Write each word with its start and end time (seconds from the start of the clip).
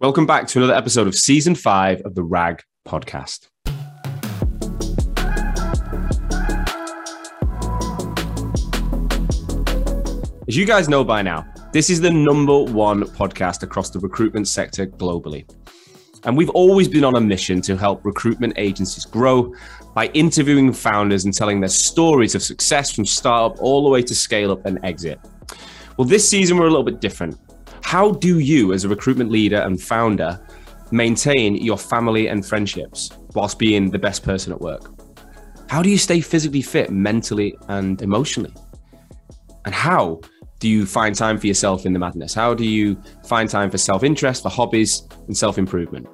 Welcome 0.00 0.24
back 0.24 0.46
to 0.46 0.58
another 0.58 0.72
episode 0.72 1.06
of 1.08 1.14
season 1.14 1.54
five 1.54 2.00
of 2.06 2.14
the 2.14 2.22
RAG 2.22 2.62
podcast. 2.88 3.48
As 10.48 10.56
you 10.56 10.64
guys 10.64 10.88
know 10.88 11.04
by 11.04 11.20
now, 11.20 11.44
this 11.74 11.90
is 11.90 12.00
the 12.00 12.10
number 12.10 12.62
one 12.62 13.02
podcast 13.02 13.62
across 13.62 13.90
the 13.90 13.98
recruitment 13.98 14.48
sector 14.48 14.86
globally. 14.86 15.44
And 16.24 16.34
we've 16.34 16.48
always 16.48 16.88
been 16.88 17.04
on 17.04 17.16
a 17.16 17.20
mission 17.20 17.60
to 17.60 17.76
help 17.76 18.02
recruitment 18.06 18.54
agencies 18.56 19.04
grow 19.04 19.54
by 19.94 20.06
interviewing 20.14 20.72
founders 20.72 21.26
and 21.26 21.34
telling 21.34 21.60
their 21.60 21.68
stories 21.68 22.34
of 22.34 22.42
success 22.42 22.90
from 22.90 23.04
startup 23.04 23.60
all 23.60 23.82
the 23.84 23.90
way 23.90 24.00
to 24.00 24.14
scale 24.14 24.50
up 24.50 24.64
and 24.64 24.82
exit. 24.82 25.20
Well, 25.98 26.08
this 26.08 26.26
season 26.26 26.56
we're 26.56 26.68
a 26.68 26.70
little 26.70 26.84
bit 26.84 27.02
different. 27.02 27.38
How 27.82 28.12
do 28.12 28.38
you, 28.38 28.72
as 28.72 28.84
a 28.84 28.88
recruitment 28.88 29.30
leader 29.30 29.60
and 29.60 29.80
founder, 29.80 30.40
maintain 30.90 31.56
your 31.56 31.78
family 31.78 32.28
and 32.28 32.44
friendships 32.44 33.10
whilst 33.34 33.58
being 33.58 33.90
the 33.90 33.98
best 33.98 34.22
person 34.22 34.52
at 34.52 34.60
work? 34.60 34.82
How 35.68 35.82
do 35.82 35.88
you 35.88 35.98
stay 35.98 36.20
physically 36.20 36.62
fit 36.62 36.90
mentally 36.90 37.56
and 37.68 38.00
emotionally? 38.02 38.54
And 39.64 39.74
how 39.74 40.20
do 40.58 40.68
you 40.68 40.84
find 40.84 41.14
time 41.14 41.38
for 41.38 41.46
yourself 41.46 41.86
in 41.86 41.92
the 41.92 41.98
madness? 41.98 42.34
How 42.34 42.54
do 42.54 42.64
you 42.64 43.00
find 43.26 43.48
time 43.48 43.70
for 43.70 43.78
self 43.78 44.02
interest, 44.02 44.42
for 44.42 44.50
hobbies, 44.50 45.06
and 45.26 45.36
self 45.36 45.58
improvement? 45.58 46.08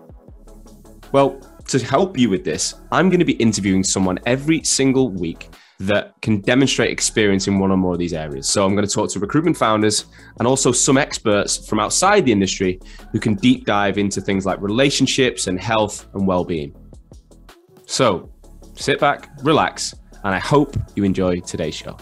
Well, 1.12 1.40
to 1.68 1.78
help 1.78 2.18
you 2.18 2.30
with 2.30 2.44
this, 2.44 2.74
I'm 2.92 3.08
going 3.08 3.18
to 3.18 3.24
be 3.24 3.34
interviewing 3.34 3.82
someone 3.82 4.18
every 4.26 4.62
single 4.62 5.10
week 5.10 5.48
that 5.78 6.14
can 6.22 6.40
demonstrate 6.40 6.90
experience 6.90 7.48
in 7.48 7.58
one 7.58 7.70
or 7.70 7.76
more 7.76 7.92
of 7.92 7.98
these 7.98 8.14
areas. 8.14 8.48
So 8.48 8.64
I'm 8.64 8.74
going 8.74 8.86
to 8.86 8.92
talk 8.92 9.10
to 9.10 9.18
recruitment 9.18 9.56
founders 9.56 10.06
and 10.38 10.48
also 10.48 10.72
some 10.72 10.96
experts 10.96 11.68
from 11.68 11.80
outside 11.80 12.24
the 12.24 12.32
industry 12.32 12.80
who 13.12 13.20
can 13.20 13.34
deep 13.34 13.66
dive 13.66 13.98
into 13.98 14.20
things 14.20 14.46
like 14.46 14.60
relationships 14.60 15.48
and 15.48 15.60
health 15.60 16.06
and 16.14 16.26
well-being. 16.26 16.74
So 17.86 18.32
sit 18.74 18.98
back, 19.00 19.30
relax, 19.42 19.94
and 20.24 20.34
I 20.34 20.38
hope 20.38 20.76
you 20.94 21.04
enjoy 21.04 21.40
today's 21.40 21.74
show. 21.74 21.96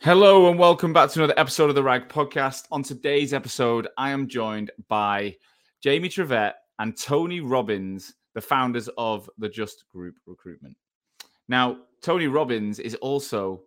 Hello 0.00 0.50
and 0.50 0.58
welcome 0.58 0.92
back 0.92 1.10
to 1.10 1.20
another 1.20 1.38
episode 1.38 1.68
of 1.68 1.76
the 1.76 1.82
RAG 1.84 2.08
podcast. 2.08 2.64
On 2.72 2.82
today's 2.82 3.32
episode, 3.32 3.86
I 3.96 4.10
am 4.10 4.26
joined 4.26 4.72
by 4.88 5.36
Jamie 5.80 6.08
Trevett 6.08 6.54
and 6.80 6.98
Tony 6.98 7.38
Robbins 7.38 8.12
the 8.34 8.40
founders 8.40 8.88
of 8.96 9.28
the 9.38 9.48
Just 9.48 9.88
Group 9.88 10.16
Recruitment. 10.26 10.76
Now, 11.48 11.78
Tony 12.00 12.26
Robbins 12.26 12.78
is 12.78 12.94
also 12.96 13.62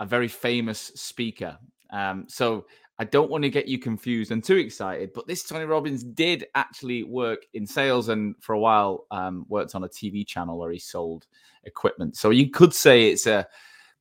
a 0.00 0.06
very 0.06 0.28
famous 0.28 0.92
speaker. 0.94 1.58
Um, 1.90 2.26
so 2.28 2.66
I 2.98 3.04
don't 3.04 3.30
want 3.30 3.42
to 3.44 3.50
get 3.50 3.68
you 3.68 3.78
confused 3.78 4.30
and 4.30 4.42
too 4.42 4.56
excited, 4.56 5.12
but 5.14 5.26
this 5.26 5.44
Tony 5.44 5.64
Robbins 5.64 6.02
did 6.02 6.46
actually 6.54 7.02
work 7.04 7.46
in 7.54 7.66
sales 7.66 8.08
and 8.08 8.34
for 8.40 8.54
a 8.54 8.58
while 8.58 9.06
um, 9.10 9.44
worked 9.48 9.74
on 9.74 9.84
a 9.84 9.88
TV 9.88 10.26
channel 10.26 10.58
where 10.58 10.70
he 10.70 10.78
sold 10.78 11.26
equipment. 11.64 12.16
So 12.16 12.30
you 12.30 12.50
could 12.50 12.74
say 12.74 13.10
it's 13.10 13.26
a 13.26 13.46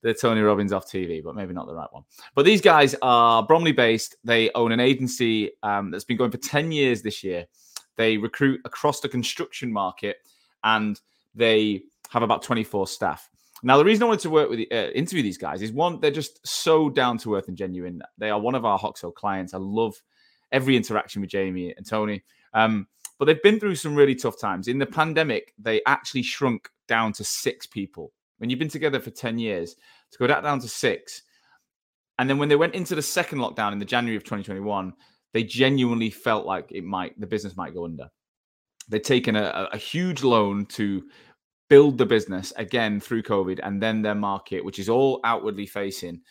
the 0.02 0.14
Tony 0.14 0.42
Robbins 0.42 0.74
off 0.74 0.88
TV, 0.88 1.24
but 1.24 1.36
maybe 1.36 1.54
not 1.54 1.68
the 1.68 1.76
right 1.76 1.92
one. 1.92 2.04
But 2.34 2.46
these 2.46 2.62
guys 2.62 2.96
are 3.02 3.44
Bromley 3.44 3.72
based. 3.72 4.16
They 4.24 4.50
own 4.56 4.72
an 4.72 4.80
agency 4.80 5.52
um, 5.62 5.92
that's 5.92 6.04
been 6.04 6.18
going 6.18 6.32
for 6.32 6.38
10 6.38 6.72
years 6.72 7.02
this 7.02 7.24
year. 7.24 7.46
They 7.98 8.18
recruit 8.18 8.62
across 8.66 9.00
the 9.00 9.10
construction 9.10 9.72
market 9.72 10.18
and 10.64 11.00
they 11.36 11.84
have 12.10 12.24
about 12.24 12.44
24 12.44 12.88
staff. 12.88 13.30
Now, 13.64 13.78
the 13.78 13.86
reason 13.86 14.04
I 14.04 14.08
wanted 14.08 14.22
to 14.22 14.30
work 14.32 14.50
with 14.50 14.60
uh, 14.72 14.92
interview 14.92 15.22
these 15.22 15.38
guys 15.38 15.62
is 15.62 15.72
one, 15.72 16.00
they're 16.00 16.10
just 16.10 16.46
so 16.46 16.90
down 16.90 17.18
to 17.20 17.36
earth 17.36 17.48
and 17.48 17.56
genuine. 17.56 18.02
They 18.18 18.32
are 18.32 18.40
one 18.40 18.56
of 18.56 18.66
our 18.66 18.80
Hoxo 18.80 19.14
clients. 19.14 19.54
I 19.54 19.60
love 19.60 20.02
every 20.52 20.76
interaction 20.76 21.22
with 21.22 21.30
Jamie 21.30 21.74
and 21.78 21.86
Tony. 21.86 22.24
Um, 22.54 22.88
but 23.20 23.26
they've 23.26 23.44
been 23.44 23.60
through 23.60 23.76
some 23.76 23.94
really 23.94 24.16
tough 24.16 24.40
times. 24.40 24.68
In 24.68 24.80
the 24.80 24.86
pandemic, 24.88 25.54
they 25.60 25.82
actually 25.86 26.24
shrunk 26.24 26.70
down 26.88 27.14
to 27.14 27.24
six 27.24 27.68
people. 27.68 28.12
When 28.40 28.50
you've 28.50 28.58
been 28.58 28.68
together 28.68 29.00
for 29.00 29.12
10 29.12 29.38
years, 29.38 29.76
to 30.12 30.18
go 30.18 30.26
that 30.26 30.42
down 30.42 30.60
to 30.62 30.68
six. 30.68 31.22
And 32.18 32.28
then 32.28 32.40
when 32.40 32.50
they 32.50 32.56
went 32.56 32.74
into 32.74 32.96
the 32.96 33.02
second 33.02 33.40
lockdown 33.40 33.74
in 33.74 33.80
the 33.80 33.86
January 33.86 34.18
of 34.18 34.24
2021, 34.24 34.94
they 35.34 35.44
genuinely 35.44 36.10
felt 36.10 36.46
like 36.46 36.72
it 36.72 36.84
might 36.84 37.20
the 37.20 37.28
business 37.28 37.56
might 37.56 37.74
go 37.74 37.86
under. 37.86 38.10
They'd 38.90 39.04
taken 39.04 39.36
a, 39.36 39.70
a 39.72 39.78
huge 39.78 40.24
loan 40.24 40.66
to 40.68 41.04
build 41.70 41.98
the 41.98 42.06
business 42.06 42.52
again 42.58 43.00
through 43.00 43.24
COVID, 43.24 43.60
and 43.64 43.82
then 43.82 44.02
their 44.02 44.16
market, 44.16 44.66
which 44.66 44.80
is 44.80 44.90
all 44.90 45.22
outwardly 45.24 45.66
facing, 45.66 46.22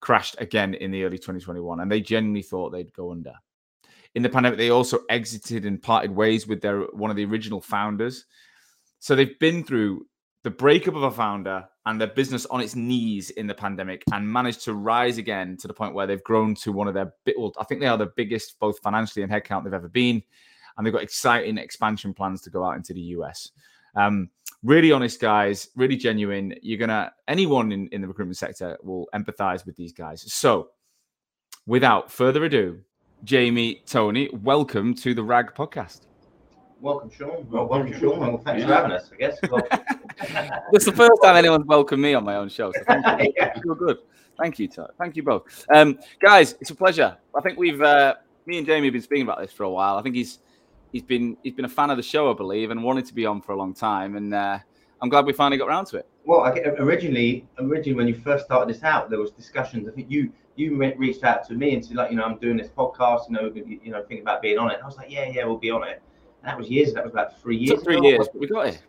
crashed 0.00 0.36
again 0.38 0.74
in 0.74 0.90
the 0.90 1.04
early 1.04 1.16
2021, 1.16 1.80
and 1.80 1.90
they 1.90 2.00
genuinely 2.00 2.42
thought 2.42 2.70
they'd 2.70 2.92
go 2.92 3.10
under. 3.10 3.32
In 4.14 4.22
the 4.22 4.28
pandemic, 4.28 4.58
they 4.58 4.70
also 4.70 5.00
exited 5.08 5.64
and 5.64 5.82
parted 5.82 6.10
ways 6.10 6.46
with 6.46 6.60
their 6.60 6.80
one 6.92 7.10
of 7.10 7.16
the 7.16 7.24
original 7.24 7.60
founders. 7.60 8.26
So 8.98 9.14
they've 9.14 9.38
been 9.38 9.64
through 9.64 10.06
the 10.42 10.50
breakup 10.50 10.94
of 10.94 11.02
a 11.02 11.10
founder 11.10 11.66
and 11.86 12.00
their 12.00 12.08
business 12.08 12.46
on 12.46 12.60
its 12.60 12.74
knees 12.74 13.30
in 13.30 13.46
the 13.46 13.54
pandemic 13.54 14.02
and 14.12 14.30
managed 14.30 14.62
to 14.64 14.74
rise 14.74 15.18
again 15.18 15.56
to 15.56 15.68
the 15.68 15.72
point 15.72 15.94
where 15.94 16.06
they've 16.06 16.24
grown 16.24 16.54
to 16.56 16.72
one 16.72 16.88
of 16.88 16.94
their 16.94 17.12
well, 17.38 17.52
I 17.58 17.64
think 17.64 17.80
they 17.80 17.86
are 17.86 17.96
the 17.96 18.12
biggest 18.16 18.58
both 18.58 18.80
financially 18.80 19.22
and 19.22 19.32
headcount 19.32 19.64
they've 19.64 19.72
ever 19.72 19.88
been. 19.88 20.22
And 20.76 20.84
they've 20.84 20.92
got 20.92 21.02
exciting 21.02 21.56
expansion 21.56 22.12
plans 22.12 22.42
to 22.42 22.50
go 22.50 22.64
out 22.64 22.76
into 22.76 22.92
the 22.92 23.00
US. 23.00 23.52
Um, 23.94 24.28
really 24.64 24.90
honest 24.90 25.20
guys, 25.20 25.68
really 25.76 25.96
genuine. 25.96 26.54
You're 26.60 26.78
gonna 26.78 27.12
anyone 27.28 27.70
in, 27.70 27.86
in 27.88 28.00
the 28.02 28.08
recruitment 28.08 28.36
sector 28.36 28.76
will 28.82 29.08
empathize 29.14 29.64
with 29.64 29.76
these 29.76 29.92
guys. 29.92 30.30
So 30.32 30.70
without 31.66 32.10
further 32.10 32.44
ado, 32.44 32.80
Jamie, 33.22 33.82
Tony, 33.86 34.28
welcome 34.32 34.92
to 34.96 35.14
the 35.14 35.22
RAG 35.22 35.54
podcast. 35.54 36.00
Welcome, 36.80 37.10
Sean. 37.10 37.46
Well, 37.48 37.66
welcome, 37.68 37.98
Sean. 37.98 38.20
Well, 38.20 38.38
thanks 38.38 38.64
for 38.64 38.72
having 38.72 38.92
us, 38.92 39.10
I 39.12 39.16
guess. 39.16 39.38
it's 40.72 40.84
the 40.84 40.92
first 40.92 41.22
time 41.22 41.36
anyone's 41.36 41.66
welcomed 41.66 42.02
me 42.02 42.14
on 42.14 42.24
my 42.24 42.36
own 42.36 42.48
show. 42.48 42.72
So 42.72 42.82
thank 42.86 43.22
you. 43.22 43.32
yeah. 43.36 43.54
Good. 43.58 43.98
Thank 44.38 44.58
you, 44.58 44.68
Todd. 44.68 44.90
Thank 44.98 45.16
you 45.16 45.22
both. 45.22 45.64
Um, 45.74 45.98
guys, 46.20 46.56
it's 46.60 46.70
a 46.70 46.74
pleasure. 46.74 47.16
I 47.34 47.40
think 47.40 47.58
we've 47.58 47.80
uh, 47.80 48.14
me 48.46 48.58
and 48.58 48.66
Jamie 48.66 48.86
have 48.86 48.92
been 48.92 49.02
speaking 49.02 49.24
about 49.24 49.40
this 49.40 49.52
for 49.52 49.64
a 49.64 49.70
while. 49.70 49.96
I 49.96 50.02
think 50.02 50.14
he's 50.14 50.40
he's 50.92 51.02
been 51.02 51.36
he's 51.42 51.54
been 51.54 51.64
a 51.64 51.70
fan 51.70 51.90
of 51.90 51.96
the 51.96 52.02
show, 52.02 52.30
I 52.30 52.34
believe, 52.34 52.70
and 52.70 52.82
wanted 52.82 53.06
to 53.06 53.14
be 53.14 53.26
on 53.26 53.40
for 53.40 53.52
a 53.52 53.56
long 53.56 53.74
time. 53.74 54.16
And 54.16 54.34
uh, 54.34 54.58
I'm 55.00 55.08
glad 55.08 55.26
we 55.26 55.32
finally 55.32 55.58
got 55.58 55.68
around 55.68 55.86
to 55.86 55.98
it. 55.98 56.08
Well, 56.24 56.40
I, 56.40 56.50
originally, 56.78 57.46
originally 57.58 57.94
when 57.94 58.08
you 58.08 58.14
first 58.14 58.46
started 58.46 58.74
this 58.74 58.82
out, 58.82 59.10
there 59.10 59.20
was 59.20 59.30
discussions. 59.30 59.88
I 59.88 59.92
think 59.92 60.10
you 60.10 60.32
you 60.56 60.76
reached 60.96 61.24
out 61.24 61.46
to 61.48 61.54
me 61.54 61.74
and 61.74 61.84
said 61.84 61.96
like, 61.96 62.10
you 62.10 62.16
know, 62.16 62.24
I'm 62.24 62.38
doing 62.38 62.56
this 62.56 62.68
podcast. 62.68 63.28
You 63.28 63.34
know, 63.34 63.52
you 63.54 63.90
know, 63.90 64.00
thinking 64.00 64.22
about 64.22 64.42
being 64.42 64.58
on 64.58 64.70
it. 64.70 64.80
I 64.82 64.86
was 64.86 64.96
like, 64.96 65.10
yeah, 65.10 65.28
yeah, 65.30 65.44
we'll 65.44 65.58
be 65.58 65.70
on 65.70 65.84
it 65.84 66.02
that 66.46 66.56
was 66.56 66.70
years. 66.70 66.94
That 66.94 67.04
was 67.04 67.12
about 67.12 67.38
three 67.40 67.56
years. 67.56 67.82
Three 67.82 67.98
ago. 67.98 68.08
years, 68.08 68.28
we 68.32 68.46
got 68.46 68.68
it. 68.68 68.82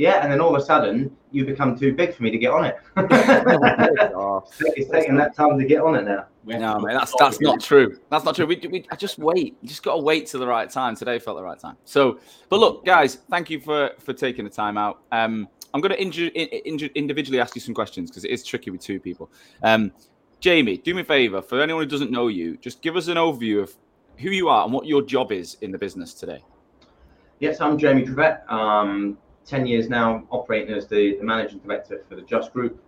Yeah, 0.00 0.22
and 0.22 0.32
then 0.32 0.40
all 0.40 0.56
of 0.56 0.58
a 0.58 0.64
sudden 0.64 1.14
you 1.30 1.44
become 1.44 1.78
too 1.78 1.92
big 1.92 2.14
for 2.14 2.22
me 2.22 2.30
to 2.30 2.38
get 2.38 2.52
on 2.52 2.64
it. 2.64 2.78
it's 2.96 4.90
taking 4.90 5.14
that 5.16 5.36
time 5.36 5.58
to 5.58 5.64
get 5.66 5.82
on 5.82 5.94
it 5.94 6.04
now. 6.04 6.24
No, 6.46 6.80
man, 6.80 6.96
that's 6.96 7.12
that's 7.18 7.38
not 7.38 7.60
true. 7.60 7.98
That's 8.08 8.24
not 8.24 8.34
true. 8.34 8.46
We, 8.46 8.56
we 8.70 8.86
I 8.90 8.96
just 8.96 9.18
wait. 9.18 9.58
You 9.60 9.68
just 9.68 9.82
got 9.82 9.96
to 9.96 10.00
wait 10.00 10.26
to 10.28 10.38
the 10.38 10.46
right 10.46 10.70
time. 10.70 10.96
Today 10.96 11.18
felt 11.18 11.36
the 11.36 11.42
right 11.42 11.60
time. 11.60 11.76
So, 11.84 12.18
but 12.48 12.60
look, 12.60 12.86
guys, 12.86 13.16
thank 13.28 13.50
you 13.50 13.60
for 13.60 13.90
for 13.98 14.14
taking 14.14 14.46
the 14.46 14.50
time 14.50 14.78
out. 14.78 15.02
Um, 15.12 15.46
I'm 15.74 15.82
going 15.82 15.94
to 15.94 16.02
inju- 16.02 16.32
in, 16.32 16.90
individually 16.94 17.38
ask 17.38 17.54
you 17.54 17.60
some 17.60 17.74
questions 17.74 18.10
because 18.10 18.24
it 18.24 18.30
is 18.30 18.42
tricky 18.42 18.70
with 18.70 18.80
two 18.80 19.00
people. 19.00 19.30
Um, 19.62 19.92
Jamie, 20.40 20.78
do 20.78 20.94
me 20.94 21.02
a 21.02 21.04
favor. 21.04 21.42
For 21.42 21.60
anyone 21.60 21.82
who 21.82 21.90
doesn't 21.90 22.10
know 22.10 22.28
you, 22.28 22.56
just 22.56 22.80
give 22.80 22.96
us 22.96 23.08
an 23.08 23.18
overview 23.18 23.62
of 23.62 23.76
who 24.16 24.30
you 24.30 24.48
are 24.48 24.64
and 24.64 24.72
what 24.72 24.86
your 24.86 25.02
job 25.02 25.30
is 25.30 25.58
in 25.60 25.70
the 25.70 25.78
business 25.78 26.14
today. 26.14 26.42
Yes, 27.38 27.60
I'm 27.60 27.76
Jamie 27.76 28.06
Trevett. 28.06 28.50
Um, 28.50 29.18
10 29.50 29.66
years 29.66 29.88
now 29.88 30.22
operating 30.30 30.72
as 30.72 30.86
the, 30.86 31.16
the 31.16 31.24
managing 31.24 31.58
director 31.58 32.04
for 32.08 32.14
the 32.14 32.22
Just 32.22 32.52
Group. 32.52 32.80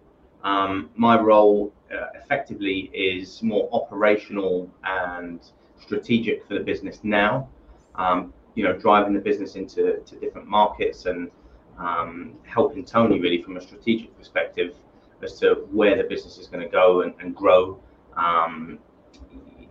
Um, 0.44 0.90
my 0.94 1.20
role 1.20 1.72
uh, 1.92 2.06
effectively 2.14 2.88
is 2.94 3.42
more 3.42 3.68
operational 3.72 4.70
and 4.84 5.40
strategic 5.80 6.46
for 6.46 6.54
the 6.54 6.60
business 6.60 7.00
now. 7.02 7.48
Um, 7.96 8.32
you 8.54 8.62
know, 8.62 8.74
driving 8.74 9.12
the 9.12 9.20
business 9.20 9.56
into 9.56 9.98
to 10.06 10.16
different 10.16 10.46
markets 10.46 11.06
and 11.06 11.30
um, 11.78 12.34
helping 12.44 12.84
Tony 12.84 13.18
really 13.18 13.42
from 13.42 13.56
a 13.56 13.60
strategic 13.60 14.16
perspective 14.16 14.76
as 15.20 15.38
to 15.40 15.66
where 15.72 15.96
the 15.96 16.04
business 16.04 16.38
is 16.38 16.46
going 16.46 16.62
to 16.62 16.70
go 16.70 17.02
and, 17.02 17.12
and 17.18 17.34
grow. 17.34 17.80
Um, 18.16 18.78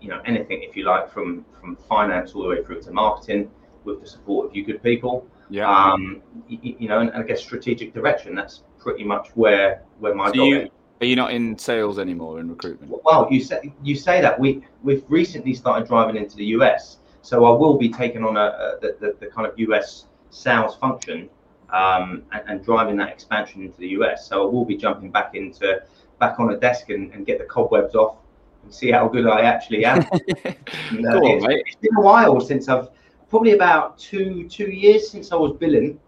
you 0.01 0.09
know, 0.09 0.21
anything 0.25 0.63
if 0.63 0.75
you 0.75 0.83
like 0.83 1.11
from 1.13 1.45
from 1.59 1.77
finance 1.87 2.33
all 2.33 2.43
the 2.43 2.49
way 2.49 2.63
through 2.63 2.81
to 2.81 2.91
marketing 2.91 3.49
with 3.85 4.01
the 4.01 4.07
support 4.07 4.49
of 4.49 4.55
you 4.55 4.65
good 4.65 4.83
people. 4.83 5.25
Yeah. 5.51 5.69
Um, 5.69 6.21
you, 6.47 6.75
you 6.79 6.87
know, 6.87 6.99
and, 6.99 7.09
and, 7.09 7.23
I 7.23 7.27
guess 7.27 7.41
strategic 7.41 7.93
direction. 7.93 8.33
That's 8.33 8.63
pretty 8.79 9.03
much 9.03 9.29
where 9.35 9.83
where 9.99 10.15
my 10.15 10.31
so 10.31 10.45
you, 10.45 10.61
is. 10.61 10.69
Are 11.01 11.05
you 11.05 11.17
not 11.17 11.33
in 11.33 11.57
sales 11.57 11.99
anymore 11.99 12.39
in 12.39 12.49
recruitment? 12.49 12.93
Well, 13.03 13.27
you 13.29 13.41
say 13.41 13.73
you 13.83 13.95
say 13.95 14.21
that 14.21 14.39
we 14.39 14.63
we've 14.81 15.03
recently 15.09 15.53
started 15.53 15.87
driving 15.87 16.15
into 16.15 16.37
the 16.37 16.45
US, 16.57 16.99
so 17.21 17.45
I 17.45 17.57
will 17.57 17.77
be 17.77 17.89
taking 17.89 18.23
on 18.23 18.37
a, 18.37 18.39
a 18.39 18.77
the, 18.81 18.97
the, 19.01 19.15
the, 19.19 19.27
kind 19.27 19.45
of 19.45 19.59
US 19.59 20.05
sales 20.29 20.77
function 20.77 21.29
um, 21.69 22.23
and, 22.31 22.43
and, 22.47 22.63
driving 22.63 22.95
that 22.97 23.09
expansion 23.09 23.63
into 23.63 23.77
the 23.77 23.89
US. 23.89 24.29
So 24.29 24.47
I 24.47 24.51
will 24.51 24.63
be 24.63 24.77
jumping 24.77 25.11
back 25.11 25.35
into 25.35 25.81
back 26.19 26.39
on 26.39 26.53
a 26.53 26.57
desk 26.57 26.89
and, 26.89 27.11
and 27.11 27.25
get 27.25 27.39
the 27.39 27.45
cobwebs 27.45 27.93
off 27.93 28.15
and 28.63 28.73
see 28.73 28.89
how 28.89 29.09
good 29.09 29.27
I 29.27 29.41
actually 29.41 29.83
am. 29.83 30.05
and, 30.91 31.05
uh, 31.05 31.17
on, 31.17 31.25
it's, 31.25 31.63
it's 31.67 31.75
been 31.81 31.97
a 31.97 32.01
while 32.01 32.39
since 32.39 32.69
I've 32.69 32.87
probably 33.31 33.53
about 33.53 33.97
two 33.97 34.47
two 34.47 34.69
years 34.69 35.09
since 35.09 35.31
I 35.31 35.35
was 35.37 35.53
billing. 35.53 35.99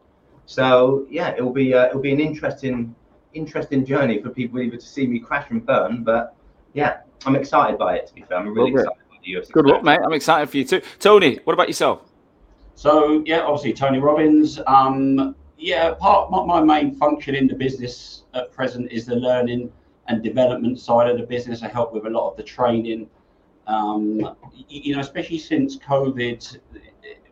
So 0.45 1.07
yeah, 1.09 1.31
it'll 1.31 1.53
be 1.53 1.73
uh, 1.73 1.87
it'll 1.87 2.01
be 2.01 2.11
an 2.11 2.19
interesting 2.19 2.93
interesting 3.33 3.83
journey 3.83 4.21
for 4.21 4.29
people 4.29 4.59
either 4.59 4.77
to 4.77 4.85
see 4.85 5.07
me 5.07 5.17
crash 5.17 5.49
and 5.49 5.65
burn. 5.65 6.03
But 6.03 6.35
yeah, 6.73 6.97
I'm 7.25 7.35
excited 7.35 7.79
by 7.79 7.95
it. 7.95 8.07
To 8.07 8.13
be 8.13 8.21
fair, 8.21 8.37
I'm 8.37 8.53
really 8.53 8.71
excited 8.71 8.99
by 9.09 9.17
the 9.25 9.31
UFC. 9.33 9.51
Good 9.51 9.65
luck, 9.65 9.83
mate. 9.83 10.01
I'm 10.05 10.13
excited 10.13 10.49
for 10.49 10.57
you 10.57 10.65
too. 10.65 10.81
Tony, 10.99 11.39
what 11.45 11.53
about 11.53 11.69
yourself? 11.69 12.01
So 12.75 13.23
yeah, 13.25 13.39
obviously 13.39 13.73
Tony 13.73 13.99
Robbins. 13.99 14.59
Um, 14.67 15.35
yeah, 15.57 15.93
part 15.93 16.29
my, 16.29 16.43
my 16.45 16.61
main 16.61 16.93
function 16.93 17.35
in 17.35 17.47
the 17.47 17.55
business 17.55 18.23
at 18.33 18.51
present 18.51 18.91
is 18.91 19.05
the 19.05 19.15
learning 19.15 19.71
and 20.09 20.21
development 20.21 20.77
side 20.77 21.09
of 21.09 21.17
the 21.17 21.25
business. 21.25 21.63
I 21.63 21.69
help 21.69 21.93
with 21.93 22.05
a 22.05 22.09
lot 22.09 22.29
of 22.29 22.35
the 22.35 22.43
training. 22.43 23.09
Um, 23.65 24.35
you 24.67 24.93
know, 24.93 24.99
especially 24.99 25.37
since 25.37 25.77
COVID, 25.77 26.59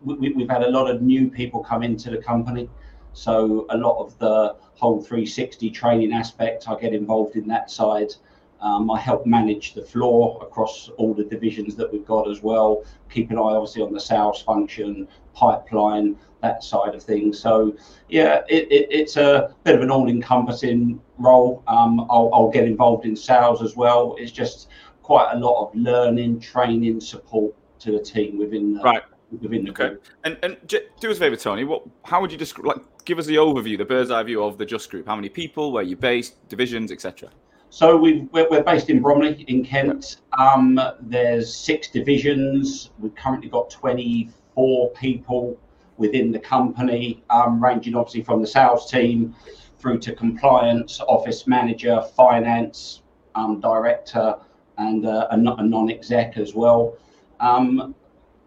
we, 0.03 0.33
have 0.39 0.49
had 0.49 0.63
a 0.63 0.69
lot 0.69 0.89
of 0.89 1.01
new 1.01 1.29
people 1.29 1.63
come 1.63 1.83
into 1.83 2.09
the 2.09 2.17
company. 2.17 2.69
So 3.13 3.65
a 3.69 3.77
lot 3.77 3.99
of 3.99 4.17
the 4.19 4.55
whole 4.75 5.01
360 5.01 5.69
training 5.69 6.13
aspect, 6.13 6.67
I 6.67 6.75
get 6.75 6.93
involved 6.93 7.35
in 7.35 7.47
that 7.47 7.69
side. 7.69 8.13
Um, 8.61 8.91
I 8.91 8.99
help 8.99 9.25
manage 9.25 9.73
the 9.73 9.81
floor 9.81 10.39
across 10.41 10.89
all 10.97 11.13
the 11.13 11.23
divisions 11.23 11.75
that 11.75 11.91
we've 11.91 12.05
got 12.05 12.29
as 12.29 12.43
well. 12.43 12.83
Keep 13.09 13.31
an 13.31 13.37
eye, 13.37 13.41
obviously, 13.41 13.81
on 13.81 13.91
the 13.91 13.99
sales 13.99 14.41
function, 14.41 15.07
pipeline, 15.33 16.15
that 16.41 16.63
side 16.63 16.93
of 16.93 17.01
things. 17.01 17.39
So, 17.39 17.75
yeah, 18.07 18.41
it, 18.47 18.71
it, 18.71 18.87
it's 18.91 19.17
a 19.17 19.53
bit 19.63 19.75
of 19.75 19.81
an 19.81 19.89
all-encompassing 19.89 21.01
role. 21.17 21.63
Um, 21.67 22.01
I'll, 22.01 22.29
I'll, 22.33 22.51
get 22.51 22.65
involved 22.65 23.05
in 23.05 23.15
sales 23.15 23.63
as 23.63 23.75
well. 23.75 24.15
It's 24.19 24.31
just 24.31 24.69
quite 25.01 25.33
a 25.33 25.39
lot 25.39 25.67
of 25.67 25.75
learning, 25.75 26.39
training, 26.39 27.01
support 27.01 27.55
to 27.79 27.91
the 27.91 27.99
team 27.99 28.37
within 28.37 28.75
the, 28.75 28.81
right. 28.81 29.01
Within 29.31 29.65
the 29.65 29.71
okay. 29.71 29.89
Group. 29.89 30.05
And 30.23 30.37
and 30.43 30.57
do 30.67 31.09
us 31.09 31.17
a 31.17 31.19
favor, 31.19 31.35
Tony. 31.35 31.63
What? 31.63 31.83
How 32.03 32.21
would 32.21 32.31
you 32.31 32.37
describe? 32.37 32.65
Like, 32.65 33.05
give 33.05 33.19
us 33.19 33.25
the 33.25 33.35
overview, 33.35 33.77
the 33.77 33.85
bird's 33.85 34.11
eye 34.11 34.23
view 34.23 34.43
of 34.43 34.57
the 34.57 34.65
Just 34.65 34.89
Group. 34.89 35.07
How 35.07 35.15
many 35.15 35.29
people? 35.29 35.71
Where 35.71 35.83
you 35.83 35.95
based? 35.95 36.47
Divisions, 36.49 36.91
etc. 36.91 37.29
So 37.69 37.95
we 37.95 38.27
we're, 38.33 38.63
based 38.63 38.89
in 38.89 39.01
Bromley 39.01 39.45
in 39.47 39.63
Kent. 39.63 40.17
Um, 40.37 40.79
there's 40.99 41.53
six 41.53 41.87
divisions. 41.89 42.91
We've 42.99 43.15
currently 43.15 43.47
got 43.47 43.69
24 43.69 44.89
people 44.91 45.57
within 45.95 46.31
the 46.31 46.39
company, 46.39 47.23
um, 47.29 47.63
ranging 47.63 47.95
obviously 47.95 48.23
from 48.23 48.41
the 48.41 48.47
sales 48.47 48.91
team 48.91 49.33
through 49.79 49.99
to 49.99 50.13
compliance, 50.13 50.99
office 51.07 51.47
manager, 51.47 52.01
finance, 52.15 53.03
um, 53.35 53.61
director, 53.61 54.35
and 54.77 55.05
uh, 55.05 55.27
a, 55.31 55.37
non-exec 55.37 56.37
as 56.37 56.53
well. 56.53 56.97
Um, 57.39 57.95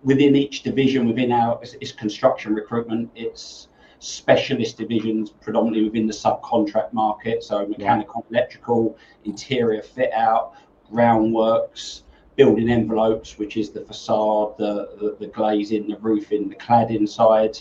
within 0.04 0.36
each 0.36 0.62
division, 0.62 1.08
within 1.08 1.32
our 1.32 1.58
it's, 1.62 1.92
construction 1.92 2.54
recruitment, 2.54 3.10
it's 3.16 3.68
specialist 3.98 4.76
divisions, 4.76 5.30
predominantly 5.30 5.84
within 5.84 6.06
the 6.06 6.12
subcontract 6.12 6.92
market. 6.92 7.42
So 7.42 7.66
mechanical, 7.66 8.24
yeah. 8.30 8.38
electrical, 8.38 8.98
interior 9.24 9.82
fit 9.82 10.12
out, 10.12 10.54
groundworks, 10.92 12.02
building 12.36 12.68
envelopes, 12.68 13.38
which 13.38 13.56
is 13.56 13.70
the 13.70 13.80
facade, 13.80 14.58
the, 14.58 14.90
the, 15.00 15.16
the 15.20 15.26
glazing, 15.28 15.88
the 15.88 15.96
roofing, 15.98 16.48
the 16.48 16.56
cladding 16.56 17.08
side. 17.08 17.58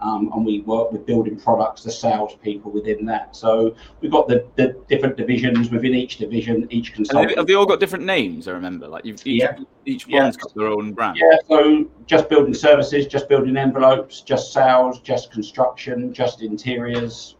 Um, 0.00 0.30
and 0.34 0.44
we 0.44 0.60
work 0.60 0.92
with 0.92 1.06
building 1.06 1.38
products, 1.38 1.82
the 1.82 1.90
salespeople 1.90 2.70
within 2.70 3.06
that. 3.06 3.34
So 3.34 3.74
we've 4.00 4.10
got 4.10 4.28
the, 4.28 4.46
the 4.56 4.76
different 4.88 5.16
divisions 5.16 5.70
within 5.70 5.94
each 5.94 6.18
division, 6.18 6.66
each 6.70 6.92
consultant. 6.92 7.36
Have 7.36 7.46
they 7.46 7.54
all 7.54 7.64
got 7.64 7.80
different 7.80 8.04
names? 8.04 8.46
I 8.46 8.52
remember, 8.52 8.88
like 8.88 9.06
you've, 9.06 9.26
each, 9.26 9.42
yeah. 9.42 9.56
each 9.86 10.06
one's 10.06 10.36
yeah. 10.36 10.42
got 10.42 10.54
their 10.54 10.68
own 10.68 10.92
brand. 10.92 11.16
Yeah. 11.16 11.38
So 11.48 11.86
just 12.06 12.28
building 12.28 12.52
services, 12.52 13.06
just 13.06 13.28
building 13.28 13.56
envelopes, 13.56 14.20
just 14.20 14.52
sales, 14.52 15.00
just 15.00 15.32
construction, 15.32 16.12
just 16.12 16.42
interiors. 16.42 17.36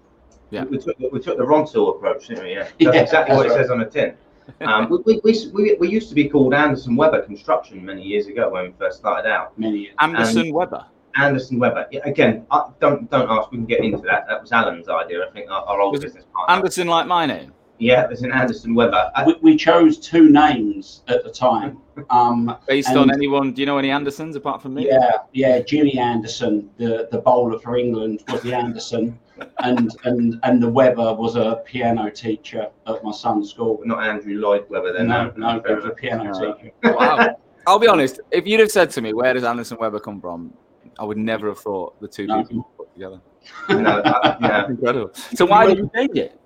Yeah. 0.51 0.65
We, 0.65 0.79
took, 0.79 0.99
we 0.99 1.21
took 1.21 1.37
the 1.37 1.45
Ronseal 1.45 1.95
approach, 1.97 2.29
didn't 2.29 2.45
we? 2.45 2.55
Yeah. 2.55 2.63
That's 2.81 2.81
yeah, 2.81 2.93
exactly 2.93 3.37
what 3.37 3.49
right. 3.49 3.59
it 3.59 3.63
says 3.63 3.71
on 3.71 3.81
the 3.81 3.87
tin. 3.87 4.17
Um, 4.61 4.89
we, 5.05 5.21
we, 5.25 5.51
we, 5.53 5.75
we, 5.75 5.89
used 5.89 6.09
to 6.09 6.15
be 6.15 6.29
called 6.29 6.55
Anderson 6.55 6.95
Weber 6.95 7.23
Construction 7.23 7.85
many 7.85 8.03
years 8.03 8.29
ago 8.29 8.49
when 8.49 8.65
we 8.67 8.73
first 8.79 8.99
started 8.99 9.29
out. 9.29 9.59
Many 9.59 9.79
years. 9.79 9.95
Anderson 9.99 10.43
and 10.43 10.55
Weber. 10.55 10.87
Anderson 11.17 11.59
Weber. 11.59 11.87
Again, 12.05 12.47
I, 12.51 12.69
don't 12.81 13.11
don't 13.11 13.31
ask. 13.31 13.51
We 13.51 13.59
can 13.59 13.67
get 13.67 13.85
into 13.85 14.03
that. 14.03 14.27
That 14.29 14.41
was 14.41 14.53
Alan's 14.53 14.89
idea. 14.89 15.27
I 15.27 15.31
think 15.31 15.51
our, 15.51 15.65
our 15.65 15.81
old 15.81 15.93
was 15.93 16.03
business 16.03 16.25
partner. 16.35 16.55
Anderson, 16.55 16.89
like 16.89 17.07
my 17.07 17.27
name. 17.27 17.53
Yeah, 17.79 18.05
it 18.05 18.11
was 18.11 18.23
an 18.23 18.33
Anderson 18.33 18.75
Weber. 18.75 19.11
We, 19.27 19.37
we, 19.43 19.57
chose 19.57 19.99
two 19.99 20.31
names 20.31 21.03
at 21.09 21.25
the 21.25 21.31
time. 21.31 21.79
Um, 22.11 22.55
Based 22.69 22.91
on 22.91 23.11
anyone, 23.11 23.53
do 23.53 23.63
you 23.63 23.67
know 23.67 23.79
any 23.79 23.91
Andersons 23.91 24.37
apart 24.37 24.61
from 24.61 24.75
me? 24.75 24.87
Yeah, 24.87 25.13
yeah. 25.33 25.61
Jimmy 25.61 25.99
Anderson, 25.99 26.69
the, 26.77 27.09
the 27.11 27.17
bowler 27.17 27.59
for 27.59 27.79
England, 27.79 28.23
was 28.29 28.43
the 28.43 28.55
Anderson, 28.55 29.19
and 29.61 29.91
and 30.05 30.39
and 30.43 30.63
the 30.63 30.69
Weber 30.69 31.15
was 31.15 31.37
a 31.37 31.63
piano 31.65 32.11
teacher 32.11 32.69
at 32.87 33.03
my 33.03 33.13
son's 33.13 33.51
school. 33.51 33.81
Not 33.87 34.05
Andrew 34.05 34.35
Lloyd 34.39 34.67
Webber, 34.69 34.93
then. 34.93 35.09
No, 35.09 35.33
no, 35.39 35.59
no 35.59 35.75
was 35.75 35.87
a 35.87 35.91
piano 35.91 36.35
teacher. 36.35 36.71
Wow. 36.85 37.35
I'll 37.67 37.79
be 37.79 37.89
honest. 37.89 38.21
If 38.31 38.47
you'd 38.47 38.61
have 38.61 38.71
said 38.71 38.91
to 38.91 39.01
me, 39.01 39.15
"Where 39.15 39.33
does 39.33 39.45
Anderson 39.45 39.79
Weber 39.81 39.99
come 39.99 40.21
from?" 40.21 40.53
I 40.99 41.05
would 41.05 41.19
never 41.19 41.49
have 41.49 41.59
thought 41.59 42.01
the 42.01 42.09
two 42.09 42.27
no. 42.27 42.45
people 42.45 42.71
put 42.77 42.93
together. 42.95 43.21
no, 43.69 44.03
that, 44.03 44.39
yeah. 44.41 44.67
Incredible. 44.67 45.11
So 45.15 45.47
why 45.47 45.67
did 45.67 45.79
you 45.79 45.91
change 45.95 46.17
it? 46.17 46.41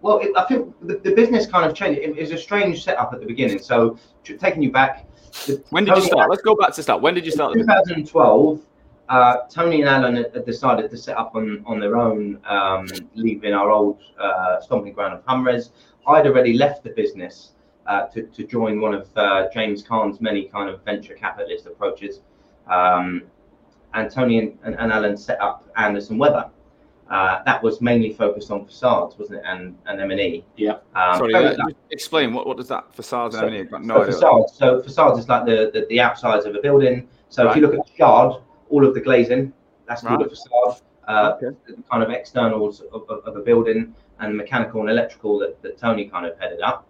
Well, 0.00 0.18
it, 0.18 0.32
I 0.36 0.44
think 0.44 0.74
the, 0.82 0.96
the, 0.96 1.14
business 1.14 1.46
kind 1.46 1.64
of 1.64 1.76
changed. 1.76 2.00
It, 2.00 2.18
it, 2.18 2.20
was 2.20 2.32
a 2.32 2.38
strange 2.38 2.82
setup 2.82 3.12
at 3.12 3.20
the 3.20 3.26
beginning. 3.26 3.60
So 3.60 3.98
taking 4.24 4.62
you 4.62 4.72
back. 4.72 5.06
When 5.70 5.84
did 5.84 5.96
you 5.96 6.02
start? 6.02 6.28
Let's 6.28 6.42
go 6.42 6.56
back 6.56 6.74
to 6.74 6.82
start. 6.82 7.00
When 7.00 7.14
did 7.14 7.24
you 7.24 7.30
start? 7.30 7.54
2012. 7.54 8.60
Uh, 9.08 9.36
Tony 9.50 9.80
and 9.82 9.88
Alan 9.88 10.16
had 10.16 10.46
decided 10.46 10.90
to 10.90 10.96
set 10.96 11.16
up 11.18 11.34
on, 11.34 11.62
on 11.66 11.78
their 11.78 11.96
own, 11.96 12.40
um, 12.46 12.88
leaving 13.14 13.52
our 13.52 13.70
old 13.70 14.00
uh, 14.18 14.60
stomping 14.60 14.92
ground 14.92 15.14
of 15.14 15.22
Humres. 15.26 15.70
I'd 16.06 16.26
already 16.26 16.54
left 16.54 16.82
the 16.82 16.90
business 16.90 17.52
uh, 17.86 18.06
to, 18.06 18.22
to 18.22 18.44
join 18.44 18.80
one 18.80 18.94
of 18.94 19.08
uh, 19.16 19.48
James 19.52 19.82
Caan's 19.82 20.20
many 20.20 20.44
kind 20.44 20.70
of 20.70 20.82
venture 20.84 21.14
capitalist 21.14 21.66
approaches. 21.66 22.20
Um, 22.68 23.24
and 23.94 24.10
Tony 24.10 24.38
and, 24.38 24.58
and, 24.64 24.74
and 24.78 24.92
Alan 24.92 25.16
set 25.16 25.40
up 25.40 25.68
Anderson 25.76 26.18
Weber. 26.18 26.50
Uh, 27.10 27.42
that 27.44 27.62
was 27.62 27.82
mainly 27.82 28.12
focused 28.14 28.50
on 28.50 28.64
facades, 28.64 29.18
wasn't 29.18 29.38
it? 29.38 29.44
And 29.46 29.76
and 29.86 30.00
M 30.00 30.10
and 30.10 30.20
E. 30.20 30.44
Yeah. 30.56 30.78
Um, 30.94 31.18
Sorry, 31.18 31.34
uh, 31.34 31.56
explain 31.90 32.32
what, 32.32 32.46
what 32.46 32.56
does 32.56 32.68
that 32.68 32.94
facades 32.94 33.34
and 33.34 33.48
M 33.48 33.54
and 33.54 33.84
E? 33.84 33.86
No 33.86 33.98
so 33.98 34.06
facades. 34.06 34.52
So 34.54 34.82
facades 34.82 35.18
is 35.18 35.28
like 35.28 35.44
the, 35.44 35.70
the, 35.74 35.86
the 35.90 36.00
outsides 36.00 36.46
of 36.46 36.54
a 36.54 36.60
building. 36.60 37.08
So 37.28 37.44
right. 37.44 37.50
if 37.50 37.56
you 37.56 37.62
look 37.62 37.74
at 37.78 37.86
the 37.86 37.92
yard, 37.98 38.42
all 38.70 38.86
of 38.86 38.94
the 38.94 39.00
glazing, 39.00 39.52
that's 39.86 40.02
called 40.02 40.20
right. 40.20 40.26
a 40.26 40.30
facade. 40.30 40.80
Uh, 41.06 41.36
okay. 41.42 41.56
Kind 41.90 42.02
of 42.02 42.10
externals 42.10 42.80
of, 42.92 43.04
of, 43.10 43.24
of, 43.26 43.36
a 43.36 43.40
building 43.40 43.94
and 44.20 44.36
mechanical 44.36 44.80
and 44.80 44.88
electrical 44.88 45.38
that, 45.40 45.60
that 45.62 45.76
Tony 45.76 46.08
kind 46.08 46.24
of 46.24 46.38
headed 46.38 46.60
up. 46.60 46.86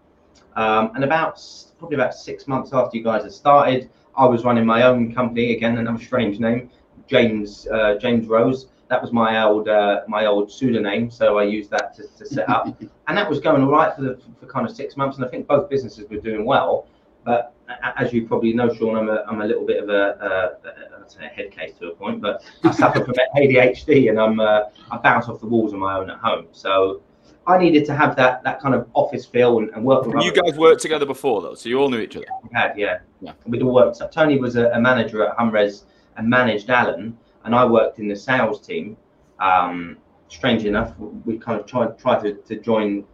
Um, 0.54 0.92
and 0.94 1.02
about 1.02 1.42
probably 1.78 1.96
about 1.96 2.14
six 2.14 2.46
months 2.46 2.72
after 2.72 2.96
you 2.96 3.02
guys 3.02 3.22
had 3.22 3.32
started, 3.32 3.90
I 4.16 4.26
was 4.26 4.44
running 4.44 4.66
my 4.66 4.82
own 4.82 5.14
company 5.14 5.56
again, 5.56 5.78
another 5.78 6.02
strange 6.02 6.38
name, 6.38 6.70
James 7.12 7.68
uh, 7.68 7.94
James 8.00 8.26
Rose. 8.26 8.68
That 8.88 9.00
was 9.00 9.12
my 9.12 9.42
old 9.42 9.68
uh, 9.68 10.00
my 10.08 10.26
old 10.26 10.50
pseudonym, 10.50 11.10
so 11.10 11.38
I 11.38 11.44
used 11.44 11.70
that 11.70 11.94
to, 11.96 12.02
to 12.18 12.26
set 12.26 12.48
up, 12.48 12.66
and 13.08 13.16
that 13.18 13.28
was 13.28 13.38
going 13.38 13.62
all 13.62 13.70
right 13.70 13.94
for 13.94 14.02
the 14.02 14.18
for 14.40 14.46
kind 14.46 14.68
of 14.68 14.74
six 14.74 14.96
months, 14.96 15.16
and 15.18 15.26
I 15.26 15.28
think 15.28 15.46
both 15.46 15.68
businesses 15.68 16.08
were 16.10 16.16
doing 16.16 16.44
well. 16.46 16.86
But 17.24 17.54
as 17.96 18.12
you 18.12 18.26
probably 18.26 18.52
know, 18.52 18.72
Sean, 18.74 18.96
I'm 18.96 19.08
a, 19.08 19.24
I'm 19.28 19.40
a 19.42 19.46
little 19.46 19.64
bit 19.64 19.82
of 19.82 19.88
a, 19.88 20.56
a, 20.60 21.24
a, 21.24 21.28
head 21.28 21.52
case 21.52 21.74
to 21.78 21.88
a 21.88 21.94
point, 21.94 22.20
but 22.20 22.42
I 22.64 22.72
suffer 22.72 23.04
from 23.04 23.14
ADHD 23.36 24.10
and 24.10 24.18
I'm 24.18 24.40
uh, 24.40 24.62
I 24.90 24.96
bounce 24.98 25.28
off 25.28 25.40
the 25.40 25.46
walls 25.46 25.72
on 25.72 25.78
my 25.78 25.96
own 25.98 26.10
at 26.10 26.18
home. 26.18 26.46
So 26.52 27.00
I 27.46 27.58
needed 27.58 27.84
to 27.86 27.94
have 27.94 28.16
that 28.16 28.42
that 28.42 28.60
kind 28.60 28.74
of 28.74 28.88
office 28.94 29.24
feel 29.24 29.58
and, 29.58 29.70
and 29.70 29.84
work. 29.84 30.06
You 30.06 30.32
guys 30.32 30.58
worked 30.58 30.82
together 30.82 31.06
before 31.06 31.42
though, 31.42 31.54
so 31.54 31.68
you 31.68 31.78
all 31.78 31.90
knew 31.90 32.00
each 32.00 32.16
other. 32.16 32.26
Yeah, 32.28 32.48
we 32.48 32.58
had, 32.58 32.72
yeah, 32.76 32.98
yeah. 33.20 33.32
We'd 33.46 33.62
all 33.62 33.74
worked. 33.74 34.00
Tony 34.12 34.38
was 34.38 34.56
a, 34.56 34.70
a, 34.70 34.80
manager 34.80 35.24
at 35.24 35.36
Humres 35.38 35.84
and 36.16 36.28
managed 36.28 36.70
Alan, 36.70 37.16
and 37.44 37.54
I 37.54 37.64
worked 37.64 37.98
in 37.98 38.08
the 38.08 38.16
sales 38.16 38.60
team. 38.60 38.96
Um, 39.40 39.98
strange 40.28 40.64
enough, 40.64 40.94
we 41.24 41.38
kind 41.38 41.60
of 41.60 41.66
tried 41.66 41.98
tried 41.98 42.22
to, 42.22 42.34
to 42.34 42.56
join 42.56 43.04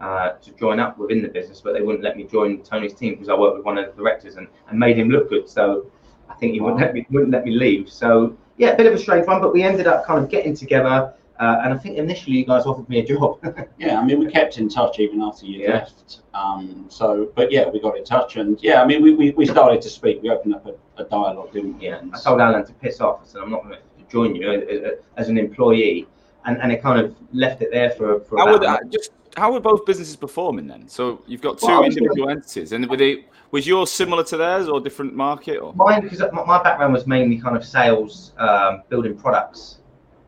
uh, 0.00 0.32
to 0.42 0.52
join 0.52 0.80
up 0.80 0.98
within 0.98 1.22
the 1.22 1.28
business, 1.28 1.60
but 1.60 1.74
they 1.74 1.82
wouldn't 1.82 2.02
let 2.02 2.16
me 2.16 2.24
join 2.24 2.62
Tony's 2.62 2.94
team 2.94 3.14
because 3.14 3.28
I 3.28 3.34
worked 3.34 3.56
with 3.56 3.64
one 3.64 3.78
of 3.78 3.86
the 3.86 3.92
directors 4.02 4.36
and, 4.36 4.48
and 4.68 4.78
made 4.78 4.98
him 4.98 5.08
look 5.10 5.28
good. 5.28 5.48
So 5.48 5.90
I 6.28 6.34
think 6.34 6.54
he 6.54 6.60
wouldn't 6.60 6.80
let 6.80 6.94
me 6.94 7.06
wouldn't 7.10 7.30
let 7.30 7.44
me 7.44 7.52
leave. 7.52 7.88
So 7.88 8.36
yeah, 8.56 8.70
a 8.70 8.76
bit 8.76 8.86
of 8.86 8.94
a 8.94 8.98
strange 8.98 9.26
one, 9.26 9.40
but 9.40 9.52
we 9.52 9.62
ended 9.62 9.86
up 9.86 10.04
kind 10.04 10.22
of 10.22 10.30
getting 10.30 10.54
together 10.54 11.14
uh, 11.42 11.60
and 11.64 11.74
I 11.74 11.76
think 11.76 11.98
initially 11.98 12.36
you 12.36 12.44
guys 12.46 12.66
offered 12.66 12.88
me 12.88 13.00
a 13.00 13.04
job. 13.04 13.40
yeah, 13.78 13.98
I 13.98 14.04
mean, 14.04 14.20
we 14.20 14.30
kept 14.30 14.58
in 14.58 14.68
touch 14.68 15.00
even 15.00 15.20
after 15.20 15.44
you 15.44 15.64
yeah. 15.64 15.72
left. 15.72 16.20
Um, 16.34 16.86
so, 16.88 17.32
but 17.34 17.50
yeah, 17.50 17.68
we 17.68 17.80
got 17.80 17.96
in 17.96 18.04
touch, 18.04 18.36
and 18.36 18.62
yeah, 18.62 18.80
I 18.80 18.86
mean, 18.86 19.02
we, 19.02 19.14
we, 19.14 19.30
we 19.32 19.46
started 19.46 19.82
to 19.82 19.90
speak. 19.90 20.22
We 20.22 20.30
opened 20.30 20.54
up 20.54 20.64
a, 20.66 21.02
a 21.02 21.04
dialogue, 21.04 21.52
didn't 21.52 21.78
we? 21.78 21.86
Yeah, 21.86 22.00
I 22.12 22.20
told 22.20 22.40
Alan 22.40 22.64
to 22.64 22.72
piss 22.74 23.00
off. 23.00 23.22
I 23.24 23.26
said, 23.26 23.42
I'm 23.42 23.50
not 23.50 23.64
going 23.64 23.74
to 23.74 23.82
join 24.08 24.36
you 24.36 24.52
as, 24.52 24.98
as 25.16 25.28
an 25.28 25.36
employee. 25.36 26.06
And, 26.44 26.60
and 26.60 26.70
it 26.70 26.80
kind 26.80 27.00
of 27.00 27.16
left 27.32 27.62
it 27.62 27.70
there 27.72 27.90
for, 27.90 28.20
for 28.20 28.38
How 28.38 28.52
would 28.52 28.62
that, 28.62 28.88
just 28.90 29.10
how 29.36 29.52
were 29.52 29.60
both 29.60 29.84
businesses 29.86 30.16
performing 30.16 30.66
then? 30.66 30.88
So 30.88 31.22
you've 31.26 31.40
got 31.40 31.58
two 31.58 31.66
Well, 31.66 31.82
I 31.82 31.86
was 31.86 31.96
individual 31.96 32.30
entities, 32.30 32.72
and 32.72 32.88
were 32.88 32.96
they 32.96 33.26
was 33.50 33.66
yours 33.66 33.90
similar 33.90 34.24
to 34.24 34.36
theirs 34.36 34.68
or 34.68 34.80
different 34.80 35.14
market? 35.14 35.58
Or 35.58 35.72
Mine, 35.74 36.02
because 36.02 36.20
my 36.32 36.44
my 36.44 36.62
background 36.62 36.92
was 36.92 37.06
mainly 37.06 37.38
kind 37.38 37.56
of 37.56 37.64
sales, 37.64 38.32
um, 38.38 38.82
building 38.88 39.16
products, 39.16 39.78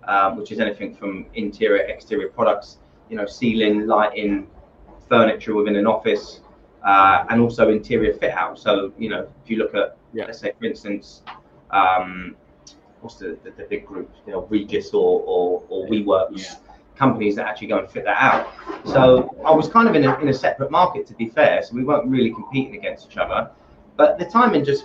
um, 0.09 0.37
which 0.37 0.53
is 0.53 0.61
anything 0.61 0.95
from 0.95 1.27
interior, 1.35 1.83
exterior 1.83 2.29
products, 2.29 2.79
you 3.09 3.17
know, 3.17 3.27
ceiling, 3.27 3.87
lighting, 3.87 4.49
furniture 5.09 5.55
within 5.55 5.77
an 5.77 5.87
office, 5.87 6.41
uh, 6.85 7.25
and 7.31 7.41
also 7.41 7.71
interior 7.71 8.15
fit 8.15 8.33
out. 8.33 8.59
So, 8.59 8.93
you 8.99 9.09
know, 9.09 9.29
if 9.43 9.51
you 9.51 9.57
look 9.57 9.75
at, 9.75 9.97
Yeah. 10.13 10.27
let's 10.27 10.39
say, 10.39 10.53
for 10.59 10.65
instance, 10.67 11.23
um, 11.71 12.37
what's 13.01 13.17
the, 13.17 13.39
the, 13.43 13.51
the 13.51 13.65
big 13.65 13.87
group, 13.87 14.11
you 14.27 14.33
know, 14.33 14.47
Regus 14.51 14.93
or, 14.95 15.23
or, 15.27 15.63
or 15.69 15.87
WeWorks, 15.89 16.39
Yeah. 16.39 16.55
companies 16.97 17.37
that 17.37 17.47
actually 17.47 17.67
go 17.69 17.79
and 17.79 17.91
fit 17.91 18.05
that 18.05 18.17
out. 18.19 18.49
So 18.85 19.35
I 19.45 19.51
was 19.51 19.69
kind 19.69 19.89
of 19.89 19.95
in 19.95 20.05
a, 20.05 20.19
in 20.21 20.29
a 20.29 20.33
separate 20.33 20.71
market, 20.71 21.07
to 21.09 21.15
be 21.15 21.29
fair. 21.29 21.63
So 21.63 21.75
we 21.75 21.85
weren't 21.85 22.07
really 22.07 22.31
competing 22.31 22.77
against 22.77 23.07
each 23.11 23.17
other. 23.17 23.51
But 23.97 24.19
the 24.19 24.25
timing 24.25 24.65
just 24.65 24.85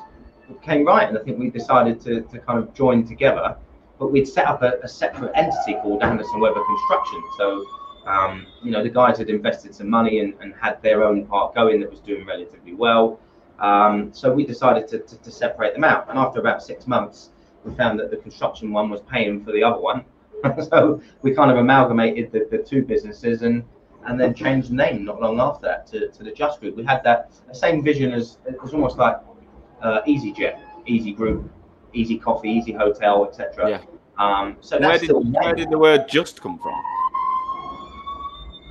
came 0.61 0.85
right, 0.85 1.07
and 1.07 1.17
I 1.17 1.21
think 1.21 1.37
we 1.37 1.49
decided 1.49 2.01
to, 2.01 2.21
to 2.21 2.39
kind 2.39 2.59
of 2.59 2.73
join 2.73 3.05
together. 3.05 3.55
But 3.99 4.11
we'd 4.11 4.27
set 4.27 4.47
up 4.47 4.61
a, 4.63 4.79
a 4.81 4.87
separate 4.87 5.31
entity 5.35 5.73
called 5.81 6.01
Anderson 6.01 6.39
Weber 6.39 6.63
Construction. 6.63 7.23
So, 7.37 7.65
um, 8.05 8.47
you 8.63 8.71
know, 8.71 8.81
the 8.81 8.89
guys 8.89 9.17
had 9.17 9.29
invested 9.29 9.75
some 9.75 9.89
money 9.89 10.19
and, 10.19 10.33
and 10.39 10.53
had 10.59 10.81
their 10.81 11.03
own 11.03 11.25
part 11.25 11.53
going 11.53 11.81
that 11.81 11.89
was 11.89 11.99
doing 11.99 12.25
relatively 12.25 12.73
well. 12.73 13.19
Um, 13.59 14.13
so 14.13 14.31
we 14.31 14.45
decided 14.45 14.87
to, 14.87 14.99
to, 14.99 15.17
to 15.17 15.31
separate 15.31 15.73
them 15.73 15.83
out. 15.83 16.09
And 16.09 16.17
after 16.17 16.39
about 16.39 16.63
six 16.63 16.87
months, 16.87 17.31
we 17.65 17.75
found 17.75 17.99
that 17.99 18.09
the 18.09 18.17
construction 18.17 18.71
one 18.71 18.89
was 18.89 19.01
paying 19.01 19.43
for 19.43 19.51
the 19.51 19.63
other 19.63 19.81
one. 19.81 20.05
so 20.69 21.01
we 21.21 21.33
kind 21.33 21.51
of 21.51 21.57
amalgamated 21.57 22.31
the, 22.31 22.47
the 22.49 22.57
two 22.57 22.83
businesses 22.83 23.41
and 23.41 23.63
and 24.05 24.19
then 24.19 24.33
changed 24.33 24.69
the 24.69 24.75
name 24.75 25.03
not 25.03 25.21
long 25.21 25.39
after 25.39 25.65
that 25.67 25.85
to, 25.87 26.07
to 26.09 26.23
the 26.23 26.31
Just 26.31 26.61
Group. 26.61 26.75
We 26.75 26.83
had 26.83 27.03
that 27.03 27.31
same 27.51 27.83
vision 27.83 28.13
as 28.13 28.37
it 28.47 28.61
was 28.61 28.73
almost 28.73 28.97
like 28.97 29.17
uh, 29.81 30.01
EasyJet, 30.07 30.57
Easy 30.85 31.11
Group, 31.11 31.51
Easy 31.93 32.17
Coffee, 32.17 32.49
Easy 32.49 32.71
Hotel, 32.71 33.25
etc. 33.27 33.69
Yeah. 33.69 33.81
Um, 34.17 34.57
so 34.59 34.77
where 34.79 34.89
that's 34.89 35.01
did 35.01 35.09
the 35.11 35.19
where 35.19 35.55
did 35.55 35.69
the 35.69 35.77
word 35.77 36.07
"just" 36.09 36.41
come 36.41 36.59
from? 36.59 36.73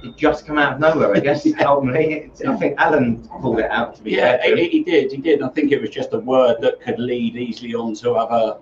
it 0.05 0.17
just 0.17 0.47
come 0.47 0.59
out 0.59 0.75
of 0.75 0.81
nowhere, 0.81 1.15
I 1.15 1.21
guess. 1.21 1.45
ultimately, 1.61 2.15
It's- 2.15 2.45
I 2.45 2.55
think 2.57 2.79
Alan 2.79 3.27
pulled 3.41 3.59
it 3.59 3.71
out 3.71 3.97
to 3.97 4.03
be 4.03 4.13
Yeah, 4.13 4.37
fair 4.41 4.57
he, 4.57 4.69
he 4.69 4.85
did. 4.85 5.11
He 5.11 5.19
did. 5.19 5.43
I 5.43 5.49
think 5.49 5.73
it 5.73 5.81
was 5.81 5.91
just 5.91 6.13
a 6.13 6.21
word 6.21 6.61
that 6.61 6.81
could 6.81 6.99
lead 7.01 7.37
easily 7.37 7.75
on 7.75 7.95
to 7.97 8.13
other 8.13 8.59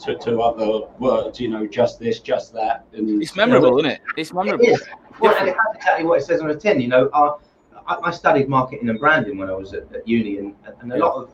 to, 0.00 0.16
to 0.16 0.40
other 0.40 0.88
words. 0.98 1.38
You 1.38 1.48
know, 1.48 1.64
just 1.66 2.00
this, 2.00 2.18
just 2.18 2.52
that. 2.54 2.86
And 2.92 3.22
It's 3.22 3.36
memorable, 3.36 3.78
isn't 3.78 3.90
it? 3.92 4.00
It's 4.16 4.32
memorable. 4.32 4.64
It 4.64 4.70
is. 4.70 4.82
Well, 5.20 5.34
and 5.36 5.48
it 5.48 5.54
has 5.54 5.76
exactly 5.76 6.04
what 6.04 6.20
it 6.20 6.24
says 6.24 6.40
on 6.40 6.48
the 6.48 6.56
tin. 6.56 6.80
You 6.80 6.88
know, 6.88 7.06
uh, 7.12 7.36
I, 7.86 7.96
I 8.02 8.10
studied 8.10 8.48
marketing 8.48 8.88
and 8.88 8.98
branding 8.98 9.38
when 9.38 9.48
I 9.48 9.54
was 9.54 9.74
at, 9.74 9.84
at 9.94 10.06
uni, 10.08 10.38
and, 10.38 10.54
and 10.80 10.92
a 10.92 10.96
lot 10.96 11.14
of 11.14 11.30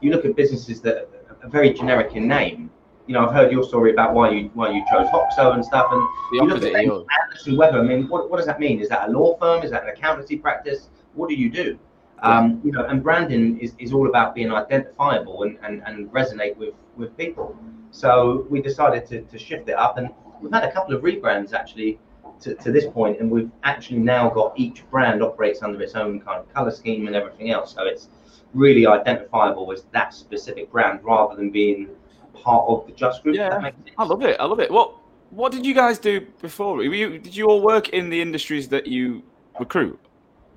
you 0.00 0.12
look 0.12 0.24
at 0.24 0.36
businesses 0.36 0.80
that 0.82 1.10
are 1.42 1.48
very 1.48 1.72
generic 1.72 2.14
in 2.14 2.26
name. 2.28 2.70
You 3.06 3.14
know, 3.14 3.26
I've 3.26 3.32
heard 3.32 3.50
your 3.50 3.64
story 3.64 3.92
about 3.92 4.12
why 4.12 4.30
you 4.30 4.50
why 4.52 4.70
you 4.70 4.84
chose 4.90 5.06
Hoxo 5.08 5.54
and 5.54 5.64
stuff, 5.64 5.86
and 5.90 6.00
The 6.30 6.36
you 6.36 6.44
look 6.44 6.62
at. 6.62 6.74
Anderson 6.74 7.56
Weber. 7.56 7.78
I 7.78 7.82
mean, 7.82 8.08
what, 8.08 8.30
what 8.30 8.36
does 8.36 8.46
that 8.46 8.60
mean? 8.60 8.80
Is 8.80 8.88
that 8.90 9.08
a 9.08 9.12
law 9.12 9.36
firm? 9.38 9.62
Is 9.62 9.70
that 9.70 9.82
an 9.84 9.88
accountancy 9.88 10.36
practice? 10.36 10.90
What 11.14 11.28
do 11.28 11.34
you 11.34 11.50
do? 11.50 11.78
Um, 12.20 12.60
you 12.64 12.72
know, 12.72 12.84
and 12.84 13.02
branding 13.02 13.60
is, 13.60 13.74
is 13.78 13.92
all 13.92 14.08
about 14.08 14.34
being 14.34 14.52
identifiable 14.52 15.44
and, 15.44 15.56
and, 15.62 15.82
and 15.86 16.10
resonate 16.10 16.56
with, 16.56 16.74
with 16.96 17.16
people. 17.16 17.56
So 17.92 18.46
we 18.50 18.60
decided 18.60 19.06
to, 19.06 19.22
to 19.22 19.38
shift 19.38 19.68
it 19.68 19.76
up, 19.76 19.98
and 19.98 20.10
we've 20.40 20.52
had 20.52 20.64
a 20.64 20.72
couple 20.72 20.94
of 20.94 21.02
rebrands 21.02 21.52
actually 21.52 22.00
to, 22.40 22.54
to 22.56 22.72
this 22.72 22.86
point, 22.86 23.20
and 23.20 23.30
we've 23.30 23.50
actually 23.62 23.98
now 24.00 24.28
got 24.28 24.52
each 24.56 24.84
brand 24.90 25.22
operates 25.22 25.62
under 25.62 25.80
its 25.80 25.94
own 25.94 26.20
kind 26.20 26.40
of 26.40 26.52
color 26.52 26.70
scheme 26.70 27.06
and 27.06 27.14
everything 27.14 27.50
else. 27.50 27.74
So 27.74 27.84
it's 27.84 28.08
really 28.54 28.86
identifiable 28.86 29.70
as 29.72 29.84
that 29.92 30.14
specific 30.14 30.70
brand 30.70 31.00
rather 31.02 31.36
than 31.36 31.50
being 31.50 31.88
part 32.34 32.64
of 32.68 32.86
the 32.86 32.92
Just 32.92 33.22
Group. 33.22 33.36
Yeah. 33.36 33.50
that 33.50 33.62
makes 33.62 33.76
sense. 33.78 33.90
I 33.98 34.04
love 34.04 34.22
it. 34.22 34.36
I 34.40 34.44
love 34.44 34.60
it. 34.60 34.70
What 34.70 34.94
What 35.30 35.52
did 35.52 35.66
you 35.66 35.74
guys 35.74 35.98
do 35.98 36.20
before? 36.40 36.76
Were 36.76 36.84
you, 36.84 37.18
did 37.18 37.36
you 37.36 37.46
all 37.46 37.60
work 37.62 37.90
in 37.90 38.08
the 38.10 38.20
industries 38.20 38.68
that 38.68 38.86
you 38.86 39.22
recruit? 39.60 39.98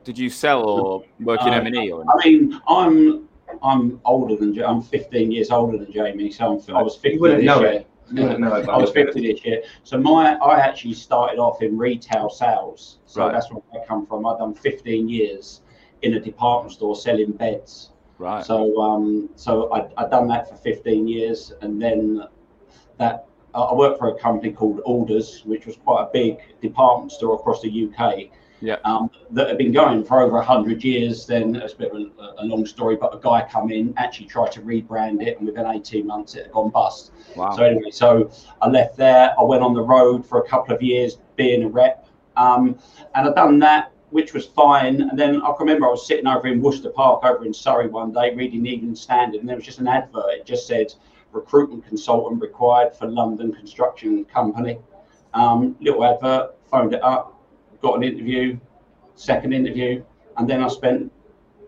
Did 0.03 0.17
you 0.17 0.29
sell 0.29 0.63
or 0.67 1.03
work 1.19 1.41
in 1.41 1.49
Uh, 1.49 1.57
M 1.57 1.67
and 1.67 1.75
E? 1.75 1.91
Or 1.91 2.03
I 2.09 2.25
mean, 2.27 2.59
I'm 2.67 3.27
I'm 3.61 3.99
older 4.05 4.35
than 4.37 4.57
I'm 4.63 4.81
15 4.81 5.31
years 5.31 5.51
older 5.51 5.77
than 5.77 5.91
Jamie, 5.91 6.31
so 6.31 6.59
I'm, 6.69 6.75
I 6.75 6.81
was 6.81 6.95
50 6.95 7.17
this 7.19 7.43
year. 7.43 7.65
it. 7.65 7.87
You 8.13 8.23
wouldn't 8.23 8.39
know 8.39 8.55
it, 8.55 8.65
but 8.65 8.73
I 8.73 8.77
was 8.77 8.91
50 8.91 9.21
this 9.21 9.45
year. 9.45 9.61
So 9.83 9.97
my 9.97 10.35
I 10.37 10.59
actually 10.59 10.93
started 10.93 11.37
off 11.39 11.61
in 11.61 11.77
retail 11.77 12.29
sales. 12.29 12.99
So 13.05 13.21
Right. 13.21 13.33
that's 13.33 13.51
where 13.51 13.61
I 13.73 13.85
come 13.85 14.05
from. 14.07 14.25
I've 14.25 14.39
done 14.39 14.53
15 14.53 15.07
years 15.09 15.61
in 16.01 16.15
a 16.15 16.19
department 16.19 16.73
store 16.73 16.95
selling 16.95 17.31
beds. 17.31 17.91
right. 18.17 18.45
So 18.45 18.81
um, 18.81 19.29
so 19.35 19.71
I 19.73 19.87
I 19.97 20.07
done 20.09 20.27
that 20.29 20.49
for 20.49 20.55
15 20.55 21.07
years, 21.07 21.53
and 21.61 21.81
then 21.81 22.23
that 22.97 23.25
I 23.53 23.73
worked 23.73 23.99
for 23.99 24.09
a 24.09 24.19
company 24.19 24.51
called 24.53 24.81
Allders, 24.85 25.45
which 25.45 25.65
was 25.65 25.75
quite 25.75 26.03
a 26.03 26.09
big 26.13 26.37
department 26.61 27.11
store 27.11 27.35
across 27.35 27.61
the 27.61 27.89
UK. 27.89 28.29
Yeah. 28.61 28.77
Um, 28.85 29.09
that 29.31 29.47
had 29.47 29.57
been 29.57 29.71
going 29.71 30.05
for 30.05 30.21
over 30.21 30.33
100 30.33 30.83
years. 30.83 31.25
Then 31.25 31.55
it's 31.55 31.73
a 31.73 31.77
bit 31.77 31.91
of 31.91 31.97
a, 31.97 32.43
a 32.43 32.45
long 32.45 32.65
story, 32.65 32.95
but 32.95 33.13
a 33.13 33.19
guy 33.19 33.45
come 33.51 33.71
in, 33.71 33.93
actually 33.97 34.27
tried 34.27 34.51
to 34.53 34.61
rebrand 34.61 35.25
it, 35.25 35.39
and 35.39 35.47
within 35.47 35.65
18 35.65 36.05
months 36.05 36.35
it 36.35 36.43
had 36.43 36.51
gone 36.51 36.69
bust. 36.69 37.11
wow. 37.35 37.55
So 37.55 37.63
anyway, 37.63 37.89
so 37.91 38.31
I 38.61 38.69
left 38.69 38.97
there. 38.97 39.33
I 39.37 39.43
went 39.43 39.63
on 39.63 39.73
the 39.73 39.81
road 39.81 40.25
for 40.25 40.39
a 40.39 40.47
couple 40.47 40.75
of 40.75 40.81
years 40.81 41.17
being 41.35 41.63
a 41.63 41.67
rep, 41.67 42.07
um, 42.37 42.77
and 43.15 43.27
I 43.27 43.33
done 43.33 43.57
that, 43.59 43.90
which 44.11 44.33
was 44.33 44.45
fine. 44.45 45.01
And 45.01 45.17
then 45.17 45.41
I 45.41 45.47
can 45.47 45.65
remember 45.65 45.87
I 45.87 45.89
was 45.89 46.05
sitting 46.05 46.27
over 46.27 46.47
in 46.47 46.61
Worcester 46.61 46.89
Park, 46.89 47.25
over 47.25 47.45
in 47.45 47.53
Surrey, 47.53 47.87
one 47.87 48.11
day 48.11 48.35
reading 48.35 48.63
the 48.63 48.69
Evening 48.69 48.95
Standard, 48.95 49.39
and 49.39 49.49
there 49.49 49.55
was 49.55 49.65
just 49.65 49.79
an 49.79 49.87
advert. 49.87 50.25
It 50.29 50.45
just 50.45 50.67
said 50.67 50.93
recruitment 51.31 51.85
consultant 51.87 52.41
required 52.41 52.95
for 52.95 53.07
London 53.07 53.53
Construction 53.53 54.25
Company. 54.25 54.77
Um, 55.33 55.77
little 55.79 56.03
advert, 56.03 56.55
phoned 56.69 56.93
it 56.93 57.01
up, 57.01 57.41
got 57.81 57.95
an 57.95 58.03
interview, 58.03 58.59
second 59.15 59.53
interview, 59.53 60.03
and 60.37 60.47
then 60.47 60.61
I 60.61 60.67
spent. 60.67 61.11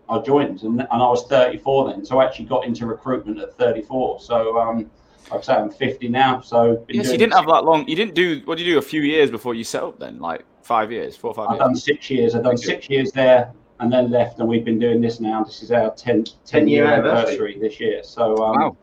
I 0.06 0.18
joined, 0.18 0.62
and, 0.64 0.80
and 0.80 0.88
I 0.90 1.08
was 1.08 1.26
34 1.28 1.88
then, 1.88 2.04
so 2.04 2.18
I 2.18 2.26
actually 2.26 2.44
got 2.44 2.66
into 2.66 2.84
recruitment 2.84 3.38
at 3.38 3.56
34. 3.56 4.20
So 4.20 4.58
um, 4.58 4.90
like 5.30 5.40
I 5.40 5.42
say, 5.42 5.54
I'm 5.54 5.70
50 5.70 6.08
now. 6.08 6.42
So 6.42 6.84
Yes, 6.90 7.10
you 7.10 7.16
didn't 7.16 7.32
have 7.32 7.46
that 7.46 7.64
long. 7.64 7.88
You 7.88 7.96
didn't 7.96 8.14
do. 8.14 8.42
What 8.44 8.58
did 8.58 8.66
you 8.66 8.74
do? 8.74 8.78
A 8.78 8.82
few 8.82 9.00
years 9.00 9.30
before 9.30 9.54
you 9.54 9.64
set 9.64 9.82
up. 9.82 9.98
Then, 9.98 10.18
like 10.18 10.44
five 10.64 10.90
years, 10.90 11.16
four 11.16 11.30
or 11.30 11.34
5 11.34 11.46
I've 11.46 11.52
years. 11.52 11.58
done 11.60 11.76
six 11.76 12.10
years. 12.10 12.34
I've 12.34 12.42
done 12.42 12.56
Thank 12.56 12.62
you. 12.62 12.74
six 12.74 12.90
years 12.90 13.12
there, 13.12 13.52
and 13.80 13.92
then 13.92 14.10
left, 14.10 14.38
and 14.38 14.48
we've 14.48 14.64
been 14.64 14.78
doing 14.78 15.00
this 15.00 15.20
now. 15.20 15.44
This 15.44 15.62
is 15.62 15.70
our 15.70 15.94
10, 15.94 16.24
10 16.46 16.68
year 16.68 16.84
anniversary. 16.86 17.18
anniversary 17.18 17.58
this 17.60 17.80
year. 17.80 18.02
So 18.02 18.42
um, 18.44 18.60
Wow. 18.60 18.76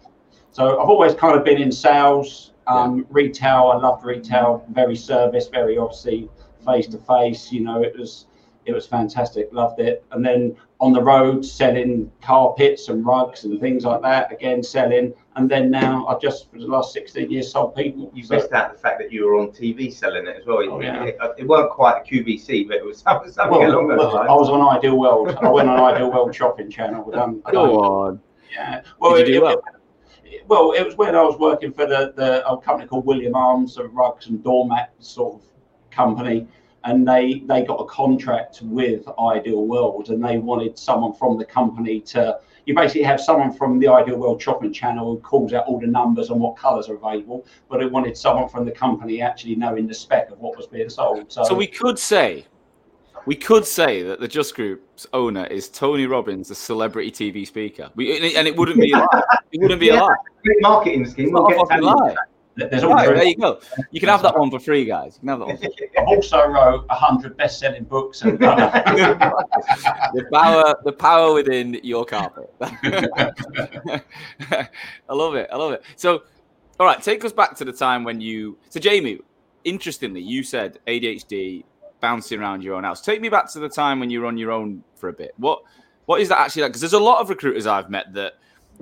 So 0.52 0.82
I've 0.82 0.90
always 0.90 1.14
kind 1.16 1.38
of 1.38 1.46
been 1.46 1.62
in 1.62 1.72
sales, 1.72 2.52
um, 2.68 3.06
retail. 3.10 3.72
I 3.74 3.78
loved 3.78 4.04
retail, 4.06 4.66
very 4.72 4.96
service, 4.98 5.48
very 5.48 5.78
obviously 5.78 6.30
face 6.66 6.88
to 6.88 6.98
face. 6.98 7.52
You 7.54 7.62
know, 7.62 7.82
it 7.82 7.98
was 7.98 8.26
it 8.66 8.74
was 8.74 8.86
fantastic, 8.86 9.50
loved 9.52 9.80
it. 9.80 10.04
And 10.12 10.24
then 10.24 10.56
on 10.80 10.94
the 10.94 11.02
road, 11.02 11.46
selling 11.46 12.12
carpets 12.22 12.90
and 12.90 13.06
rugs 13.06 13.44
and 13.44 13.60
things 13.60 13.86
like 13.86 14.02
that. 14.02 14.32
Again, 14.32 14.62
selling. 14.64 15.14
And 15.36 15.50
then 15.50 15.70
now 15.72 16.06
I've 16.08 16.22
just 16.22 16.50
for 16.52 16.58
the 16.60 16.66
last 16.66 16.94
16 16.94 17.30
years 17.32 17.52
sold 17.52 17.76
people. 17.76 18.12
You 18.14 18.24
So- 18.24 18.36
missed 18.36 18.52
out 18.52 18.72
the 18.74 18.80
fact 18.80 19.00
that 19.00 19.12
you 19.12 19.26
were 19.26 19.38
on 19.40 19.50
TV 19.52 19.92
selling 19.94 20.28
it 20.28 20.36
as 20.40 20.46
well. 20.46 20.58
Oh, 20.70 20.80
it, 20.80 20.86
yeah. 20.86 21.04
it, 21.04 21.18
it 21.40 21.48
weren't 21.48 21.72
quite 21.72 22.02
a 22.02 22.04
QVC, 22.04 22.68
but 22.68 22.78
it 22.78 22.86
was 22.86 23.00
something, 23.06 23.32
something 23.32 23.60
well, 23.60 23.72
along 23.72 23.88
those 23.90 23.98
well, 24.00 24.18
I 24.18 24.34
was 24.34 24.50
on 24.50 24.78
Ideal 24.78 24.98
World. 24.98 25.36
I 25.42 25.50
went 25.50 25.70
on 25.70 25.80
Ideal 25.94 26.12
World 26.12 26.34
shopping 26.36 26.70
channel. 26.70 27.06
I've 27.08 27.14
done, 27.14 27.42
I've 27.46 27.54
done- 27.54 27.68
Go 27.68 27.80
on. 27.80 28.22
Yeah. 28.52 28.82
Well, 29.00 29.16
Did 29.16 29.28
you 29.28 29.34
it- 29.36 29.40
do 29.40 29.48
it- 29.48 29.56
well? 29.56 29.62
well, 30.48 30.72
it 30.74 30.86
was 30.86 30.96
when 30.98 31.16
I 31.16 31.22
was 31.22 31.38
working 31.40 31.72
for 31.72 31.86
the, 31.86 32.14
the 32.16 32.48
a 32.48 32.58
company 32.60 32.88
called 32.88 33.06
William 33.06 33.36
Armes, 33.36 33.78
a 33.78 33.86
rugs 33.88 34.28
and 34.28 34.44
doormat 34.44 34.94
sort 35.00 35.36
of 35.36 35.42
company, 35.92 36.48
and 36.84 37.08
they 37.08 37.44
they 37.46 37.64
got 37.64 37.76
a 37.76 37.86
contract 37.86 38.62
with 38.64 39.08
Ideal 39.20 39.66
World, 39.66 40.10
and 40.10 40.24
they 40.24 40.38
wanted 40.38 40.78
someone 40.78 41.14
from 41.14 41.38
the 41.38 41.46
company 41.46 42.00
to. 42.02 42.40
You 42.68 42.76
basically 42.76 43.04
have 43.04 43.20
someone 43.20 43.52
from 43.52 43.80
the 43.80 43.88
Ideal 43.88 44.18
World 44.18 44.40
shopping 44.40 44.72
channel 44.72 45.16
who 45.16 45.20
calls 45.22 45.52
out 45.52 45.66
all 45.66 45.80
the 45.80 45.88
numbers 45.88 46.30
and 46.30 46.40
what 46.40 46.56
colours 46.58 46.90
are 46.90 46.96
available, 46.96 47.46
but 47.70 47.82
it 47.82 47.92
wanted 47.92 48.16
someone 48.16 48.48
from 48.50 48.66
the 48.66 48.72
company 48.72 49.20
actually 49.20 49.56
knowing 49.56 49.88
the 49.88 49.96
spec 49.96 50.30
of 50.30 50.40
what 50.40 50.56
was 50.56 50.68
being 50.68 50.90
sold. 50.90 51.32
So, 51.32 51.44
So 51.44 51.56
we 51.56 51.66
could 51.66 51.98
say, 51.98 52.46
we 53.26 53.36
could 53.36 53.66
say 53.66 54.04
that 54.04 54.20
the 54.20 54.28
Just 54.28 54.56
Group's 54.56 55.08
owner 55.12 55.46
is 55.48 55.70
Tony 55.70 56.06
Robbins, 56.06 56.50
the 56.50 56.56
celebrity 56.56 57.12
TV 57.12 57.48
speaker. 57.48 57.90
We, 57.96 58.36
and 58.36 58.48
it- 58.48 58.56
wouldn't 58.56 58.80
be 58.80 58.92
a 58.92 58.98
lie. 58.98 59.24
It 59.52 59.60
wouldn't 59.60 59.80
be 59.80 59.90
a 59.90 59.96
lie. 59.96 60.16
Great 60.44 60.62
marketing 60.62 61.06
scheme. 61.08 61.26
It's 61.26 61.34
We'll 61.34 61.48
not 62.62 62.70
a 62.70 62.80
get 62.80 62.82
fucking 62.82 62.82
to 62.82 62.82
lie. 62.82 62.82
there's 62.82 62.84
all 62.84 62.94
Right, 62.94 63.16
there 63.16 63.26
you 63.26 63.36
go. 63.36 63.60
You 63.92 64.00
can 64.00 64.10
have 64.10 64.22
that 64.24 64.38
one 64.38 64.50
for 64.50 64.60
free, 64.60 64.86
guys. 64.86 65.16
You 65.16 65.20
can 65.22 65.30
have 65.30 65.40
that 65.40 65.48
one. 65.48 65.58
For 65.58 65.70
free. 65.78 65.90
I've 65.98 66.08
also 66.08 66.48
wrote 66.48 66.86
hundred 66.90 67.38
best-selling 67.38 67.86
books. 67.86 68.22
And, 68.22 68.40
the 68.40 70.28
power, 70.32 70.76
the 70.84 70.92
power 70.92 71.34
within 71.34 71.80
your 71.84 72.06
carpet. 72.06 72.54
I 72.62 72.74
love 75.10 75.36
it. 75.36 75.50
I 75.52 75.58
love 75.58 75.74
it. 75.74 75.84
So, 75.96 76.24
all 76.80 76.86
right, 76.86 77.02
take 77.02 77.24
us 77.26 77.34
back 77.34 77.56
to 77.58 77.66
the 77.66 77.74
time 77.74 78.04
when 78.04 78.22
you. 78.22 78.58
So, 78.70 78.80
Jamie, 78.80 79.20
interestingly, 79.64 80.22
you 80.22 80.44
said 80.44 80.80
ADHD, 80.88 81.64
bouncing 82.00 82.40
around 82.40 82.64
your 82.64 82.76
own 82.76 82.84
house. 82.84 83.02
Take 83.02 83.22
me 83.22 83.30
back 83.30 83.50
to 83.52 83.60
the 83.60 83.70
time 83.70 84.00
when 84.00 84.10
you 84.10 84.22
were 84.22 84.28
on 84.28 84.38
your 84.38 84.52
own 84.52 84.84
for 84.96 85.10
a 85.10 85.14
bit. 85.14 85.34
What 85.38 85.62
what 86.06 86.20
is 86.20 86.30
that 86.30 86.40
actually 86.40 86.64
like? 86.64 86.72
Because 86.72 86.82
there's 86.82 86.94
a 86.94 87.00
lot 87.00 87.22
of 87.22 87.30
recruiters 87.30 87.66
I've 87.68 87.90
met 87.90 88.14
that, 88.14 88.34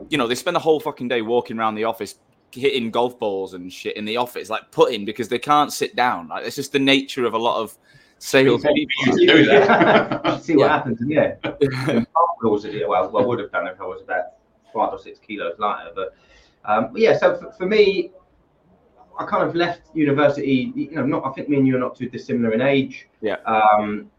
you 0.10 0.18
know, 0.18 0.26
they 0.26 0.36
spend 0.36 0.56
the 0.56 0.62
whole 0.62 0.80
fucking 0.80 1.10
day 1.10 1.22
walking 1.22 1.60
around 1.60 1.76
the 1.76 1.84
office 1.84 2.16
hitting 2.52 2.92
golf 2.92 3.20
balls 3.20 3.54
and 3.54 3.72
shit 3.72 3.98
in 3.98 4.06
the 4.06 4.18
office, 4.18 4.50
like 4.50 4.72
putting 4.72 5.06
because 5.06 5.28
they 5.28 5.40
can't 5.40 5.72
sit 5.72 5.96
down. 5.96 6.28
Like 6.28 6.46
it's 6.46 6.56
just 6.56 6.72
the 6.72 6.80
nature 6.80 7.26
of 7.26 7.34
a 7.34 7.38
lot 7.38 7.62
of 7.62 7.78
sales 8.20 8.64
people. 8.64 9.18
do 9.18 9.46
that. 9.46 10.42
See 10.44 10.56
what 10.56 10.66
yeah. 10.66 10.70
happens. 10.70 11.00
Yeah. 11.06 11.36
well, 12.88 13.18
I 13.18 13.22
would 13.22 13.40
have 13.40 13.52
done 13.52 13.68
if 13.68 13.82
I 13.82 13.86
was 13.86 14.02
about 14.02 14.26
five 14.74 14.94
or 14.94 15.00
six 15.00 15.20
kilos 15.20 15.58
lighter. 15.58 15.92
But, 15.96 16.16
um, 16.66 16.92
but 16.92 17.02
yeah, 17.02 17.18
so 17.18 17.38
for, 17.38 17.52
for, 17.52 17.66
me, 17.66 18.12
I 19.18 19.26
kind 19.26 19.48
of 19.48 19.56
left 19.56 19.82
university. 19.94 20.72
You 20.76 20.92
know, 20.92 21.06
not 21.06 21.26
I 21.26 21.32
think 21.32 21.50
me 21.50 21.58
and 21.58 21.68
you 21.68 21.76
are 21.76 21.80
not 21.80 21.96
too 21.96 22.10
dissimilar 22.10 22.54
in 22.54 22.62
age. 22.62 23.08
Yeah. 23.22 23.38
Um, 23.46 24.12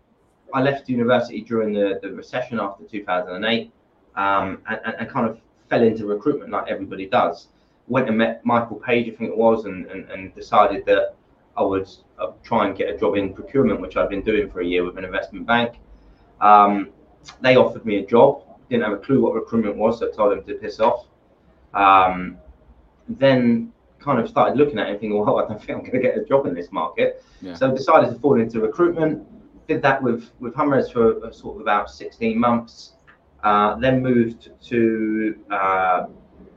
I 0.53 0.63
left 0.63 0.89
university 0.89 1.43
during 1.43 1.73
the, 1.73 2.01
the 2.03 2.13
recession 2.13 2.59
after 2.59 2.85
2008, 2.85 3.73
um, 4.17 4.59
and, 4.69 4.81
and, 4.85 4.95
and 4.99 5.09
kind 5.09 5.29
of 5.29 5.41
fell 5.69 5.83
into 5.83 6.07
recruitment 6.07 6.51
like 6.51 6.69
everybody 6.69 7.07
does. 7.07 7.49
Went 7.91 8.09
and 8.09 8.17
met 8.17 8.45
Michael 8.45 8.77
Page, 8.77 9.13
I 9.13 9.17
think 9.17 9.31
it 9.31 9.37
was, 9.37 9.65
and, 9.67 9.85
and, 9.87 10.09
and 10.11 10.35
decided 10.35 10.87
that 10.87 11.17
I 11.57 11.63
would 11.63 11.89
uh, 12.19 12.29
try 12.43 12.67
and 12.67 12.77
get 12.77 12.89
a 12.89 12.97
job 12.97 13.17
in 13.17 13.35
procurement, 13.35 13.81
which 13.81 13.97
I've 13.97 14.09
been 14.09 14.23
doing 14.23 14.49
for 14.49 14.61
a 14.61 14.65
year 14.65 14.85
with 14.85 14.97
an 14.97 15.05
investment 15.05 15.47
bank. 15.47 15.75
Um, 16.41 16.91
they 17.41 17.57
offered 17.57 17.85
me 17.85 17.99
a 17.99 18.07
job. 18.07 18.45
Didn't 18.71 18.85
have 18.85 18.93
a 18.93 18.99
clue 18.99 19.21
what 19.21 19.35
recruitment 19.35 19.77
was, 19.77 19.99
so 19.99 20.09
I 20.09 20.13
told 20.13 20.33
them 20.33 20.45
to 20.45 20.55
piss 20.55 20.81
off. 20.81 21.07
Um, 21.75 22.39
then 23.09 23.73
kind 23.99 24.21
of 24.21 24.29
started 24.29 24.57
looking 24.57 24.79
at 24.79 24.87
it 24.87 24.93
and 24.93 25.01
thinking, 25.01 25.19
well, 25.19 25.39
I 25.45 25.49
don't 25.49 25.59
think 25.59 25.73
I'm 25.73 25.81
going 25.81 25.93
to 25.93 26.01
get 26.01 26.17
a 26.17 26.25
job 26.25 26.47
in 26.47 26.55
this 26.55 26.71
market. 26.73 27.25
Yeah. 27.43 27.55
So 27.55 27.75
decided 27.75 28.11
to 28.11 28.19
fall 28.21 28.41
into 28.41 28.61
recruitment. 28.61 29.27
Did 29.67 29.83
that 29.83 30.03
with 30.03 30.31
with 30.41 30.55
Humres 30.55 30.91
for 30.91 31.33
sort 31.33 31.57
of 31.57 31.61
about 31.61 31.91
16 31.91 32.39
months. 32.39 32.95
Uh, 33.43 33.77
then 33.77 34.03
moved 34.03 34.51
to 34.69 35.37
uh, 35.51 36.07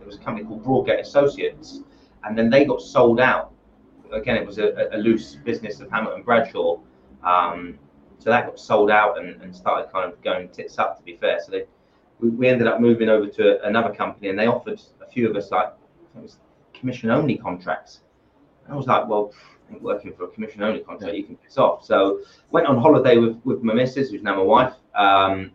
there 0.03 0.07
was 0.07 0.17
a 0.17 0.23
company 0.23 0.45
called 0.45 0.63
Broadgate 0.63 0.99
Associates, 0.99 1.81
and 2.23 2.37
then 2.37 2.49
they 2.49 2.65
got 2.65 2.81
sold 2.81 3.19
out 3.19 3.53
again, 4.13 4.35
it 4.35 4.45
was 4.45 4.59
a, 4.59 4.89
a 4.91 4.97
loose 4.97 5.35
business 5.35 5.79
of 5.79 5.89
Hamilton 5.91 6.23
Bradshaw. 6.23 6.79
Um, 7.23 7.79
so 8.19 8.29
that 8.29 8.45
got 8.45 8.59
sold 8.59 8.89
out 8.89 9.17
and, 9.17 9.41
and 9.41 9.55
started 9.55 9.91
kind 9.91 10.11
of 10.11 10.21
going 10.21 10.49
tits 10.49 10.79
up, 10.79 10.97
to 10.97 11.03
be 11.03 11.17
fair. 11.17 11.39
So 11.43 11.51
they, 11.51 11.63
we, 12.19 12.29
we 12.29 12.47
ended 12.47 12.67
up 12.67 12.79
moving 12.79 13.09
over 13.09 13.27
to 13.27 13.65
another 13.65 13.93
company 13.93 14.29
and 14.29 14.37
they 14.39 14.47
offered 14.47 14.81
a 15.01 15.09
few 15.09 15.29
of 15.29 15.35
us 15.35 15.51
like 15.51 15.73
commission 16.73 17.09
only 17.09 17.37
contracts. 17.37 18.01
And 18.65 18.73
I 18.73 18.77
was 18.77 18.87
like, 18.87 19.07
well, 19.07 19.33
I 19.69 19.73
ain't 19.73 19.81
working 19.81 20.13
for 20.13 20.25
a 20.25 20.27
commission 20.29 20.63
only 20.63 20.81
contract, 20.81 21.15
you 21.15 21.23
can 21.23 21.37
piss 21.37 21.57
off. 21.57 21.83
So 21.83 22.21
went 22.51 22.67
on 22.67 22.77
holiday 22.77 23.17
with, 23.17 23.37
with 23.43 23.61
my 23.61 23.73
missus, 23.73 24.11
who's 24.11 24.21
now 24.21 24.35
my 24.35 24.43
wife, 24.43 24.73
um, 24.95 25.51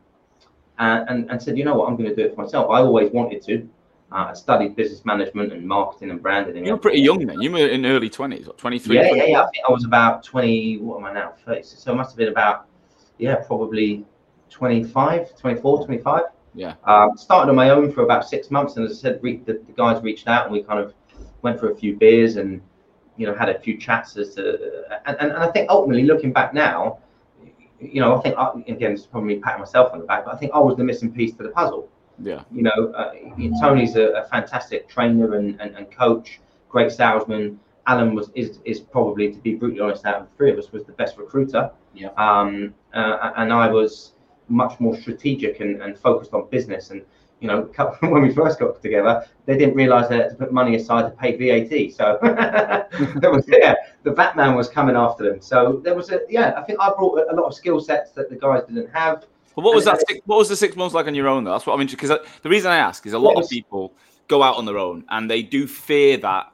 and, 0.78 1.08
and, 1.08 1.30
and 1.30 1.42
said, 1.42 1.56
you 1.56 1.64
know 1.64 1.74
what, 1.74 1.88
I'm 1.88 1.96
going 1.96 2.08
to 2.08 2.14
do 2.14 2.22
it 2.22 2.34
for 2.34 2.42
myself. 2.42 2.70
I 2.70 2.80
always 2.80 3.10
wanted 3.12 3.42
to. 3.44 3.68
Uh, 4.10 4.28
I 4.30 4.34
studied 4.34 4.74
business 4.74 5.04
management 5.04 5.52
and 5.52 5.66
marketing 5.66 6.10
and 6.10 6.22
branding. 6.22 6.64
You 6.64 6.72
were 6.72 6.78
pretty 6.78 7.00
young 7.00 7.26
then. 7.26 7.42
You 7.42 7.52
were 7.52 7.68
in 7.68 7.84
early 7.84 8.08
twenties, 8.08 8.48
twenty 8.56 8.78
three. 8.78 8.96
Yeah, 8.96 9.12
yeah, 9.12 9.24
yeah. 9.24 9.42
I 9.42 9.50
think 9.50 9.64
I 9.68 9.72
was 9.72 9.84
about 9.84 10.24
twenty. 10.24 10.78
What 10.78 10.98
am 10.98 11.04
I 11.04 11.12
now? 11.12 11.34
30. 11.44 11.62
So 11.62 11.92
it 11.92 11.96
must 11.96 12.12
have 12.12 12.16
been 12.16 12.28
about, 12.28 12.66
yeah, 13.18 13.36
probably 13.36 14.06
25, 14.48 15.36
24, 15.36 15.84
25. 15.84 16.22
Yeah. 16.54 16.74
Um, 16.84 17.18
started 17.18 17.50
on 17.50 17.56
my 17.56 17.68
own 17.68 17.92
for 17.92 18.02
about 18.02 18.26
six 18.26 18.50
months, 18.50 18.76
and 18.76 18.86
as 18.86 18.92
I 18.92 19.00
said, 19.00 19.20
re- 19.22 19.42
the, 19.44 19.54
the, 19.66 19.72
guys 19.72 20.02
reached 20.02 20.26
out, 20.26 20.44
and 20.44 20.52
we 20.52 20.62
kind 20.62 20.80
of 20.80 20.94
went 21.42 21.60
for 21.60 21.70
a 21.70 21.76
few 21.76 21.96
beers, 21.96 22.36
and 22.36 22.62
you 23.18 23.26
know, 23.26 23.34
had 23.34 23.48
a 23.48 23.58
few 23.58 23.76
chats 23.76 24.16
as 24.16 24.34
to, 24.36 24.84
and, 25.06 25.16
and, 25.20 25.32
and 25.32 25.42
I 25.42 25.50
think 25.50 25.68
ultimately, 25.68 26.04
looking 26.04 26.32
back 26.32 26.54
now, 26.54 26.98
you 27.80 28.00
know, 28.00 28.16
I 28.16 28.22
think 28.22 28.36
I, 28.38 28.50
again, 28.68 28.92
it's 28.92 29.06
probably 29.06 29.38
patting 29.38 29.60
myself 29.60 29.92
on 29.92 30.00
the 30.00 30.06
back, 30.06 30.24
but 30.24 30.34
I 30.34 30.38
think 30.38 30.52
I 30.54 30.58
was 30.58 30.76
the 30.76 30.84
missing 30.84 31.12
piece 31.12 31.34
to 31.34 31.42
the 31.42 31.50
puzzle. 31.50 31.90
Yeah. 32.20 32.42
You 32.52 32.62
know, 32.62 32.92
uh, 32.96 33.12
Tony's 33.60 33.96
a, 33.96 34.08
a, 34.08 34.24
fantastic 34.24 34.88
trainer 34.88 35.36
and, 35.36 35.60
and, 35.60 35.76
and, 35.76 35.90
coach, 35.90 36.40
great 36.68 36.90
salesman. 36.90 37.60
Alan 37.86 38.14
was 38.14 38.30
is, 38.34 38.58
is 38.64 38.80
probably, 38.80 39.32
to 39.32 39.38
be 39.38 39.54
brutally 39.54 39.80
honest, 39.80 40.04
out 40.04 40.22
of 40.22 40.28
the 40.28 40.36
three 40.36 40.50
of 40.50 40.58
us, 40.58 40.72
was 40.72 40.84
the 40.84 40.92
best 40.92 41.16
recruiter. 41.16 41.70
Yeah. 41.94 42.08
Um, 42.16 42.74
uh, 42.92 43.32
and 43.36 43.52
I 43.52 43.68
was 43.68 44.12
much 44.48 44.78
more 44.80 44.96
strategic 44.96 45.60
and, 45.60 45.80
and 45.80 45.98
focused 45.98 46.32
on 46.34 46.48
business. 46.50 46.90
And 46.90 47.02
you 47.40 47.48
know, 47.48 47.62
when 48.00 48.22
we 48.22 48.34
first 48.34 48.58
got 48.58 48.82
together, 48.82 49.26
they 49.46 49.56
didn't 49.56 49.74
realise 49.74 50.08
they 50.08 50.16
had 50.16 50.30
to 50.30 50.36
put 50.36 50.52
money 50.52 50.76
aside 50.76 51.02
to 51.02 51.10
pay 51.10 51.36
VAT. 51.36 51.92
So 51.92 52.18
there 53.20 53.30
was 53.30 53.44
yeah, 53.48 53.74
the 54.02 54.10
Batman 54.10 54.54
was 54.54 54.68
coming 54.68 54.96
after 54.96 55.28
them. 55.28 55.40
So 55.40 55.80
there 55.84 55.94
was 55.94 56.10
a 56.10 56.20
yeah, 56.28 56.54
I 56.56 56.62
think 56.62 56.80
I 56.80 56.90
brought 56.90 57.30
a 57.30 57.34
lot 57.34 57.46
of 57.46 57.54
skill 57.54 57.80
sets 57.80 58.12
that 58.12 58.30
the 58.30 58.36
guys 58.36 58.62
didn't 58.64 58.90
have. 58.90 59.24
But 59.58 59.64
what 59.64 59.74
was 59.74 59.86
that? 59.86 59.98
Six, 60.06 60.20
what 60.24 60.36
was 60.36 60.48
the 60.48 60.54
six 60.54 60.76
months 60.76 60.94
like 60.94 61.08
on 61.08 61.16
your 61.16 61.26
own 61.26 61.42
though? 61.42 61.50
That's 61.50 61.66
what 61.66 61.74
I'm 61.74 61.80
interested. 61.80 62.00
Because 62.00 62.40
the 62.42 62.48
reason 62.48 62.70
I 62.70 62.76
ask 62.76 63.04
is 63.06 63.12
a 63.12 63.18
lot 63.18 63.42
of 63.42 63.50
people 63.50 63.92
go 64.28 64.40
out 64.40 64.54
on 64.54 64.64
their 64.66 64.78
own 64.78 65.04
and 65.08 65.28
they 65.28 65.42
do 65.42 65.66
fear 65.66 66.16
that. 66.18 66.52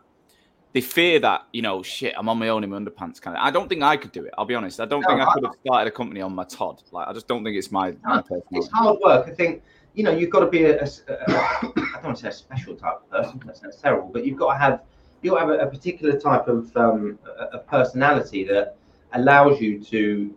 They 0.73 0.81
fear 0.81 1.21
that 1.21 1.43
you 1.53 1.61
know, 1.61 1.83
shit. 1.83 2.15
I'm 2.17 2.31
on 2.31 2.39
my 2.39 2.49
own 2.49 2.65
in 2.65 2.71
my 2.71 2.79
underpants. 2.79 3.21
Kind 3.21 3.37
of. 3.37 3.43
I 3.43 3.51
don't 3.51 3.69
think 3.69 3.83
I 3.83 3.99
could 3.99 4.11
do 4.11 4.25
it. 4.25 4.33
I'll 4.39 4.47
be 4.47 4.55
honest. 4.55 4.81
I 4.81 4.87
don't 4.87 5.03
no, 5.03 5.09
think 5.09 5.21
I, 5.21 5.35
could 5.35 5.45
have 5.45 5.53
started 5.67 5.89
a 5.89 5.91
company 5.91 6.23
on 6.23 6.35
my 6.35 6.45
Todd. 6.45 6.83
Like 6.93 7.07
I 7.07 7.13
just 7.13 7.29
don't 7.29 7.45
think 7.45 7.59
it's 7.59 7.71
my. 7.71 7.95
My 8.05 8.23
it's 8.53 8.69
hard 8.69 8.99
work. 9.05 9.29
I 9.29 9.33
think 9.33 9.63
you 9.93 10.03
know 10.03 10.11
you've 10.11 10.31
got 10.31 10.41
to 10.41 10.47
be 10.47 10.65
a, 10.65 10.83
a, 10.83 10.87
a 10.87 10.89
I 11.11 11.73
don't 11.73 12.05
want 12.05 12.17
to 12.17 12.23
say 12.23 12.29
a 12.29 12.33
special 12.33 12.75
type 12.75 13.03
of 13.03 13.11
person. 13.11 13.39
That 13.45 13.59
sounds 13.59 13.77
terrible, 13.77 14.09
but 14.11 14.25
you've 14.25 14.39
got 14.39 14.55
to 14.55 14.59
have 14.59 14.81
you 15.21 15.33
got 15.33 15.41
to 15.41 15.47
have 15.49 15.61
a, 15.61 15.69
a 15.69 15.71
particular 15.71 16.19
type 16.19 16.49
of 16.49 16.75
um, 16.75 17.19
a 17.53 17.59
personality 17.59 18.45
that 18.45 18.79
allows 19.13 19.61
you 19.61 19.79
to 19.85 20.35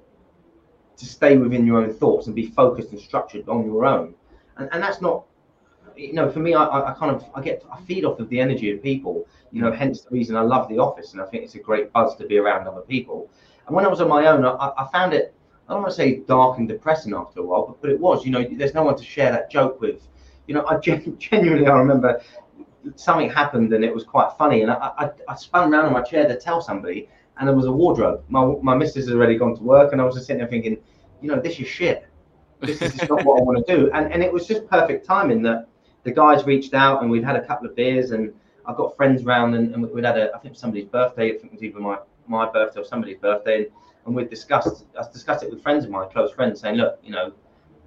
to 0.97 1.05
stay 1.05 1.38
within 1.38 1.65
your 1.65 1.77
own 1.77 1.93
thoughts 1.93 2.27
and 2.27 2.36
be 2.36 2.47
focused 2.47 2.91
and 2.91 2.99
structured 2.99 3.47
on 3.47 3.65
your 3.65 3.86
own. 3.86 4.15
And, 4.57 4.67
and 4.71 4.81
that's 4.81 5.01
not, 5.01 5.25
you 5.95 6.13
know, 6.13 6.29
for 6.29 6.39
me, 6.39 6.53
I, 6.53 6.63
I 6.63 6.93
kind 6.93 7.15
of, 7.15 7.23
I 7.36 7.41
get, 7.41 7.63
I 7.71 7.79
feed 7.81 8.03
off 8.03 8.19
of 8.19 8.29
the 8.29 8.39
energy 8.39 8.71
of 8.71 8.81
people, 8.81 9.27
you 9.51 9.62
know, 9.62 9.71
hence 9.71 10.01
the 10.01 10.10
reason 10.10 10.36
I 10.36 10.41
love 10.41 10.67
the 10.69 10.79
office. 10.79 11.13
And 11.13 11.21
I 11.21 11.25
think 11.25 11.43
it's 11.43 11.55
a 11.55 11.60
great 11.60 11.93
buzz 11.93 12.15
to 12.15 12.25
be 12.25 12.38
around 12.38 12.67
other 12.67 12.81
people. 12.81 13.29
And 13.67 13.75
when 13.75 13.86
I 13.86 13.88
was 13.88 14.01
on 14.01 14.10
my 14.10 14.25
own, 14.27 14.43
I, 14.45 14.71
I 14.77 14.88
found 14.91 15.13
it, 15.13 15.33
I 15.67 15.73
don't 15.73 15.81
want 15.81 15.91
to 15.91 15.97
say 15.97 16.19
dark 16.27 16.57
and 16.57 16.67
depressing 16.67 17.13
after 17.13 17.41
a 17.41 17.43
while, 17.43 17.67
but, 17.67 17.81
but 17.81 17.91
it 17.91 17.99
was, 17.99 18.25
you 18.25 18.31
know, 18.31 18.45
there's 18.49 18.73
no 18.73 18.83
one 18.83 18.95
to 18.97 19.03
share 19.03 19.31
that 19.31 19.51
joke 19.51 19.79
with. 19.79 20.07
You 20.47 20.55
know, 20.55 20.65
I 20.67 20.77
gen- 20.79 21.17
genuinely, 21.19 21.67
I 21.67 21.77
remember 21.77 22.21
something 22.95 23.29
happened 23.29 23.73
and 23.73 23.83
it 23.83 23.93
was 23.93 24.03
quite 24.03 24.31
funny. 24.38 24.62
And 24.62 24.71
I, 24.71 24.91
I, 24.97 25.10
I 25.27 25.36
spun 25.36 25.71
around 25.71 25.88
in 25.88 25.93
my 25.93 26.01
chair 26.01 26.27
to 26.27 26.39
tell 26.39 26.62
somebody 26.62 27.10
and 27.39 27.47
there 27.47 27.56
was 27.56 27.65
a 27.65 27.71
wardrobe. 27.71 28.23
My 28.30 28.45
my 28.62 28.76
missus 28.76 29.08
had 29.08 29.15
already 29.15 29.38
gone 29.38 29.56
to 29.56 29.63
work, 29.63 29.91
and 29.91 30.02
I 30.02 30.06
was 30.06 30.15
just 30.15 30.28
sitting 30.28 30.39
there 30.39 30.47
thinking, 30.47 30.78
you 31.21 31.30
know, 31.30 31.39
this 31.39 31.60
is 31.60 31.67
shit. 31.67 32.08
This 32.60 32.82
is 32.82 32.97
not 33.10 33.23
what 33.23 33.39
I 33.39 33.43
want 33.43 33.65
to 33.65 33.76
do. 33.76 33.91
And 33.91 34.12
and 34.12 34.23
it 34.23 34.32
was 34.32 34.47
just 34.47 34.67
perfect 34.67 35.06
timing 35.06 35.41
that 35.43 35.67
the 36.04 36.12
guys 36.12 36.45
reached 36.45 36.73
out, 36.73 37.02
and 37.02 37.12
we'd 37.12 37.23
had 37.23 37.36
a 37.36 37.45
couple 37.45 37.67
of 37.67 37.76
beers, 37.76 38.12
and 38.12 38.34
I 38.65 38.73
got 38.73 38.95
friends 38.95 39.23
round, 39.23 39.56
and, 39.56 39.73
and 39.73 39.89
we'd 39.91 40.06
had 40.06 40.17
a 40.17 40.34
I 40.36 40.39
think 40.39 40.56
somebody's 40.56 40.86
birthday. 40.86 41.30
I 41.30 41.38
think 41.38 41.45
it 41.45 41.52
was 41.54 41.63
either 41.63 41.80
my 41.80 41.97
my 42.28 42.50
birthday 42.50 42.82
or 42.82 42.86
somebody's 42.86 43.17
birthday, 43.17 43.58
and, 43.58 43.67
and 44.06 44.15
we 44.15 44.26
discussed 44.26 44.86
I 45.00 45.04
discussed 45.12 45.43
it 45.43 45.52
with 45.52 45.62
friends 45.62 45.86
of 45.86 45.91
mine, 45.91 46.10
close 46.12 46.32
friends, 46.32 46.62
saying, 46.62 46.76
look, 46.76 47.00
you 47.04 47.12
know, 47.12 47.28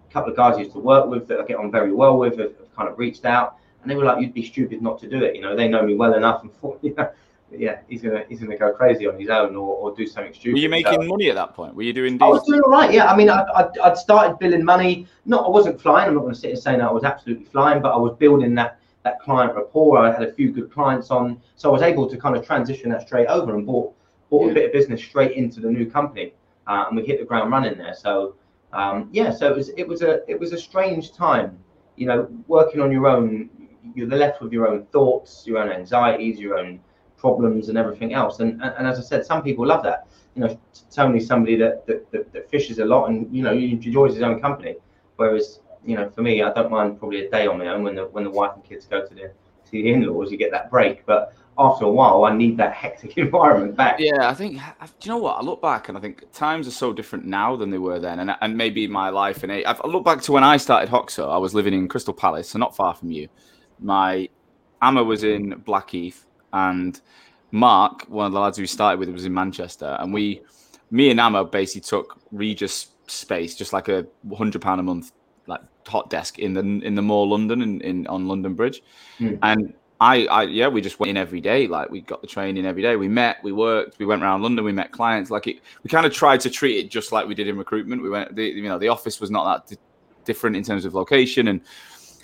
a 0.09 0.13
couple 0.13 0.31
of 0.31 0.37
guys 0.37 0.57
I 0.57 0.61
used 0.61 0.73
to 0.73 0.79
work 0.79 1.07
with 1.07 1.27
that 1.29 1.41
I 1.41 1.45
get 1.45 1.57
on 1.57 1.71
very 1.71 1.93
well 1.93 2.19
with 2.19 2.39
have, 2.39 2.57
have 2.59 2.77
kind 2.77 2.89
of 2.89 2.99
reached 2.99 3.25
out, 3.25 3.57
and 3.83 3.91
they 3.91 3.97
were 3.97 4.05
like, 4.05 4.21
you'd 4.21 4.35
be 4.35 4.45
stupid 4.47 4.81
not 4.81 5.01
to 5.01 5.09
do 5.09 5.23
it. 5.25 5.35
You 5.35 5.43
know, 5.43 5.57
they 5.57 5.69
know 5.69 5.83
me 5.83 5.95
well 5.95 6.15
enough, 6.15 6.43
and 6.43 6.55
thought, 6.55 6.79
you 6.83 6.95
know 6.95 7.11
yeah, 7.57 7.81
he's 7.89 8.03
gonna 8.03 8.25
he's 8.29 8.41
gonna 8.41 8.57
go 8.57 8.73
crazy 8.73 9.07
on 9.07 9.19
his 9.19 9.29
own 9.29 9.57
or, 9.57 9.77
or 9.77 9.95
do 9.95 10.07
something 10.07 10.33
stupid. 10.33 10.55
Were 10.55 10.59
you 10.59 10.69
making 10.69 11.07
money 11.07 11.31
at 11.31 11.35
that 11.35 11.55
point? 11.55 11.75
Were 11.75 11.83
you 11.83 11.93
doing? 11.93 12.19
Deals? 12.19 12.23
I 12.23 12.29
was 12.29 12.43
doing 12.47 12.61
all 12.61 12.71
right. 12.71 12.93
Yeah, 12.93 13.11
I 13.11 13.17
mean, 13.17 13.29
I, 13.29 13.45
I'd, 13.55 13.79
I'd 13.79 13.97
started 13.97 14.39
billing 14.39 14.65
money. 14.65 15.07
Not, 15.27 15.45
I 15.47 15.49
wasn't 15.49 15.81
flying. 15.81 16.09
I'm 16.09 16.15
not 16.15 16.21
going 16.23 16.35
to 16.35 16.39
sit 16.39 16.51
and 16.51 16.59
say 16.59 16.73
that 16.73 16.83
I 16.83 16.93
was 16.93 17.05
absolutely 17.05 17.47
flying, 17.47 17.83
but 17.83 17.93
I 17.93 17.97
was 17.97 18.17
building 18.19 18.55
that 18.57 18.79
that 19.03 19.21
client 19.21 19.55
rapport. 19.55 19.99
I 19.99 20.13
had 20.13 20.23
a 20.23 20.33
few 20.33 20.53
good 20.53 20.73
clients 20.73 21.11
on, 21.11 21.41
so 21.57 21.71
I 21.71 21.73
was 21.73 21.83
able 21.83 22.09
to 22.09 22.17
kind 22.17 22.37
of 22.37 22.47
transition 22.47 22.91
that 22.91 23.07
straight 23.07 23.27
over 23.27 23.55
and 23.55 23.67
bought 23.67 23.95
bought 24.29 24.47
yeah. 24.47 24.53
a 24.53 24.55
bit 24.55 24.67
of 24.67 24.73
business 24.73 25.03
straight 25.03 25.33
into 25.33 25.61
the 25.61 25.71
new 25.71 25.91
company, 25.91 26.33
uh, 26.67 26.85
and 26.89 26.97
we 26.97 27.05
hit 27.05 27.19
the 27.19 27.27
ground 27.27 27.51
running 27.51 27.77
there. 27.79 27.95
So 27.95 28.37
um, 28.73 29.09
yeah, 29.13 29.31
so 29.31 29.51
it 29.51 29.57
was 29.57 29.71
it 29.71 29.89
was 29.89 30.03
a 30.03 30.29
it 30.31 30.39
was 30.39 30.53
a 30.53 30.59
strange 30.59 31.13
time. 31.13 31.59
You 31.97 32.07
know, 32.07 32.29
working 32.47 32.81
on 32.81 32.91
your 32.93 33.07
own, 33.07 33.51
you're 33.95 34.07
left 34.07 34.41
with 34.41 34.53
your 34.53 34.69
own 34.69 34.87
thoughts, 34.87 35.45
your 35.47 35.59
own 35.59 35.71
anxieties, 35.71 36.39
your 36.39 36.57
own 36.57 36.81
problems 37.21 37.69
and 37.69 37.77
everything 37.77 38.15
else. 38.15 38.41
And, 38.41 38.61
and, 38.63 38.75
and 38.79 38.87
as 38.87 38.99
I 38.99 39.03
said, 39.03 39.27
some 39.27 39.43
people 39.43 39.67
love 39.67 39.83
that. 39.85 40.07
You 40.35 40.43
know, 40.43 40.61
Tony's 40.91 41.27
somebody 41.27 41.57
that, 41.57 41.87
that, 41.87 42.11
that, 42.13 42.33
that 42.33 42.51
fishes 42.51 42.79
a 42.79 42.85
lot 42.85 43.11
and, 43.11 43.35
you 43.35 43.43
know, 43.43 43.53
enjoys 43.53 44.15
his 44.15 44.23
own 44.23 44.41
company. 44.41 44.77
Whereas, 45.17 45.61
you 45.85 45.97
know, 45.97 46.09
for 46.11 46.23
me, 46.23 46.43
I 46.43 46.53
don't 46.53 46.71
mind 46.71 46.99
probably 46.99 47.27
a 47.27 47.31
day 47.31 47.47
on 47.47 47.59
my 47.59 47.69
own 47.69 47.85
when 47.85 47.95
the, 47.95 48.07
when 48.07 48.25
the 48.25 48.31
wife 48.31 48.53
and 48.55 48.65
kids 48.65 48.87
go 48.87 49.07
to 49.07 49.15
the, 49.15 49.21
to 49.21 49.71
the 49.71 49.93
in-laws, 49.93 50.33
you 50.33 50.39
get 50.39 50.51
that 50.53 50.71
break. 50.71 51.05
But 51.05 51.35
after 51.59 51.85
a 51.85 51.91
while, 51.91 52.25
I 52.25 52.35
need 52.35 52.57
that 52.57 52.73
hectic 52.83 53.19
environment 53.19 53.77
back. 53.77 53.97
Yeah, 53.99 54.29
I 54.29 54.35
think. 54.35 54.55
Do 54.55 54.61
you 55.03 55.11
know 55.11 55.19
what? 55.19 55.37
I 55.37 55.43
look 55.43 55.61
back 55.61 55.89
and 55.89 55.99
I 55.99 56.01
think 56.01 56.25
times 56.33 56.67
are 56.67 56.73
so 56.73 56.93
different 56.93 57.27
now 57.27 57.57
than 57.57 57.71
they 57.71 57.79
were 57.79 57.99
then, 57.99 58.21
and 58.21 58.35
and 58.41 58.57
maybe 58.57 58.87
my 58.87 59.11
life 59.11 59.43
and 59.43 59.53
I 59.53 59.77
look 59.85 60.05
back 60.05 60.23
to 60.23 60.33
when 60.33 60.45
I 60.45 60.57
started 60.57 60.89
Hoxo. 60.89 61.29
I 61.29 61.37
was 61.39 61.55
living 61.55 61.75
in 61.75 61.87
Crystal 61.89 62.15
Palace, 62.15 62.49
so 62.49 62.59
not 62.59 62.75
far 62.75 62.95
from 62.95 63.11
you. 63.11 63.29
My 63.79 64.29
Amma 64.83 65.05
was 65.05 65.25
in 65.25 65.51
Blackheath, 65.65 66.27
and 66.53 67.01
Mark, 67.53 68.05
one 68.09 68.27
of 68.27 68.33
the 68.33 68.41
lads 68.41 68.59
we 68.59 68.67
started 68.67 68.99
with, 69.01 69.09
was 69.09 69.25
in 69.25 69.35
Manchester, 69.35 69.97
and 70.01 70.13
we 70.13 70.43
me 70.91 71.11
and 71.11 71.21
Amma 71.21 71.45
basically 71.45 71.83
took 71.83 72.19
Regus 72.33 72.89
space, 73.07 73.55
just 73.55 73.73
like 73.73 73.89
a 73.89 74.07
hundred 74.37 74.63
pound 74.63 74.81
a 74.81 74.85
month 74.85 75.13
like 75.47 75.61
hot 75.87 76.11
desk 76.11 76.39
in 76.39 76.55
the 76.55 76.61
in 76.61 76.95
the 76.95 77.03
mall 77.03 77.29
London 77.29 77.63
in, 77.63 77.81
in 77.81 78.07
on 78.07 78.29
London 78.29 78.55
Bridge, 78.55 78.83
Mm. 79.19 79.39
and 79.43 79.75
I, 80.01 80.25
I 80.27 80.43
yeah 80.45 80.69
we 80.69 80.81
just 80.81 80.99
went 81.01 81.11
in 81.11 81.17
every 81.17 81.41
day. 81.41 81.67
Like 81.67 81.91
we 81.91 82.01
got 82.01 82.23
the 82.23 82.27
training 82.27 82.65
every 82.65 82.83
day. 82.83 82.97
We 82.97 83.09
met 83.09 83.37
we 83.43 83.53
worked 83.53 83.99
we 83.99 84.07
went 84.07 84.23
around 84.23 84.43
London 84.43 84.65
we 84.65 84.73
met 84.73 84.93
clients. 84.93 85.31
Like 85.31 85.47
it 85.47 85.61
we 85.83 85.91
kind 85.91 86.07
of 86.07 86.13
tried 86.13 86.41
to 86.41 86.51
treat 86.51 86.79
it 86.85 86.91
just 86.91 87.13
like 87.13 87.27
we 87.27 87.35
did 87.35 87.49
in 87.49 87.59
recruitment. 87.59 88.03
We 88.03 88.09
went 88.09 88.35
the, 88.35 88.45
you 88.45 88.63
know 88.63 88.79
the 88.79 88.89
office 88.89 89.21
was 89.21 89.31
not 89.31 89.67
that 89.67 89.75
di- 89.75 89.83
different 90.25 90.57
in 90.57 90.63
terms 90.63 90.85
of 90.85 90.95
location 90.95 91.49
and 91.49 91.61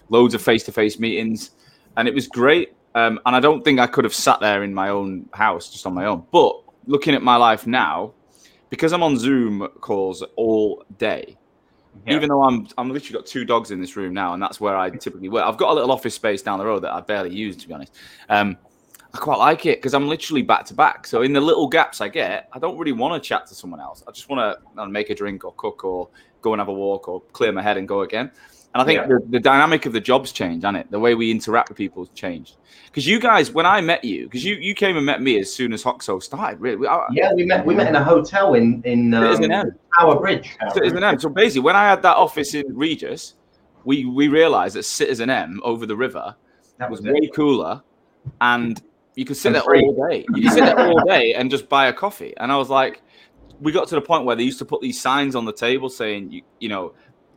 loads 0.09 0.35
of 0.35 0.41
face 0.41 0.63
to 0.65 0.73
face 0.73 0.99
meetings. 0.99 1.51
And 1.97 2.07
it 2.07 2.15
was 2.15 2.29
great 2.29 2.76
um, 2.97 3.21
and 3.27 3.37
I 3.37 3.41
don't 3.41 3.63
think 3.65 3.79
I 3.79 3.87
could 3.87 4.05
have 4.05 4.15
sat 4.15 4.41
there 4.41 4.65
in 4.65 4.75
my 4.75 4.89
own 4.89 5.29
house 5.33 5.71
just 5.71 5.87
on 5.87 5.95
my 5.95 6.07
own 6.07 6.27
but 6.33 6.53
looking 6.87 7.15
at 7.15 7.23
my 7.23 7.37
life 7.37 7.67
now 7.67 8.13
because 8.71 8.93
I'm 8.93 9.03
on 9.03 9.17
Zoom 9.19 9.69
calls 9.81 10.25
all 10.37 10.83
day 10.99 11.37
Yeah. 12.07 12.15
even 12.15 12.29
though 12.29 12.43
I'm 12.43 12.67
I'm 12.79 12.91
literally 12.91 13.19
got 13.19 13.27
two 13.27 13.45
dogs 13.45 13.71
in 13.71 13.81
this 13.81 13.97
room 13.97 14.13
now, 14.15 14.35
and 14.35 14.43
that's 14.43 14.61
where 14.61 14.77
I 14.77 14.91
typically 14.91 15.29
work. 15.29 15.45
I've 15.45 15.57
got 15.57 15.71
a 15.71 15.75
little 15.75 15.91
office 15.93 16.15
space 16.15 16.43
down 16.43 16.59
the 16.59 16.67
road 16.67 16.81
that 16.85 16.93
I 16.93 17.01
barely 17.01 17.35
use, 17.35 17.57
to 17.57 17.69
be 17.69 17.75
honest. 17.75 17.93
Um, 18.29 18.57
I 19.15 19.19
quite 19.19 19.39
like 19.39 19.65
it 19.67 19.79
because 19.79 19.95
I'm 19.95 20.09
literally 20.09 20.43
back 20.43 20.65
to 20.67 20.75
back. 20.75 21.07
So 21.07 21.23
in 21.23 21.33
the 21.33 21.41
little 21.41 21.69
gaps 21.69 22.01
I 22.01 22.09
get, 22.09 22.49
I 22.53 22.59
don't 22.59 22.77
really 22.77 22.93
want 22.93 23.21
to 23.21 23.29
chat 23.29 23.47
to 23.47 23.55
someone 23.55 23.81
else. 23.81 24.03
I 24.07 24.11
just 24.13 24.29
want 24.29 24.59
to 24.77 24.87
make 24.89 25.09
a 25.11 25.15
drink 25.15 25.45
or 25.45 25.53
cook 25.55 25.85
or 25.85 26.09
go 26.43 26.53
and 26.53 26.61
have 26.61 26.69
a 26.69 26.73
walk 26.73 27.09
or 27.09 27.23
clear 27.33 27.51
my 27.51 27.63
head 27.63 27.79
and 27.79 27.89
go 27.89 28.03
again. 28.03 28.31
And 28.77 28.83
I 28.83 28.85
think 28.85 29.01
Yeah. 29.01 29.07
the, 29.07 29.27
the 29.31 29.41
dynamic 29.41 29.87
of 29.87 29.95
the 29.95 30.01
job's 30.01 30.33
changed, 30.33 30.63
hasn't 30.65 30.77
it? 30.77 30.91
The 30.91 30.99
way 31.01 31.15
we 31.15 31.31
interact 31.31 31.71
with 31.71 31.79
people 31.79 32.05
has 32.05 32.11
changed. 32.11 32.57
Because 32.85 33.07
you 33.07 33.19
guys, 33.19 33.51
when 33.51 33.65
I 33.65 33.81
met 33.81 34.05
you, 34.05 34.25
because 34.25 34.45
you 34.45 34.57
you 34.57 34.75
came 34.75 34.99
and 34.99 35.07
met 35.07 35.23
me 35.23 35.39
as 35.39 35.51
soon 35.51 35.73
as 35.73 35.83
Hoxo 35.83 36.23
started, 36.23 36.61
really. 36.61 36.87
I- 36.87 37.07
Yeah, 37.11 37.33
we 37.33 37.47
met 37.47 37.65
we 37.65 37.75
met 37.75 37.89
in 37.89 37.97
a 37.97 38.05
hotel 38.05 38.53
in 38.53 38.83
in 38.85 39.15
um, 39.15 39.73
Tower 39.99 40.21
Bridge. 40.21 40.55
Citizen 40.75 41.03
M. 41.03 41.19
So 41.19 41.31
basically, 41.31 41.63
when 41.63 41.75
I 41.75 41.89
had 41.89 42.03
that 42.03 42.17
office 42.19 42.53
in 42.53 42.67
Regus, 42.77 43.37
we 43.85 44.05
we 44.05 44.29
realised 44.29 44.77
that 44.77 44.83
Citizen 44.83 45.31
M 45.31 45.59
over 45.65 45.87
the 45.87 45.97
river 45.97 46.37
That 46.77 46.91
was 46.91 47.01
was 47.01 47.11
way 47.15 47.31
cooler, 47.35 47.81
and 48.43 48.79
you 49.15 49.25
could 49.25 49.39
sit 49.39 49.49
And 49.49 49.55
there 49.57 49.63
free. 49.63 49.85
all 49.85 50.09
day. 50.11 50.27
You 50.35 50.43
could 50.43 50.53
sit 50.53 50.65
there 50.67 50.79
all 50.79 51.03
day 51.07 51.33
and 51.33 51.51
just 51.51 51.71
buy 51.71 51.87
a 51.87 51.95
coffee. 51.95 52.35
And 52.37 52.53
I 52.53 52.59
was 52.59 52.69
like, 52.69 53.01
we 53.59 53.73
got 53.73 53.89
to 53.89 53.95
the 53.95 54.03
point 54.03 54.27
where 54.27 54.37
they 54.37 54.43
used 54.43 54.59
to 54.59 54.67
put 54.67 54.83
these 54.83 55.01
signs 55.01 55.35
on 55.35 55.47
the 55.47 55.53
table 55.55 55.89
saying, 55.89 56.31
you 56.31 56.43
you 56.61 56.69
know, 56.69 56.93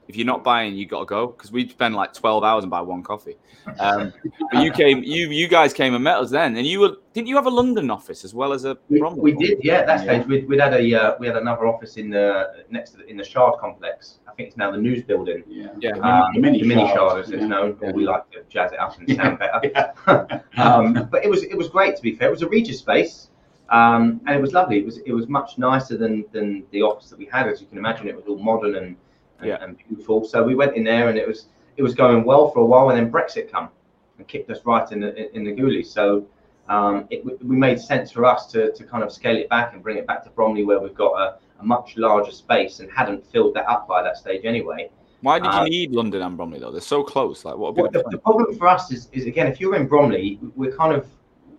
if 0.09 0.15
you're 0.15 0.25
not 0.25 0.43
buying, 0.43 0.75
you 0.75 0.87
got 0.87 1.01
to 1.01 1.05
go 1.05 1.27
because 1.27 1.51
we'd 1.51 1.69
spend 1.69 1.95
like 1.95 2.13
twelve 2.13 2.43
hours 2.43 2.63
and 2.63 2.71
buy 2.71 2.81
one 2.81 3.03
coffee. 3.03 3.37
Um, 3.77 4.11
but 4.51 4.63
you 4.63 4.71
came, 4.71 5.03
you 5.03 5.27
you 5.29 5.47
guys 5.47 5.71
came 5.71 5.93
and 5.93 6.03
met 6.03 6.17
us 6.17 6.31
then, 6.31 6.57
and 6.57 6.65
you 6.65 6.79
were 6.79 6.95
didn't 7.13 7.27
you 7.27 7.35
have 7.35 7.45
a 7.45 7.51
London 7.51 7.91
office 7.91 8.25
as 8.25 8.33
well 8.33 8.51
as 8.51 8.65
a 8.65 8.75
We, 8.89 8.97
Bromley? 8.97 9.21
we 9.21 9.47
did, 9.47 9.59
yeah. 9.63 9.75
At 9.75 9.85
that 9.85 9.99
stage, 10.01 10.25
we'd, 10.25 10.49
we'd 10.49 10.59
had 10.59 10.73
a 10.73 10.93
uh, 10.95 11.15
we 11.19 11.27
had 11.27 11.37
another 11.37 11.67
office 11.67 11.97
in 11.97 12.09
the 12.09 12.65
next 12.71 12.91
to 12.91 12.97
the, 12.97 13.05
in 13.05 13.17
the 13.17 13.23
Shard 13.23 13.59
complex. 13.59 14.17
I 14.27 14.33
think 14.33 14.47
it's 14.47 14.57
now 14.57 14.71
the 14.71 14.79
news 14.79 15.03
building. 15.03 15.43
Yeah. 15.47 15.67
Yeah. 15.79 15.91
Um, 15.99 16.33
The 16.33 16.39
mini 16.39 16.61
the 16.61 16.67
mini 16.67 16.87
Shard, 16.87 16.97
Shard, 16.97 17.23
as 17.25 17.29
it's 17.29 17.41
yeah. 17.41 17.47
known. 17.47 17.77
Yeah. 17.79 17.91
We 17.91 18.07
like 18.07 18.27
to 18.31 18.41
jazz 18.49 18.71
it 18.71 18.79
up 18.79 18.97
and 18.97 19.15
sound 19.15 19.37
better. 19.37 19.93
Um, 20.57 21.07
but 21.11 21.23
it 21.23 21.29
was 21.29 21.43
it 21.43 21.55
was 21.55 21.69
great 21.69 21.95
to 21.97 22.01
be 22.01 22.15
fair. 22.15 22.29
It 22.29 22.31
was 22.31 22.41
a 22.41 22.49
Regus 22.49 22.79
space, 22.79 23.29
um, 23.69 24.19
and 24.25 24.35
it 24.35 24.41
was 24.41 24.53
lovely. 24.53 24.79
It 24.79 24.85
was 24.85 24.97
it 25.05 25.11
was 25.13 25.27
much 25.27 25.59
nicer 25.59 25.97
than 25.97 26.25
than 26.31 26.63
the 26.71 26.81
office 26.81 27.11
that 27.11 27.19
we 27.19 27.25
had, 27.27 27.47
as 27.47 27.61
you 27.61 27.67
can 27.67 27.77
imagine. 27.77 28.07
It 28.07 28.15
was 28.15 28.25
all 28.27 28.39
modern 28.39 28.75
and 28.75 28.95
and, 29.39 29.47
Yeah. 29.47 29.63
and 29.63 29.77
beautiful. 29.77 30.25
So 30.25 30.43
we 30.43 30.55
went 30.55 30.75
in 30.75 30.83
there, 30.83 31.09
and 31.09 31.17
it 31.17 31.27
was 31.27 31.47
it 31.77 31.83
was 31.83 31.95
going 31.95 32.23
well 32.23 32.51
for 32.51 32.59
a 32.59 32.65
while, 32.65 32.89
and 32.89 32.97
then 32.97 33.11
Brexit 33.11 33.51
come 33.51 33.69
and 34.17 34.27
kicked 34.27 34.49
us 34.49 34.59
right 34.65 34.89
in 34.91 34.99
the 35.01 35.35
in 35.35 35.43
the 35.43 35.51
goolies. 35.51 35.91
So. 35.91 36.25
Um, 36.67 37.07
it, 37.09 37.25
we 37.43 37.55
made 37.55 37.79
sense 37.79 38.11
for 38.11 38.25
us 38.25 38.45
to, 38.51 38.71
to 38.73 38.83
kind 38.83 39.03
of 39.03 39.11
scale 39.11 39.35
it 39.35 39.49
back 39.49 39.73
and 39.73 39.81
bring 39.81 39.97
it 39.97 40.05
back 40.05 40.23
to 40.25 40.29
Bromley, 40.29 40.63
where 40.63 40.79
we've 40.79 40.93
got 40.93 41.13
a, 41.19 41.39
a 41.59 41.65
much 41.65 41.97
larger 41.97 42.31
space 42.31 42.79
and 42.79 42.91
hadn't 42.91 43.25
filled 43.25 43.55
that 43.55 43.67
up 43.67 43.87
by 43.87 44.03
that 44.03 44.17
stage 44.17 44.45
anyway. 44.45 44.91
Why 45.21 45.39
did 45.39 45.51
you 45.51 45.59
uh, 45.59 45.63
need 45.63 45.91
London 45.91 46.21
and 46.21 46.37
Bromley 46.37 46.59
though? 46.59 46.71
They're 46.71 46.81
so 46.81 47.03
close. 47.03 47.43
Like, 47.43 47.57
what? 47.57 47.75
Well, 47.75 47.85
Would 47.85 47.91
be 47.93 47.97
the, 47.97 48.03
the 48.03 48.09
the 48.11 48.17
problem 48.19 48.55
for 48.55 48.67
us 48.67 48.91
is, 48.91 49.09
is 49.11 49.25
again, 49.25 49.47
if 49.47 49.59
you're 49.59 49.75
in 49.75 49.87
Bromley, 49.87 50.39
we're 50.55 50.75
kind 50.75 50.93
of 50.93 51.07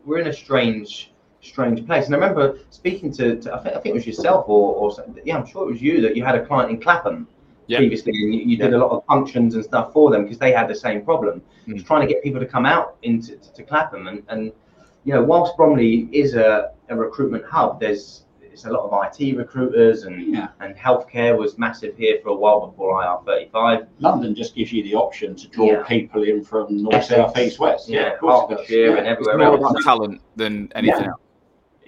we're 0.04 0.18
in 0.18 0.28
a 0.28 0.32
strange, 0.32 1.12
strange 1.40 1.84
place. 1.86 2.06
And 2.06 2.14
I 2.14 2.18
remember 2.18 2.60
speaking 2.70 3.12
to, 3.14 3.40
to 3.40 3.54
I, 3.54 3.58
think, 3.62 3.76
I 3.76 3.80
think 3.80 3.94
it 3.94 3.94
was 3.94 4.06
yourself 4.06 4.48
or, 4.48 4.74
or 4.74 4.92
yeah, 5.24 5.36
I'm 5.36 5.46
sure 5.46 5.68
it 5.68 5.72
was 5.72 5.82
you 5.82 6.00
that 6.02 6.16
you 6.16 6.24
had 6.24 6.34
a 6.34 6.46
client 6.46 6.70
in 6.70 6.80
Clapham 6.80 7.28
Yeah. 7.70 7.78
previously, 7.78 8.12
and 8.22 8.34
you, 8.34 8.40
you 8.40 8.56
did 8.56 8.74
a 8.74 8.78
lot 8.78 8.90
of 8.90 9.04
functions 9.06 9.54
and 9.54 9.64
stuff 9.64 9.92
for 9.92 10.10
them 10.10 10.24
because 10.24 10.38
they 10.38 10.52
had 10.52 10.66
the 10.68 10.74
same 10.74 11.04
problem. 11.04 11.40
Mm. 11.66 11.74
Just 11.74 11.86
trying 11.86 12.02
to 12.06 12.12
get 12.12 12.22
people 12.22 12.40
to 12.40 12.46
come 12.46 12.66
out 12.66 12.96
into 13.02 13.36
to, 13.36 13.52
to 13.52 13.62
Clapham, 13.62 14.08
and, 14.08 14.22
and 14.28 14.52
you 15.04 15.12
know, 15.14 15.22
whilst 15.22 15.56
Bromley 15.56 16.08
is 16.12 16.34
a, 16.34 16.72
a 16.88 16.96
recruitment 16.96 17.44
hub, 17.44 17.80
there's 17.80 18.24
it's 18.52 18.64
a 18.64 18.70
lot 18.70 18.82
of 18.86 18.92
IT 19.04 19.36
recruiters 19.36 20.02
and 20.02 20.34
Yeah. 20.34 20.48
and 20.58 20.74
healthcare 20.76 21.38
was 21.38 21.56
massive 21.56 21.96
here 21.96 22.18
for 22.22 22.30
a 22.30 22.34
while 22.34 22.66
before 22.66 23.00
IR35. 23.00 23.86
London 24.00 24.34
just 24.34 24.56
gives 24.56 24.72
you 24.72 24.82
the 24.82 24.94
option 24.96 25.36
to 25.36 25.46
draw 25.48 25.66
Yeah. 25.66 25.82
people 25.84 26.24
in 26.24 26.42
from 26.42 26.82
north, 26.82 27.04
south, 27.04 27.38
east, 27.38 27.60
west. 27.60 27.88
Yeah, 27.88 28.14
of 28.14 28.18
course 28.18 28.50
it 28.50 28.54
does. 28.56 28.58
Hertfordshire 28.58 28.96
and 28.96 29.06
Yeah. 29.06 29.12
It's 29.12 29.28
everywhere 29.28 29.38
more 29.58 29.66
else. 29.68 29.70
about 29.70 29.82
talent 29.84 30.20
than 30.34 30.54
anything 30.74 31.04
else. 31.06 31.20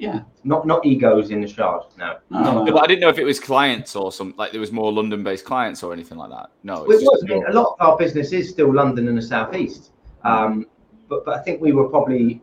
Yeah. 0.02 0.22
Not 0.42 0.66
not 0.66 0.84
egos 0.84 1.30
in 1.30 1.40
the 1.42 1.46
shard. 1.46 1.84
No. 1.96 2.16
No, 2.28 2.64
But 2.64 2.82
I 2.82 2.86
didn't 2.88 3.02
know 3.02 3.08
if 3.08 3.18
it 3.18 3.24
was 3.24 3.38
clients 3.38 3.94
or 3.94 4.10
some 4.10 4.34
like 4.36 4.50
there 4.50 4.60
was 4.60 4.72
more 4.72 4.92
London-based 4.92 5.44
clients 5.44 5.84
or 5.84 5.92
anything 5.92 6.18
like 6.18 6.30
that. 6.30 6.50
No, 6.64 6.82
Well, 6.82 6.90
it's 6.90 7.02
it 7.02 7.06
was. 7.06 7.20
just 7.20 7.30
I 7.32 7.34
mean, 7.36 7.44
a 7.46 7.52
lot 7.52 7.76
of 7.78 7.86
our 7.86 7.96
business 7.96 8.32
is 8.32 8.50
still 8.50 8.74
London 8.74 9.06
and 9.06 9.16
the 9.16 9.22
southeast. 9.22 9.92
Um, 10.24 10.66
but 11.08 11.24
but 11.24 11.38
I 11.38 11.42
think 11.44 11.60
we 11.60 11.70
were 11.70 11.88
probably 11.88 12.42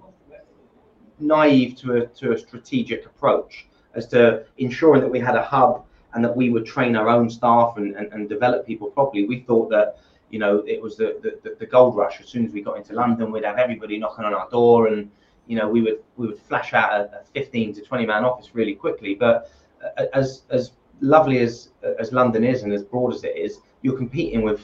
naive 1.20 1.76
to 1.82 1.98
a 1.98 2.08
to 2.20 2.32
a 2.32 2.38
strategic 2.38 3.06
approach 3.06 3.68
as 3.94 4.08
to 4.08 4.46
ensuring 4.58 5.02
that 5.02 5.10
we 5.10 5.20
had 5.20 5.36
a 5.36 5.44
hub 5.44 5.84
and 6.14 6.24
that 6.24 6.34
we 6.34 6.50
would 6.50 6.66
train 6.66 6.96
our 6.96 7.10
own 7.10 7.30
staff 7.30 7.76
and, 7.76 7.94
and, 7.98 8.08
and 8.14 8.30
develop 8.30 8.66
people 8.66 8.90
properly. 8.90 9.26
We 9.28 9.42
thought 9.42 9.70
that 9.72 9.98
you 10.30 10.40
know 10.40 10.64
it 10.66 10.82
was 10.82 10.96
the, 10.96 11.10
the 11.44 11.56
the 11.60 11.66
gold 11.66 11.98
rush. 11.98 12.22
As 12.22 12.30
soon 12.30 12.46
as 12.46 12.54
we 12.54 12.62
got 12.62 12.78
into 12.78 12.94
London, 12.94 13.34
we'd 13.34 13.44
have 13.44 13.58
everybody 13.58 13.98
knocking 14.00 14.24
on 14.24 14.34
our 14.34 14.50
door, 14.50 14.88
and 14.88 15.12
you 15.50 15.56
know 15.58 15.68
we 15.68 15.82
would 15.82 16.00
we 16.16 16.28
would 16.28 16.40
flash 16.40 16.74
out 16.74 16.92
a, 16.94 17.20
a 17.20 17.24
15 17.34 17.74
to 17.74 17.82
20 17.82 18.06
man 18.06 18.24
office 18.24 18.50
really 18.54 18.76
quickly. 18.76 19.16
But 19.16 19.52
uh, 19.98 20.06
as 20.14 20.44
as 20.52 20.72
lovely 21.02 21.40
as 21.40 21.70
as 22.00 22.14
London 22.14 22.44
is 22.44 22.64
and 22.64 22.72
as 22.72 22.84
broad 22.84 23.14
as 23.16 23.24
it 23.24 23.36
is, 23.36 23.60
you're 23.82 23.98
competing 23.98 24.44
with 24.44 24.62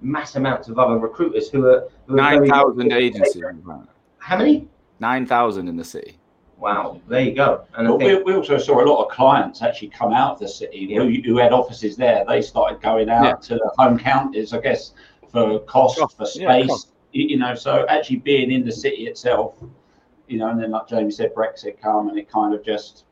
mass 0.00 0.34
amounts 0.36 0.68
of 0.68 0.78
other 0.78 0.98
recruiters 0.98 1.48
who 1.48 1.66
are, 1.66 1.88
who 2.06 2.14
are 2.14 2.16
nine 2.16 2.38
very- 2.38 2.50
thousand 2.50 2.92
agencies. 2.92 3.42
How 4.18 4.36
many? 4.36 4.68
Nine 5.00 5.24
thousand 5.24 5.68
in 5.68 5.76
the 5.76 5.84
city. 5.84 6.18
Wow, 6.58 7.00
there 7.06 7.20
you 7.20 7.34
go. 7.36 7.64
And 7.76 7.86
I 7.86 7.90
But 7.92 7.98
we, 8.00 8.22
we 8.24 8.34
also 8.34 8.58
saw 8.58 8.82
a 8.82 8.86
lot 8.92 9.04
of 9.04 9.12
clients 9.12 9.62
actually 9.62 9.90
come 9.90 10.12
out 10.12 10.32
of 10.32 10.38
the 10.40 10.48
city 10.48 10.88
Yeah. 10.90 11.04
who, 11.04 11.22
who 11.24 11.38
had 11.38 11.52
offices 11.52 11.96
there. 11.96 12.24
They 12.26 12.42
started 12.42 12.80
going 12.82 13.08
out 13.08 13.24
Yeah. 13.24 13.56
to 13.56 13.60
home 13.78 13.96
counties, 13.96 14.52
I 14.52 14.58
guess, 14.60 14.92
for 15.30 15.60
cost, 15.60 16.00
Cost, 16.00 16.16
for 16.16 16.24
yeah, 16.34 16.50
space. 16.58 16.66
cost. 16.66 16.88
you, 17.12 17.28
you 17.28 17.36
know, 17.38 17.54
so 17.54 17.86
actually 17.88 18.16
being 18.16 18.50
in 18.50 18.64
the 18.66 18.72
city 18.72 19.06
itself, 19.06 19.54
you 20.28 20.38
know, 20.38 20.48
and 20.48 20.60
then 20.60 20.70
like 20.70 20.88
Jamie 20.88 21.10
said, 21.10 21.34
Brexit 21.34 21.80
come 21.80 22.08
and 22.08 22.18
it 22.18 22.30
kind 22.30 22.54
of 22.54 22.64
just, 22.64 23.04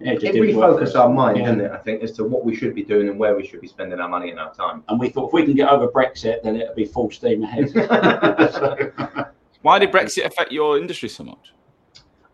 yeah, 0.00 0.12
it 0.12 0.22
it 0.22 0.32
didn't 0.32 0.56
work 0.56 0.80
refocused 0.80 0.98
our 0.98 1.08
mind, 1.08 1.38
Yeah. 1.38 1.46
didn't 1.46 1.60
it? 1.66 1.72
I 1.72 1.78
think 1.78 2.02
as 2.02 2.12
to 2.12 2.24
what 2.24 2.44
we 2.44 2.54
should 2.54 2.74
be 2.74 2.82
doing 2.82 3.08
and 3.08 3.18
where 3.18 3.36
we 3.36 3.46
should 3.46 3.60
be 3.60 3.68
spending 3.68 4.00
our 4.00 4.08
money 4.08 4.30
and 4.30 4.38
our 4.38 4.52
time. 4.54 4.84
And 4.88 4.98
we 4.98 5.08
thought 5.10 5.28
if 5.28 5.32
we 5.32 5.44
can 5.44 5.54
get 5.54 5.68
over 5.68 5.88
Brexit, 5.88 6.42
then 6.42 6.56
it'll 6.56 6.74
be 6.74 6.84
full 6.84 7.10
steam 7.10 7.42
ahead. 7.42 7.70
So- 7.70 8.92
Why 9.62 9.78
did 9.78 9.90
Brexit 9.90 10.24
affect 10.24 10.52
your 10.52 10.78
industry 10.78 11.08
so 11.08 11.24
much? 11.24 11.52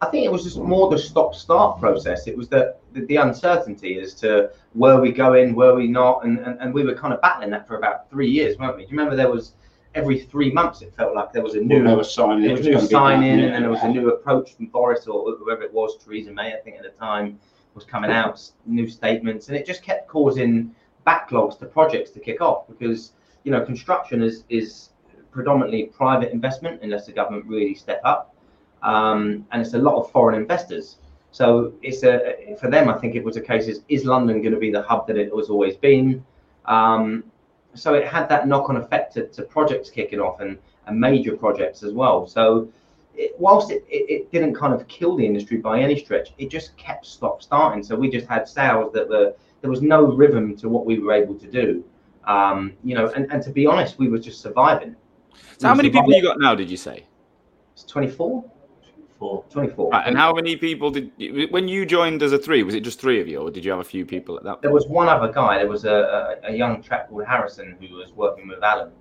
I 0.01 0.07
think 0.11 0.27
it 0.27 0.31
was 0.33 0.45
just 0.45 0.59
more 0.59 0.91
the 0.91 0.99
stop-start 0.99 1.81
process. 1.81 2.27
It 2.27 2.37
was 2.37 2.49
the, 2.49 2.77
the 2.93 3.07
the 3.07 3.17
uncertainty 3.17 3.99
as 3.99 4.13
to 4.17 4.51
were 4.75 5.01
we 5.01 5.11
going, 5.13 5.55
were 5.55 5.75
we 5.75 5.87
not, 5.87 6.25
and, 6.27 6.39
and 6.41 6.61
and 6.61 6.75
we 6.75 6.85
were 6.85 6.95
kind 6.95 7.15
of 7.15 7.23
battling 7.23 7.49
that 7.51 7.67
for 7.67 7.79
about 7.79 8.11
three 8.11 8.29
years, 8.29 8.59
weren't 8.59 8.77
we? 8.77 8.83
Do 8.85 8.91
you 8.91 8.99
remember 8.99 9.17
there 9.17 9.31
was 9.31 9.55
every 9.95 10.21
three 10.21 10.51
months 10.51 10.83
it 10.83 10.93
felt 10.95 11.15
like 11.15 11.33
there 11.33 11.43
was 11.43 11.55
a 11.55 11.61
new 11.61 11.83
were 11.97 12.05
signing. 12.05 12.55
there 12.63 12.77
was 12.77 12.91
sign 12.91 13.23
in, 13.23 13.39
yeah. 13.39 13.45
and 13.47 13.55
then 13.55 13.63
there 13.63 13.71
was 13.71 13.83
a 13.83 13.89
new 13.89 14.09
approach 14.11 14.55
from 14.55 14.67
Boris 14.67 15.07
or 15.07 15.37
whoever 15.37 15.63
it 15.63 15.73
was, 15.73 15.97
Theresa 16.03 16.33
May, 16.33 16.53
I 16.53 16.59
think 16.59 16.77
at 16.77 16.83
the 16.83 16.91
time, 16.91 17.39
was 17.75 17.85
coming 17.85 18.11
out, 18.11 18.41
new 18.67 18.89
statements, 18.89 19.49
and 19.49 19.57
it 19.57 19.67
just 19.67 19.83
kept 19.83 20.09
causing 20.09 20.75
backlogs 21.07 21.59
to 21.59 21.67
projects 21.67 22.11
to 22.11 22.21
kick 22.21 22.41
off 22.41 22.67
because 22.69 23.13
you 23.45 23.53
know 23.53 23.65
construction 23.65 24.23
is 24.23 24.45
is 24.49 24.91
predominantly 25.31 25.85
private 25.85 26.33
investment 26.33 26.81
unless 26.83 27.07
the 27.07 27.13
government 27.13 27.45
really 27.47 27.75
step 27.75 28.01
up, 28.05 28.35
um, 28.83 29.47
and 29.53 29.63
it's 29.63 29.75
a 29.75 29.79
lot 29.79 29.97
of 29.97 30.11
foreign 30.11 30.41
investors. 30.41 30.97
So 31.31 31.73
it's 31.83 32.05
a 32.05 32.57
for 32.61 32.71
them, 32.71 32.89
I 32.89 32.99
think 32.99 33.15
it 33.15 33.25
was 33.25 33.37
a 33.37 33.41
case 33.41 33.67
is 33.69 33.83
is 33.89 34.05
London 34.05 34.41
going 34.41 34.55
to 34.55 34.61
be 34.61 34.71
the 34.71 34.83
hub 34.83 35.07
that 35.09 35.17
it 35.17 35.35
was 35.35 35.51
always 35.51 35.77
been. 35.77 36.25
Um, 36.67 37.25
so 37.75 37.95
it 37.95 38.07
had 38.07 38.29
that 38.29 38.47
knock-on 38.47 38.77
effect 38.77 39.15
to, 39.15 39.27
to 39.29 39.43
projects 39.43 39.91
kicking 39.91 40.21
off 40.21 40.41
and, 40.41 40.59
and 40.87 40.99
major 40.99 41.37
projects 41.37 41.83
as 41.83 41.93
well. 41.93 42.27
So 42.27 42.69
it, 43.15 43.35
whilst 43.39 43.71
it, 43.71 43.85
it, 43.89 44.11
it 44.11 44.33
didn't 44.33 44.55
kind 44.55 44.73
of 44.73 44.87
kill 44.89 45.17
the 45.17 45.25
industry 45.25 45.59
by 45.59 45.81
any 45.81 45.99
stretch, 45.99 46.33
it 46.39 46.51
just 46.51 46.77
kept 46.77 47.07
stop 47.07 47.43
starting. 47.43 47.83
So 47.83 47.97
we 47.97 48.11
just 48.11 48.27
had 48.27 48.49
sales 48.49 48.93
that 48.95 49.09
were 49.09 49.35
there 49.61 49.71
was 49.71 49.81
no 49.81 50.05
rhythm 50.05 50.55
to 50.57 50.69
what 50.69 50.85
we 50.85 50.99
were 50.99 51.13
able 51.13 51.35
to 51.37 51.51
do. 51.51 51.83
Um, 52.25 52.75
you 52.85 52.95
know, 52.95 53.09
and, 53.17 53.31
and 53.33 53.43
to 53.43 53.51
be 53.51 53.67
honest, 53.67 53.99
we 53.99 54.09
were 54.09 54.19
just 54.19 54.43
surviving. 54.43 54.95
So 55.59 55.69
how 55.69 55.75
many 55.75 55.91
people 55.91 56.13
you 56.13 56.23
got 56.23 56.39
now? 56.39 56.55
Did 56.55 56.71
you 56.71 56.77
say? 56.77 57.07
It's 57.73 57.85
24. 57.85 58.45
24. 59.25 59.45
24. 59.51 59.91
Right, 59.91 60.07
and 60.07 60.17
how 60.17 60.33
many 60.33 60.57
people 60.57 60.91
did 60.91 61.11
you, 61.17 61.49
when 61.51 61.69
you 61.69 61.87
joined 61.87 62.23
as 62.23 62.33
a 62.33 62.39
three? 62.39 62.63
Was 62.63 62.75
it 62.75 62.81
just 62.81 63.01
three 63.01 63.21
of 63.21 63.29
you, 63.29 63.39
or 63.39 63.51
did 63.51 63.65
you 63.65 63.71
have 63.71 63.81
a 63.81 63.85
few 63.85 64.05
people 64.05 64.37
at 64.37 64.45
that? 64.45 64.63
There 64.63 64.73
was 64.73 64.87
one 64.87 65.09
other 65.09 65.33
guy. 65.33 65.59
There 65.59 65.69
was 65.69 65.85
a, 65.85 66.39
a, 66.45 66.51
a 66.51 66.57
young 66.57 66.83
chap 66.83 67.09
called 67.09 67.25
Harrison 67.25 67.77
who 67.81 67.95
was 67.95 68.13
working 68.13 68.49
with 68.49 68.63
Alan. 68.63 68.93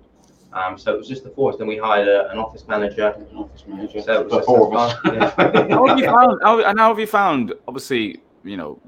Um, 0.52 0.78
so 0.78 0.94
it 0.94 0.98
was 0.98 1.08
just 1.08 1.24
the 1.24 1.30
four 1.30 1.50
of 1.50 1.54
us. 1.54 1.58
Then 1.58 1.66
we 1.66 1.76
hired 1.76 2.06
a, 2.06 2.30
an 2.30 2.38
office 2.38 2.66
manager. 2.68 3.08
An 3.08 3.36
office 3.36 3.64
manager. 3.66 4.00
So 4.02 4.20
it 4.20 4.24
was 4.24 4.32
the 4.32 4.42
four 4.42 4.68
of 4.68 4.74
us. 4.74 4.94
us. 5.04 5.34
Yeah. 5.38 5.68
How 5.74 5.86
have 5.86 5.98
you 5.98 6.04
found? 6.04 6.40
How, 6.42 6.60
and 6.60 6.78
how 6.78 6.88
have 6.88 6.98
you 7.00 7.06
found? 7.08 7.52
Obviously, 7.66 8.20
you 8.44 8.56
know, 8.56 8.80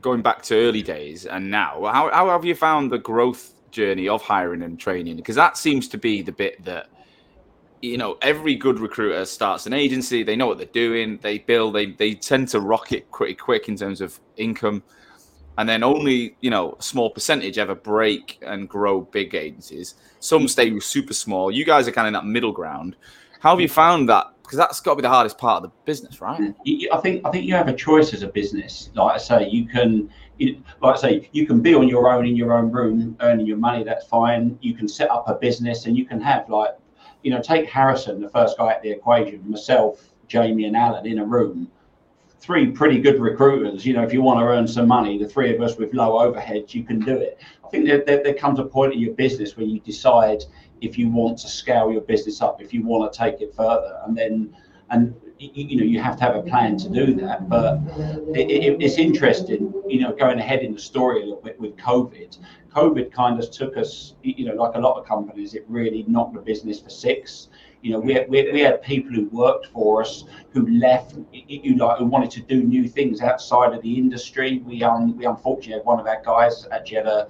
going 0.00 0.22
back 0.22 0.42
to 0.42 0.56
early 0.56 0.82
days 0.82 1.26
and 1.26 1.50
now, 1.50 1.84
how 1.84 2.10
how 2.10 2.28
have 2.30 2.44
you 2.44 2.56
found 2.56 2.90
the 2.90 2.98
growth 2.98 3.54
journey 3.70 4.08
of 4.08 4.22
hiring 4.22 4.62
and 4.62 4.78
training? 4.78 5.16
Because 5.16 5.36
that 5.36 5.56
seems 5.56 5.86
to 5.88 5.98
be 5.98 6.20
the 6.20 6.32
bit 6.32 6.64
that 6.64 6.88
you 7.82 7.98
know 7.98 8.16
every 8.22 8.54
good 8.54 8.78
recruiter 8.78 9.24
starts 9.26 9.66
an 9.66 9.72
agency. 9.72 10.22
They 10.22 10.36
know 10.36 10.46
what 10.46 10.56
they're 10.56 10.66
doing. 10.66 11.18
They 11.20 11.38
build. 11.38 11.74
They 11.74 11.86
they 11.86 12.14
tend 12.14 12.48
to 12.48 12.60
rocket 12.60 13.10
pretty 13.12 13.34
quick 13.34 13.68
in 13.68 13.76
terms 13.76 14.00
of 14.00 14.18
income. 14.36 14.82
And 15.58 15.68
then 15.68 15.82
only 15.82 16.36
you 16.40 16.48
know 16.48 16.76
a 16.78 16.82
small 16.82 17.10
percentage 17.10 17.58
ever 17.58 17.74
break 17.74 18.38
and 18.40 18.68
grow 18.68 19.02
big 19.02 19.34
agencies. 19.34 19.96
Some 20.20 20.48
stay 20.48 20.78
super 20.80 21.12
small. 21.12 21.50
You 21.50 21.64
guys 21.64 21.86
are 21.88 21.92
kind 21.92 22.06
of 22.06 22.10
in 22.10 22.14
that 22.14 22.24
middle 22.24 22.52
ground. 22.52 22.96
How 23.40 23.50
have 23.50 23.60
you 23.60 23.68
found 23.68 24.08
that? 24.08 24.28
Because 24.42 24.56
that's 24.56 24.80
got 24.80 24.92
to 24.92 24.96
be 24.96 25.02
the 25.02 25.08
hardest 25.08 25.36
part 25.36 25.64
of 25.64 25.70
the 25.70 25.76
business, 25.84 26.20
right? 26.20 26.54
I 26.92 26.96
think 26.98 27.26
I 27.26 27.30
think 27.30 27.44
you 27.44 27.54
have 27.54 27.68
a 27.68 27.74
choice 27.74 28.14
as 28.14 28.22
a 28.22 28.28
business. 28.28 28.90
Like 28.94 29.14
I 29.14 29.18
say, 29.18 29.48
you 29.48 29.66
can, 29.66 30.08
like 30.38 30.96
I 30.96 30.96
say, 30.96 31.28
you 31.32 31.46
can 31.46 31.60
be 31.60 31.74
on 31.74 31.88
your 31.88 32.08
own 32.08 32.26
in 32.26 32.36
your 32.36 32.56
own 32.56 32.70
room 32.70 33.16
earning 33.20 33.46
your 33.46 33.56
money. 33.56 33.82
That's 33.82 34.06
fine. 34.06 34.56
You 34.62 34.74
can 34.74 34.86
set 34.86 35.10
up 35.10 35.28
a 35.28 35.34
business 35.34 35.86
and 35.86 35.96
you 35.96 36.04
can 36.04 36.20
have 36.20 36.48
like, 36.48 36.76
you 37.22 37.30
know, 37.30 37.40
take 37.40 37.68
Harrison, 37.68 38.20
the 38.20 38.28
first 38.28 38.58
guy 38.58 38.72
at 38.72 38.82
the 38.82 38.90
equation, 38.90 39.48
myself, 39.48 40.12
Jamie, 40.28 40.64
and 40.64 40.76
Alan 40.76 41.06
in 41.06 41.18
a 41.18 41.24
room. 41.24 41.70
Three 42.40 42.70
pretty 42.70 43.00
good 43.00 43.20
recruiters. 43.20 43.86
You 43.86 43.94
know, 43.94 44.02
if 44.02 44.12
you 44.12 44.20
want 44.20 44.40
to 44.40 44.44
earn 44.44 44.66
some 44.66 44.88
money, 44.88 45.16
the 45.16 45.28
three 45.28 45.54
of 45.54 45.60
us 45.60 45.76
with 45.76 45.94
low 45.94 46.18
overheads, 46.18 46.74
you 46.74 46.82
can 46.82 46.98
do 46.98 47.16
it. 47.16 47.40
I 47.64 47.68
think 47.68 47.86
there, 47.86 48.02
there 48.04 48.34
comes 48.34 48.58
a 48.58 48.64
point 48.64 48.94
in 48.94 48.98
your 48.98 49.14
business 49.14 49.56
where 49.56 49.66
you 49.66 49.78
decide 49.80 50.42
if 50.80 50.98
you 50.98 51.08
want 51.08 51.38
to 51.38 51.48
scale 51.48 51.92
your 51.92 52.00
business 52.00 52.42
up, 52.42 52.60
if 52.60 52.74
you 52.74 52.82
want 52.82 53.12
to 53.12 53.16
take 53.16 53.40
it 53.40 53.54
further, 53.54 54.00
and 54.04 54.16
then 54.16 54.54
and 54.90 55.14
you, 55.54 55.64
you 55.70 55.76
know 55.78 55.84
you 55.84 56.00
have 56.00 56.16
to 56.18 56.22
have 56.24 56.36
a 56.36 56.42
plan 56.42 56.76
to 56.78 56.88
do 56.88 57.14
that. 57.16 57.48
But 57.48 57.80
it, 58.34 58.50
it, 58.50 58.82
it's 58.82 58.98
interesting, 58.98 59.72
you 59.86 60.00
know, 60.00 60.12
going 60.12 60.38
ahead 60.38 60.60
in 60.60 60.72
the 60.74 60.80
story 60.80 61.22
a 61.22 61.24
little 61.24 61.42
bit 61.42 61.58
with 61.60 61.76
COVID. 61.76 62.38
COVID 62.74 63.12
kind 63.12 63.38
of 63.38 63.50
took 63.50 63.76
us, 63.76 64.14
you 64.22 64.46
know, 64.46 64.54
like 64.54 64.74
a 64.76 64.78
lot 64.78 64.98
of 64.98 65.06
companies, 65.06 65.54
it 65.54 65.64
really 65.68 66.04
knocked 66.08 66.34
the 66.34 66.40
business 66.40 66.80
for 66.80 66.88
six. 66.88 67.48
You 67.82 67.92
know, 67.92 67.98
we 68.00 68.14
had, 68.14 68.30
we, 68.30 68.50
we 68.50 68.60
had 68.60 68.80
people 68.80 69.10
who 69.12 69.24
worked 69.26 69.66
for 69.66 70.02
us 70.02 70.24
who 70.52 70.66
left, 70.78 71.16
you 71.32 71.60
you 71.64 71.76
like, 71.76 71.98
who 71.98 72.06
wanted 72.06 72.30
to 72.30 72.40
do 72.40 72.62
new 72.62 72.86
things 72.88 73.20
outside 73.20 73.74
of 73.74 73.82
the 73.82 73.94
industry. 73.98 74.62
We 74.64 74.82
um, 74.84 75.16
we 75.18 75.26
unfortunately 75.26 75.74
had 75.74 75.84
one 75.84 75.98
of 76.00 76.06
our 76.06 76.22
guys 76.24 76.66
actually 76.70 76.98
had 76.98 77.06
a, 77.08 77.28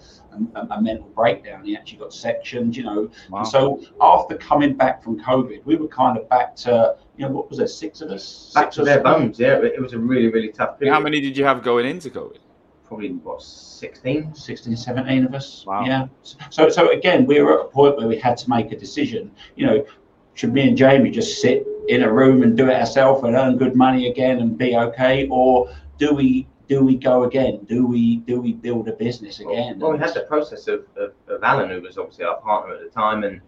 a, 0.55 0.61
a 0.77 0.83
mental 0.83 1.09
breakdown. 1.09 1.65
He 1.65 1.75
actually 1.77 1.99
got 1.99 2.13
sectioned. 2.13 2.77
You 2.77 2.85
know, 2.85 3.11
Wow. 3.31 3.39
and 3.41 3.49
so 3.49 3.83
after 4.01 4.37
coming 4.37 4.75
back 4.75 5.03
from 5.03 5.19
COVID, 5.19 5.65
we 5.65 5.75
were 5.77 5.89
kind 5.89 6.19
of 6.19 6.29
back 6.29 6.55
to, 6.57 6.97
you 7.23 7.29
know, 7.29 7.35
what 7.35 7.49
was 7.49 7.59
there, 7.59 7.69
six 7.69 8.01
of 8.01 8.11
us? 8.11 8.51
Back 8.53 8.65
Six 8.65 8.77
to 8.77 8.85
their 8.85 8.97
seven? 8.97 9.13
bones. 9.13 9.39
Yeah, 9.39 9.63
it 9.63 9.81
was 9.81 9.93
a 9.93 9.99
really, 9.99 10.29
really 10.29 10.49
tough 10.49 10.79
period. 10.79 10.93
How 10.93 11.01
many 11.01 11.21
did 11.21 11.37
you 11.37 11.45
have 11.45 11.63
going 11.63 11.87
into 11.87 12.11
COVID? 12.11 12.39
Probably 12.85 13.11
what 13.11 13.43
16. 13.43 14.35
16, 14.35 14.77
17 14.77 15.25
of 15.25 15.35
us. 15.35 15.65
Wow. 15.65 15.85
Yeah. 15.85 16.09
So, 16.51 16.69
so 16.69 16.91
again, 16.91 17.25
we 17.25 17.41
were 17.41 17.61
at 17.61 17.67
a 17.67 17.69
point 17.69 17.97
where 17.97 18.09
we 18.09 18.19
had 18.19 18.37
to 18.39 18.51
make 18.51 18.73
a 18.73 18.77
decision. 18.77 19.31
You 19.55 19.67
know, 19.67 19.87
should 20.35 20.53
me 20.53 20.69
and 20.69 20.77
Jamie 20.77 21.11
just 21.11 21.41
sit 21.41 21.65
in 21.89 22.03
a 22.03 22.13
room 22.13 22.43
and 22.43 22.57
do 22.57 22.69
it 22.69 22.75
ourselves 22.75 23.23
and 23.23 23.37
earn 23.37 23.57
good 23.57 23.77
money 23.77 24.09
again 24.09 24.41
and 24.41 24.59
be 24.59 24.77
okay, 24.77 25.29
or 25.31 25.73
do 25.99 26.13
we 26.15 26.49
do 26.69 26.85
we 26.85 26.97
go 26.97 27.23
again? 27.25 27.65
Do 27.69 27.87
we 27.87 28.17
do 28.17 28.41
we 28.41 28.53
build 28.53 28.89
a 28.89 28.93
business 28.93 29.39
again? 29.41 29.79
Well, 29.79 29.93
we 29.93 29.99
had 29.99 30.15
the 30.15 30.23
process 30.23 30.67
of, 30.67 30.87
of, 30.97 31.13
of 31.29 31.43
Alan, 31.45 31.71
who 31.71 31.81
was 31.81 31.99
obviously 31.99 32.25
our 32.25 32.41
partner 32.41 32.75
at 32.75 32.81
the 32.81 32.89
time, 32.89 33.25
and 33.25 33.41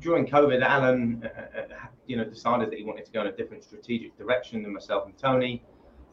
during 0.00 0.26
COVID, 0.26 0.62
Alan, 0.62 1.22
uh, 1.24 1.58
uh, 1.58 1.62
you 2.06 2.16
know, 2.16 2.24
decided 2.24 2.70
that 2.70 2.78
he 2.78 2.84
wanted 2.84 3.04
to 3.06 3.12
go 3.12 3.20
in 3.22 3.28
a 3.28 3.32
different 3.32 3.64
strategic 3.64 4.16
direction 4.18 4.62
than 4.62 4.72
myself 4.72 5.06
and 5.06 5.16
Tony. 5.16 5.62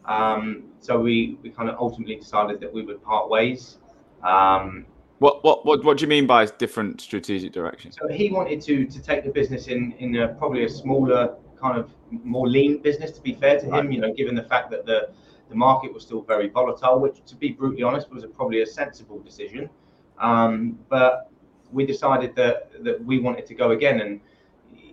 Um, 0.06 0.64
so 0.80 1.00
we 1.00 1.38
we 1.44 1.50
kind 1.52 1.70
of 1.70 1.76
ultimately 1.80 2.16
decided 2.16 2.60
that 2.62 2.74
we 2.74 2.84
would 2.84 3.04
part 3.04 3.30
ways. 3.30 3.78
Um, 4.24 4.86
What 5.20 5.44
what 5.44 5.66
what 5.66 5.84
what 5.84 5.98
do 5.98 6.04
you 6.04 6.08
mean 6.10 6.26
by 6.26 6.46
different 6.46 7.02
strategic 7.02 7.52
direction? 7.54 7.92
so 7.92 8.08
he 8.08 8.32
wanted 8.32 8.62
to 8.62 8.86
to 8.86 9.02
take 9.02 9.24
the 9.24 9.32
business 9.32 9.68
in 9.68 9.92
in 10.00 10.16
a, 10.16 10.30
probably 10.30 10.64
a 10.66 10.70
smaller 10.70 11.36
kind 11.62 11.78
of 11.78 11.92
more 12.24 12.48
lean 12.48 12.82
business. 12.82 13.12
To 13.12 13.22
be 13.22 13.34
fair 13.34 13.60
to 13.60 13.66
him, 13.66 13.72
Right. 13.72 13.92
you 13.92 14.00
know, 14.02 14.12
given 14.14 14.34
the 14.36 14.44
fact 14.44 14.72
that 14.72 14.86
the 14.86 15.10
the 15.50 15.56
market 15.56 15.94
was 15.94 16.04
still 16.04 16.22
very 16.22 16.48
volatile, 16.50 17.00
which 17.00 17.24
to 17.26 17.36
be 17.36 17.52
brutally 17.52 17.84
honest 17.84 18.10
was 18.10 18.24
a, 18.24 18.28
probably 18.28 18.62
a 18.62 18.66
sensible 18.66 19.20
decision. 19.20 19.70
Um, 20.18 20.80
but 20.90 21.31
we 21.72 21.86
decided 21.86 22.36
that 22.36 22.72
that 22.84 23.04
we 23.04 23.20
wanted 23.20 23.46
to 23.48 23.54
go 23.54 23.72
again, 23.72 24.02
and 24.02 24.20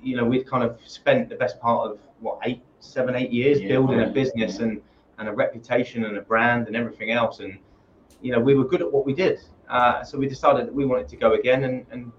you 0.02 0.16
know, 0.16 0.24
we'd 0.24 0.46
kind 0.46 0.62
of 0.62 0.78
spent 0.84 1.28
the 1.28 1.34
best 1.34 1.60
part 1.60 1.90
of 1.90 1.98
what 2.20 2.38
eight, 2.44 2.62
seven, 2.80 3.14
eight 3.14 3.30
years 3.30 3.60
Yeah. 3.60 3.68
building 3.68 4.00
a 4.00 4.06
business 4.06 4.58
and 4.58 4.80
and 5.18 5.28
a 5.28 5.32
reputation 5.32 6.04
and 6.04 6.16
a 6.16 6.20
brand 6.20 6.68
and 6.68 6.76
everything 6.76 7.10
else, 7.10 7.40
and 7.40 7.58
you 8.20 8.32
know, 8.32 8.40
we 8.40 8.54
were 8.54 8.64
good 8.64 8.80
at 8.82 8.90
what 8.92 9.04
we 9.06 9.12
did. 9.12 9.40
Uh, 9.68 10.02
so 10.02 10.18
we 10.18 10.28
decided 10.28 10.66
that 10.66 10.74
we 10.74 10.84
wanted 10.84 11.08
to 11.08 11.16
go 11.16 11.34
again, 11.34 11.64
and 11.64 11.86
and 11.90 12.12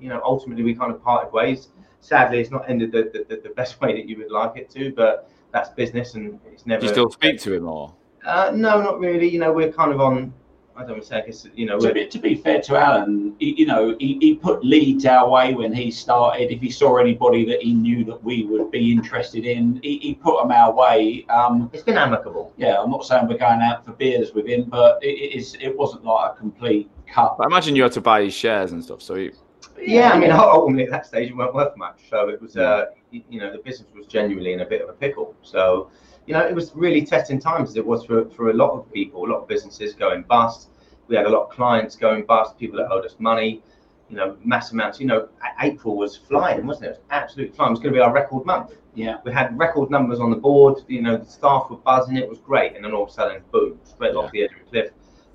you 0.00 0.08
know, 0.08 0.20
ultimately 0.24 0.64
we 0.64 0.74
kind 0.74 0.92
of 0.92 1.02
parted 1.02 1.32
ways. 1.32 1.68
Sadly, 2.00 2.40
it's 2.40 2.50
not 2.50 2.68
ended 2.68 2.92
the, 2.92 3.24
the, 3.28 3.36
the 3.36 3.50
best 3.50 3.80
way 3.82 3.92
that 3.92 4.08
you 4.08 4.16
would 4.18 4.30
like 4.30 4.56
it 4.56 4.70
to, 4.70 4.92
but 4.92 5.30
that's 5.52 5.68
business, 5.70 6.14
and 6.14 6.40
it's 6.50 6.66
never. 6.66 6.80
Do 6.80 6.86
you 6.86 6.92
still 6.92 7.10
speak 7.10 7.40
to 7.40 7.52
him 7.54 7.68
or? 7.68 7.94
Uh, 8.24 8.52
no, 8.54 8.80
not 8.82 8.98
really. 8.98 9.28
You 9.28 9.38
know, 9.38 9.52
we're 9.52 9.72
kind 9.72 9.92
of 9.92 10.00
on. 10.00 10.32
I 10.80 10.84
don't 10.84 10.92
want 10.92 11.02
to 11.02 11.08
say. 11.08 11.16
I 11.18 11.26
guess 11.26 11.46
you 11.54 11.66
know, 11.66 11.78
To 11.78 11.92
be, 11.92 12.06
to 12.06 12.18
be 12.18 12.34
fair 12.34 12.60
to 12.62 12.76
Alan, 12.76 13.36
he, 13.38 13.54
you 13.58 13.66
know, 13.66 13.96
he, 14.00 14.16
he 14.20 14.34
put 14.34 14.64
leads 14.64 15.04
our 15.04 15.28
way 15.28 15.54
when 15.54 15.72
he 15.72 15.90
started. 15.90 16.50
If 16.50 16.60
he 16.60 16.70
saw 16.70 16.96
anybody 16.96 17.44
that 17.44 17.60
he 17.60 17.74
knew 17.74 18.04
that 18.04 18.22
we 18.24 18.44
would 18.44 18.70
be 18.70 18.90
interested 18.90 19.44
in, 19.44 19.78
he, 19.82 19.98
he 19.98 20.14
put 20.14 20.40
them 20.40 20.50
our 20.50 20.72
way. 20.72 21.26
Um, 21.28 21.70
it's 21.72 21.82
been 21.82 21.98
amicable. 21.98 22.54
yeah, 22.56 22.80
I'm 22.80 22.90
not 22.90 23.04
saying 23.04 23.28
we're 23.28 23.36
going 23.36 23.60
out 23.60 23.84
for 23.84 23.92
beers 23.92 24.32
with 24.32 24.46
him, 24.46 24.64
but 24.64 25.02
it, 25.02 25.18
it 25.18 25.36
is. 25.36 25.56
It 25.60 25.76
wasn't 25.76 26.04
like 26.04 26.32
a 26.32 26.34
complete 26.36 26.90
cut. 27.06 27.36
But 27.36 27.44
I 27.44 27.46
imagine 27.48 27.76
you 27.76 27.82
had 27.82 27.92
to 27.92 28.00
buy 28.00 28.22
his 28.22 28.34
shares 28.34 28.72
and 28.72 28.82
stuff. 28.82 29.02
So 29.02 29.16
you, 29.16 29.32
Yeah, 29.78 30.12
I 30.12 30.18
mean, 30.18 30.30
ultimately 30.32 30.84
at 30.84 30.90
that 30.90 31.06
stage 31.06 31.30
it 31.30 31.36
weren't 31.36 31.54
worth 31.54 31.76
much. 31.76 32.00
So 32.08 32.28
it 32.28 32.40
was, 32.40 32.56
uh, 32.56 32.86
you 33.10 33.40
know, 33.40 33.52
the 33.52 33.58
business 33.58 33.88
was 33.94 34.06
genuinely 34.06 34.52
in 34.52 34.60
a 34.60 34.66
bit 34.66 34.82
of 34.82 34.88
a 34.88 34.92
pickle. 34.92 35.34
So, 35.42 35.90
you 36.26 36.34
know, 36.34 36.46
it 36.46 36.54
was 36.54 36.72
really 36.74 37.04
testing 37.04 37.40
times 37.40 37.70
as 37.70 37.76
it 37.76 37.86
was 37.86 38.04
for, 38.04 38.28
for 38.30 38.50
a 38.50 38.54
lot 38.54 38.70
of 38.70 38.92
people, 38.92 39.24
a 39.24 39.28
lot 39.30 39.42
of 39.42 39.48
businesses 39.48 39.94
going 39.94 40.22
bust. 40.22 40.69
We 41.10 41.16
had 41.16 41.26
a 41.26 41.28
lot 41.28 41.42
of 41.48 41.50
clients 41.50 41.96
going 41.96 42.24
bust, 42.24 42.56
people 42.56 42.78
that 42.78 42.90
owed 42.90 43.04
us 43.04 43.16
money, 43.18 43.62
you 44.08 44.16
know, 44.16 44.36
mass 44.44 44.70
amounts. 44.72 45.00
You 45.00 45.06
know, 45.06 45.28
April 45.60 45.96
was 45.96 46.16
flying, 46.16 46.66
wasn't 46.66 46.86
it? 46.86 46.88
It 46.88 46.90
was 46.92 47.00
absolutely 47.10 47.56
flying. 47.56 47.70
It 47.70 47.72
was 47.72 47.80
going 47.80 47.92
to 47.92 47.98
be 47.98 48.00
our 48.02 48.12
record 48.12 48.46
month. 48.46 48.74
Yeah, 48.94 49.16
We 49.24 49.32
had 49.32 49.56
record 49.58 49.90
numbers 49.90 50.20
on 50.20 50.30
the 50.30 50.36
board. 50.36 50.78
You 50.88 51.02
know, 51.02 51.16
the 51.16 51.24
staff 51.24 51.66
were 51.70 51.76
buzzing. 51.76 52.16
It 52.16 52.28
was 52.28 52.38
great. 52.38 52.74
And 52.76 52.84
then 52.84 52.92
all 52.92 53.04
of 53.04 53.08
a 53.10 53.12
sudden, 53.12 53.42
boom, 53.52 53.78
straight 53.84 54.14
off 54.14 54.30
the 54.32 54.44
edge 54.44 54.50
of 54.52 54.58
the 54.64 54.70
cliff. 54.70 54.90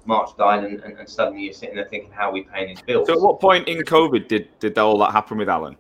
March 0.05 0.29
died, 0.37 0.63
and, 0.63 0.79
and, 0.81 0.97
and 0.99 1.09
suddenly 1.09 1.43
you're 1.43 1.53
sitting 1.53 1.75
there 1.75 1.85
thinking, 1.85 2.11
how 2.11 2.29
are 2.29 2.33
we 2.33 2.43
paying 2.43 2.69
his 2.69 2.81
bills? 2.81 3.07
so 3.07 3.13
at 3.13 3.21
what 3.21 3.39
point 3.41 3.67
in 3.67 3.79
COVID 3.79 4.27
did 4.27 4.47
did 4.59 4.77
all 4.77 4.97
that 4.99 5.11
happen 5.11 5.37
with 5.37 5.49
Alan? 5.49 5.75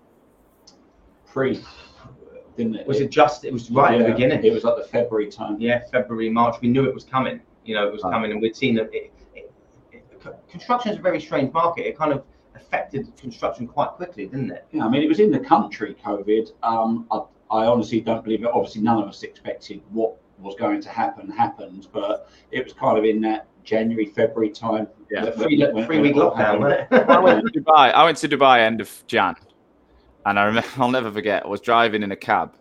pre, 1.27 1.61
didn't 2.57 2.75
it? 2.75 2.87
was 2.87 3.01
it 3.01 3.11
just? 3.11 3.45
It 3.45 3.53
was 3.53 3.69
right 3.69 3.99
at 3.99 4.05
the 4.07 4.11
beginning. 4.13 4.43
It 4.43 4.51
was 4.53 4.63
like 4.63 4.77
the 4.77 4.83
February 4.87 5.29
time. 5.29 5.57
yeah, 5.59 5.81
February, 5.91 6.29
March. 6.29 6.55
We 6.61 6.69
knew 6.69 6.85
it 6.85 6.93
was 6.93 7.03
coming. 7.03 7.39
You 7.65 7.75
know, 7.75 7.87
it 7.87 7.91
was 7.93 8.03
Right. 8.03 8.11
coming, 8.13 8.31
and 8.31 8.41
we'd 8.41 8.55
seen 8.55 8.75
that. 8.75 8.89
It, 8.93 8.95
it, 8.95 9.03
it, 9.05 9.11
construction 10.49 10.91
is 10.91 10.97
a 10.97 11.01
very 11.01 11.19
strange 11.21 11.51
market. 11.53 11.87
It 11.87 11.97
kind 11.97 12.13
of 12.13 12.23
affected 12.55 13.15
construction 13.17 13.67
quite 13.67 13.89
quickly, 13.91 14.25
didn't 14.27 14.51
it? 14.51 14.65
Yeah, 14.71 14.85
I 14.85 14.89
mean, 14.89 15.03
it 15.03 15.09
was 15.09 15.19
in 15.19 15.31
the 15.31 15.39
country, 15.39 15.95
COVID. 16.03 16.51
Um, 16.63 17.05
I, 17.11 17.17
I 17.51 17.65
honestly 17.65 18.01
don't 18.01 18.23
believe 18.23 18.43
it. 18.43 18.49
Obviously, 18.53 18.81
none 18.81 19.01
of 19.01 19.07
us 19.07 19.23
expected 19.23 19.81
what 19.91 20.15
was 20.39 20.55
going 20.55 20.81
to 20.81 20.89
happen 20.89 21.29
happened, 21.29 21.87
but 21.93 22.29
it 22.51 22.63
was 22.63 22.73
kind 22.73 22.97
of 22.97 23.03
in 23.05 23.21
that 23.21 23.47
January, 23.63 24.05
February 24.05 24.49
time. 24.51 24.87
Yeah. 25.09 25.29
Three, 25.31 25.59
when- 25.59 25.75
when- 25.75 25.85
three 25.85 25.97
when 25.97 26.03
week 26.13 26.15
lockdown, 26.15 26.35
happened. 26.37 26.63
wasn't 26.63 26.91
it? 26.91 27.09
I 27.09 27.19
went 27.19 27.45
to 27.53 27.59
Dubai. 27.61 27.93
I 27.93 28.03
went 28.03 28.17
to 28.17 28.27
Dubai 28.29 28.59
end 28.59 28.81
of 28.81 29.03
Jan, 29.07 29.35
and 30.25 30.39
I 30.39 30.43
remember 30.45 30.69
I'll 30.77 30.89
never 30.91 31.11
forget. 31.11 31.45
I 31.45 31.47
was 31.47 31.61
driving 31.61 32.03
in 32.03 32.11
a 32.11 32.15
cab, 32.15 32.55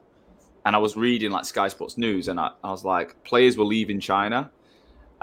and 0.66 0.74
I 0.76 0.78
was 0.78 0.96
reading 0.96 1.30
like 1.30 1.44
Sky 1.44 1.68
Sports 1.68 1.98
News, 1.98 2.28
and 2.28 2.38
I, 2.40 2.50
I 2.62 2.70
was 2.70 2.84
like, 2.84 3.22
players 3.24 3.56
were 3.56 3.64
leaving 3.64 4.00
China, 4.00 4.50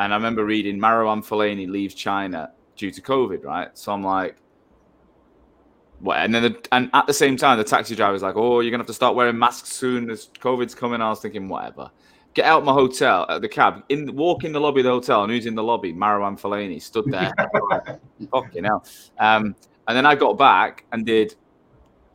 and 0.01 0.13
I 0.13 0.17
remember 0.17 0.43
reading 0.43 0.79
Marouane 0.79 1.23
Fellaini 1.23 1.69
leaves 1.69 1.93
China 1.93 2.51
due 2.75 2.89
to 2.89 3.01
COVID, 3.01 3.45
right? 3.45 3.69
So 3.77 3.93
I'm 3.93 4.03
like, 4.03 4.35
what? 5.99 6.17
And 6.17 6.33
then 6.33 6.41
the, 6.41 6.67
and 6.71 6.89
at 6.93 7.05
the 7.05 7.13
same 7.13 7.37
time, 7.37 7.59
the 7.59 7.63
taxi 7.63 7.95
driver 7.95 8.13
was 8.13 8.23
like, 8.23 8.35
"Oh, 8.35 8.61
you're 8.61 8.71
gonna 8.71 8.81
have 8.81 8.87
to 8.87 8.93
start 8.93 9.15
wearing 9.15 9.37
masks 9.37 9.71
soon 9.71 10.09
as 10.09 10.29
COVID's 10.39 10.73
coming." 10.73 11.01
I 11.01 11.09
was 11.09 11.19
thinking, 11.19 11.47
whatever. 11.47 11.91
Get 12.33 12.45
out 12.45 12.65
my 12.65 12.73
hotel, 12.73 13.27
uh, 13.29 13.37
the 13.37 13.47
cab, 13.47 13.83
in 13.89 14.15
walk 14.15 14.43
in 14.43 14.53
the 14.53 14.59
lobby 14.59 14.79
of 14.79 14.85
the 14.85 14.89
hotel, 14.89 15.23
and 15.23 15.31
who's 15.31 15.45
in 15.45 15.53
the 15.53 15.61
lobby? 15.61 15.93
Marouane 15.93 16.39
Fellaini 16.39 16.81
stood 16.81 17.05
there. 17.11 17.31
Fucking 18.31 18.63
hell. 18.63 18.83
Um, 19.19 19.55
and 19.87 19.95
then 19.97 20.07
I 20.07 20.15
got 20.15 20.37
back 20.37 20.85
and 20.91 21.05
did 21.05 21.35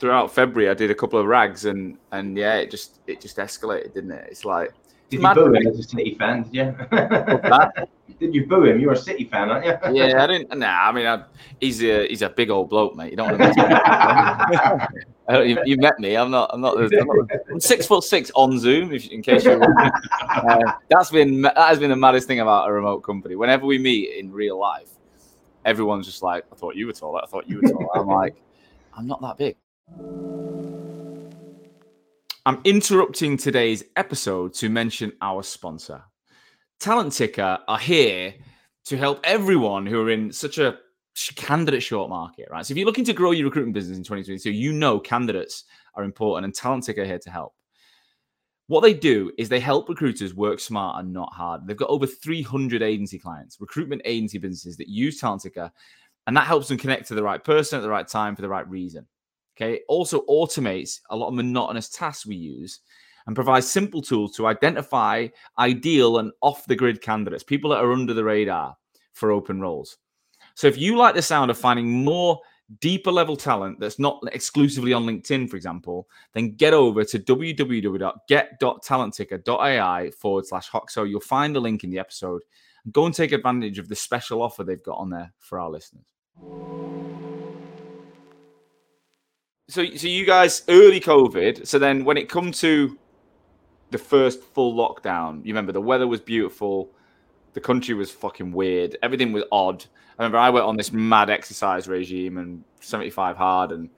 throughout 0.01 0.35
February, 0.35 0.71
I 0.71 0.75
did 0.75 0.91
a 0.91 0.95
couple 0.95 1.21
of 1.21 1.27
rags, 1.27 1.67
and 1.67 1.99
and 2.11 2.37
yeah, 2.37 2.57
it 2.57 2.73
just 2.73 3.01
it 3.07 3.21
just 3.21 3.37
escalated, 3.37 3.95
didn't 3.95 4.11
it? 4.11 4.27
It's 4.29 4.45
like 4.45 4.73
did 5.09 5.23
you 5.23 5.35
boo 5.35 5.55
him 5.55 5.67
as 5.67 5.79
a 5.79 5.83
City 5.83 6.15
fan? 6.19 6.43
Did 6.43 6.55
you? 6.55 6.77
did 8.19 8.35
you 8.35 8.47
boo 8.47 8.65
him? 8.65 8.81
You're 8.81 8.93
a 8.93 8.97
City 8.97 9.25
fan, 9.25 9.51
aren't 9.51 9.65
you? 9.65 9.73
yeah, 9.95 10.25
I 10.25 10.27
didn't. 10.27 10.59
Nah, 10.59 10.89
I 10.89 10.93
mean, 10.93 11.07
I, 11.07 11.23
he's 11.61 11.83
a 11.83 12.09
he's 12.09 12.23
a 12.23 12.29
big 12.29 12.51
old 12.51 12.71
bloke, 12.71 12.97
mate. 12.97 13.11
You 13.11 13.17
don't 13.17 13.39
want 13.39 13.55
to. 13.55 14.89
you, 15.45 15.59
you, 15.65 15.77
met 15.77 16.01
me. 16.01 16.17
I'm 16.17 16.31
not. 16.31 16.51
I'm 16.53 16.61
not. 16.61 16.77
I'm, 16.77 16.89
not, 16.91 17.31
I'm 17.51 17.61
six 17.61 17.87
foot 17.87 18.03
six 18.03 18.33
on 18.35 18.59
Zoom. 18.59 18.93
If, 18.93 19.09
in 19.09 19.23
case 19.23 19.45
you. 19.45 19.61
Uh, 20.37 20.73
that's 20.91 21.11
been 21.11 21.41
that 21.41 21.57
has 21.57 21.79
been 21.79 21.89
the 21.89 21.97
maddest 21.97 22.27
thing 22.27 22.41
about 22.41 22.69
a 22.69 22.73
remote 22.73 23.01
company. 23.01 23.37
Whenever 23.37 23.65
we 23.65 23.79
meet 23.79 24.19
in 24.19 24.31
real 24.31 24.59
life, 24.59 24.91
everyone's 25.65 26.05
just 26.05 26.23
like, 26.23 26.45
"I 26.53 26.57
thought 26.57 26.77
you 26.77 26.87
were 26.87 26.93
tall. 26.93 27.17
I 27.17 27.27
thought 27.27 27.49
you 27.49 27.57
were 27.63 27.69
tall." 27.69 27.91
I'm 27.95 28.07
like, 28.07 28.37
I'm 28.95 29.07
not 29.07 29.23
that 29.23 29.39
big. 29.39 29.57
I'm 32.47 32.61
interrupting 32.63 33.37
today's 33.37 33.83
episode 33.97 34.55
to 34.55 34.69
mention 34.69 35.13
our 35.21 35.43
sponsor. 35.43 36.01
Talent 36.79 37.13
Ticker 37.13 37.59
are 37.67 37.79
here 37.79 38.35
to 38.85 38.97
help 38.97 39.19
everyone 39.25 39.85
who 39.85 40.01
are 40.01 40.11
in 40.11 40.31
such 40.31 40.59
a 40.59 40.79
candidate 41.35 41.83
short 41.83 42.09
market, 42.09 42.47
right? 42.49 42.65
So 42.65 42.71
if 42.71 42.79
you're 42.79 42.87
looking 42.87 43.05
to 43.07 43.13
grow 43.13 43.33
your 43.33 43.47
recruitment 43.47 43.75
business 43.75 43.99
in 43.99 44.05
2022, 44.05 44.53
you 44.53 44.73
know 44.73 45.01
candidates 45.01 45.65
are 45.97 46.05
important 46.05 46.45
and 46.45 46.55
Talent 46.55 46.85
Ticker 46.85 47.03
are 47.03 47.05
here 47.05 47.19
to 47.19 47.31
help. 47.31 47.53
What 48.69 48.83
they 48.83 48.95
do 48.95 49.33
is 49.39 49.49
they 49.49 49.59
help 49.59 49.89
recruiters 49.89 50.33
work 50.33 50.61
smart 50.61 51.01
and 51.01 51.13
not 51.13 51.33
hard. 51.33 51.67
They've 51.67 51.77
got 51.77 51.91
over 51.91 52.07
300 52.07 52.81
agency 52.81 53.19
clients, 53.19 53.61
recruitment 53.61 54.03
agency 54.05 54.39
businesses 54.39 54.77
that 54.77 54.87
use 54.87 55.19
Talent 55.19 55.43
Ticker, 55.43 55.73
and 56.29 56.37
that 56.37 56.47
helps 56.47 56.69
them 56.69 56.79
connect 56.79 57.09
to 57.09 57.17
the 57.17 57.25
right 57.25 57.43
person 57.43 57.77
at 57.77 57.83
the 57.83 57.91
right 57.91 58.07
time 58.07 58.37
for 58.37 58.43
the 58.43 58.49
right 58.49 58.69
reason. 58.71 59.05
Okay. 59.57 59.81
also 59.89 60.21
automates 60.27 61.01
a 61.09 61.17
lot 61.17 61.29
of 61.29 61.35
monotonous 61.35 61.89
tasks 61.89 62.27
we 62.27 62.37
use 62.37 62.81
and 63.27 63.35
provides 63.35 63.67
simple 63.67 64.03
tools 64.03 64.37
to 64.37 64.47
identify 64.47 65.27
ideal 65.59 66.19
and 66.19 66.31
off 66.43 66.67
the 66.67 66.77
grid 66.77 67.01
candidates, 67.01 67.43
people 67.43 67.71
that 67.71 67.83
are 67.83 67.93
under 67.93 68.13
the 68.13 68.23
radar 68.23 68.77
for 69.15 69.33
open 69.33 69.59
roles. 69.61 69.97
So 70.55 70.67
if 70.67 70.77
you 70.79 70.97
like 70.97 71.15
the 71.15 71.23
sound 71.23 71.51
of 71.51 71.57
finding 71.59 72.05
more 72.05 72.39
deeper 72.81 73.13
level 73.13 73.37
talent 73.37 73.79
that's 73.81 73.99
not 73.99 74.23
exclusively 74.33 74.93
on 74.93 75.07
LinkedIn, 75.07 75.49
for 75.49 75.57
example, 75.57 76.07
then 76.35 76.55
get 76.57 76.75
over 76.75 77.03
to 77.05 77.19
www.get.talentticker.ai 77.19 80.11
forward 80.11 80.47
slash 80.47 80.71
Hoxo. 80.71 81.09
You'll 81.09 81.21
find 81.21 81.57
the 81.57 81.61
link 81.61 81.85
in 81.85 81.91
the 81.91 81.99
episode. 81.99 82.43
Go 82.93 83.07
and 83.07 83.15
take 83.15 83.33
advantage 83.33 83.79
of 83.79 83.89
the 83.89 83.97
special 83.97 84.43
offer 84.43 84.65
they've 84.65 84.83
got 84.83 84.99
on 84.99 85.09
there 85.11 85.33
for 85.39 85.59
our 85.59 85.71
listeners 85.71 86.05
so 89.69 89.85
so 89.97 90.07
you 90.07 90.25
guys 90.25 90.63
early 90.69 91.01
COVID. 91.01 91.67
So 91.67 91.79
then 91.79 92.05
when 92.05 92.17
it 92.17 92.29
come 92.29 92.53
to 92.53 92.99
the 93.91 93.99
first 93.99 94.43
full 94.43 94.75
lockdown, 94.75 95.45
you 95.45 95.53
remember 95.53 95.73
the 95.73 95.81
weather 95.81 96.07
was 96.07 96.21
beautiful, 96.21 96.91
the 97.53 97.61
country 97.61 97.95
was 97.95 98.11
fucking 98.11 98.53
weird, 98.53 98.97
everything 99.03 99.33
was 99.33 99.45
odd. 99.51 99.85
I 100.19 100.23
remember 100.23 100.39
I 100.39 100.51
went 100.51 100.67
on 100.67 100.77
this 100.77 100.93
mad 100.93 101.31
exercise 101.31 101.89
regime 101.89 102.39
and 102.39 102.65
75 102.81 103.37
hard 103.37 103.73
and 103.73 103.91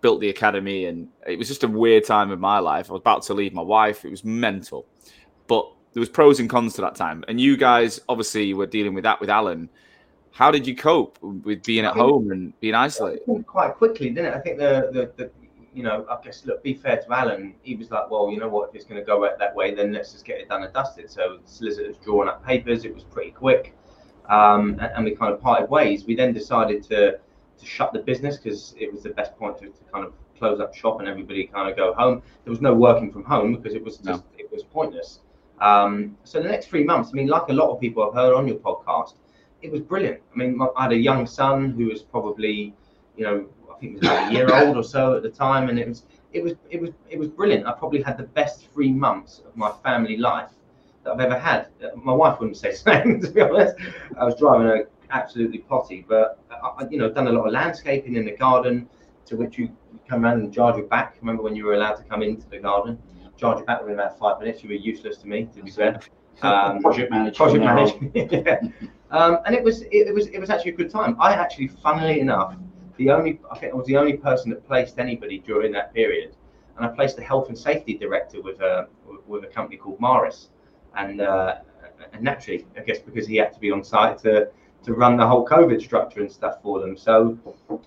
built 0.00 0.20
the 0.20 0.30
academy 0.30 0.86
and 0.86 1.08
it 1.26 1.38
was 1.38 1.48
just 1.48 1.64
a 1.64 1.68
weird 1.68 2.04
time 2.04 2.30
of 2.30 2.40
my 2.40 2.58
life. 2.58 2.88
I 2.88 2.94
was 2.94 3.00
about 3.00 3.22
to 3.24 3.34
leave 3.34 3.52
my 3.52 3.62
wife. 3.62 4.04
It 4.04 4.10
was 4.10 4.24
mental. 4.24 4.86
But 5.46 5.70
there 5.92 6.00
was 6.00 6.08
pros 6.08 6.40
and 6.40 6.48
cons 6.48 6.74
to 6.74 6.80
that 6.82 6.94
time. 6.94 7.24
And 7.28 7.40
you 7.40 7.56
guys 7.56 8.00
obviously 8.08 8.54
were 8.54 8.66
dealing 8.66 8.94
with 8.94 9.04
that 9.04 9.20
with 9.20 9.30
Alan. 9.30 9.68
How 10.32 10.50
did 10.50 10.66
you 10.66 10.76
cope 10.76 11.18
with 11.22 11.62
being 11.64 11.84
at 11.84 11.94
home 11.94 12.30
and 12.30 12.58
being 12.60 12.74
isolated? 12.74 13.22
Quite 13.46 13.74
quickly, 13.74 14.10
didn't 14.10 14.32
it? 14.32 14.36
I 14.36 14.40
think 14.40 14.58
the, 14.58 14.90
the, 14.92 15.12
the 15.16 15.30
you 15.74 15.82
know, 15.82 16.06
I 16.10 16.18
guess 16.24 16.44
look, 16.44 16.62
be 16.62 16.74
fair 16.74 16.96
to 16.96 17.12
Alan, 17.12 17.54
he 17.62 17.74
was 17.74 17.90
like, 17.90 18.10
well, 18.10 18.30
you 18.30 18.38
know 18.38 18.48
what, 18.48 18.70
if 18.70 18.74
it's 18.74 18.84
going 18.84 19.00
to 19.00 19.06
go 19.06 19.28
that 19.38 19.54
way, 19.54 19.74
then 19.74 19.92
let's 19.92 20.12
just 20.12 20.24
get 20.24 20.40
it 20.40 20.48
done 20.48 20.62
and 20.62 20.72
dusted. 20.72 21.10
So 21.10 21.38
solicitors 21.44 21.96
drawing 22.04 22.28
up 22.28 22.44
papers, 22.44 22.84
it 22.84 22.94
was 22.94 23.04
pretty 23.04 23.30
quick, 23.30 23.76
um, 24.28 24.70
and, 24.80 24.90
and, 24.94 25.04
we 25.04 25.14
kind 25.14 25.32
of 25.32 25.40
parted 25.40 25.70
ways. 25.70 26.04
We 26.04 26.16
then 26.16 26.32
decided 26.32 26.82
to 26.84 27.18
to 27.58 27.66
shut 27.66 27.92
the 27.92 27.98
business 27.98 28.36
because 28.36 28.74
it 28.78 28.92
was 28.92 29.02
the 29.02 29.10
best 29.10 29.36
point 29.36 29.58
to, 29.58 29.66
to, 29.66 29.84
kind 29.92 30.04
of 30.04 30.12
close 30.38 30.60
up 30.60 30.74
shop 30.74 31.00
and 31.00 31.08
everybody 31.08 31.46
kind 31.46 31.68
of 31.68 31.76
go 31.76 31.92
home. 31.94 32.22
There 32.44 32.50
was 32.50 32.60
no 32.60 32.74
working 32.74 33.12
from 33.12 33.24
home 33.24 33.54
because 33.54 33.74
it 33.74 33.84
was 33.84 33.96
just 33.96 34.04
no. 34.06 34.24
it 34.38 34.50
was 34.50 34.62
pointless. 34.62 35.20
Um, 35.60 36.16
so 36.24 36.40
the 36.40 36.48
next 36.48 36.66
three 36.66 36.84
months, 36.84 37.10
I 37.12 37.14
mean, 37.14 37.26
like 37.26 37.48
a 37.48 37.52
lot 37.52 37.70
of 37.70 37.80
people 37.80 38.04
I've 38.06 38.14
heard 38.14 38.34
on 38.34 38.46
your 38.46 38.58
podcast, 38.58 39.14
it 39.62 39.72
was 39.72 39.80
brilliant. 39.80 40.20
I 40.32 40.38
mean, 40.38 40.58
I 40.76 40.82
had 40.82 40.92
a 40.92 40.96
young 40.96 41.26
son 41.26 41.70
who 41.70 41.86
was 41.86 42.02
probably, 42.02 42.74
you 43.16 43.24
know, 43.24 43.46
I 43.70 43.78
think 43.78 43.92
he 43.92 43.98
was 43.98 44.02
about 44.02 44.30
a 44.30 44.34
year 44.34 44.54
old 44.54 44.76
or 44.76 44.82
so 44.84 45.16
at 45.16 45.22
the 45.22 45.30
time, 45.30 45.68
and 45.68 45.78
it 45.78 45.88
was 45.88 46.04
it 46.32 46.42
was 46.42 46.54
it 46.70 46.80
was 46.80 46.90
it 47.08 47.18
was 47.18 47.28
brilliant. 47.28 47.66
I 47.66 47.72
probably 47.72 48.02
had 48.02 48.16
the 48.18 48.24
best 48.24 48.68
three 48.72 48.92
months 48.92 49.42
of 49.46 49.56
my 49.56 49.72
family 49.82 50.16
life 50.16 50.50
that 51.04 51.12
I've 51.12 51.20
ever 51.20 51.38
had. 51.38 51.68
Uh, 51.82 51.88
my 51.96 52.12
wife 52.12 52.38
wouldn't 52.38 52.56
say 52.56 52.72
same, 52.72 53.20
to 53.22 53.30
be 53.30 53.40
honest. 53.40 53.76
I 54.18 54.24
was 54.24 54.34
driving 54.36 54.66
her 54.66 54.88
absolutely 55.10 55.58
potty, 55.58 56.04
but 56.08 56.38
I, 56.50 56.86
you 56.90 56.98
know, 56.98 57.10
done 57.10 57.28
a 57.28 57.32
lot 57.32 57.46
of 57.46 57.52
landscaping 57.52 58.14
in 58.16 58.24
the 58.24 58.36
garden, 58.36 58.88
to 59.26 59.36
which 59.36 59.58
you 59.58 59.70
come 60.08 60.24
around 60.24 60.40
and 60.40 60.52
charge 60.52 60.76
your 60.76 60.86
back. 60.86 61.16
Remember 61.20 61.42
when 61.42 61.56
you 61.56 61.64
were 61.64 61.74
allowed 61.74 61.94
to 61.94 62.04
come 62.04 62.22
into 62.22 62.48
the 62.48 62.58
garden? 62.58 62.98
Charge 63.36 63.58
your 63.58 63.66
back 63.66 63.80
within 63.80 63.94
about 63.94 64.18
five 64.18 64.40
minutes. 64.40 64.62
You 64.62 64.70
were 64.70 64.74
useless 64.74 65.18
to 65.18 65.28
me, 65.28 65.48
to 65.54 65.62
be 65.62 65.70
fair. 65.70 66.00
Um, 66.42 66.80
project 66.80 67.10
management. 67.10 67.36
Project 67.36 67.64
management. 67.64 68.32
yeah. 68.32 68.60
Um, 69.10 69.38
and 69.46 69.54
it 69.54 69.64
was 69.64 69.82
it, 69.82 70.06
it, 70.08 70.14
was 70.14 70.26
it 70.28 70.38
was 70.38 70.50
actually 70.50 70.72
a 70.72 70.76
good 70.76 70.90
time. 70.90 71.16
I 71.18 71.32
actually, 71.32 71.68
funnily 71.68 72.20
enough, 72.20 72.54
the 72.96 73.10
only 73.10 73.40
I 73.50 73.58
think 73.58 73.72
I 73.72 73.76
was 73.76 73.86
the 73.86 73.96
only 73.96 74.14
person 74.14 74.50
that 74.50 74.66
placed 74.66 74.98
anybody 74.98 75.38
during 75.38 75.72
that 75.72 75.94
period, 75.94 76.36
and 76.76 76.84
I 76.84 76.88
placed 76.88 77.16
the 77.16 77.22
health 77.22 77.48
and 77.48 77.58
safety 77.58 77.94
director 77.94 78.42
with 78.42 78.60
a 78.60 78.88
with 79.26 79.44
a 79.44 79.46
company 79.46 79.78
called 79.78 80.00
Maris, 80.00 80.50
and 80.96 81.20
uh, 81.20 81.56
and 82.12 82.22
naturally, 82.22 82.66
I 82.76 82.80
guess 82.80 82.98
because 82.98 83.26
he 83.26 83.36
had 83.36 83.52
to 83.54 83.60
be 83.60 83.70
on 83.70 83.82
site 83.82 84.18
to 84.18 84.50
to 84.84 84.94
run 84.94 85.16
the 85.16 85.26
whole 85.26 85.46
COVID 85.46 85.80
structure 85.82 86.20
and 86.20 86.30
stuff 86.30 86.62
for 86.62 86.80
them. 86.80 86.96
So 86.96 87.38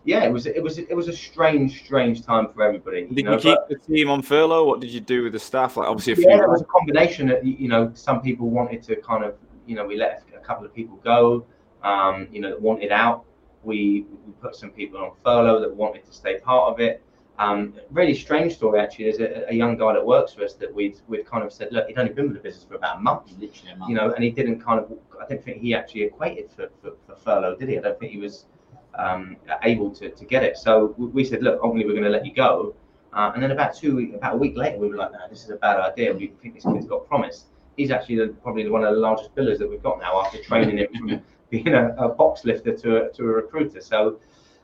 yeah, 0.03 0.23
it 0.23 0.31
was 0.31 0.45
it 0.45 0.61
was 0.61 0.77
it 0.77 0.95
was 0.95 1.07
a 1.07 1.13
strange, 1.13 1.83
strange 1.83 2.23
time 2.23 2.51
for 2.53 2.63
everybody. 2.63 3.05
Did 3.05 3.17
you, 3.17 3.23
know, 3.23 3.31
you 3.33 3.39
keep 3.39 3.57
but, 3.67 3.69
the 3.69 3.93
team 3.93 4.09
on 4.09 4.21
furlough? 4.21 4.65
What 4.65 4.79
did 4.79 4.91
you 4.91 4.99
do 4.99 5.23
with 5.23 5.33
the 5.33 5.39
staff? 5.39 5.77
Like 5.77 5.87
obviously, 5.87 6.25
yeah, 6.25 6.43
it 6.43 6.49
was 6.49 6.61
a 6.61 6.65
combination. 6.65 7.27
That, 7.27 7.45
you 7.45 7.67
know, 7.67 7.91
some 7.93 8.21
people 8.21 8.49
wanted 8.49 8.83
to 8.83 8.95
kind 8.97 9.23
of 9.23 9.35
you 9.65 9.75
know 9.75 9.85
we 9.85 9.95
let 9.95 10.23
a 10.35 10.39
couple 10.39 10.65
of 10.65 10.73
people 10.73 10.97
go, 11.03 11.45
um, 11.83 12.27
you 12.31 12.41
know, 12.41 12.49
that 12.49 12.61
wanted 12.61 12.91
out. 12.91 13.25
We, 13.63 14.07
we 14.25 14.33
put 14.41 14.55
some 14.55 14.71
people 14.71 14.99
on 14.99 15.11
furlough 15.23 15.61
that 15.61 15.73
wanted 15.73 16.05
to 16.05 16.13
stay 16.13 16.39
part 16.39 16.73
of 16.73 16.79
it. 16.79 17.03
Um, 17.41 17.73
really 17.89 18.13
strange 18.13 18.53
story 18.53 18.79
actually. 18.79 19.05
There's 19.05 19.19
a, 19.19 19.49
a, 19.49 19.53
young 19.53 19.75
guy 19.75 19.93
that 19.93 20.05
works 20.05 20.31
for 20.33 20.43
us 20.43 20.53
that 20.53 20.71
we'd 20.71 20.99
we've 21.07 21.25
kind 21.25 21.43
of 21.43 21.51
said, 21.51 21.69
look, 21.71 21.87
he'd 21.87 21.97
only 21.97 22.13
been 22.13 22.25
with 22.25 22.35
the 22.35 22.39
business 22.39 22.65
for 22.65 22.75
about 22.75 22.97
a 22.97 22.99
month, 22.99 23.31
literally 23.39 23.71
a 23.71 23.75
month. 23.77 23.89
you 23.89 23.95
know, 23.95 24.11
and 24.13 24.23
he 24.23 24.29
didn't 24.29 24.59
kind 24.61 24.79
of. 24.79 24.91
I 25.19 25.25
don't 25.27 25.43
think 25.43 25.57
he 25.57 25.73
actually 25.73 26.03
equated 26.03 26.51
for, 26.55 26.69
for, 26.81 26.91
for 27.07 27.15
furlough, 27.15 27.55
did 27.55 27.69
he? 27.69 27.79
I 27.79 27.81
don't 27.81 27.99
think 27.99 28.11
he 28.11 28.19
was 28.19 28.45
um, 28.93 29.37
able 29.63 29.89
to, 29.91 30.09
to 30.09 30.25
get 30.25 30.43
it. 30.43 30.55
So 30.57 30.93
we, 30.99 31.07
we 31.07 31.23
said, 31.23 31.41
look, 31.41 31.59
only 31.63 31.83
we're 31.83 31.93
going 31.93 32.03
to 32.03 32.09
let 32.09 32.25
you 32.25 32.33
go. 32.33 32.75
Uh, 33.11 33.31
and 33.33 33.41
then 33.41 33.51
about 33.51 33.75
two, 33.75 34.13
about 34.15 34.35
a 34.35 34.37
week 34.37 34.55
later, 34.55 34.77
we 34.77 34.87
were 34.89 34.95
like, 34.95 35.11
no, 35.11 35.19
this 35.27 35.43
is 35.43 35.49
a 35.49 35.55
bad 35.55 35.79
idea. 35.79 36.13
We 36.13 36.33
think 36.41 36.53
this 36.55 36.63
kid's 36.63 36.85
got 36.85 37.07
promise 37.07 37.45
he's 37.77 37.91
actually 37.91 38.17
the, 38.17 38.27
probably 38.43 38.69
one 38.69 38.83
of 38.83 38.93
the 38.93 38.99
largest 38.99 39.33
billers 39.35 39.57
that 39.59 39.69
we've 39.69 39.83
got 39.83 39.99
now 39.99 40.21
after 40.21 40.41
training 40.43 40.77
him 40.77 40.87
from 40.97 41.21
being 41.49 41.69
a, 41.69 41.95
a, 41.95 42.09
box 42.09 42.45
lifter 42.45 42.75
to 42.75 43.05
a, 43.05 43.11
to 43.11 43.23
a 43.23 43.27
recruiter. 43.27 43.81
So, 43.81 44.19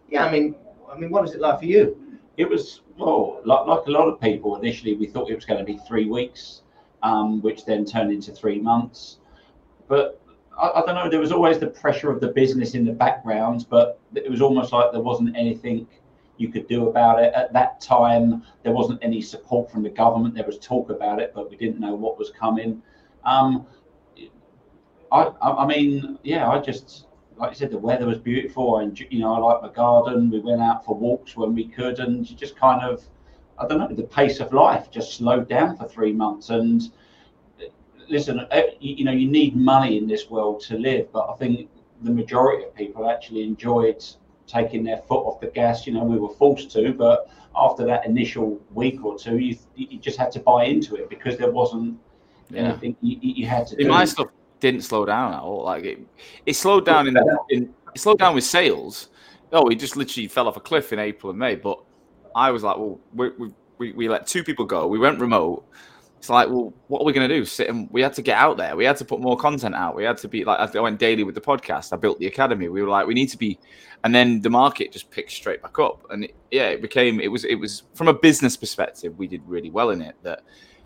yeah, 0.10 0.26
I 0.26 0.32
mean, 0.32 0.56
I 0.90 0.98
mean, 0.98 1.10
what 1.10 1.22
was 1.22 1.34
it 1.34 1.42
like 1.42 1.60
for 1.60 1.66
you? 1.66 1.98
It 2.38 2.48
was 2.48 2.82
well, 2.98 3.42
like, 3.46 3.66
like 3.66 3.86
a 3.88 3.92
lot 3.92 4.08
of 4.08 4.22
people. 4.22 4.56
Initially, 4.56 4.96
we 4.96 5.08
thought 5.08 5.30
it 5.30 5.36
was 5.36 5.46
going 5.46 5.60
to 5.60 5.66
be 5.66 5.80
three 5.88 6.06
weeks, 6.06 6.62
um, 7.04 7.42
which 7.42 7.66
then 7.66 7.86
turned 7.86 8.12
into 8.12 8.32
three 8.32 8.60
months. 8.60 9.18
But 9.88 10.22
I, 10.58 10.70
I, 10.76 10.86
don't 10.86 10.96
know. 10.96 11.10
There 11.10 11.20
was 11.20 11.32
always 11.32 11.60
the 11.60 11.68
pressure 11.68 12.12
of 12.12 12.20
the 12.20 12.30
business 12.30 12.74
in 12.76 12.86
the 12.86 12.92
background, 12.92 13.66
but 13.70 14.00
it 14.16 14.30
was 14.30 14.42
almost 14.42 14.72
like 14.72 14.92
there 14.92 15.02
wasn't 15.02 15.36
anything 15.36 15.88
you 16.38 16.50
could 16.50 16.68
do 16.68 16.90
about 16.90 17.22
it. 17.24 17.34
At 17.34 17.54
that 17.54 17.82
time, 17.82 18.44
there 18.64 18.74
wasn't 18.74 19.00
any 19.04 19.22
support 19.22 19.72
from 19.72 19.84
the 19.84 19.90
government. 19.90 20.36
There 20.36 20.46
was 20.46 20.60
talk 20.60 20.90
about 20.90 21.20
it, 21.20 21.32
but 21.34 21.50
we 21.50 21.58
didn't 21.58 21.80
know 21.80 21.96
what 21.96 22.18
was 22.18 22.30
coming. 22.30 22.82
Um, 23.26 23.66
I, 25.12 25.32
I 25.42 25.66
mean, 25.66 26.20
yeah, 26.24 26.50
I 26.50 26.60
just 26.60 27.06
like 27.38 27.52
I 27.52 27.54
said, 27.54 27.72
the 27.72 27.78
weather 27.78 28.06
was 28.06 28.18
beautiful, 28.18 28.80
and 28.80 29.00
you 29.00 29.20
know, 29.20 29.34
I 29.34 29.40
like 29.40 29.62
my 29.62 29.70
garden. 29.70 30.30
We 30.30 30.40
went 30.40 30.62
out 30.62 30.84
for 30.86 30.96
walks 30.96 31.36
when 31.36 31.54
we 31.54 31.68
could, 31.68 32.00
and 32.00 32.26
just 32.38 32.56
kind 32.56 32.82
of, 32.82 33.04
I 33.58 33.68
don't 33.68 33.80
know, 33.80 33.96
the 33.96 34.04
pace 34.04 34.40
of 34.40 34.54
life 34.54 34.90
just 34.92 35.14
slowed 35.14 35.48
down 35.48 35.78
for 35.78 35.88
three 35.88 36.14
months. 36.14 36.50
And 36.50 36.92
listen, 38.10 38.46
eh, 38.52 38.72
you 38.80 39.06
know, 39.06 39.12
you 39.12 39.30
need 39.30 39.56
money 39.56 39.98
in 39.98 40.08
this 40.08 40.30
world 40.30 40.62
to 40.62 40.78
live, 40.78 41.12
but 41.12 41.30
I 41.30 41.36
think 41.36 41.70
the 42.02 42.12
majority 42.12 42.64
of 42.64 42.76
people 42.76 43.10
actually 43.10 43.44
enjoyed 43.44 44.04
taking 44.48 44.84
their 44.84 44.98
foot 44.98 45.26
off 45.26 45.40
the 45.40 45.48
gas. 45.48 45.86
You 45.86 45.94
know, 45.94 46.04
we 46.04 46.18
were 46.18 46.30
forced 46.30 46.72
to, 46.72 46.94
but 46.94 47.30
after 47.56 47.86
that 47.86 48.06
initial 48.06 48.60
week 48.74 49.04
or 49.04 49.18
two, 49.18 49.38
you 49.38 49.58
you 49.76 50.00
just 50.00 50.18
had 50.18 50.32
to 50.32 50.40
buy 50.40 50.66
into 50.66 50.96
it 50.96 51.10
because 51.10 51.38
there 51.38 51.52
wasn't 51.52 52.00
yeah. 52.50 52.62
anything 52.62 52.96
you, 53.02 53.18
you 53.22 53.46
had 53.46 53.68
to 53.68 53.76
See, 53.76 53.84
do. 53.84 53.90
My 53.90 54.06
stuff 54.06 54.30
didn't 54.60 54.82
slow 54.82 55.06
down 55.06 55.34
at 55.34 55.42
all. 55.42 55.64
Like 55.64 55.84
it, 55.84 56.00
it 56.46 56.54
slowed 56.56 56.86
down 56.86 57.08
in, 57.08 57.18
in 57.50 57.74
it 57.94 58.00
slowed 58.00 58.20
down 58.20 58.36
with 58.36 58.44
sales. 58.44 59.10
Oh, 59.52 59.68
it 59.70 59.76
just 59.76 59.96
literally 59.96 60.28
fell 60.28 60.48
off 60.48 60.58
a 60.58 60.60
cliff 60.60 60.92
in 60.92 61.00
April 61.00 61.30
and 61.30 61.40
May. 61.40 61.56
But 61.56 61.80
I 62.36 62.52
was 62.52 62.64
like, 62.64 62.78
well, 62.78 63.00
we, 63.14 63.30
we, 63.38 63.52
we, 63.78 63.92
we 63.94 64.10
let 64.10 64.28
two 64.28 64.44
people 64.44 64.66
go. 64.66 64.88
We 64.88 65.00
went 65.00 65.20
remote. 65.20 65.66
It's 66.18 66.30
like, 66.30 66.50
well, 66.50 66.74
what 66.88 67.02
are 67.02 67.06
we 67.06 67.14
going 67.14 67.30
to 67.30 67.36
do? 67.36 67.46
Sit 67.46 67.70
and 67.70 67.88
we 67.92 68.02
had 68.02 68.14
to 68.14 68.24
get 68.24 68.38
out 68.38 68.58
there. 68.58 68.76
We 68.76 68.86
had 68.86 68.98
to 68.98 69.06
put 69.06 69.22
more 69.22 69.38
content 69.38 69.76
out. 69.76 69.96
We 69.96 70.04
had 70.04 70.18
to 70.18 70.28
be 70.28 70.44
like, 70.44 70.76
I 70.76 70.80
went 70.80 71.00
daily 71.00 71.24
with 71.24 71.36
the 71.36 71.42
podcast. 71.42 71.94
I 71.94 71.96
built 71.96 72.18
the 72.18 72.26
academy. 72.26 72.70
We 72.70 72.82
were 72.82 72.90
like, 72.90 73.06
we 73.06 73.14
need 73.14 73.28
to 73.28 73.38
be, 73.38 73.60
and 74.04 74.16
then 74.16 74.42
the 74.42 74.50
market 74.50 74.92
just 74.92 75.12
picked 75.12 75.32
straight 75.32 75.62
back 75.62 75.78
up. 75.78 76.04
And 76.10 76.24
it, 76.24 76.36
yeah, 76.50 76.70
it 76.70 76.82
became, 76.82 77.20
it 77.20 77.28
was, 77.28 77.46
it 77.46 77.56
was 77.56 77.84
from 77.94 78.08
a 78.08 78.14
business 78.14 78.58
perspective, 78.58 79.16
we 79.20 79.28
did 79.28 79.44
really 79.46 79.70
well 79.70 79.92
in 79.92 80.02
it. 80.02 80.16
That 80.24 80.42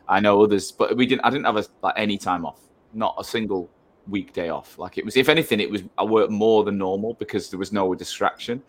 I 0.10 0.20
know 0.20 0.44
others, 0.44 0.70
but 0.74 0.98
we 0.98 1.06
didn't. 1.06 1.22
I 1.24 1.30
didn't 1.30 1.46
have 1.46 1.56
a, 1.56 1.66
like 1.82 1.94
any 1.96 2.18
time 2.18 2.46
off, 2.46 2.60
not 2.94 3.16
a 3.18 3.24
single 3.24 3.70
weekday 4.08 4.50
off. 4.50 4.78
Like 4.78 4.98
it 4.98 5.06
was, 5.06 5.18
if 5.18 5.30
anything, 5.30 5.60
it 5.60 5.70
was 5.70 5.84
I 5.98 6.04
worked 6.04 6.32
more 6.32 6.64
than 6.64 6.78
normal 6.78 7.14
because 7.16 7.50
there 7.50 7.60
was 7.60 7.72
no 7.72 7.94
distraction. 7.96 8.62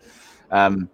Um, 0.51 0.89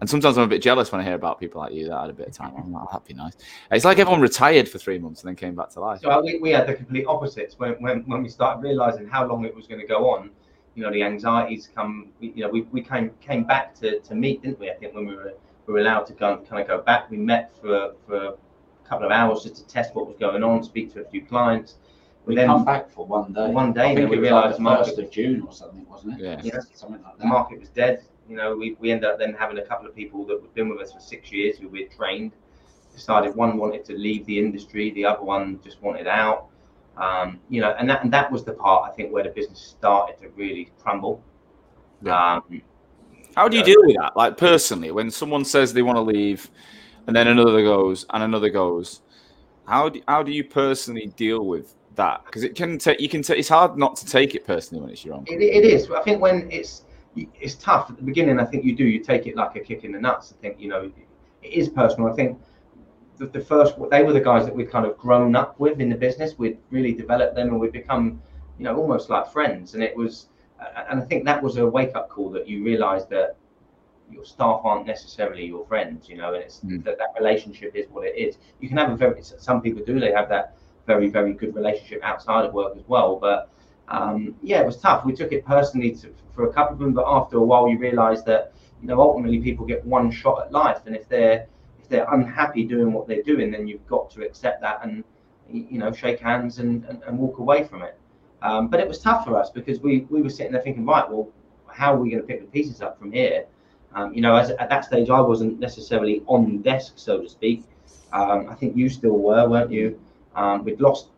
and 0.00 0.08
sometimes 0.08 0.38
I'm 0.38 0.44
a 0.44 0.48
bit 0.48 0.62
jealous 0.62 0.92
when 0.92 1.00
I 1.00 1.04
hear 1.04 1.14
about 1.14 1.40
people 1.40 1.60
like 1.60 1.72
you 1.72 1.88
that 1.88 2.00
had 2.00 2.10
a 2.10 2.12
bit 2.12 2.28
of 2.28 2.32
time. 2.32 2.52
I'm 2.56 2.72
like, 2.72 2.88
that'd 2.90 3.06
be 3.06 3.14
nice. 3.14 3.32
It's 3.72 3.84
like 3.84 3.98
everyone 3.98 4.20
retired 4.20 4.68
for 4.68 4.78
three 4.78 4.98
months 4.98 5.22
and 5.22 5.28
then 5.28 5.34
came 5.34 5.56
back 5.56 5.70
to 5.70 5.80
life. 5.80 6.00
So 6.02 6.22
we, 6.22 6.38
we 6.38 6.50
had 6.50 6.68
the 6.68 6.74
complete 6.74 7.04
opposites 7.06 7.58
when, 7.58 7.72
when, 7.80 8.02
when 8.02 8.22
we 8.22 8.28
started 8.28 8.62
realizing 8.62 9.08
how 9.08 9.26
long 9.26 9.44
it 9.44 9.54
was 9.54 9.66
going 9.66 9.80
to 9.80 9.86
go 9.86 10.10
on. 10.10 10.30
You 10.76 10.84
know, 10.84 10.92
the 10.92 11.02
anxieties 11.02 11.68
come. 11.74 12.10
You 12.20 12.44
know, 12.44 12.48
we, 12.48 12.62
we 12.62 12.80
came 12.80 13.10
came 13.20 13.42
back 13.42 13.74
to, 13.80 13.98
to 13.98 14.14
meet, 14.14 14.42
didn't 14.42 14.60
we? 14.60 14.70
I 14.70 14.74
think 14.74 14.94
when 14.94 15.06
we 15.06 15.16
were 15.16 15.34
we 15.66 15.74
were 15.74 15.80
allowed 15.80 16.04
to 16.04 16.12
go, 16.12 16.36
kind 16.48 16.62
of 16.62 16.68
go 16.68 16.80
back, 16.80 17.10
we 17.10 17.16
met 17.16 17.50
for 17.60 17.94
for 18.06 18.26
a 18.26 18.34
couple 18.88 19.04
of 19.04 19.10
hours 19.10 19.42
just 19.42 19.56
to 19.56 19.66
test 19.66 19.96
what 19.96 20.06
was 20.06 20.16
going 20.20 20.44
on, 20.44 20.62
speak 20.62 20.92
to 20.94 21.00
a 21.00 21.04
few 21.10 21.24
clients. 21.24 21.78
We 22.28 22.34
then 22.36 22.46
come 22.46 22.64
back 22.64 22.90
for 22.90 23.06
one 23.06 23.32
day. 23.32 23.48
One 23.48 23.72
day, 23.72 23.92
I 23.92 23.94
think 23.94 24.10
we 24.10 24.18
realised 24.18 24.46
like 24.46 24.56
the 24.56 24.62
market, 24.62 24.86
first 24.86 24.98
of 24.98 25.10
June 25.10 25.42
or 25.42 25.52
something, 25.52 25.86
wasn't 25.88 26.20
it? 26.20 26.24
Yeah, 26.24 26.40
yeah. 26.44 26.60
something 26.74 27.02
like 27.02 27.16
that. 27.16 27.18
The 27.18 27.26
market 27.26 27.58
was 27.58 27.70
dead 27.70 28.04
you 28.28 28.36
know, 28.36 28.54
we, 28.54 28.76
we 28.78 28.90
ended 28.90 29.08
up 29.08 29.18
then 29.18 29.34
having 29.34 29.58
a 29.58 29.62
couple 29.62 29.86
of 29.86 29.96
people 29.96 30.24
that 30.26 30.40
had 30.40 30.54
been 30.54 30.68
with 30.68 30.80
us 30.80 30.92
for 30.92 31.00
six 31.00 31.32
years 31.32 31.56
who 31.58 31.68
we'd 31.68 31.90
trained. 31.90 32.32
Decided 32.94 33.34
one 33.34 33.56
wanted 33.56 33.84
to 33.86 33.94
leave 33.96 34.26
the 34.26 34.38
industry, 34.38 34.90
the 34.90 35.04
other 35.04 35.22
one 35.22 35.60
just 35.62 35.80
wanted 35.82 36.06
out. 36.06 36.46
Um, 36.96 37.38
you 37.48 37.60
know, 37.60 37.74
and 37.78 37.88
that 37.88 38.02
and 38.02 38.12
that 38.12 38.30
was 38.30 38.44
the 38.44 38.52
part 38.52 38.90
I 38.90 38.94
think 38.94 39.12
where 39.12 39.22
the 39.22 39.30
business 39.30 39.60
started 39.60 40.18
to 40.20 40.30
really 40.30 40.72
crumble. 40.82 41.22
Yeah. 42.02 42.34
Um, 42.36 42.62
How 43.36 43.48
do 43.48 43.56
you 43.56 43.62
deal 43.62 43.80
with 43.82 43.96
that? 43.96 44.16
Like 44.16 44.36
personally, 44.36 44.90
when 44.90 45.12
someone 45.12 45.44
says 45.44 45.72
they 45.72 45.82
want 45.82 45.94
to 45.94 46.02
leave, 46.02 46.50
and 47.06 47.14
then 47.14 47.28
another 47.28 47.62
goes 47.62 48.04
and 48.10 48.24
another 48.24 48.50
goes, 48.50 49.00
how 49.64 49.90
do 49.90 50.02
how 50.08 50.24
do 50.24 50.32
you 50.32 50.42
personally 50.42 51.06
deal 51.16 51.46
with 51.46 51.76
that? 51.98 52.24
Because 52.24 52.42
it 52.42 52.54
can 52.54 52.78
take 52.78 52.98
you 53.00 53.08
can 53.08 53.20
take 53.20 53.38
it's 53.38 53.48
hard 53.48 53.76
not 53.76 53.94
to 53.96 54.06
take 54.06 54.34
it 54.34 54.46
personally 54.46 54.80
when 54.82 54.90
it's 54.90 55.04
your 55.04 55.16
own. 55.16 55.24
It, 55.26 55.42
it 55.42 55.64
is. 55.64 55.90
I 55.90 56.02
think 56.02 56.22
when 56.22 56.50
it's 56.50 56.84
it's 57.14 57.56
tough 57.56 57.90
at 57.90 57.96
the 57.96 58.02
beginning. 58.02 58.40
I 58.40 58.44
think 58.44 58.64
you 58.64 58.74
do. 58.74 58.84
You 58.84 59.00
take 59.00 59.26
it 59.26 59.36
like 59.36 59.56
a 59.56 59.60
kick 59.60 59.84
in 59.84 59.92
the 59.92 60.00
nuts. 60.00 60.32
I 60.36 60.40
think 60.40 60.58
you 60.58 60.68
know 60.68 60.90
it 61.42 61.46
is 61.46 61.68
personal. 61.68 62.10
I 62.10 62.14
think 62.14 62.38
the, 63.18 63.26
the 63.26 63.40
first 63.40 63.74
they 63.90 64.02
were 64.02 64.12
the 64.12 64.20
guys 64.20 64.46
that 64.46 64.54
we'd 64.54 64.70
kind 64.70 64.86
of 64.86 64.96
grown 64.96 65.36
up 65.36 65.58
with 65.60 65.80
in 65.80 65.88
the 65.90 65.96
business. 65.96 66.38
We'd 66.38 66.58
really 66.70 66.92
developed 66.92 67.34
them, 67.34 67.48
and 67.48 67.60
we'd 67.60 67.72
become 67.72 68.22
you 68.58 68.64
know 68.64 68.76
almost 68.76 69.10
like 69.10 69.30
friends. 69.30 69.74
And 69.74 69.82
it 69.82 69.94
was, 69.94 70.28
and 70.88 71.00
I 71.00 71.04
think 71.04 71.24
that 71.26 71.42
was 71.42 71.56
a 71.58 71.66
wake 71.66 71.94
up 71.94 72.08
call 72.08 72.30
that 72.30 72.48
you 72.48 72.64
realise 72.64 73.04
that 73.06 73.36
your 74.10 74.24
staff 74.24 74.62
aren't 74.64 74.86
necessarily 74.86 75.44
your 75.44 75.66
friends. 75.66 76.08
You 76.08 76.16
know, 76.16 76.34
and 76.34 76.42
it's 76.42 76.60
mm. 76.60 76.82
that 76.84 76.98
that 76.98 77.14
relationship 77.18 77.74
is 77.74 77.86
what 77.90 78.06
it 78.06 78.16
is. 78.16 78.38
You 78.60 78.68
can 78.68 78.78
have 78.78 78.90
a 78.90 78.96
very 78.96 79.20
some 79.22 79.60
people 79.60 79.84
do. 79.84 79.98
They 79.98 80.12
have 80.12 80.28
that 80.28 80.54
very 80.88 81.08
very 81.08 81.32
good 81.34 81.54
relationship 81.54 82.00
outside 82.02 82.44
of 82.46 82.52
work 82.52 82.72
as 82.76 82.82
well, 82.88 83.10
but 83.16 83.50
um, 83.88 84.34
yeah, 84.42 84.60
it 84.60 84.66
was 84.66 84.78
tough. 84.78 85.04
We 85.04 85.14
took 85.14 85.32
it 85.32 85.44
personally 85.46 85.92
to, 86.00 86.14
for 86.34 86.48
a 86.48 86.52
couple 86.52 86.74
of 86.74 86.78
them, 86.80 86.92
but 86.92 87.04
after 87.06 87.36
a 87.38 87.42
while, 87.42 87.68
you 87.68 87.78
realise 87.78 88.22
that 88.22 88.52
you 88.82 88.88
know 88.88 89.00
ultimately 89.00 89.40
people 89.40 89.64
get 89.66 89.84
one 89.84 90.10
shot 90.10 90.42
at 90.44 90.52
life, 90.52 90.80
and 90.86 90.96
if 90.96 91.08
they're 91.08 91.46
if 91.80 91.88
they're 91.88 92.12
unhappy 92.12 92.64
doing 92.64 92.92
what 92.92 93.06
they're 93.06 93.22
doing, 93.22 93.50
then 93.50 93.68
you've 93.68 93.86
got 93.86 94.10
to 94.12 94.22
accept 94.22 94.60
that 94.62 94.80
and 94.82 95.04
you 95.50 95.78
know 95.78 95.92
shake 95.92 96.20
hands 96.20 96.58
and, 96.58 96.84
and, 96.86 97.02
and 97.04 97.18
walk 97.18 97.38
away 97.38 97.64
from 97.64 97.82
it. 97.82 97.96
Um, 98.42 98.68
but 98.68 98.78
it 98.80 98.86
was 98.86 98.98
tough 99.00 99.24
for 99.24 99.36
us 99.36 99.50
because 99.50 99.80
we 99.80 100.06
we 100.10 100.22
were 100.22 100.30
sitting 100.30 100.52
there 100.52 100.62
thinking, 100.62 100.86
right, 100.86 101.08
well, 101.08 101.28
how 101.66 101.94
are 101.94 101.98
we 101.98 102.10
going 102.10 102.22
to 102.22 102.26
pick 102.26 102.40
the 102.40 102.46
pieces 102.46 102.82
up 102.82 102.98
from 102.98 103.12
here? 103.12 103.46
Um, 103.94 104.12
you 104.12 104.20
know, 104.20 104.36
as 104.36 104.50
at 104.50 104.68
that 104.68 104.84
stage, 104.84 105.08
I 105.10 105.20
wasn't 105.20 105.58
necessarily 105.58 106.22
on 106.26 106.58
desk, 106.58 106.94
so 106.96 107.22
to 107.22 107.28
speak. 107.28 107.64
Um, 108.12 108.48
I 108.48 108.54
think 108.54 108.76
you 108.76 108.88
still 108.88 109.18
were, 109.18 109.48
weren't 109.48 109.72
you? 109.72 109.98
Um, 110.38 110.64
we'd 110.64 110.80
lost 110.80 111.08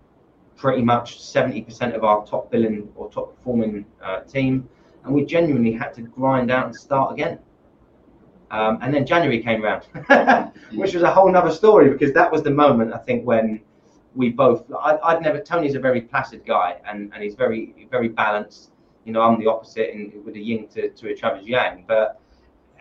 pretty 0.56 0.82
much 0.82 1.18
70% 1.20 1.94
of 1.94 2.04
our 2.04 2.24
top 2.24 2.50
billing 2.50 2.90
or 2.96 3.10
top 3.10 3.36
performing 3.36 3.84
uh, 4.02 4.20
team, 4.20 4.66
and 5.04 5.14
we 5.14 5.26
genuinely 5.26 5.72
had 5.72 5.92
to 5.94 6.02
grind 6.02 6.50
out 6.50 6.66
and 6.66 6.74
start 6.74 7.12
again. 7.12 7.38
Um, 8.50 8.78
and 8.80 8.92
then 8.94 9.04
January 9.06 9.42
came 9.42 9.62
around, 9.62 9.84
which 10.72 10.94
was 10.94 11.02
a 11.02 11.10
whole 11.10 11.30
nother 11.30 11.52
story 11.52 11.90
because 11.90 12.12
that 12.14 12.32
was 12.32 12.42
the 12.42 12.50
moment 12.50 12.94
I 12.94 12.98
think 12.98 13.26
when 13.26 13.60
we 14.14 14.30
both. 14.30 14.64
I, 14.72 15.14
would 15.14 15.22
never. 15.22 15.38
Tony's 15.40 15.74
a 15.74 15.78
very 15.78 16.00
placid 16.00 16.44
guy, 16.44 16.80
and, 16.84 17.12
and 17.14 17.22
he's 17.22 17.34
very 17.34 17.86
very 17.90 18.08
balanced. 18.08 18.72
You 19.04 19.12
know, 19.12 19.20
I'm 19.22 19.38
the 19.38 19.46
opposite, 19.46 19.94
and 19.94 20.24
with 20.24 20.34
a 20.34 20.40
yin 20.40 20.66
to, 20.68 20.88
to 20.88 21.08
a 21.10 21.14
Travis 21.14 21.46
Yang. 21.46 21.84
But 21.86 22.20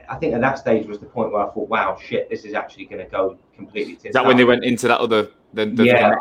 I 0.09 0.15
think 0.15 0.33
at 0.33 0.41
that 0.41 0.57
stage 0.57 0.87
was 0.87 0.99
the 0.99 1.05
point 1.05 1.31
where 1.31 1.43
I 1.45 1.51
thought, 1.51 1.69
wow, 1.69 1.97
shit, 2.01 2.29
this 2.29 2.45
is 2.45 2.55
actually 2.55 2.85
going 2.85 3.05
to 3.05 3.11
go 3.11 3.37
completely. 3.55 3.99
Is 4.03 4.13
that 4.13 4.25
when 4.25 4.37
they 4.37 4.45
went 4.45 4.63
into 4.63 4.87
that 4.87 4.99
other? 4.99 5.29
The, 5.53 5.65
the 5.65 5.83
yeah, 5.83 6.13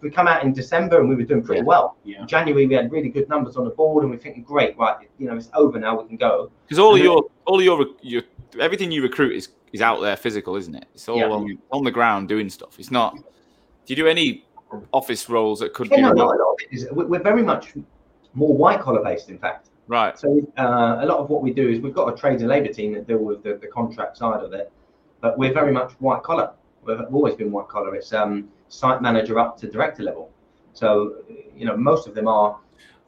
we 0.00 0.10
come 0.10 0.28
out 0.28 0.44
in 0.44 0.52
December 0.52 1.00
and 1.00 1.08
we 1.08 1.16
were 1.16 1.24
doing 1.24 1.42
pretty 1.42 1.62
yeah. 1.62 1.66
well. 1.66 1.96
Yeah. 2.04 2.24
January 2.26 2.66
we 2.66 2.74
had 2.74 2.92
really 2.92 3.08
good 3.08 3.28
numbers 3.28 3.56
on 3.56 3.64
the 3.64 3.70
board 3.70 4.04
and 4.04 4.12
we're 4.12 4.18
thinking, 4.20 4.44
great, 4.44 4.78
right, 4.78 5.08
you 5.18 5.26
know, 5.26 5.36
it's 5.36 5.50
over 5.52 5.80
now, 5.80 6.00
we 6.00 6.06
can 6.06 6.16
go. 6.16 6.50
Because 6.64 6.78
all 6.78 6.94
and 6.94 7.02
your, 7.02 7.22
then, 7.22 7.30
all 7.46 7.60
your, 7.60 7.86
your, 8.02 8.22
everything 8.60 8.92
you 8.92 9.02
recruit 9.02 9.34
is 9.34 9.48
is 9.72 9.80
out 9.80 10.00
there 10.00 10.16
physical, 10.16 10.56
isn't 10.56 10.74
it? 10.74 10.86
It's 10.94 11.08
all 11.08 11.18
yeah. 11.18 11.28
on, 11.28 11.58
on 11.72 11.84
the 11.84 11.90
ground 11.90 12.28
doing 12.28 12.48
stuff. 12.50 12.78
It's 12.78 12.90
not. 12.90 13.16
Do 13.16 13.22
you 13.86 13.96
do 13.96 14.06
any 14.06 14.44
office 14.92 15.28
roles 15.28 15.60
that 15.60 15.74
could? 15.74 15.90
Yeah, 15.90 16.12
no, 16.12 16.30
no, 16.30 16.56
we're 16.92 17.22
very 17.22 17.42
much 17.42 17.74
more 18.34 18.56
white 18.56 18.80
collar 18.80 19.02
based, 19.02 19.28
in 19.28 19.38
fact. 19.38 19.68
Right. 19.88 20.16
So 20.18 20.40
uh, 20.56 20.98
a 21.00 21.06
lot 21.06 21.18
of 21.18 21.30
what 21.30 21.42
we 21.42 21.52
do 21.52 21.68
is 21.68 21.80
we've 21.80 21.94
got 21.94 22.12
a 22.12 22.16
trades 22.16 22.42
and 22.42 22.48
labour 22.48 22.72
team 22.72 22.92
that 22.94 23.08
deal 23.08 23.18
with 23.18 23.42
the, 23.42 23.54
the 23.54 23.66
contract 23.66 24.16
side 24.16 24.42
of 24.42 24.52
it, 24.52 24.70
but 25.20 25.36
we're 25.36 25.52
very 25.52 25.72
much 25.72 25.92
white 25.94 26.22
collar. 26.22 26.52
We've 26.84 27.00
always 27.12 27.34
been 27.34 27.52
white 27.52 27.68
collar. 27.68 27.94
It's 27.94 28.12
um, 28.12 28.48
site 28.68 29.02
manager 29.02 29.38
up 29.38 29.58
to 29.58 29.70
director 29.70 30.02
level. 30.02 30.30
So 30.72 31.16
you 31.56 31.66
know 31.66 31.76
most 31.76 32.06
of 32.06 32.14
them 32.14 32.28
are. 32.28 32.58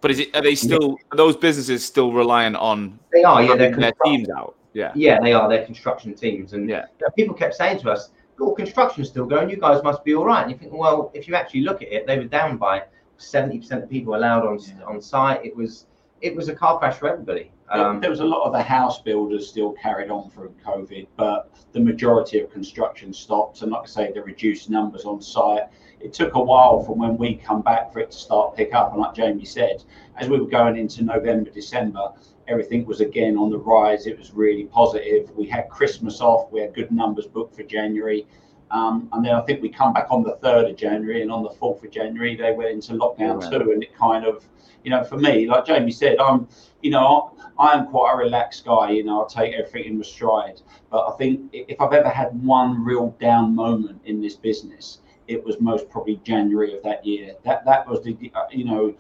But 0.01 0.11
is 0.11 0.19
it? 0.19 0.35
Are 0.37 0.43
they 0.43 0.55
still? 0.55 0.97
Are 1.11 1.17
those 1.17 1.37
businesses 1.37 1.85
still 1.85 2.13
reliant 2.13 2.57
on? 2.57 2.99
They 3.13 3.23
are. 3.23 3.43
Yeah, 3.43 3.57
they're 3.57 3.75
their 3.75 3.93
teams 4.05 4.29
out. 4.31 4.57
Yeah. 4.75 4.93
Yeah, 4.95 5.21
they 5.21 5.33
are. 5.33 5.49
They're 5.49 5.65
construction 5.65 6.15
teams, 6.15 6.55
and 6.55 6.69
yeah, 6.69 6.87
you 6.99 7.07
know, 7.07 7.11
people 7.17 7.35
kept 7.35 7.55
saying 7.55 7.81
to 7.81 7.91
us, 7.91 8.11
"Oh, 8.41 8.53
construction's 8.53 9.09
still 9.09 9.27
going. 9.27 9.51
You 9.51 9.59
guys 9.59 9.83
must 9.83 10.03
be 10.05 10.15
all 10.15 10.25
right." 10.25 10.43
And 10.43 10.51
you 10.51 10.59
think, 10.59 10.73
well, 10.73 11.11
if 11.15 11.29
you 11.29 11.35
actually 11.35 11.61
look 11.61 11.83
at 11.83 11.89
it, 11.93 12.07
they 12.07 12.19
were 12.19 12.25
down 12.25 12.57
by 12.57 12.85
seventy 13.19 13.59
percent 13.59 13.85
of 13.85 13.91
people 13.91 14.15
allowed 14.15 14.47
on 14.47 14.59
yeah. 14.59 14.85
on 14.85 15.01
site. 15.01 15.45
It 15.45 15.55
was 15.55 15.87
it 16.21 16.35
was 16.35 16.49
a 16.49 16.55
car 16.55 16.79
crash 16.79 16.97
for 16.97 17.09
everybody. 17.09 17.51
Um, 17.73 18.01
there 18.01 18.11
was 18.11 18.21
a 18.21 18.25
lot 18.25 18.45
of 18.45 18.53
the 18.53 18.63
house 18.63 19.01
builders 19.01 19.49
still 19.49 19.73
carried 19.73 20.11
on 20.11 20.29
through 20.31 20.55
COVID, 20.65 21.07
but 21.17 21.51
the 21.73 21.81
majority 21.81 22.39
of 22.41 22.51
construction 22.51 23.15
stopped. 23.15 23.63
And 23.63 23.73
like 23.73 23.85
I 23.85 23.87
say, 23.87 24.13
the 24.13 24.23
reduced 24.23 24.69
numbers 24.69 25.07
on 25.07 25.23
site. 25.23 25.65
It 25.99 26.13
took 26.13 26.35
a 26.35 26.43
while 26.43 26.83
from 26.83 26.99
when 26.99 27.17
we 27.17 27.37
come 27.37 27.63
back 27.63 27.93
for 27.93 28.01
it 28.01 28.11
to 28.11 28.17
start 28.19 28.57
pick 28.57 28.75
up. 28.75 28.93
And 28.93 29.01
like 29.01 29.15
Jamie 29.15 29.47
said, 29.47 29.85
as 30.17 30.29
we 30.29 30.39
were 30.39 30.49
going 30.49 30.77
into 30.77 31.03
November, 31.03 31.49
December, 31.51 32.11
everything 32.47 32.85
was 32.85 33.01
again 33.01 33.39
on 33.39 33.49
the 33.49 33.59
rise. 33.59 34.07
It 34.07 34.19
was 34.19 34.33
really 34.33 34.65
positive. 34.65 35.31
We 35.35 35.47
had 35.47 35.71
Christmas 35.71 36.21
off. 36.21 36.53
We 36.53 36.61
had 36.61 36.75
good 36.75 36.93
numbers 36.93 37.27
booked 37.27 37.57
for 37.57 37.63
January. 37.63 38.27
Um, 38.71 39.09
and 39.13 39.25
then 39.25 39.35
I 39.35 39.41
think 39.43 39.63
we 39.63 39.71
come 39.71 39.95
back 39.95 40.09
on 40.11 40.23
the 40.23 40.37
3rd 40.43 40.71
of 40.71 40.77
January 40.77 41.23
and 41.23 41.31
on 41.31 41.43
the 41.43 41.51
4th 41.51 41.85
of 41.85 41.91
January, 41.91 42.37
they 42.37 42.53
went 42.53 42.71
into 42.71 42.95
lockdown 42.95 43.41
too. 43.51 43.71
And 43.71 43.83
it 43.83 43.95
kind 43.97 44.27
of 44.27 44.45
you 44.85 44.91
know, 44.91 45.05
for 45.05 45.17
me, 45.17 45.47
like 45.47 45.67
Jamie 45.67 45.93
said, 45.93 46.19
I'm, 46.19 46.49
you 46.83 46.91
know, 46.91 47.37
I 47.59 47.73
am 47.75 47.87
quite 47.87 48.13
a 48.13 48.17
relaxed 48.17 48.65
guy. 48.65 48.91
You 48.91 49.05
know, 49.05 49.21
I'll 49.21 49.27
take 49.27 49.55
everything 49.55 49.85
in 49.85 50.05
stride. 50.05 50.61
But 50.91 51.07
I 51.09 51.17
think 51.17 51.51
if 51.53 51.81
I've 51.81 51.93
ever 51.93 52.09
had 52.09 52.31
one 52.43 52.83
real 52.85 53.17
down 53.21 53.55
moment 53.55 54.01
in 54.05 54.21
this 54.21 54.35
business, 54.35 54.99
it 55.29 55.43
was 55.45 55.61
most 55.61 55.89
probably 55.89 56.17
January 56.25 56.77
of 56.77 56.83
that 56.83 57.05
year. 57.07 57.35
That 57.45 57.65
that 57.65 57.89
was 57.89 58.03
the, 58.03 58.17
uh, 58.35 58.47
you 58.51 58.65
know, 58.65 58.95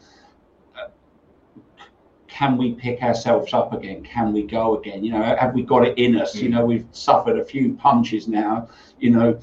uh, 0.78 0.88
can 2.28 2.56
we 2.56 2.72
pick 2.72 3.02
ourselves 3.02 3.52
up 3.52 3.72
again? 3.72 4.02
Can 4.04 4.32
we 4.32 4.44
go 4.44 4.78
again? 4.78 5.04
You 5.04 5.12
know, 5.12 5.22
have 5.22 5.52
we 5.54 5.62
got 5.62 5.86
it 5.86 5.98
in 5.98 6.16
us? 6.16 6.36
You 6.36 6.48
mm. 6.48 6.52
know, 6.52 6.64
we've 6.64 6.86
suffered 6.92 7.38
a 7.38 7.44
few 7.44 7.74
punches 7.74 8.28
now. 8.28 8.68
You 9.00 9.10
know, 9.10 9.40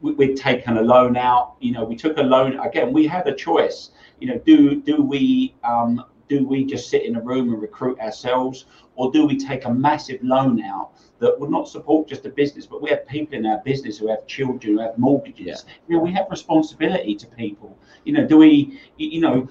we, 0.00 0.12
we've 0.12 0.36
taken 0.36 0.76
a 0.76 0.82
loan 0.82 1.16
out. 1.16 1.56
You 1.58 1.72
know, 1.72 1.84
we 1.84 1.96
took 1.96 2.16
a 2.18 2.22
loan 2.22 2.58
again. 2.60 2.92
We 2.92 3.06
had 3.06 3.26
a 3.26 3.34
choice 3.34 3.90
you 4.22 4.28
know, 4.28 4.38
do 4.38 4.76
do 4.76 5.02
we 5.02 5.52
um, 5.64 6.04
do 6.28 6.46
we 6.46 6.64
just 6.64 6.88
sit 6.88 7.02
in 7.02 7.16
a 7.16 7.20
room 7.20 7.52
and 7.52 7.60
recruit 7.60 7.98
ourselves, 7.98 8.66
or 8.94 9.10
do 9.10 9.26
we 9.26 9.36
take 9.36 9.64
a 9.64 9.74
massive 9.74 10.22
loan 10.22 10.62
out 10.62 10.92
that 11.18 11.38
would 11.40 11.50
not 11.50 11.68
support 11.68 12.06
just 12.06 12.24
a 12.24 12.28
business, 12.28 12.64
but 12.64 12.80
we 12.80 12.88
have 12.90 13.04
people 13.08 13.36
in 13.36 13.44
our 13.44 13.58
business 13.64 13.98
who 13.98 14.08
have 14.08 14.24
children, 14.28 14.74
who 14.74 14.80
have 14.80 14.96
mortgages. 14.96 15.64
Yeah. 15.66 15.72
You 15.88 15.96
know, 15.96 16.02
we 16.02 16.12
have 16.12 16.26
responsibility 16.30 17.16
to 17.16 17.26
people. 17.26 17.76
You 18.04 18.12
know, 18.12 18.24
do 18.24 18.36
we? 18.36 18.80
You 18.96 19.20
know, 19.22 19.48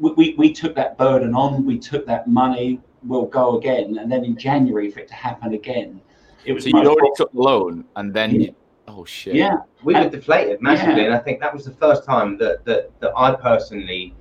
we, 0.00 0.34
we 0.36 0.52
took 0.52 0.74
that 0.74 0.98
burden 0.98 1.32
on. 1.36 1.64
We 1.64 1.78
took 1.78 2.04
that 2.06 2.26
money. 2.26 2.80
We'll 3.04 3.26
go 3.26 3.56
again, 3.56 3.98
and 3.98 4.10
then 4.10 4.24
in 4.24 4.36
January 4.36 4.90
for 4.90 4.98
it 4.98 5.08
to 5.08 5.14
happen 5.14 5.54
again. 5.54 6.00
It 6.44 6.54
was 6.54 6.64
So 6.64 6.70
you 6.70 6.88
already 6.88 7.12
took 7.14 7.32
the 7.32 7.40
loan, 7.40 7.84
and 7.94 8.12
then 8.12 8.40
you, 8.40 8.54
oh 8.92 9.04
shit. 9.04 9.34
yeah, 9.34 9.56
we 9.82 9.94
were 9.94 10.08
deflated 10.08 10.60
massively, 10.60 11.02
Yeah. 11.02 11.06
and 11.08 11.14
I 11.14 11.18
think 11.18 11.40
that 11.40 11.52
was 11.52 11.64
the 11.64 11.76
first 11.84 12.04
time 12.04 12.38
that 12.38 12.64
that, 12.64 12.90
that 13.00 13.12
I 13.16 13.34
personally 13.34 14.14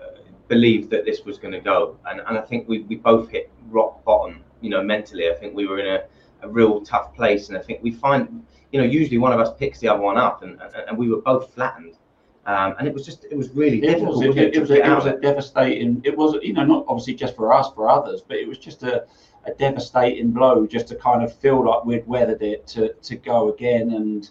uh, 0.00 0.20
believed 0.48 0.90
that 0.90 1.04
this 1.04 1.24
was 1.24 1.38
going 1.38 1.52
to 1.52 1.60
go, 1.60 1.96
and 2.08 2.20
and 2.26 2.38
I 2.38 2.42
think 2.42 2.68
we, 2.68 2.80
we 2.90 2.96
both 2.96 3.30
hit 3.30 3.50
rock 3.68 4.04
bottom, 4.04 4.42
you 4.60 4.70
know, 4.70 4.82
mentally. 4.82 5.30
I 5.30 5.34
think 5.34 5.54
we 5.54 5.66
were 5.66 5.78
in 5.78 5.86
a, 5.86 6.00
a 6.42 6.48
real 6.48 6.80
tough 6.80 7.14
place, 7.14 7.48
and 7.48 7.58
I 7.58 7.62
think 7.62 7.82
we 7.82 7.92
find, 7.92 8.44
you 8.72 8.80
know, 8.80 8.86
usually 8.86 9.18
one 9.18 9.32
of 9.32 9.40
us 9.40 9.50
picks 9.58 9.78
the 9.80 9.88
other 9.88 10.02
one 10.02 10.18
up, 10.18 10.42
and 10.42 10.60
and, 10.60 10.74
and 10.88 10.98
we 10.98 11.08
were 11.08 11.22
both 11.22 11.54
flattened, 11.54 11.94
um, 12.46 12.74
and 12.78 12.88
it 12.88 12.94
was 12.94 13.04
just 13.04 13.24
it 13.30 13.36
was 13.36 13.50
really 13.50 13.78
it 13.78 13.82
difficult. 13.82 14.16
was, 14.16 14.22
it, 14.22 14.28
wasn't 14.28 14.54
it, 14.56 14.60
was, 14.60 14.70
a, 14.70 14.84
it 14.84 14.94
was 14.94 15.06
a 15.06 15.16
devastating. 15.20 16.00
It 16.04 16.16
was, 16.16 16.36
you 16.42 16.52
know, 16.52 16.64
not 16.64 16.84
obviously 16.88 17.14
just 17.14 17.36
for 17.36 17.52
us, 17.52 17.70
for 17.74 17.88
others, 17.88 18.22
but 18.26 18.36
it 18.38 18.48
was 18.48 18.58
just 18.58 18.82
a, 18.82 19.06
a 19.44 19.52
devastating 19.52 20.30
blow, 20.32 20.66
just 20.66 20.88
to 20.88 20.94
kind 20.96 21.22
of 21.22 21.34
feel 21.36 21.64
like 21.64 21.84
we'd 21.84 22.06
weathered 22.06 22.42
it 22.42 22.66
to 22.68 22.92
to 22.94 23.16
go 23.16 23.52
again. 23.52 23.92
And 23.92 24.28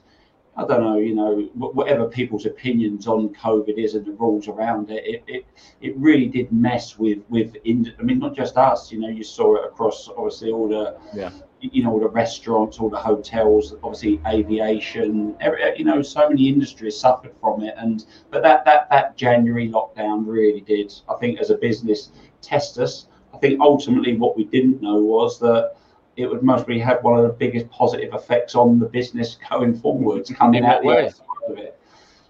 I 0.56 0.66
don't 0.66 0.84
know, 0.84 0.98
you 0.98 1.16
know, 1.16 1.42
whatever 1.54 2.08
people's 2.08 2.46
opinions 2.46 3.08
on 3.08 3.30
COVID 3.30 3.78
is 3.78 3.96
and 3.96 4.06
the 4.06 4.12
rules 4.12 4.48
around 4.48 4.92
it, 4.92 5.04
it 5.06 5.24
it, 5.28 5.46
it 5.82 5.98
really 5.98 6.28
did 6.28 6.52
mess 6.52 6.98
with 7.00 7.20
with. 7.30 7.56
In, 7.64 7.94
I 8.00 8.04
mean, 8.04 8.20
not 8.20 8.36
just 8.36 8.58
us. 8.58 8.92
You 8.92 9.00
know, 9.00 9.10
you 9.10 9.24
saw 9.24 9.56
it 9.56 9.66
across 9.66 10.10
obviously 10.10 10.52
all 10.52 10.68
the 10.68 10.98
Yeah. 11.14 11.32
you 11.62 11.84
know 11.84 11.92
all 11.92 12.00
the 12.00 12.08
restaurants 12.08 12.80
all 12.80 12.90
the 12.90 12.98
hotels 12.98 13.76
obviously 13.84 14.22
aviation 14.26 15.36
every, 15.42 15.78
you 15.78 15.84
know 15.84 16.02
so 16.02 16.30
many 16.30 16.48
industries 16.48 16.98
suffered 16.98 17.34
from 17.42 17.62
it 17.62 17.74
and 17.78 18.06
but 18.32 18.42
that 18.42 18.64
that 18.64 18.90
that 18.90 19.18
january 19.18 19.68
lockdown 19.68 20.26
really 20.26 20.62
did 20.62 20.94
i 21.10 21.16
think 21.16 21.38
as 21.38 21.50
a 21.50 21.56
business 21.56 22.12
test 22.42 22.80
us 22.80 23.09
think 23.42 23.60
ultimately 23.62 24.16
what 24.16 24.38
we 24.38 24.46
didn't 24.46 24.82
know 24.82 24.96
was 24.96 25.40
that 25.40 25.76
it 26.16 26.28
would 26.30 26.44
mostly 26.44 26.80
have 26.80 27.04
one 27.04 27.18
of 27.18 27.24
the 27.24 27.34
biggest 27.34 27.70
positive 27.70 28.14
effects 28.14 28.56
on 28.56 28.80
the 28.80 28.86
business 28.86 29.38
going 29.50 29.78
forwards 29.80 30.30
coming 30.32 30.66
out 30.66 30.82
the 30.82 30.90
other 30.90 31.10
side 31.10 31.26
of 31.50 31.58
it 31.58 31.80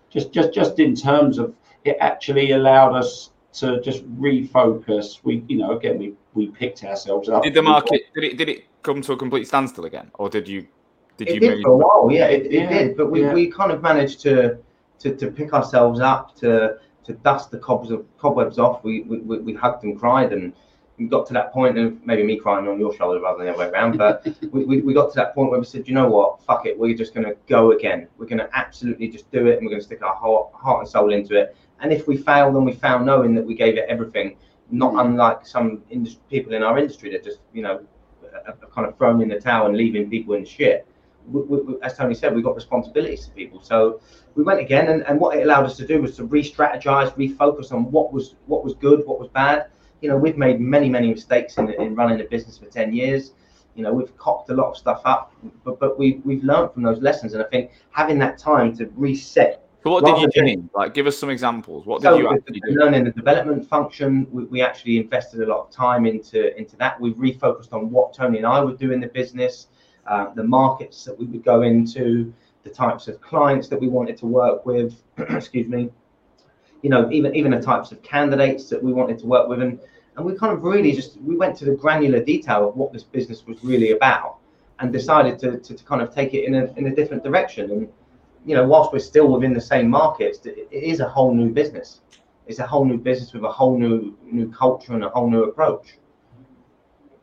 just 0.10 0.32
just 0.32 0.54
just 0.54 0.80
in 0.80 0.96
terms 0.96 1.38
of 1.38 1.54
it 1.86 1.98
actually 2.00 2.52
allowed 2.52 2.94
us 2.96 3.32
to 3.52 3.82
just 3.82 4.04
refocus 4.20 5.20
we 5.24 5.44
you 5.48 5.58
know 5.58 5.76
again 5.76 5.98
we 5.98 6.14
we 6.34 6.48
picked 6.48 6.84
ourselves 6.84 7.30
up 7.30 7.42
Did 7.44 7.56
the 7.56 7.62
market 7.62 8.02
did 8.14 8.24
it 8.24 8.38
did 8.38 8.50
it 8.50 8.66
come 8.84 9.02
to 9.02 9.14
a 9.14 9.18
complete 9.18 9.48
standstill 9.48 9.86
again, 9.86 10.12
or 10.16 10.30
did 10.30 10.48
you 10.48 10.68
did 11.18 11.28
It 11.30 11.34
you 11.36 11.40
did 11.40 11.50
maybe 11.50 11.64
for 11.64 11.72
a 11.72 11.78
while, 11.78 12.12
yeah, 12.12 12.28
it, 12.28 12.46
it 12.46 12.54
Yeah, 12.54 12.70
did. 12.70 12.98
But 12.98 13.12
we, 13.12 13.22
yeah. 13.22 13.34
we 13.34 13.52
kind 13.52 13.72
of 13.72 13.82
managed 13.82 14.22
to, 14.22 14.58
to 15.00 15.16
to 15.16 15.32
pick 15.32 15.54
ourselves 15.54 16.00
up, 16.00 16.36
to 16.38 16.78
to 17.04 17.14
dust 17.14 17.52
the 17.52 17.58
cobwebs 17.60 17.92
of 17.92 18.06
cobwebs 18.18 18.58
off. 18.58 18.84
We 18.84 19.02
we, 19.02 19.20
we 19.20 19.40
we 19.40 19.54
hugged 19.54 19.84
and 19.84 20.00
cried, 20.00 20.32
and 20.34 20.54
we 21.00 21.08
got 21.08 21.26
to 21.28 21.34
that 21.34 21.52
point 21.54 21.78
of 21.78 22.06
maybe 22.06 22.24
me 22.24 22.38
crying 22.38 22.68
on 22.68 22.80
your 22.80 22.94
shoulder 22.94 23.20
rather 23.22 23.38
than 23.40 23.48
the 23.48 23.54
other 23.54 23.60
way 23.60 23.70
around. 23.70 23.98
But 23.98 24.28
we, 24.52 24.66
we, 24.66 24.82
we 24.82 24.94
got 24.94 25.10
to 25.12 25.16
that 25.16 25.34
point 25.34 25.50
where 25.50 25.60
we 25.60 25.66
said, 25.66 25.88
you 25.88 25.94
know 25.94 26.10
what, 26.10 26.44
fuck 26.44 26.66
it, 26.66 26.78
we're 26.78 26.96
just 26.96 27.14
going 27.14 27.26
to 27.26 27.36
go 27.48 27.72
again. 27.72 28.08
We're 28.18 28.26
going 28.28 28.40
to 28.40 28.50
absolutely 28.58 29.08
just 29.08 29.32
do 29.32 29.48
it, 29.48 29.58
and 29.58 29.66
we're 29.66 29.70
going 29.72 29.82
to 29.82 29.86
stick 29.86 30.04
our 30.04 30.16
heart, 30.16 30.50
heart 30.54 30.82
and 30.82 30.90
soul 30.90 31.14
into 31.14 31.36
it. 31.40 31.56
And 31.80 31.94
if 31.94 32.08
we 32.08 32.18
fail, 32.18 32.52
then 32.52 32.66
we 32.66 32.74
fail, 32.74 33.00
knowing 33.00 33.34
that 33.36 33.46
we 33.46 33.56
gave 33.56 33.78
it 33.78 33.86
everything. 33.88 34.38
Not 34.72 34.94
Mm. 34.94 35.06
unlike 35.06 35.48
some 35.48 35.82
indus- 35.90 36.20
people 36.30 36.54
in 36.54 36.62
our 36.62 36.78
industry 36.78 37.10
that 37.12 37.24
just 37.24 37.40
you 37.54 37.64
know 37.64 37.82
are 38.46 38.54
are 38.62 38.70
kind 38.70 38.88
of 38.88 38.96
thrown 38.98 39.20
in 39.22 39.30
the 39.30 39.40
towel 39.40 39.66
and 39.66 39.76
leaving 39.76 40.08
people 40.12 40.36
in 40.36 40.46
shit 40.46 40.86
we, 41.32 41.42
we, 41.42 41.76
as 41.82 41.96
Tony 41.98 42.16
said, 42.16 42.34
we've 42.36 42.44
got 42.44 42.56
responsibilities 42.56 43.26
to 43.26 43.32
people. 43.32 43.62
So 43.62 44.00
we 44.36 44.44
went 44.44 44.60
again, 44.60 44.88
and, 44.90 45.04
and 45.04 45.20
what 45.20 45.38
it 45.38 45.44
allowed 45.44 45.66
us 45.66 45.78
to 45.78 45.88
do 45.88 46.02
was 46.02 46.16
to 46.18 46.24
re-strategize, 46.26 47.14
refocus 47.16 47.72
on 47.72 47.92
what 47.92 48.12
was 48.14 48.36
what 48.46 48.64
was 48.64 48.74
good, 48.76 49.06
what 49.06 49.20
was 49.20 49.30
bad. 49.30 49.68
You 50.02 50.10
know, 50.10 50.18
we've 50.18 50.38
made 50.38 50.60
many 50.60 50.90
many 50.90 51.10
mistakes 51.10 51.58
in, 51.58 51.70
in 51.74 51.96
running 51.96 52.22
a 52.22 52.24
business 52.24 52.58
for 52.58 52.66
ten 52.68 52.94
years. 52.94 53.34
You 53.76 53.84
know, 53.84 53.94
we've 53.94 54.16
cocked 54.18 54.50
a 54.50 54.54
lot 54.54 54.72
of 54.72 54.78
stuff 54.78 55.02
up, 55.06 55.34
but 55.64 55.80
but 55.80 55.98
we 56.00 56.22
we've 56.26 56.44
learned 56.44 56.74
from 56.74 56.84
those 56.84 57.00
lessons, 57.02 57.34
and 57.34 57.44
I 57.44 57.48
think 57.48 57.72
having 57.92 58.18
that 58.20 58.38
time 58.38 58.76
to 58.78 58.90
reset. 58.96 59.66
So 59.84 59.92
what 59.92 60.04
did 60.04 60.18
you 60.18 60.30
than- 60.36 60.70
Like, 60.74 60.94
give 60.94 61.08
us 61.08 61.18
some 61.18 61.30
examples. 61.30 61.86
What 61.86 62.02
So 62.02 62.12
did 62.12 62.24
you 62.24 62.30
with 62.30 62.40
actually 62.40 62.60
the 62.66 62.74
do? 62.74 62.80
learning 62.80 63.04
the 63.06 63.12
development 63.12 63.66
function, 63.68 64.28
we, 64.30 64.44
we 64.44 64.62
actually 64.62 64.98
invested 64.98 65.40
a 65.42 65.46
lot 65.46 65.60
of 65.62 65.72
time 65.72 66.06
into 66.06 66.58
into 66.58 66.76
that. 66.78 67.00
We've 67.00 67.16
refocused 67.16 67.72
on 67.72 67.90
what 67.90 68.14
Tony 68.14 68.38
and 68.40 68.46
I 68.46 68.60
would 68.60 68.78
do 68.78 68.92
in 68.92 69.00
the 69.00 69.08
business, 69.08 69.68
uh, 70.06 70.34
the 70.34 70.44
markets 70.44 71.06
that 71.06 71.18
we 71.18 71.26
would 71.28 71.46
go 71.46 71.62
into, 71.62 72.34
the 72.64 72.70
types 72.70 73.08
of 73.08 73.22
clients 73.22 73.70
that 73.70 73.80
we 73.80 73.88
wanted 73.88 74.18
to 74.18 74.26
work 74.26 74.66
with. 74.66 75.02
excuse 75.18 75.68
me. 75.68 75.90
You 76.82 76.90
know, 76.90 77.10
even 77.12 77.36
even 77.36 77.52
the 77.52 77.62
types 77.62 77.92
of 77.92 78.02
candidates 78.04 78.70
that 78.70 78.82
we 78.82 78.94
wanted 78.94 79.20
to 79.20 79.26
work 79.28 79.48
with, 79.50 79.62
and 79.62 79.80
and 80.16 80.26
we 80.26 80.36
kind 80.36 80.54
of 80.54 80.64
really 80.64 80.92
just 80.94 81.20
we 81.22 81.36
went 81.36 81.58
to 81.58 81.66
the 81.66 81.72
granular 81.76 82.22
detail 82.24 82.68
of 82.70 82.76
what 82.76 82.94
this 82.94 83.04
business 83.04 83.46
was 83.46 83.64
really 83.64 83.92
about, 83.92 84.38
and 84.80 84.92
decided 84.94 85.38
to 85.40 85.58
to, 85.60 85.74
to 85.76 85.84
kind 85.84 86.02
of 86.02 86.14
take 86.14 86.34
it 86.34 86.46
in 86.46 86.56
a 86.56 86.72
in 86.78 86.88
a 86.88 86.96
different 86.96 87.24
direction. 87.24 87.70
And 87.72 87.90
you 88.46 88.56
know, 88.56 88.66
whilst 88.66 88.94
we're 88.94 89.00
still 89.00 89.28
within 89.28 89.54
the 89.54 89.60
same 89.62 89.90
markets, 89.90 90.46
it, 90.46 90.70
it 90.72 90.84
is 90.84 91.02
a 91.02 91.10
whole 91.10 91.34
new 91.34 91.50
business. 91.50 92.02
It's 92.48 92.60
a 92.60 92.66
whole 92.66 92.86
new 92.86 92.98
business 92.98 93.34
with 93.34 93.44
a 93.44 93.52
whole 93.52 93.78
new 93.78 94.18
new 94.24 94.50
culture 94.52 94.94
and 94.94 95.04
a 95.04 95.10
whole 95.10 95.30
new 95.30 95.44
approach. 95.44 95.98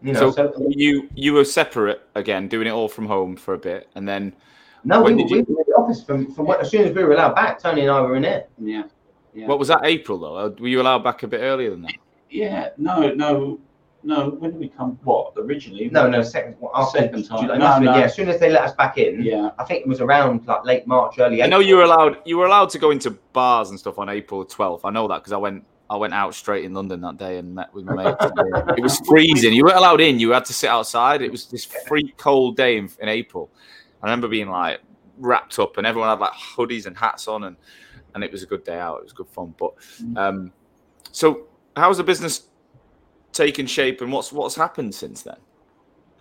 You 0.03 0.13
know, 0.13 0.31
So 0.31 0.53
so, 0.53 0.67
you 0.69 1.09
you 1.15 1.33
were 1.33 1.45
separate 1.47 2.03
again, 2.15 2.49
doing 2.49 2.67
it 2.67 2.71
all 2.71 2.89
from 2.89 3.07
home 3.07 3.35
for 3.37 3.55
a 3.55 3.59
bit, 3.59 3.89
and 3.95 4.07
then 4.07 4.35
no, 4.85 4.99
we, 5.01 5.05
when 5.05 5.17
were- 5.17 5.23
did 5.23 5.31
we 5.31 5.39
you- 5.39 5.47
were 5.49 5.61
in 5.63 5.67
the 5.67 5.75
office 5.77 6.05
from 6.05 6.31
from 6.35 6.47
when, 6.47 6.61
as 6.61 6.71
soon 6.71 6.83
as 6.87 6.95
we 6.95 7.03
were 7.03 7.13
allowed 7.13 7.35
back. 7.35 7.59
Tony 7.59 7.81
and 7.81 7.91
I 7.91 8.01
were 8.03 8.17
in 8.17 8.25
it. 8.27 8.51
yeah 8.59 8.83
Yeah. 9.37 9.47
what 9.49 9.59
was 9.59 9.69
that 9.69 9.81
April 9.85 10.19
though? 10.19 10.37
Uh, 10.37 10.51
Were 10.59 10.69
you 10.69 10.81
allowed 10.81 11.05
back 11.05 11.23
a 11.23 11.29
bit 11.29 11.41
earlier 11.41 11.71
than 11.71 11.83
that? 11.83 11.93
Yeah, 12.31 12.71
no, 12.79 13.13
no, 13.13 13.61
no. 14.03 14.31
When 14.31 14.53
did 14.53 14.59
we 14.61 14.69
come? 14.69 14.99
What 15.05 15.35
originally? 15.37 15.89
No, 15.91 16.09
no, 16.09 16.23
second, 16.23 16.57
well, 16.59 16.73
after 16.75 16.99
Second 17.01 17.25
time. 17.29 17.43
July, 17.43 17.59
No, 17.59 17.65
must 17.65 17.73
have 17.75 17.83
been- 17.83 17.93
no. 17.93 17.99
Yeah, 17.99 18.05
as 18.05 18.15
soon 18.15 18.29
as 18.29 18.41
they 18.41 18.51
let 18.51 18.63
us 18.63 18.73
back 18.75 18.99
in, 18.99 19.23
Yeah, 19.23 19.51
I 19.59 19.65
think 19.65 19.83
it 19.83 19.87
was 19.89 20.01
around 20.01 20.47
like 20.47 20.65
late 20.65 20.87
March, 20.87 21.19
early. 21.19 21.43
I 21.43 21.47
know 21.47 21.59
you 21.61 21.77
were 21.77 21.83
allowed 21.83 22.19
you 22.25 22.39
were 22.39 22.47
allowed 22.47 22.71
to 22.71 22.79
go 22.79 22.91
into 22.91 23.11
bars 23.33 23.71
and 23.71 23.79
stuff 23.79 23.99
on 23.99 24.09
April 24.09 24.45
12th. 24.45 24.81
I 24.85 24.91
know 24.91 25.07
that 25.09 25.17
because 25.19 25.33
I 25.33 25.37
went 25.37 25.65
I 25.89 25.97
went 25.97 26.15
out 26.15 26.35
straight 26.35 26.65
in 26.65 26.75
London 26.75 27.01
that 27.03 27.17
day 27.17 27.39
and 27.39 27.55
met 27.55 27.73
with 27.73 27.85
my 27.85 27.95
mates. 27.95 28.17
it 28.77 28.83
was 28.83 28.99
freezing. 29.07 29.53
You 29.53 29.65
weren't 29.65 29.77
allowed 29.77 30.01
in. 30.01 30.19
You 30.19 30.31
had 30.33 30.45
to 30.47 30.53
sit 30.53 30.69
outside. 30.69 31.23
It 31.23 31.31
was 31.31 31.47
this 31.47 31.65
freak 31.65 32.17
cold 32.17 32.57
day 32.57 32.77
in, 32.79 32.91
in 33.01 33.09
April. 33.09 33.51
I 34.03 34.07
remember 34.07 34.27
being 34.29 34.49
like 34.49 34.81
wrapped 35.19 35.59
up 35.61 35.77
and 35.79 35.87
everyone 35.87 36.09
had 36.11 36.19
like 36.19 36.33
hoodies 36.33 36.87
and 36.87 36.97
hats 36.97 37.29
on 37.29 37.45
and 37.45 37.57
and 38.17 38.25
it 38.25 38.33
was 38.33 38.43
a 38.43 38.47
good 38.47 38.65
day 38.65 38.79
out. 38.79 38.97
It 38.97 39.05
was 39.05 39.13
good 39.13 39.29
fun. 39.29 39.55
But 39.59 39.75
um, 40.17 40.51
so 41.13 41.47
how's 41.77 41.99
the 41.99 42.03
business 42.03 42.49
taken 43.33 43.67
shape 43.67 44.01
and 44.01 44.11
what's 44.11 44.33
what's 44.33 44.57
happened 44.57 44.95
since 44.95 45.23
then? 45.23 45.37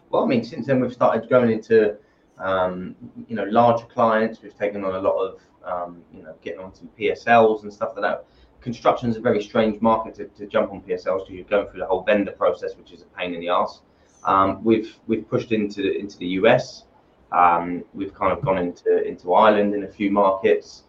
Well, 0.09 0.23
I 0.23 0.27
mean, 0.27 0.43
since 0.43 0.67
then 0.67 0.81
we've 0.81 0.93
started 0.93 1.29
going 1.29 1.49
into, 1.49 1.95
um, 2.37 2.95
you 3.27 3.35
know, 3.35 3.45
larger 3.45 3.85
clients. 3.85 4.41
We've 4.41 4.57
taken 4.57 4.83
on 4.83 4.93
a 4.93 4.99
lot 4.99 5.17
of, 5.17 5.41
um, 5.63 6.03
you 6.13 6.21
know, 6.21 6.35
getting 6.43 6.59
on 6.59 6.75
some 6.75 6.89
PSLs 6.99 7.63
and 7.63 7.73
stuff 7.73 7.93
like 7.95 8.03
that. 8.03 8.25
Construction 8.59 9.09
is 9.09 9.15
a 9.15 9.21
very 9.21 9.41
strange 9.41 9.81
market 9.81 10.15
to, 10.15 10.25
to 10.25 10.47
jump 10.47 10.73
on 10.73 10.81
PSLs 10.81 11.19
because 11.19 11.29
you're 11.29 11.45
going 11.45 11.67
through 11.67 11.79
the 11.79 11.85
whole 11.85 12.03
vendor 12.03 12.33
process, 12.33 12.75
which 12.75 12.91
is 12.91 13.03
a 13.03 13.05
pain 13.17 13.33
in 13.33 13.39
the 13.39 13.47
ass. 13.47 13.81
Um, 14.25 14.61
we've 14.65 14.97
we've 15.07 15.27
pushed 15.29 15.53
into 15.53 15.97
into 15.97 16.17
the 16.17 16.27
US. 16.39 16.83
Um, 17.31 17.85
we've 17.93 18.13
kind 18.13 18.33
of 18.33 18.43
gone 18.43 18.57
into 18.57 19.01
into 19.07 19.33
Ireland 19.33 19.73
in 19.73 19.85
a 19.85 19.87
few 19.87 20.11
markets. 20.11 20.83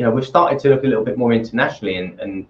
You 0.00 0.06
know, 0.06 0.12
we've 0.12 0.26
started 0.26 0.58
to 0.60 0.70
look 0.70 0.84
a 0.84 0.86
little 0.86 1.04
bit 1.04 1.18
more 1.18 1.30
internationally, 1.30 1.96
and, 1.96 2.18
and 2.20 2.46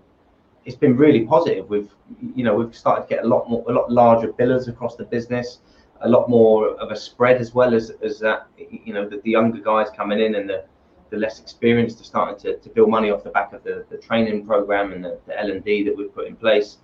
it's 0.64 0.76
been 0.76 0.96
really 0.96 1.26
positive. 1.26 1.68
We've 1.68 1.90
you 2.36 2.44
know 2.44 2.55
we've 2.55 2.76
started 2.76 3.09
to 3.09 3.09
get 3.09 3.24
a 3.24 3.26
lot 3.26 3.51
more 3.51 3.64
a 3.68 3.72
lot 3.72 3.90
larger 3.90 4.28
billers 4.28 4.68
across 4.68 4.94
the 4.94 5.03
business 5.05 5.59
a 6.03 6.09
lot 6.09 6.28
more 6.30 6.68
of 6.76 6.92
a 6.92 6.96
spread 6.96 7.40
as 7.40 7.53
well 7.53 7.74
as 7.74 7.90
as 8.03 8.20
that 8.20 8.46
you 8.57 8.94
know 8.94 9.09
the, 9.09 9.20
the 9.24 9.30
younger 9.30 9.61
guys 9.61 9.88
coming 9.96 10.20
in 10.20 10.36
and 10.36 10.48
the 10.48 10.64
the 11.11 11.16
less 11.16 11.40
experienced 11.40 12.01
are 12.01 12.05
starting 12.05 12.38
to, 12.38 12.57
to 12.59 12.68
build 12.68 12.88
money 12.88 13.11
off 13.11 13.24
the 13.24 13.30
back 13.30 13.53
of 13.53 13.64
the, 13.64 13.84
the 13.90 13.98
training 13.98 14.46
program 14.46 14.92
and 14.92 15.05
the, 15.05 15.18
the 15.26 15.36
L&D 15.40 15.82
that 15.82 15.96
we've 15.96 16.14
put 16.14 16.28
in 16.28 16.36
place. 16.36 16.76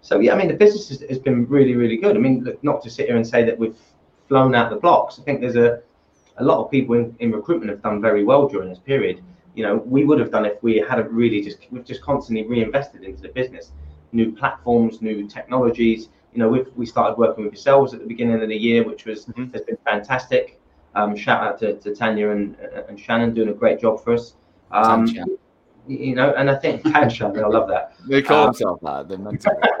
So 0.00 0.18
yeah, 0.18 0.34
I 0.34 0.36
mean 0.36 0.48
the 0.48 0.54
business 0.54 0.88
has, 0.88 1.00
has 1.08 1.20
been 1.20 1.46
really 1.46 1.76
really 1.76 1.96
good. 1.96 2.16
I 2.16 2.18
mean 2.18 2.42
look, 2.42 2.62
not 2.64 2.82
to 2.82 2.90
sit 2.90 3.06
here 3.06 3.16
and 3.16 3.26
say 3.26 3.44
that 3.44 3.56
we've 3.56 3.78
flown 4.26 4.54
out 4.56 4.70
the 4.70 4.76
blocks. 4.76 5.20
I 5.20 5.22
think 5.22 5.40
there's 5.40 5.56
a 5.56 5.80
a 6.38 6.44
lot 6.44 6.64
of 6.64 6.70
people 6.70 6.94
in, 6.96 7.16
in 7.20 7.30
recruitment 7.32 7.70
have 7.70 7.82
done 7.82 8.00
very 8.00 8.24
well 8.24 8.48
during 8.48 8.68
this 8.68 8.78
period. 8.78 9.22
You 9.58 9.64
know, 9.64 9.74
we 9.84 10.04
would 10.04 10.20
have 10.20 10.30
done 10.30 10.44
if 10.44 10.62
we 10.62 10.76
had 10.76 11.04
really 11.12 11.40
just 11.40 11.58
we've 11.72 11.84
just 11.84 12.00
constantly 12.00 12.46
reinvested 12.46 13.02
into 13.02 13.20
the 13.22 13.30
business, 13.30 13.72
new 14.12 14.30
platforms, 14.30 15.02
new 15.02 15.26
technologies. 15.26 16.10
You 16.32 16.38
know, 16.38 16.48
we've 16.48 16.68
we 16.76 16.86
started 16.86 17.18
working 17.18 17.42
with 17.42 17.54
yourselves 17.54 17.92
at 17.92 17.98
the 17.98 18.06
beginning 18.06 18.40
of 18.40 18.48
the 18.48 18.56
year, 18.56 18.84
which 18.86 19.04
was 19.04 19.26
Mhm. 19.26 19.52
has 19.52 19.62
been 19.62 19.76
fantastic. 19.84 20.60
Um, 20.94 21.16
shout 21.16 21.42
out 21.42 21.58
to, 21.58 21.74
to 21.80 21.92
Tanya 21.92 22.30
and, 22.30 22.54
and 22.88 23.00
Shannon 23.00 23.34
doing 23.34 23.48
a 23.48 23.52
great 23.52 23.80
job 23.80 24.00
for 24.04 24.12
us. 24.14 24.36
Um, 24.70 25.06
Tanya. 25.08 25.24
you 25.88 26.14
know, 26.14 26.32
and 26.38 26.48
I 26.48 26.54
think 26.54 26.86
Shannon, 27.16 27.42
I 27.44 27.48
love 27.48 27.66
that. 27.66 27.94
They 28.08 28.22
call 28.22 28.38
Um, 28.42 28.46
themselves 28.52 28.80
that. 28.84 29.08
They're 29.08 29.18
meant 29.18 29.40
to. 29.40 29.50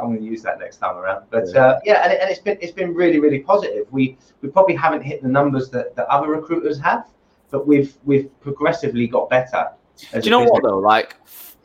I'm 0.00 0.08
going 0.08 0.18
to 0.18 0.24
use 0.24 0.42
that 0.42 0.58
next 0.58 0.78
time 0.78 0.96
around. 0.96 1.26
But 1.30 1.54
uh, 1.54 1.78
yeah, 1.84 2.02
and, 2.02 2.12
it, 2.12 2.18
and 2.20 2.28
it's 2.28 2.40
been 2.40 2.58
it's 2.60 2.72
been 2.72 2.92
really 2.92 3.20
really 3.20 3.38
positive. 3.38 3.86
We 3.92 4.18
we 4.42 4.48
probably 4.48 4.74
haven't 4.74 5.02
hit 5.02 5.22
the 5.22 5.28
numbers 5.28 5.70
that, 5.70 5.94
that 5.94 6.06
other 6.08 6.28
recruiters 6.28 6.80
have, 6.80 7.06
but 7.54 7.68
we've 7.68 7.96
we've 8.02 8.28
progressively 8.40 9.06
got 9.06 9.30
better. 9.30 9.70
Do 10.12 10.20
you 10.20 10.30
know 10.30 10.42
what 10.42 10.64
though? 10.64 10.80
Like, 10.80 11.14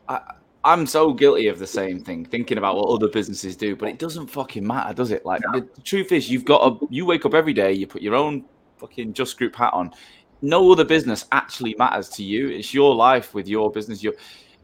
I, 0.07 0.21
I'm 0.63 0.85
so 0.85 1.13
guilty 1.13 1.47
of 1.47 1.57
the 1.57 1.65
same 1.65 1.99
thing, 1.99 2.23
thinking 2.23 2.59
about 2.59 2.75
what 2.75 2.89
other 2.89 3.07
businesses 3.07 3.55
do, 3.55 3.75
but 3.75 3.89
it 3.89 3.97
doesn't 3.97 4.27
fucking 4.27 4.65
matter, 4.65 4.93
does 4.93 5.09
it? 5.09 5.25
Like 5.25 5.41
the, 5.51 5.67
the 5.73 5.81
truth 5.81 6.11
is, 6.11 6.29
you've 6.29 6.45
got 6.45 6.61
a 6.61 6.85
you 6.91 7.07
wake 7.07 7.25
up 7.25 7.33
every 7.33 7.53
day, 7.53 7.73
you 7.73 7.87
put 7.87 8.03
your 8.03 8.13
own 8.13 8.45
fucking 8.77 9.13
Just 9.13 9.39
Group 9.39 9.55
hat 9.55 9.73
on. 9.73 9.91
No 10.43 10.71
other 10.71 10.85
business 10.85 11.25
actually 11.31 11.75
matters 11.79 12.07
to 12.09 12.23
you. 12.23 12.49
It's 12.49 12.71
your 12.71 12.93
life 12.93 13.33
with 13.33 13.47
your 13.47 13.71
business. 13.71 14.03
Your 14.03 14.13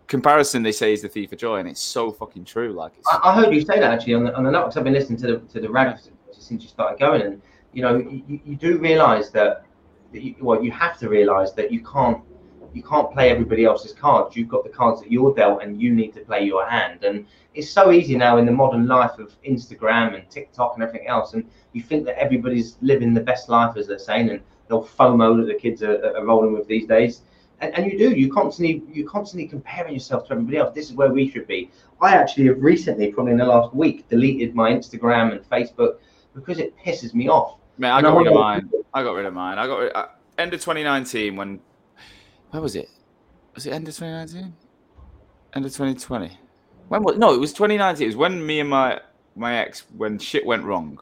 comparison, 0.05 0.61
they 0.61 0.71
say, 0.71 0.93
is 0.93 1.01
the 1.01 1.09
thief 1.09 1.31
of 1.31 1.39
joy, 1.39 1.57
and 1.57 1.67
it's 1.67 1.81
so 1.81 2.11
fucking 2.11 2.45
true. 2.45 2.71
Like, 2.71 2.91
I, 3.11 3.19
I, 3.23 3.33
heard 3.33 3.51
you 3.51 3.61
say 3.61 3.79
that 3.79 3.91
actually 3.91 4.13
on 4.13 4.25
the 4.25 4.35
on 4.35 4.43
the 4.43 4.51
note 4.51 4.65
because 4.65 4.77
I've 4.77 4.83
been 4.83 4.93
listening 4.93 5.19
to 5.21 5.27
the 5.27 5.37
to 5.53 5.59
the 5.59 5.71
rags 5.71 6.11
since 6.33 6.61
you 6.61 6.69
started 6.69 6.99
going, 6.99 7.23
and 7.23 7.41
you 7.73 7.81
know, 7.81 7.97
you, 7.97 8.39
you 8.45 8.55
do 8.55 8.77
realise 8.77 9.31
that 9.31 9.65
you, 10.23 10.35
well, 10.39 10.63
you 10.63 10.71
have 10.71 10.97
to 10.99 11.09
realise 11.09 11.51
that 11.51 11.71
you 11.71 11.83
can't 11.83 12.21
you 12.75 12.83
can't 12.83 13.09
play 13.11 13.29
everybody 13.29 13.63
else's 13.63 13.93
cards. 13.93 14.35
You've 14.35 14.49
got 14.49 14.65
the 14.65 14.69
cards 14.69 15.01
that 15.01 15.09
you're 15.09 15.33
dealt, 15.33 15.63
and 15.63 15.81
you 15.81 15.93
need 15.93 16.13
to 16.13 16.19
play 16.19 16.43
your 16.43 16.69
hand. 16.69 17.05
And 17.05 17.25
it's 17.53 17.69
so 17.69 17.91
easy 17.91 18.17
now 18.17 18.37
in 18.37 18.45
the 18.45 18.51
modern 18.51 18.85
life 18.85 19.17
of 19.17 19.33
Instagram 19.43 20.13
and 20.13 20.29
TikTok 20.29 20.73
and 20.75 20.83
everything 20.83 21.07
else. 21.07 21.33
And 21.33 21.49
you 21.71 21.81
think 21.81 22.05
that 22.05 22.19
everybody's 22.19 22.75
living 22.81 23.13
the 23.13 23.21
best 23.21 23.47
life, 23.47 23.77
as 23.77 23.87
they're 23.87 23.97
saying, 23.97 24.29
and 24.29 24.41
they'll 24.67 24.83
FOMO 24.83 25.37
that 25.37 25.47
the 25.47 25.57
kids 25.57 25.83
are, 25.83 26.17
are 26.17 26.25
rolling 26.25 26.53
with 26.53 26.67
these 26.67 26.85
days. 26.85 27.21
And, 27.61 27.73
and, 27.75 27.89
you 27.89 27.97
do. 27.97 28.11
You 28.11 28.29
constantly 28.29 28.83
you 28.91 29.07
constantly 29.07 29.47
comparing 29.47 29.93
yourself 29.93 30.27
to 30.27 30.33
everybody 30.33 30.57
else. 30.57 30.75
This 30.75 30.89
is 30.89 30.95
where 30.95 31.13
we 31.13 31.29
should 31.29 31.47
be. 31.47 31.71
I 32.01 32.13
actually 32.13 32.47
have 32.47 32.61
recently, 32.61 33.13
probably 33.13 33.31
in 33.31 33.37
the 33.37 33.45
last 33.45 33.73
week, 33.73 34.09
deleted 34.09 34.53
my 34.53 34.71
Instagram 34.71 35.31
and 35.31 35.49
Facebook 35.49 35.99
because 36.33 36.59
it 36.59 36.75
pisses 36.77 37.13
me 37.13 37.29
off. 37.29 37.57
Man, 37.77 37.91
I 37.91 38.01
got 38.01 38.17
rid 38.17 38.27
of 38.27 38.33
mine. 38.33 38.69
I 38.95 39.03
got 39.03 39.11
rid 39.11 39.25
of 39.25 39.33
mine. 39.33 39.59
I 39.59 39.67
got 39.67 39.77
rid, 39.77 39.95
uh, 39.95 40.07
end 40.37 40.53
of 40.53 40.61
2019 40.61 41.35
when 41.35 41.59
where 42.51 42.61
was 42.61 42.75
it? 42.75 42.89
Was 43.53 43.65
it 43.65 43.71
end 43.71 43.87
of 43.87 43.93
2019? 43.93 44.55
End 45.53 45.65
of 45.65 45.71
2020? 45.71 46.37
When 46.87 47.03
was 47.03 47.17
no? 47.17 47.33
It 47.33 47.39
was 47.39 47.51
2019. 47.51 48.03
It 48.03 48.07
was 48.07 48.15
when 48.15 48.45
me 48.45 48.61
and 48.61 48.69
my 48.69 49.01
my 49.35 49.57
ex 49.57 49.83
when 49.97 50.17
shit 50.17 50.45
went 50.45 50.63
wrong. 50.63 50.99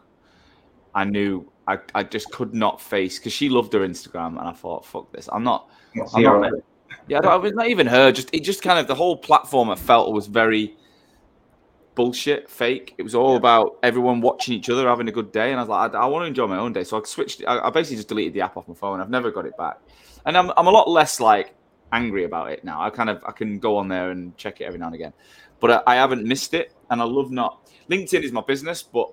I 0.96 1.04
knew 1.04 1.50
I, 1.68 1.78
I 1.96 2.04
just 2.04 2.32
could 2.32 2.54
not 2.54 2.82
face 2.82 3.20
because 3.20 3.34
she 3.34 3.50
loved 3.50 3.74
her 3.74 3.80
Instagram 3.80 4.39
and 4.39 4.48
I 4.48 4.52
thought 4.54 4.86
fuck 4.86 5.12
this. 5.12 5.30
I'm 5.32 5.44
not. 5.44 5.70
I'm 6.16 6.24
not 6.24 6.52
yeah, 7.08 7.20
I, 7.20 7.36
was 7.36 7.54
not 7.54 7.68
even 7.68 7.88
her. 7.88 8.12
Just 8.12 8.30
it 8.34 8.41
just 8.41 8.62
kind 8.62 8.80
of 8.80 8.88
the 8.88 8.96
whole 8.96 9.18
platform 9.18 9.70
I 9.70 9.76
felt 9.76 10.14
was 10.14 10.28
very 10.28 10.76
bullshit, 11.96 12.50
fake. 12.50 12.96
It 12.98 13.04
was 13.04 13.16
all 13.16 13.32
yeah. 13.32 13.38
about 13.38 13.80
everyone 13.84 14.22
watching 14.22 14.54
each 14.56 14.70
other, 14.70 14.88
having 14.88 15.08
a 15.08 15.12
good 15.12 15.32
day, 15.32 15.52
and 15.52 15.60
I 15.60 15.64
was 15.64 15.70
like, 15.70 15.94
I, 15.94 16.00
I 16.00 16.06
want 16.06 16.24
to 16.24 16.28
enjoy 16.28 16.48
my 16.48 16.58
own 16.58 16.74
day, 16.74 16.84
so 16.84 17.00
I 17.00 17.04
switched. 17.06 17.44
I, 17.48 17.60
I, 17.60 17.70
basically 17.70 17.98
just 17.98 18.08
deleted 18.08 18.34
the 18.34 18.41
app 18.41 18.58
off 18.58 18.68
my 18.68 18.74
phone. 18.74 19.00
I've 19.00 19.10
never 19.10 19.32
got 19.32 19.46
it 19.46 19.58
back 19.58 19.80
and 20.26 20.38
I'm 20.38 20.52
I'm 20.58 20.68
a 20.68 20.72
lot 20.72 20.89
less 20.89 21.20
like 21.20 21.54
angry 21.91 22.24
about 22.24 22.52
it 22.52 22.64
now. 22.64 22.82
I 22.82 22.89
kind 22.89 23.10
of 23.10 23.24
I 23.26 23.32
can 23.32 23.60
go 23.60 23.78
on 23.78 23.88
there 23.88 24.12
and 24.12 24.36
check 24.38 24.62
it 24.62 24.66
every 24.66 24.80
now 24.80 24.88
and 24.88 24.96
again, 24.96 25.14
but 25.60 25.72
I, 25.88 25.94
I 25.94 25.96
haven't 25.96 26.26
missed 26.26 26.54
it, 26.54 26.74
and 26.89 27.02
I 27.02 27.06
love 27.06 27.32
not. 27.32 27.70
LinkedIn 27.89 28.24
is 28.24 28.32
my 28.32 28.41
business, 28.41 28.82
but 28.82 29.12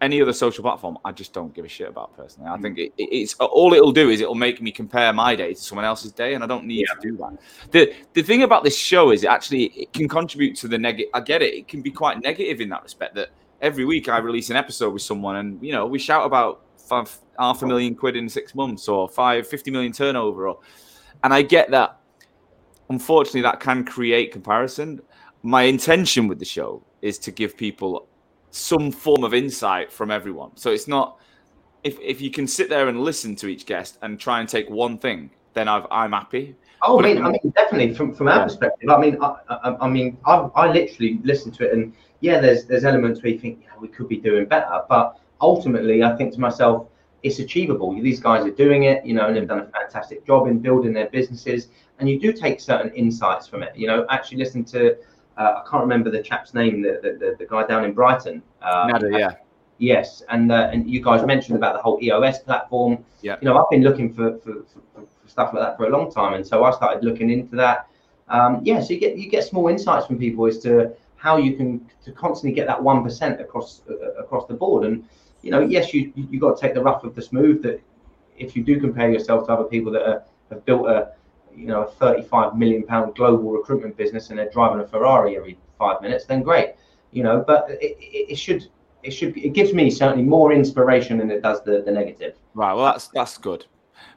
any 0.00 0.22
other 0.22 0.32
social 0.32 0.62
platform, 0.62 0.96
I 1.04 1.12
just 1.12 1.32
don't 1.32 1.54
give 1.54 1.64
a 1.64 1.68
shit 1.68 1.88
about 1.88 2.16
personally. 2.16 2.48
I 2.48 2.56
hmm. 2.56 2.62
think 2.62 2.78
it, 2.78 2.92
it's 2.96 3.34
all 3.34 3.74
it'll 3.74 3.92
do 3.92 4.10
is 4.10 4.20
it'll 4.20 4.34
make 4.34 4.62
me 4.62 4.72
compare 4.72 5.12
my 5.12 5.34
day 5.36 5.54
to 5.54 5.60
someone 5.60 5.84
else's 5.84 6.12
day, 6.12 6.34
and 6.34 6.42
I 6.42 6.46
don't 6.46 6.64
need 6.64 6.86
yeah. 6.88 6.94
to 6.94 7.00
do 7.00 7.16
that. 7.18 7.38
the 7.70 7.94
The 8.14 8.22
thing 8.22 8.42
about 8.42 8.64
this 8.64 8.76
show 8.76 9.10
is 9.10 9.24
it 9.24 9.28
actually 9.28 9.64
it 9.66 9.92
can 9.92 10.08
contribute 10.08 10.56
to 10.56 10.68
the 10.68 10.78
negative. 10.78 11.10
I 11.14 11.20
get 11.20 11.42
it; 11.42 11.54
it 11.54 11.68
can 11.68 11.82
be 11.82 11.90
quite 11.90 12.22
negative 12.22 12.60
in 12.60 12.68
that 12.70 12.82
respect. 12.82 13.14
That 13.14 13.30
every 13.60 13.84
week 13.84 14.08
I 14.08 14.18
release 14.18 14.50
an 14.50 14.56
episode 14.56 14.92
with 14.92 15.02
someone, 15.02 15.36
and 15.36 15.62
you 15.62 15.72
know 15.72 15.86
we 15.86 15.98
shout 15.98 16.24
about 16.24 16.62
five, 16.90 17.18
half 17.38 17.62
a 17.62 17.66
million 17.66 17.94
quid 17.94 18.16
in 18.16 18.28
six 18.28 18.54
months 18.54 18.88
or 18.88 19.08
five, 19.08 19.46
50 19.46 19.70
million 19.70 19.92
turnover. 19.92 20.48
Or, 20.48 20.58
and 21.24 21.32
I 21.32 21.42
get 21.42 21.70
that. 21.70 21.98
Unfortunately, 22.90 23.42
that 23.42 23.60
can 23.60 23.84
create 23.84 24.32
comparison. 24.32 25.00
My 25.42 25.62
intention 25.62 26.26
with 26.26 26.38
the 26.40 26.44
show 26.44 26.82
is 27.00 27.18
to 27.20 27.30
give 27.30 27.56
people 27.56 28.08
some 28.50 28.90
form 28.90 29.24
of 29.24 29.34
insight 29.34 29.92
from 29.92 30.10
everyone. 30.10 30.56
So 30.56 30.70
it's 30.70 30.88
not 30.88 31.18
if 31.84 31.98
if 32.00 32.20
you 32.20 32.30
can 32.30 32.46
sit 32.46 32.68
there 32.68 32.88
and 32.88 33.00
listen 33.00 33.36
to 33.36 33.48
each 33.48 33.66
guest 33.66 33.98
and 34.02 34.18
try 34.18 34.40
and 34.40 34.48
take 34.48 34.68
one 34.68 34.98
thing, 34.98 35.30
then 35.54 35.68
I've, 35.68 35.86
I'm 35.90 36.12
happy. 36.12 36.56
Oh, 36.82 36.98
I 36.98 37.02
mean, 37.02 37.22
I 37.22 37.30
mean, 37.30 37.52
definitely 37.54 37.94
from, 37.94 38.14
from 38.14 38.28
our 38.28 38.44
perspective. 38.44 38.88
I 38.88 38.98
mean, 38.98 39.22
I, 39.22 39.36
I, 39.50 39.76
I 39.82 39.88
mean, 39.88 40.16
I, 40.24 40.48
I 40.54 40.72
literally 40.72 41.20
listened 41.22 41.54
to 41.56 41.66
it, 41.66 41.72
and 41.74 41.92
yeah, 42.20 42.40
there's 42.40 42.64
there's 42.64 42.84
elements 42.84 43.22
where 43.22 43.32
you 43.32 43.38
think 43.38 43.60
yeah, 43.62 43.78
we 43.78 43.88
could 43.88 44.08
be 44.08 44.16
doing 44.16 44.46
better, 44.46 44.82
but 44.88 45.20
ultimately, 45.40 46.02
I 46.02 46.16
think 46.16 46.32
to 46.34 46.40
myself, 46.40 46.86
it's 47.22 47.38
achievable. 47.38 48.00
These 48.00 48.20
guys 48.20 48.46
are 48.46 48.50
doing 48.50 48.84
it, 48.84 49.04
you 49.04 49.14
know, 49.14 49.26
and 49.26 49.36
they've 49.36 49.48
done 49.48 49.60
a 49.60 49.66
fantastic 49.66 50.26
job 50.26 50.46
in 50.46 50.58
building 50.58 50.92
their 50.92 51.08
businesses. 51.08 51.68
And 51.98 52.08
you 52.08 52.18
do 52.18 52.32
take 52.32 52.60
certain 52.60 52.90
insights 52.94 53.46
from 53.46 53.62
it. 53.62 53.76
You 53.76 53.86
know, 53.86 54.06
actually 54.08 54.38
listen 54.38 54.64
to, 54.66 54.96
I 55.42 55.62
can't 55.68 55.82
remember 55.82 56.10
the 56.10 56.22
chap's 56.22 56.54
name, 56.54 56.82
the 56.82 57.00
the, 57.02 57.36
the, 57.38 57.46
guy 57.46 57.66
down 57.66 57.84
in 57.84 57.92
Brighton. 57.92 58.42
Um, 58.62 58.88
Nada, 58.88 59.10
yeah. 59.10 59.30
Yes, 59.78 60.22
and 60.28 60.52
uh, 60.52 60.68
and 60.72 60.88
you 60.88 61.02
guys 61.02 61.24
mentioned 61.24 61.56
about 61.56 61.74
the 61.74 61.82
whole 61.82 61.98
EOS 62.02 62.40
platform. 62.40 63.04
Yeah. 63.22 63.36
You 63.40 63.48
know, 63.48 63.56
I've 63.56 63.70
been 63.70 63.82
looking 63.82 64.12
for, 64.12 64.38
for, 64.40 64.64
for, 64.64 64.80
for 64.94 65.28
stuff 65.28 65.54
like 65.54 65.62
that 65.62 65.76
for 65.78 65.86
a 65.86 65.90
long 65.90 66.12
time, 66.12 66.34
and 66.34 66.46
so 66.46 66.64
I 66.64 66.70
started 66.70 67.02
looking 67.02 67.30
into 67.30 67.56
that. 67.56 67.88
Um, 68.28 68.60
yeah, 68.62 68.80
so 68.80 68.92
you 68.92 69.00
get 69.00 69.16
you 69.16 69.30
get 69.30 69.44
small 69.44 69.68
insights 69.68 70.06
from 70.06 70.18
people 70.18 70.46
as 70.46 70.58
to 70.58 70.92
how 71.16 71.38
you 71.38 71.56
can 71.56 71.86
to 72.04 72.12
constantly 72.12 72.54
get 72.54 72.66
that 72.66 72.82
one 72.82 73.02
percent 73.02 73.40
across 73.40 73.82
uh, 73.88 74.22
across 74.22 74.46
the 74.46 74.54
board, 74.54 74.84
and 74.84 75.08
you 75.42 75.50
know, 75.50 75.60
yes, 75.60 75.94
you 75.94 76.12
you 76.14 76.38
got 76.38 76.56
to 76.56 76.60
take 76.60 76.74
the 76.74 76.82
rough 76.82 77.02
with 77.02 77.14
the 77.14 77.22
smooth. 77.22 77.62
That 77.62 77.80
if 78.36 78.54
you 78.54 78.62
do 78.62 78.78
compare 78.78 79.10
yourself 79.10 79.46
to 79.46 79.52
other 79.52 79.64
people 79.64 79.90
that 79.92 80.02
are, 80.02 80.22
have 80.50 80.64
built 80.66 80.86
a 80.86 81.12
you 81.54 81.66
know 81.66 81.82
a 81.82 81.90
35 81.90 82.56
million 82.56 82.82
pound 82.84 83.14
global 83.14 83.52
recruitment 83.52 83.96
business 83.96 84.30
and 84.30 84.38
they're 84.38 84.50
driving 84.50 84.80
a 84.80 84.86
Ferrari 84.86 85.36
every 85.36 85.58
five 85.78 86.00
minutes, 86.02 86.24
then 86.24 86.42
great. 86.42 86.74
You 87.12 87.22
know, 87.24 87.44
but 87.46 87.70
it, 87.70 87.96
it, 88.00 88.32
it 88.32 88.36
should 88.36 88.68
it 89.02 89.10
should 89.10 89.36
it 89.36 89.52
gives 89.52 89.72
me 89.72 89.90
certainly 89.90 90.24
more 90.24 90.52
inspiration 90.52 91.18
than 91.18 91.30
it 91.30 91.42
does 91.42 91.62
the 91.64 91.82
the 91.82 91.90
negative. 91.90 92.34
Right. 92.54 92.74
Well, 92.74 92.84
that's 92.84 93.08
that's 93.08 93.38
good. 93.38 93.66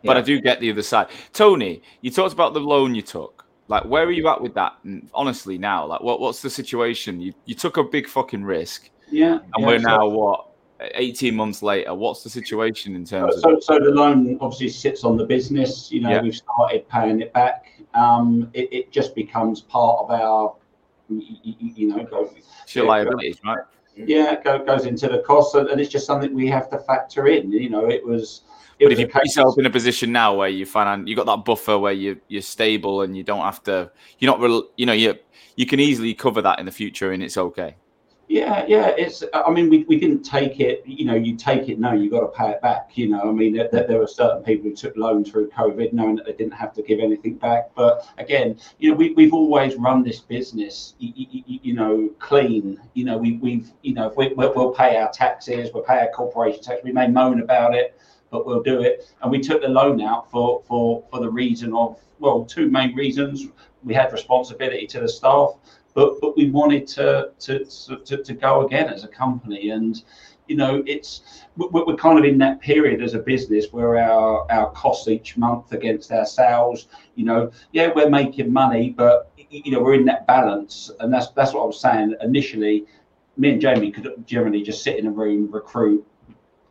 But 0.03 0.15
yeah. 0.15 0.19
I 0.19 0.21
do 0.21 0.41
get 0.41 0.59
the 0.59 0.71
other 0.71 0.81
side. 0.81 1.07
Tony, 1.31 1.81
you 2.01 2.11
talked 2.11 2.33
about 2.33 2.53
the 2.53 2.59
loan 2.59 2.95
you 2.95 3.01
took. 3.01 3.45
Like, 3.67 3.85
where 3.85 4.03
are 4.03 4.11
you 4.11 4.27
at 4.27 4.41
with 4.41 4.53
that? 4.55 4.73
And 4.83 5.09
honestly, 5.13 5.57
now, 5.57 5.85
like, 5.85 6.01
what 6.01 6.19
what's 6.19 6.41
the 6.41 6.49
situation? 6.49 7.21
You 7.21 7.33
you 7.45 7.55
took 7.55 7.77
a 7.77 7.83
big 7.83 8.07
fucking 8.07 8.43
risk. 8.43 8.89
Yeah. 9.09 9.39
And 9.53 9.59
yeah, 9.59 9.65
we're 9.65 9.79
now 9.79 10.07
what 10.07 10.47
18 10.95 11.35
months 11.35 11.61
later, 11.61 11.93
what's 11.93 12.23
the 12.23 12.29
situation 12.29 12.95
in 12.95 13.05
terms 13.05 13.41
so, 13.41 13.55
of? 13.55 13.63
So 13.63 13.79
the 13.79 13.91
loan 13.91 14.37
obviously 14.41 14.69
sits 14.69 15.03
on 15.03 15.17
the 15.17 15.25
business. 15.25 15.91
You 15.91 16.01
know, 16.01 16.09
yeah. 16.09 16.21
we've 16.21 16.35
started 16.35 16.87
paying 16.89 17.21
it 17.21 17.33
back. 17.33 17.67
Um, 17.93 18.49
it, 18.53 18.69
it, 18.71 18.91
just 18.91 19.13
becomes 19.13 19.61
part 19.61 19.99
of 19.99 20.11
our, 20.11 20.55
you, 21.09 21.89
know, 21.89 22.29
your 22.69 22.85
liabilities, 22.85 23.37
right? 23.45 23.59
Yeah, 23.95 24.41
go, 24.41 24.63
goes 24.63 24.85
into 24.85 25.07
the 25.07 25.19
cost, 25.19 25.53
and 25.55 25.79
it's 25.79 25.91
just 25.91 26.07
something 26.07 26.33
we 26.33 26.47
have 26.47 26.69
to 26.71 26.79
factor 26.79 27.27
in. 27.27 27.51
You 27.51 27.69
know, 27.69 27.89
it 27.89 28.05
was. 28.05 28.41
It 28.79 28.85
but 28.85 28.93
if 28.93 28.99
you 28.99 29.07
put 29.07 29.23
yourself 29.23 29.57
in 29.59 29.67
a 29.67 29.69
position 29.69 30.11
now 30.11 30.33
where 30.35 30.49
you 30.49 30.65
find 30.65 31.07
you 31.07 31.15
got 31.15 31.27
that 31.27 31.45
buffer 31.45 31.77
where 31.77 31.93
you 31.93 32.19
you're 32.27 32.41
stable 32.41 33.03
and 33.03 33.15
you 33.15 33.23
don't 33.23 33.41
have 33.41 33.61
to, 33.63 33.91
you're 34.17 34.31
not 34.31 34.39
real, 34.39 34.63
you 34.77 34.87
know, 34.87 34.93
you 34.93 35.15
you 35.55 35.67
can 35.67 35.79
easily 35.79 36.15
cover 36.15 36.41
that 36.41 36.57
in 36.59 36.65
the 36.65 36.71
future 36.71 37.11
and 37.11 37.21
it's 37.21 37.37
okay. 37.37 37.75
Yeah, 38.29 38.65
yeah. 38.67 38.87
It's. 38.97 39.21
I 39.33 39.51
mean, 39.51 39.69
we, 39.69 39.83
we 39.83 39.99
didn't 39.99 40.23
take 40.23 40.61
it. 40.61 40.81
You 40.85 41.05
know, 41.05 41.13
you 41.13 41.35
take 41.35 41.67
it 41.67 41.77
now. 41.77 41.93
You 41.93 42.09
got 42.09 42.21
to 42.21 42.27
pay 42.27 42.51
it 42.51 42.61
back. 42.61 42.91
You 42.95 43.09
know, 43.09 43.21
I 43.21 43.31
mean, 43.31 43.53
there, 43.53 43.69
there 43.69 43.99
were 43.99 44.07
certain 44.07 44.41
people 44.43 44.69
who 44.69 44.75
took 44.75 44.95
loans 44.95 45.29
through 45.29 45.49
COVID, 45.49 45.91
knowing 45.91 46.15
that 46.15 46.25
they 46.25 46.31
didn't 46.31 46.53
have 46.53 46.73
to 46.75 46.81
give 46.81 46.99
anything 46.99 47.35
back. 47.35 47.71
But 47.75 48.07
again, 48.17 48.57
you 48.79 48.91
know, 48.91 48.95
we 48.95 49.13
we've 49.13 49.33
always 49.33 49.75
run 49.75 50.03
this 50.03 50.19
business, 50.19 50.95
you, 50.99 51.11
you, 51.15 51.59
you 51.63 51.73
know, 51.73 52.09
clean. 52.19 52.79
You 52.93 53.05
know, 53.05 53.17
we 53.17 53.33
we've 53.33 53.71
you 53.81 53.93
know, 53.93 54.13
we, 54.15 54.29
we'll 54.29 54.71
pay 54.71 54.95
our 54.95 55.11
taxes, 55.11 55.71
we'll 55.73 55.83
pay 55.83 55.99
our 55.99 56.09
corporation 56.09 56.63
tax. 56.63 56.81
We 56.81 56.93
may 56.93 57.09
moan 57.09 57.41
about 57.41 57.75
it, 57.75 57.99
but 58.31 58.45
we'll 58.45 58.63
do 58.63 58.81
it. 58.81 59.11
And 59.21 59.31
we 59.31 59.41
took 59.41 59.61
the 59.61 59.67
loan 59.67 60.01
out 60.01 60.31
for 60.31 60.63
for 60.65 61.03
for 61.11 61.19
the 61.19 61.29
reason 61.29 61.73
of 61.73 61.99
well, 62.19 62.45
two 62.45 62.71
main 62.71 62.95
reasons. 62.95 63.47
We 63.83 63.93
had 63.93 64.13
responsibility 64.13 64.87
to 64.87 65.01
the 65.01 65.09
staff 65.09 65.55
but 65.93 66.19
but 66.21 66.35
we 66.35 66.49
wanted 66.49 66.87
to 66.87 67.31
to 67.39 67.65
to, 68.05 68.17
to 68.17 68.33
go 68.33 68.65
again 68.65 68.89
as 68.89 69.03
a 69.03 69.07
company. 69.07 69.69
And 69.69 70.01
you 70.47 70.55
know 70.55 70.83
it's 70.85 71.45
we're 71.55 71.95
kind 71.95 72.19
of 72.19 72.25
in 72.25 72.37
that 72.37 72.59
period 72.59 73.01
as 73.01 73.13
a 73.13 73.19
business 73.19 73.67
where 73.71 73.97
our 73.97 74.45
our 74.51 74.71
costs 74.71 75.07
each 75.07 75.37
month 75.37 75.71
against 75.71 76.11
our 76.11 76.25
sales 76.25 76.87
you 77.15 77.23
know 77.23 77.49
yeah 77.71 77.89
we're 77.95 78.09
making 78.09 78.51
money 78.51 78.89
but 78.89 79.31
you 79.53 79.71
know 79.71 79.81
we're 79.81 79.93
in 79.93 80.05
that 80.05 80.25
balance. 80.27 80.91
And 80.99 81.13
that's 81.13 81.29
that's 81.29 81.53
what 81.53 81.63
i 81.63 81.65
was 81.65 81.79
saying 81.79 82.15
initially. 82.21 82.85
Me 83.37 83.51
and 83.51 83.61
jamie 83.61 83.91
could 83.91 84.11
generally 84.25 84.61
just 84.61 84.83
sit 84.83 84.97
in 84.97 85.07
a 85.07 85.11
room 85.11 85.49
recruit 85.51 86.05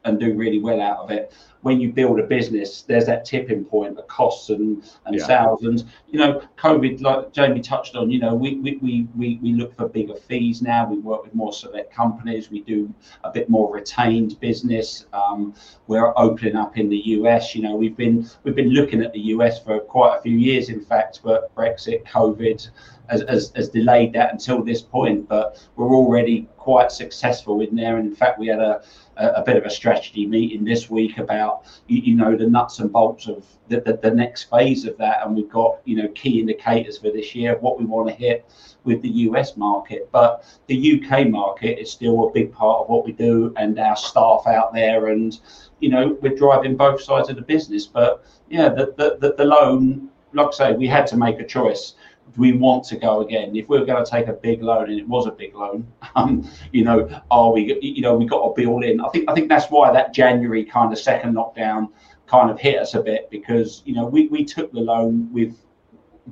and 0.05 0.19
do 0.19 0.35
really 0.35 0.59
well 0.59 0.81
out 0.81 0.99
of 0.99 1.11
it 1.11 1.33
when 1.63 1.81
you 1.81 1.93
build 1.93 2.19
a 2.19 2.25
business, 2.25 2.83
there's 2.83 3.07
that 3.07 3.25
tipping 3.25 3.65
point 3.65 3.97
of 3.97 4.07
costs 4.09 4.51
and, 4.51 4.83
and 5.07 5.17
yeah. 5.17 5.25
sales. 5.25 5.63
And, 5.63 5.85
you 6.11 6.19
know, 6.19 6.43
COVID, 6.59 7.01
like 7.01 7.33
Jamie 7.33 7.61
touched 7.61 7.95
on, 7.95 8.11
you 8.11 8.19
know, 8.19 8.35
we, 8.35 8.57
we, 8.57 8.77
we, 8.79 9.09
we, 9.17 9.39
we 9.41 9.53
look 9.53 9.75
for 9.77 9.89
bigger 9.89 10.17
fees 10.17 10.61
now. 10.61 10.89
We 10.89 10.99
work 10.99 11.23
with 11.25 11.35
more 11.35 11.53
select 11.53 11.95
companies. 11.95 12.51
We 12.51 12.63
do 12.63 12.93
a 13.23 13.31
bit 13.31 13.49
more 13.49 13.73
retained 13.73 14.39
business. 14.41 15.07
Um, 15.13 15.55
we're 15.87 16.13
opening 16.17 16.57
up 16.57 16.77
in 16.77 16.89
the 16.89 16.99
US. 16.99 17.55
You 17.55 17.63
know, 17.63 17.77
we've 17.77 17.97
been 17.97 18.29
we've 18.43 18.57
been 18.57 18.71
looking 18.71 19.03
at 19.03 19.13
the 19.13 19.21
US 19.21 19.63
for 19.63 19.79
quite 19.79 20.19
a 20.19 20.21
few 20.21 20.37
years, 20.37 20.69
in 20.69 20.85
fact, 20.85 21.21
but 21.23 21.55
Brexit, 21.55 22.05
COVID, 22.07 22.71
has, 23.09 23.25
has, 23.29 23.53
has, 23.55 23.69
delayed 23.69 24.13
that 24.15 24.33
until 24.33 24.63
this 24.65 24.83
point. 24.83 25.29
But 25.29 25.65
we're 25.77 25.95
already 25.95 26.49
quite 26.57 26.91
successful 26.91 27.61
in 27.61 27.77
there. 27.77 27.99
And 27.99 28.09
in 28.09 28.17
fact, 28.17 28.39
we 28.39 28.49
had 28.49 28.59
a, 28.59 28.83
a, 29.23 29.43
bit 29.43 29.57
of 29.57 29.65
a 29.65 29.71
strategy 29.71 30.27
meeting 30.27 30.65
this 30.65 30.91
week 30.91 31.19
about 31.19 31.65
you, 31.87 32.01
you 32.01 32.15
know 32.15 32.37
the 32.37 32.47
nuts 32.47 32.79
and 32.79 32.93
bolts 32.93 33.27
of 33.27 33.47
the, 33.69 33.81
the, 33.81 33.99
the, 34.03 34.11
next 34.11 34.45
phase 34.45 34.85
of 34.85 34.97
that. 34.99 35.25
And 35.25 35.37
we've 35.37 35.49
got 35.49 35.81
you 35.85 35.97
know 35.97 36.09
key 36.09 36.41
indicators 36.41 36.99
for 36.99 37.11
this 37.11 37.35
year 37.35 37.57
what 37.59 37.79
we 37.79 37.85
want 37.85 38.09
to 38.09 38.15
hit 38.15 38.47
with 38.85 39.03
the 39.03 39.09
US 39.09 39.57
market. 39.57 40.09
But 40.13 40.45
the 40.67 41.03
UK 41.03 41.29
market 41.29 41.81
is 41.81 41.91
still 41.91 42.29
a 42.29 42.33
big 42.33 42.53
part 42.53 42.83
of 42.83 42.89
what 42.89 43.05
we 43.05 43.13
do 43.13 43.53
and 43.57 43.79
our 43.79 43.97
staff 43.97 44.47
out 44.47 44.73
there. 44.73 45.09
And 45.09 45.39
you 45.81 45.89
know 45.89 46.19
we're 46.21 46.37
driving 46.37 46.77
both 46.77 47.01
sides 47.01 47.29
of 47.29 47.37
the 47.37 47.43
business. 47.43 47.87
But 47.87 48.25
yeah, 48.49 48.69
the 48.69 48.95
the, 48.97 49.19
the, 49.21 49.35
the 49.37 49.45
loan 49.45 50.09
like 50.35 50.49
I 50.49 50.51
say, 50.51 50.73
we 50.73 50.87
had 50.87 51.07
to 51.09 51.17
make 51.17 51.41
a 51.41 51.47
choice. 51.47 51.95
Do 52.35 52.41
we 52.41 52.53
want 52.53 52.85
to 52.85 52.97
go 52.97 53.21
again? 53.21 53.55
If 53.55 53.69
we 53.69 53.77
are 53.79 53.85
going 53.85 54.03
to 54.03 54.11
take 54.11 54.29
a 54.29 54.33
big 54.33 54.63
loan, 54.63 54.91
and 54.91 54.99
it 54.99 55.07
was 55.07 55.27
a 55.27 55.31
big 55.31 55.55
loan, 55.55 55.87
um, 56.17 56.49
you 56.73 56.85
know, 56.85 57.09
are 57.31 57.53
we, 57.53 57.79
you 57.81 58.03
know, 58.03 58.17
we 58.17 58.27
got 58.27 58.47
to 58.47 58.55
be 58.55 58.67
all 58.67 58.83
in. 58.83 59.01
I 59.01 59.09
think, 59.09 59.31
I 59.31 59.35
think 59.35 59.49
that's 59.49 59.67
why 59.67 59.93
that 59.93 60.15
January 60.15 60.65
kind 60.65 60.93
of 60.93 60.99
second 60.99 61.35
lockdown 61.35 61.89
kind 62.27 62.51
of 62.51 62.59
hit 62.59 62.79
us 62.79 62.95
a 62.95 63.03
bit 63.03 63.29
because 63.31 63.83
you 63.85 63.95
know 63.95 64.07
we, 64.07 64.27
we 64.29 64.43
took 64.43 64.73
the 64.73 64.81
loan 64.81 65.31
with 65.33 65.55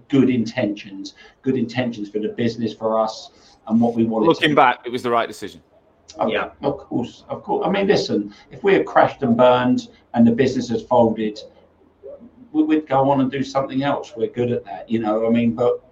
good 0.09 0.31
intentions, 0.31 1.15
good 1.43 1.57
intentions 1.57 2.09
for 2.09 2.21
the 2.21 2.29
business, 2.29 2.73
for 2.73 2.99
us, 2.99 3.59
and 3.67 3.81
what 3.81 3.95
we 3.95 4.05
wanted. 4.05 4.27
Looking 4.27 4.55
back, 4.55 4.81
it 4.87 4.91
was 4.91 5.03
the 5.03 5.11
right 5.11 5.29
decision. 5.29 5.63
Okay. 6.19 6.33
Yeah, 6.33 6.51
of 6.63 6.79
course, 6.79 7.25
of 7.29 7.43
course. 7.43 7.67
I 7.67 7.71
mean, 7.71 7.87
listen, 7.87 8.35
if 8.51 8.65
we 8.65 8.75
had 8.75 8.87
crashed 8.87 9.23
and 9.23 9.37
burned 9.37 9.89
and 10.15 10.27
the 10.27 10.33
business 10.33 10.69
has 10.71 10.83
folded, 10.83 11.39
we'd 12.53 12.87
go 12.89 13.11
on 13.11 13.21
and 13.21 13.31
do 13.31 13.45
something 13.45 13.83
else. 13.83 14.13
We're 14.17 14.29
good 14.29 14.51
at 14.51 14.65
that, 14.65 14.91
you 14.91 14.99
know. 14.99 15.27
I 15.27 15.31
mean, 15.31 15.55
but 15.55 15.85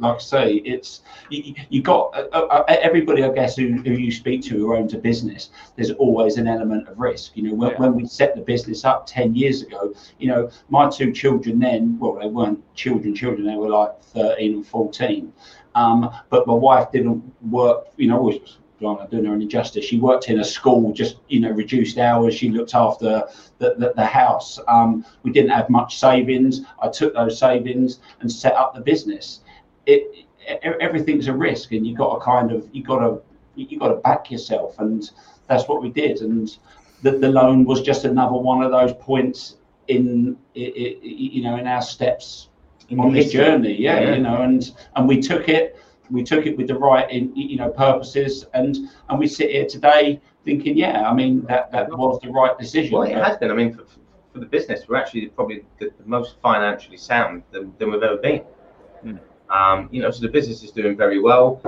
like 0.00 0.16
I 0.16 0.18
say, 0.18 0.54
it's 0.54 1.02
you, 1.28 1.54
you 1.68 1.82
got 1.82 2.14
uh, 2.14 2.26
uh, 2.32 2.46
uh, 2.46 2.64
everybody, 2.68 3.22
I 3.22 3.32
guess, 3.32 3.56
who, 3.56 3.72
who 3.72 3.92
you 3.92 4.10
speak 4.10 4.42
to 4.44 4.50
who 4.50 4.74
owns 4.74 4.94
a 4.94 4.98
business. 4.98 5.50
There's 5.76 5.92
always 5.92 6.36
an 6.36 6.48
element 6.48 6.88
of 6.88 6.98
risk. 6.98 7.36
You 7.36 7.44
know, 7.44 7.54
when, 7.54 7.70
yeah. 7.70 7.78
when 7.78 7.94
we 7.94 8.06
set 8.06 8.34
the 8.34 8.42
business 8.42 8.84
up 8.84 9.06
ten 9.06 9.34
years 9.34 9.62
ago, 9.62 9.94
you 10.18 10.28
know, 10.28 10.50
my 10.68 10.88
two 10.88 11.12
children 11.12 11.58
then, 11.58 11.98
well, 11.98 12.14
they 12.14 12.26
weren't 12.26 12.62
children, 12.74 13.14
children. 13.14 13.46
They 13.46 13.56
were 13.56 13.68
like 13.68 14.02
thirteen 14.02 14.54
and 14.54 14.66
fourteen. 14.66 15.32
Um, 15.74 16.10
but 16.30 16.46
my 16.46 16.54
wife 16.54 16.90
didn't 16.90 17.22
work. 17.50 17.86
You 17.96 18.08
know, 18.08 18.30
I'm 18.82 19.06
doing 19.10 19.26
her 19.26 19.34
an 19.34 19.42
injustice. 19.42 19.84
She 19.84 19.98
worked 19.98 20.30
in 20.30 20.40
a 20.40 20.44
school, 20.44 20.92
just 20.92 21.16
you 21.28 21.40
know, 21.40 21.50
reduced 21.50 21.98
hours. 21.98 22.34
She 22.34 22.48
looked 22.48 22.74
after 22.74 23.24
the, 23.58 23.74
the, 23.76 23.92
the 23.94 24.06
house. 24.06 24.58
Um, 24.68 25.04
we 25.22 25.30
didn't 25.32 25.50
have 25.50 25.68
much 25.68 25.98
savings. 25.98 26.62
I 26.82 26.88
took 26.88 27.12
those 27.12 27.38
savings 27.38 28.00
and 28.20 28.32
set 28.32 28.54
up 28.54 28.74
the 28.74 28.80
business. 28.80 29.40
It, 29.90 30.26
everything's 30.80 31.28
a 31.28 31.32
risk, 31.32 31.72
and 31.72 31.86
you 31.86 31.96
got 31.96 32.14
to 32.14 32.20
kind 32.24 32.52
of 32.52 32.68
you 32.72 32.82
got 32.82 33.00
to 33.00 33.22
you 33.54 33.78
got 33.78 33.88
to 33.88 33.96
back 33.96 34.30
yourself, 34.30 34.78
and 34.78 35.10
that's 35.46 35.68
what 35.68 35.82
we 35.82 35.90
did. 35.90 36.20
And 36.20 36.56
the, 37.02 37.12
the 37.12 37.28
loan 37.28 37.64
was 37.64 37.82
just 37.82 38.04
another 38.04 38.36
one 38.36 38.62
of 38.62 38.70
those 38.70 38.92
points 38.94 39.56
in 39.88 40.36
it, 40.54 40.74
it, 40.76 41.04
you 41.04 41.42
know 41.42 41.56
in 41.56 41.66
our 41.66 41.82
steps 41.82 42.48
on 42.98 43.12
this 43.12 43.32
journey. 43.32 43.74
Yeah, 43.74 44.00
yeah, 44.00 44.14
you 44.14 44.22
know, 44.22 44.42
and 44.42 44.72
and 44.96 45.08
we 45.08 45.20
took 45.20 45.48
it 45.48 45.76
we 46.10 46.24
took 46.24 46.46
it 46.46 46.56
with 46.56 46.68
the 46.68 46.78
right 46.78 47.10
in, 47.10 47.34
you 47.34 47.56
know 47.56 47.70
purposes 47.70 48.46
and 48.54 48.76
and 49.08 49.18
we 49.18 49.26
sit 49.26 49.50
here 49.50 49.66
today 49.66 50.20
thinking 50.44 50.76
yeah 50.76 51.08
i 51.08 51.14
mean 51.14 51.42
that 51.42 51.70
that 51.72 51.88
was 51.90 52.18
the 52.20 52.30
right 52.30 52.58
decision 52.58 52.92
well 52.92 53.02
it 53.02 53.14
has 53.14 53.36
been 53.36 53.50
i 53.50 53.54
mean 53.54 53.72
for, 53.72 53.84
for 54.32 54.40
the 54.40 54.46
business 54.46 54.88
we're 54.88 54.96
actually 54.96 55.26
probably 55.28 55.64
the, 55.78 55.90
the 55.98 56.06
most 56.06 56.36
financially 56.42 56.96
sound 56.96 57.42
than, 57.52 57.72
than 57.78 57.90
we've 57.90 58.02
ever 58.02 58.16
been 58.16 58.42
mm. 59.04 59.18
Um, 59.50 59.88
you 59.90 60.02
know 60.02 60.10
so 60.10 60.20
the 60.20 60.28
business 60.28 60.62
is 60.62 60.70
doing 60.70 60.96
very 60.96 61.20
well 61.20 61.60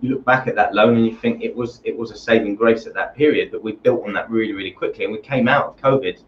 you 0.00 0.10
look 0.10 0.24
back 0.24 0.48
at 0.48 0.56
that 0.56 0.74
loan 0.74 0.96
and 0.96 1.06
you 1.06 1.16
think 1.16 1.42
it 1.42 1.54
was 1.54 1.80
it 1.84 1.96
was 1.96 2.10
a 2.10 2.16
saving 2.16 2.54
grace 2.56 2.86
at 2.86 2.94
that 2.94 3.14
period 3.14 3.50
but 3.50 3.62
we 3.62 3.72
built 3.72 4.04
on 4.04 4.12
that 4.12 4.28
really 4.30 4.52
really 4.52 4.70
quickly 4.70 5.04
and 5.04 5.12
we 5.12 5.20
came 5.20 5.48
out 5.48 5.66
of 5.66 5.76
covid 5.76 6.22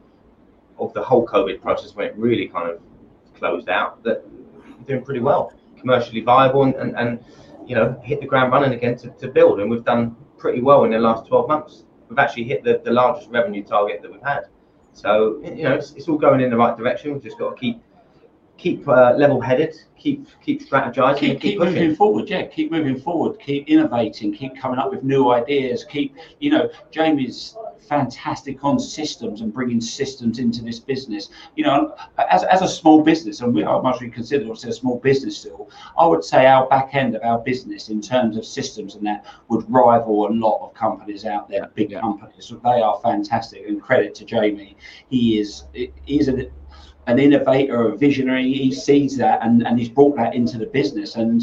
of 0.78 0.92
the 0.94 1.02
whole 1.02 1.26
covid 1.26 1.60
process 1.60 1.94
when 1.94 2.06
it 2.06 2.16
really 2.16 2.48
kind 2.48 2.70
of 2.70 2.80
closed 3.36 3.68
out 3.68 4.02
that 4.02 4.24
we're 4.78 4.86
doing 4.86 5.04
pretty 5.04 5.20
well 5.20 5.52
commercially 5.78 6.20
viable 6.20 6.62
and, 6.62 6.74
and, 6.76 6.96
and 6.96 7.24
you 7.66 7.74
know, 7.74 7.98
hit 8.02 8.20
the 8.20 8.26
ground 8.26 8.52
running 8.52 8.72
again 8.72 8.96
to, 8.98 9.10
to 9.10 9.28
build. 9.28 9.60
And 9.60 9.70
we've 9.70 9.84
done 9.84 10.16
pretty 10.38 10.60
well 10.60 10.84
in 10.84 10.90
the 10.90 10.98
last 10.98 11.26
12 11.26 11.48
months. 11.48 11.84
We've 12.08 12.18
actually 12.18 12.44
hit 12.44 12.64
the, 12.64 12.80
the 12.84 12.90
largest 12.90 13.30
revenue 13.30 13.62
target 13.62 14.02
that 14.02 14.12
we've 14.12 14.22
had. 14.22 14.44
So, 14.92 15.40
you 15.42 15.64
know, 15.64 15.74
it's, 15.74 15.92
it's 15.92 16.08
all 16.08 16.18
going 16.18 16.40
in 16.40 16.50
the 16.50 16.56
right 16.56 16.76
direction. 16.76 17.12
We've 17.12 17.22
just 17.22 17.38
got 17.38 17.50
to 17.50 17.56
keep 17.60 17.82
keep 18.56 18.86
uh, 18.88 19.12
level-headed, 19.16 19.74
keep 19.96 20.26
keep 20.42 20.66
strategizing, 20.66 21.18
keep, 21.18 21.40
keep, 21.40 21.40
keep 21.40 21.58
moving 21.58 21.94
forward. 21.94 22.28
Yeah, 22.28 22.46
keep 22.46 22.70
moving 22.70 22.98
forward, 23.00 23.38
keep 23.40 23.68
innovating, 23.68 24.34
keep 24.34 24.56
coming 24.56 24.78
up 24.78 24.90
with 24.90 25.02
new 25.02 25.30
ideas. 25.30 25.84
Keep, 25.84 26.16
you 26.40 26.50
know, 26.50 26.70
Jamie's 26.90 27.56
fantastic 27.88 28.64
on 28.64 28.78
systems 28.78 29.40
and 29.42 29.52
bringing 29.52 29.80
systems 29.80 30.38
into 30.38 30.62
this 30.62 30.78
business. 30.78 31.30
You 31.56 31.64
know, 31.64 31.94
as, 32.30 32.44
as 32.44 32.62
a 32.62 32.68
small 32.68 33.02
business, 33.02 33.40
and 33.40 33.54
we 33.54 33.62
are 33.62 33.82
much 33.82 33.98
considered 34.12 34.46
obviously 34.46 34.70
a 34.70 34.74
small 34.74 34.98
business 34.98 35.36
still, 35.36 35.70
I 35.98 36.06
would 36.06 36.24
say 36.24 36.46
our 36.46 36.66
back 36.68 36.94
end 36.94 37.14
of 37.14 37.22
our 37.22 37.38
business 37.38 37.88
in 37.88 38.00
terms 38.00 38.36
of 38.36 38.44
systems 38.44 38.94
and 38.94 39.06
that 39.06 39.26
would 39.48 39.70
rival 39.70 40.28
a 40.28 40.30
lot 40.30 40.60
of 40.62 40.74
companies 40.74 41.24
out 41.24 41.48
there, 41.48 41.70
big 41.74 41.90
yeah. 41.90 42.00
companies. 42.00 42.46
So 42.46 42.56
they 42.56 42.80
are 42.80 42.98
fantastic, 43.02 43.66
and 43.66 43.82
credit 43.82 44.14
to 44.16 44.24
Jamie. 44.24 44.76
He 45.08 45.38
is 45.38 45.64
he 45.72 45.90
is 46.06 46.28
an 46.28 46.50
an 47.06 47.18
innovator, 47.18 47.88
a 47.88 47.96
visionary. 47.96 48.52
He 48.52 48.72
sees 48.72 49.16
that 49.18 49.40
and, 49.42 49.66
and 49.66 49.78
he's 49.78 49.88
brought 49.88 50.16
that 50.16 50.34
into 50.34 50.58
the 50.58 50.66
business. 50.66 51.16
And 51.16 51.42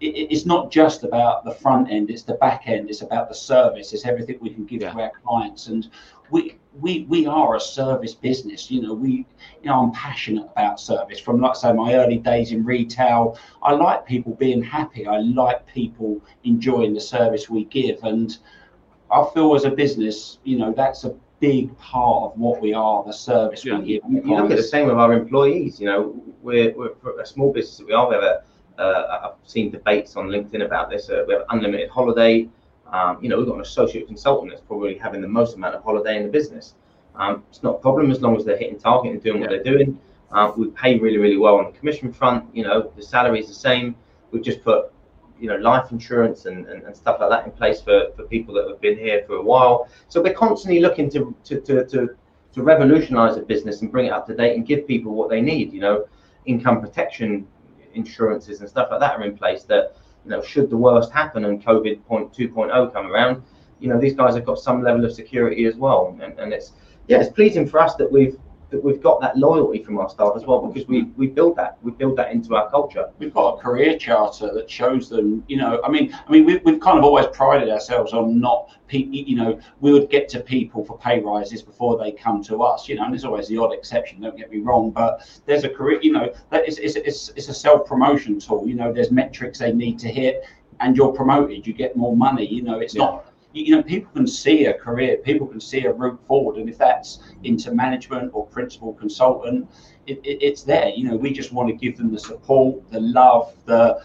it, 0.00 0.28
it's 0.30 0.46
not 0.46 0.70
just 0.70 1.04
about 1.04 1.44
the 1.44 1.52
front 1.52 1.90
end, 1.90 2.10
it's 2.10 2.22
the 2.22 2.34
back 2.34 2.64
end, 2.66 2.90
it's 2.90 3.02
about 3.02 3.28
the 3.28 3.34
service, 3.34 3.92
it's 3.92 4.06
everything 4.06 4.38
we 4.40 4.50
can 4.50 4.64
give 4.64 4.82
yeah. 4.82 4.92
to 4.92 5.00
our 5.00 5.12
clients. 5.24 5.66
And 5.66 5.88
we 6.30 6.56
we 6.78 7.04
we 7.08 7.26
are 7.26 7.56
a 7.56 7.60
service 7.60 8.14
business. 8.14 8.70
You 8.70 8.82
know, 8.82 8.94
we 8.94 9.26
you 9.62 9.68
know, 9.68 9.82
I'm 9.82 9.92
passionate 9.92 10.46
about 10.52 10.80
service. 10.80 11.18
From 11.18 11.40
like 11.40 11.56
say, 11.56 11.72
my 11.72 11.94
early 11.94 12.18
days 12.18 12.52
in 12.52 12.64
retail, 12.64 13.38
I 13.62 13.72
like 13.72 14.06
people 14.06 14.34
being 14.34 14.62
happy. 14.62 15.06
I 15.06 15.18
like 15.18 15.66
people 15.66 16.20
enjoying 16.44 16.94
the 16.94 17.00
service 17.00 17.50
we 17.50 17.64
give. 17.64 18.02
And 18.04 18.36
I 19.10 19.28
feel 19.34 19.54
as 19.54 19.64
a 19.64 19.70
business, 19.70 20.38
you 20.44 20.56
know, 20.58 20.72
that's 20.72 21.04
a 21.04 21.14
big 21.40 21.76
part 21.78 22.32
of 22.32 22.38
what 22.38 22.60
we 22.60 22.72
are, 22.72 23.02
the 23.04 23.12
service 23.12 23.64
yeah. 23.64 23.78
we 23.78 23.86
give. 23.86 24.02
You 24.08 24.36
look 24.36 24.50
at 24.50 24.56
the 24.56 24.62
same 24.62 24.86
with 24.86 24.96
our 24.96 25.12
employees. 25.12 25.80
You 25.80 25.86
know, 25.86 26.22
we're, 26.42 26.72
we're 26.76 27.20
a 27.20 27.26
small 27.26 27.52
business 27.52 27.78
that 27.78 27.86
we 27.86 27.94
are. 27.94 28.08
We 28.08 28.14
have 28.14 28.24
a, 28.24 28.42
uh, 28.78 29.32
I've 29.32 29.50
seen 29.50 29.70
debates 29.70 30.16
on 30.16 30.28
LinkedIn 30.28 30.64
about 30.64 30.90
this. 30.90 31.08
Uh, 31.10 31.24
we 31.26 31.34
have 31.34 31.44
unlimited 31.50 31.90
holiday. 31.90 32.48
Um, 32.92 33.18
you 33.22 33.28
know, 33.28 33.38
we've 33.38 33.46
got 33.46 33.56
an 33.56 33.62
associate 33.62 34.06
consultant 34.06 34.50
that's 34.50 34.62
probably 34.62 34.96
having 34.98 35.20
the 35.20 35.28
most 35.28 35.56
amount 35.56 35.74
of 35.74 35.82
holiday 35.82 36.16
in 36.16 36.24
the 36.24 36.28
business. 36.28 36.74
Um, 37.14 37.42
it's 37.48 37.62
not 37.62 37.76
a 37.76 37.78
problem 37.78 38.10
as 38.10 38.20
long 38.20 38.36
as 38.36 38.44
they're 38.44 38.56
hitting 38.56 38.78
target 38.78 39.12
and 39.12 39.22
doing 39.22 39.40
what 39.40 39.50
they're 39.50 39.62
doing. 39.62 39.98
Uh, 40.32 40.52
we 40.56 40.68
pay 40.70 40.98
really, 40.98 41.18
really 41.18 41.36
well 41.36 41.56
on 41.56 41.72
the 41.72 41.78
commission 41.78 42.12
front. 42.12 42.44
You 42.54 42.64
know, 42.64 42.92
the 42.96 43.02
salary 43.02 43.40
is 43.40 43.48
the 43.48 43.54
same. 43.54 43.96
We've 44.30 44.42
just 44.42 44.62
put 44.62 44.92
you 45.40 45.48
know 45.48 45.56
life 45.56 45.90
insurance 45.90 46.46
and, 46.46 46.66
and, 46.66 46.82
and, 46.82 46.96
stuff 46.96 47.18
like 47.20 47.30
that 47.30 47.46
in 47.46 47.52
place 47.52 47.80
for, 47.80 48.08
for 48.14 48.24
people 48.24 48.54
that 48.54 48.68
have 48.68 48.80
been 48.80 48.98
here 48.98 49.24
for 49.26 49.36
a 49.36 49.42
while. 49.42 49.88
So 50.08 50.22
we're 50.22 50.34
constantly 50.34 50.80
looking 50.80 51.10
to 51.10 51.34
to, 51.44 51.60
to, 51.62 51.86
to, 51.86 52.08
to 52.52 52.62
revolutionize 52.62 53.36
a 53.36 53.42
business 53.42 53.80
and 53.82 53.90
bring 53.90 54.06
it 54.06 54.12
up 54.12 54.26
to 54.26 54.34
date 54.34 54.56
and 54.56 54.66
give 54.66 54.86
people 54.86 55.14
what 55.14 55.30
they 55.30 55.40
need. 55.40 55.72
You 55.72 55.80
know, 55.80 56.08
income 56.46 56.80
protection 56.80 57.46
insurances 57.94 58.60
and 58.60 58.68
stuff 58.68 58.88
like 58.90 59.00
that 59.00 59.18
are 59.18 59.24
in 59.24 59.36
place 59.36 59.64
that 59.64 59.96
you 60.24 60.30
know 60.30 60.42
should 60.42 60.70
the 60.70 60.76
worst 60.76 61.10
happen 61.10 61.44
and 61.46 61.64
COVID 61.64 62.04
point 62.04 62.32
2.0 62.32 62.92
come 62.92 63.06
around, 63.06 63.42
you 63.80 63.88
know 63.88 63.98
these 63.98 64.14
guys 64.14 64.34
have 64.34 64.44
got 64.44 64.58
some 64.58 64.82
level 64.82 65.04
of 65.04 65.12
security 65.12 65.64
as 65.64 65.76
well. 65.76 66.16
And, 66.20 66.38
and 66.38 66.52
it's 66.52 66.72
yeah, 67.08 67.20
it's 67.20 67.30
pleasing 67.30 67.66
for 67.66 67.80
us 67.80 67.94
that 67.96 68.10
we've 68.10 68.38
that 68.70 68.82
we've 68.82 69.00
got 69.00 69.20
that 69.20 69.36
loyalty 69.36 69.82
from 69.82 69.98
our 69.98 70.08
staff 70.08 70.32
as 70.36 70.44
well 70.44 70.66
because 70.66 70.88
we 70.88 71.04
we 71.16 71.26
build 71.26 71.56
that 71.56 71.78
we 71.82 71.90
build 71.90 72.16
that 72.16 72.32
into 72.32 72.54
our 72.54 72.70
culture. 72.70 73.10
We've 73.18 73.32
got 73.32 73.58
a 73.58 73.60
career 73.60 73.98
charter 73.98 74.52
that 74.54 74.70
shows 74.70 75.08
them, 75.08 75.44
you 75.48 75.56
know, 75.56 75.80
I 75.84 75.90
mean, 75.90 76.12
I 76.12 76.30
mean, 76.30 76.44
we, 76.44 76.56
we've 76.58 76.80
kind 76.80 76.98
of 76.98 77.04
always 77.04 77.26
prided 77.28 77.68
ourselves 77.68 78.12
on 78.12 78.40
not, 78.40 78.70
you 78.90 79.36
know, 79.36 79.60
we 79.80 79.92
would 79.92 80.10
get 80.10 80.28
to 80.30 80.40
people 80.40 80.84
for 80.84 80.98
pay 80.98 81.20
rises 81.20 81.62
before 81.62 81.98
they 81.98 82.12
come 82.12 82.42
to 82.44 82.62
us, 82.62 82.88
you 82.88 82.96
know, 82.96 83.04
and 83.04 83.12
there's 83.12 83.24
always 83.24 83.48
the 83.48 83.58
odd 83.58 83.72
exception. 83.72 84.20
Don't 84.20 84.36
get 84.36 84.50
me 84.50 84.58
wrong, 84.58 84.90
but 84.90 85.28
there's 85.46 85.64
a 85.64 85.68
career, 85.68 86.00
you 86.02 86.12
know, 86.12 86.32
that 86.50 86.68
is 86.68 86.78
it's, 86.78 86.96
it's, 86.96 87.28
it's 87.36 87.48
a 87.48 87.54
self 87.54 87.86
promotion 87.86 88.38
tool. 88.38 88.66
You 88.66 88.74
know, 88.74 88.92
there's 88.92 89.10
metrics 89.10 89.58
they 89.58 89.72
need 89.72 89.98
to 90.00 90.08
hit, 90.08 90.44
and 90.80 90.96
you're 90.96 91.12
promoted, 91.12 91.66
you 91.66 91.72
get 91.72 91.96
more 91.96 92.16
money. 92.16 92.46
You 92.46 92.62
know, 92.62 92.80
it's 92.80 92.94
yeah. 92.94 93.04
not 93.04 93.29
you 93.52 93.74
know, 93.74 93.82
people 93.82 94.10
can 94.12 94.26
see 94.26 94.66
a 94.66 94.74
career, 94.74 95.16
people 95.18 95.46
can 95.46 95.60
see 95.60 95.84
a 95.84 95.92
route 95.92 96.20
forward, 96.26 96.56
and 96.56 96.68
if 96.68 96.78
that's 96.78 97.20
into 97.42 97.72
management 97.72 98.30
or 98.32 98.46
principal 98.46 98.92
consultant, 98.94 99.68
it, 100.06 100.18
it, 100.24 100.42
it's 100.42 100.62
there. 100.62 100.88
You 100.88 101.08
know, 101.08 101.16
we 101.16 101.32
just 101.32 101.52
want 101.52 101.68
to 101.68 101.74
give 101.74 101.96
them 101.96 102.12
the 102.12 102.18
support, 102.18 102.90
the 102.90 103.00
love, 103.00 103.54
the 103.66 104.02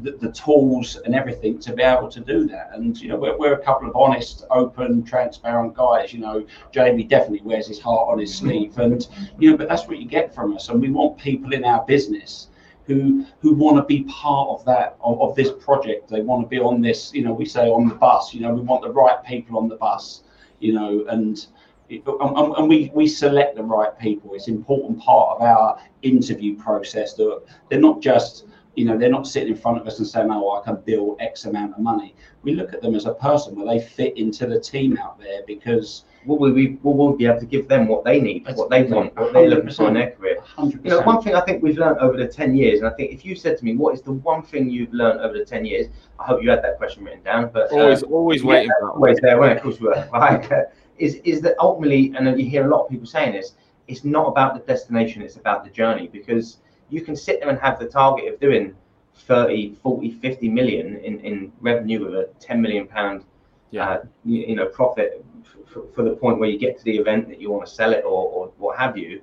the, 0.00 0.18
the, 0.20 0.30
tools 0.32 0.96
and 1.06 1.14
everything 1.14 1.58
to 1.58 1.72
be 1.72 1.82
able 1.82 2.08
to 2.10 2.20
do 2.20 2.46
that. 2.48 2.70
And 2.74 3.00
you 3.00 3.08
know, 3.08 3.16
we're, 3.16 3.38
we're 3.38 3.54
a 3.54 3.64
couple 3.64 3.88
of 3.88 3.96
honest, 3.96 4.44
open, 4.50 5.04
transparent 5.04 5.74
guys. 5.74 6.12
You 6.12 6.20
know, 6.20 6.46
Jamie 6.70 7.04
definitely 7.04 7.40
wears 7.42 7.66
his 7.66 7.80
heart 7.80 8.08
on 8.10 8.18
his 8.18 8.34
sleeve, 8.34 8.78
and 8.78 9.06
you 9.38 9.50
know, 9.50 9.56
but 9.56 9.68
that's 9.68 9.86
what 9.86 9.98
you 9.98 10.06
get 10.06 10.34
from 10.34 10.54
us. 10.54 10.68
And 10.68 10.80
we 10.80 10.90
want 10.90 11.18
people 11.18 11.54
in 11.54 11.64
our 11.64 11.84
business 11.86 12.48
who 12.86 13.24
who 13.40 13.54
want 13.54 13.76
to 13.76 13.82
be 13.84 14.04
part 14.04 14.48
of 14.48 14.64
that 14.66 14.96
of, 15.00 15.20
of 15.20 15.34
this 15.34 15.50
project. 15.60 16.08
They 16.08 16.20
want 16.20 16.44
to 16.44 16.48
be 16.48 16.58
on 16.58 16.80
this, 16.80 17.12
you 17.14 17.22
know, 17.22 17.32
we 17.32 17.44
say 17.44 17.68
on 17.68 17.88
the 17.88 17.94
bus. 17.94 18.34
You 18.34 18.40
know, 18.40 18.52
we 18.52 18.60
want 18.60 18.82
the 18.82 18.92
right 18.92 19.22
people 19.24 19.58
on 19.58 19.68
the 19.68 19.76
bus. 19.76 20.22
You 20.60 20.72
know, 20.72 21.04
and 21.08 21.46
and, 21.90 22.68
we 22.68 22.90
we 22.94 23.06
select 23.06 23.56
the 23.56 23.62
right 23.62 23.96
people. 23.98 24.34
It's 24.34 24.48
an 24.48 24.54
important 24.54 25.00
part 25.00 25.36
of 25.36 25.42
our 25.42 25.78
interview 26.02 26.56
process. 26.56 27.14
That 27.14 27.42
they're 27.68 27.80
not 27.80 28.00
just 28.00 28.46
you 28.74 28.84
know 28.84 28.96
they're 28.96 29.10
not 29.10 29.26
sitting 29.26 29.50
in 29.50 29.56
front 29.56 29.78
of 29.80 29.86
us 29.86 29.98
and 29.98 30.06
saying, 30.06 30.28
"Oh, 30.30 30.50
I 30.52 30.64
can 30.64 30.76
bill 30.84 31.16
X 31.20 31.44
amount 31.44 31.74
of 31.74 31.80
money." 31.80 32.14
We 32.42 32.54
look 32.54 32.72
at 32.72 32.80
them 32.80 32.94
as 32.94 33.06
a 33.06 33.14
person 33.14 33.54
where 33.54 33.66
they 33.66 33.84
fit 33.84 34.16
into 34.16 34.46
the 34.46 34.58
team 34.58 34.96
out 34.98 35.18
there 35.18 35.42
because 35.46 36.04
will 36.26 36.38
we, 36.38 36.66
we 36.66 36.76
will 36.82 37.16
be 37.16 37.26
able 37.26 37.40
to 37.40 37.46
give 37.46 37.68
them 37.68 37.86
what 37.88 38.04
they 38.04 38.20
need, 38.20 38.46
what 38.54 38.70
they 38.70 38.84
want, 38.84 39.14
what 39.16 39.32
they're 39.32 39.48
looking 39.48 39.70
for 39.70 39.88
in 39.88 39.94
their 39.94 40.10
career. 40.12 40.38
100%. 40.56 40.84
You 40.84 40.90
know, 40.90 41.00
one 41.02 41.22
thing 41.22 41.34
I 41.34 41.40
think 41.42 41.62
we've 41.62 41.78
learned 41.78 41.98
over 41.98 42.16
the 42.16 42.26
10 42.26 42.56
years, 42.56 42.80
and 42.80 42.88
I 42.88 42.92
think 42.92 43.12
if 43.12 43.24
you 43.24 43.34
said 43.34 43.58
to 43.58 43.64
me, 43.64 43.76
what 43.76 43.94
is 43.94 44.02
the 44.02 44.12
one 44.12 44.42
thing 44.42 44.70
you've 44.70 44.92
learned 44.92 45.20
over 45.20 45.36
the 45.36 45.44
10 45.44 45.64
years? 45.64 45.88
I 46.18 46.24
hope 46.24 46.42
you 46.42 46.50
had 46.50 46.62
that 46.62 46.78
question 46.78 47.04
written 47.04 47.22
down, 47.22 47.50
but 47.52 47.70
always, 47.72 48.02
uh, 48.02 48.06
always 48.06 48.44
waiting 48.44 48.70
yeah, 48.80 48.88
Always 48.88 49.18
there, 49.20 49.38
when 49.38 49.56
of 49.56 49.62
course 49.62 49.80
we 49.80 49.88
were. 49.88 50.08
Like, 50.12 50.50
uh, 50.50 50.62
is, 50.98 51.16
is 51.24 51.40
that 51.42 51.56
ultimately, 51.58 52.12
and 52.16 52.40
you 52.40 52.48
hear 52.48 52.66
a 52.66 52.70
lot 52.70 52.84
of 52.84 52.90
people 52.90 53.06
saying 53.06 53.32
this, 53.32 53.54
it's 53.88 54.04
not 54.04 54.28
about 54.28 54.54
the 54.54 54.60
destination, 54.60 55.22
it's 55.22 55.36
about 55.36 55.64
the 55.64 55.70
journey 55.70 56.08
because 56.08 56.58
you 56.88 57.00
can 57.00 57.16
sit 57.16 57.40
there 57.40 57.50
and 57.50 57.58
have 57.58 57.78
the 57.78 57.86
target 57.86 58.32
of 58.32 58.40
doing 58.40 58.74
30, 59.14 59.74
40, 59.82 60.10
50 60.10 60.48
million 60.48 60.96
in, 60.98 61.20
in 61.20 61.52
revenue 61.60 62.04
with 62.04 62.14
a 62.14 62.28
10 62.40 62.60
million 62.60 62.86
pound 62.86 63.24
yeah. 63.70 63.90
Uh, 63.90 64.04
you, 64.24 64.46
you, 64.46 64.54
know 64.54 64.66
profit 64.66 65.24
for, 65.66 65.84
for, 65.94 66.02
the 66.02 66.16
point 66.16 66.38
where 66.38 66.48
you 66.48 66.58
get 66.58 66.78
to 66.78 66.84
the 66.84 66.96
event 66.96 67.28
that 67.28 67.40
you 67.40 67.50
want 67.50 67.66
to 67.66 67.72
sell 67.72 67.92
it 67.92 68.04
or, 68.04 68.28
or 68.28 68.52
what 68.58 68.78
have 68.78 68.96
you. 68.96 69.22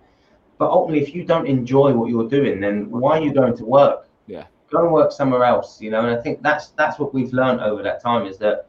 But 0.57 0.69
ultimately, 0.69 1.01
if 1.01 1.15
you 1.15 1.23
don't 1.23 1.47
enjoy 1.47 1.93
what 1.93 2.09
you're 2.09 2.29
doing, 2.29 2.59
then 2.59 2.89
why 2.89 3.17
are 3.17 3.21
you 3.21 3.33
going 3.33 3.57
to 3.57 3.65
work? 3.65 4.07
Yeah. 4.27 4.45
Go 4.69 4.83
and 4.83 4.91
work 4.91 5.11
somewhere 5.11 5.43
else, 5.43 5.81
you 5.81 5.91
know. 5.91 6.05
And 6.05 6.17
I 6.17 6.21
think 6.21 6.41
that's 6.41 6.69
that's 6.69 6.99
what 6.99 7.13
we've 7.13 7.33
learned 7.33 7.61
over 7.61 7.81
that 7.83 8.01
time 8.01 8.25
is 8.25 8.37
that 8.37 8.67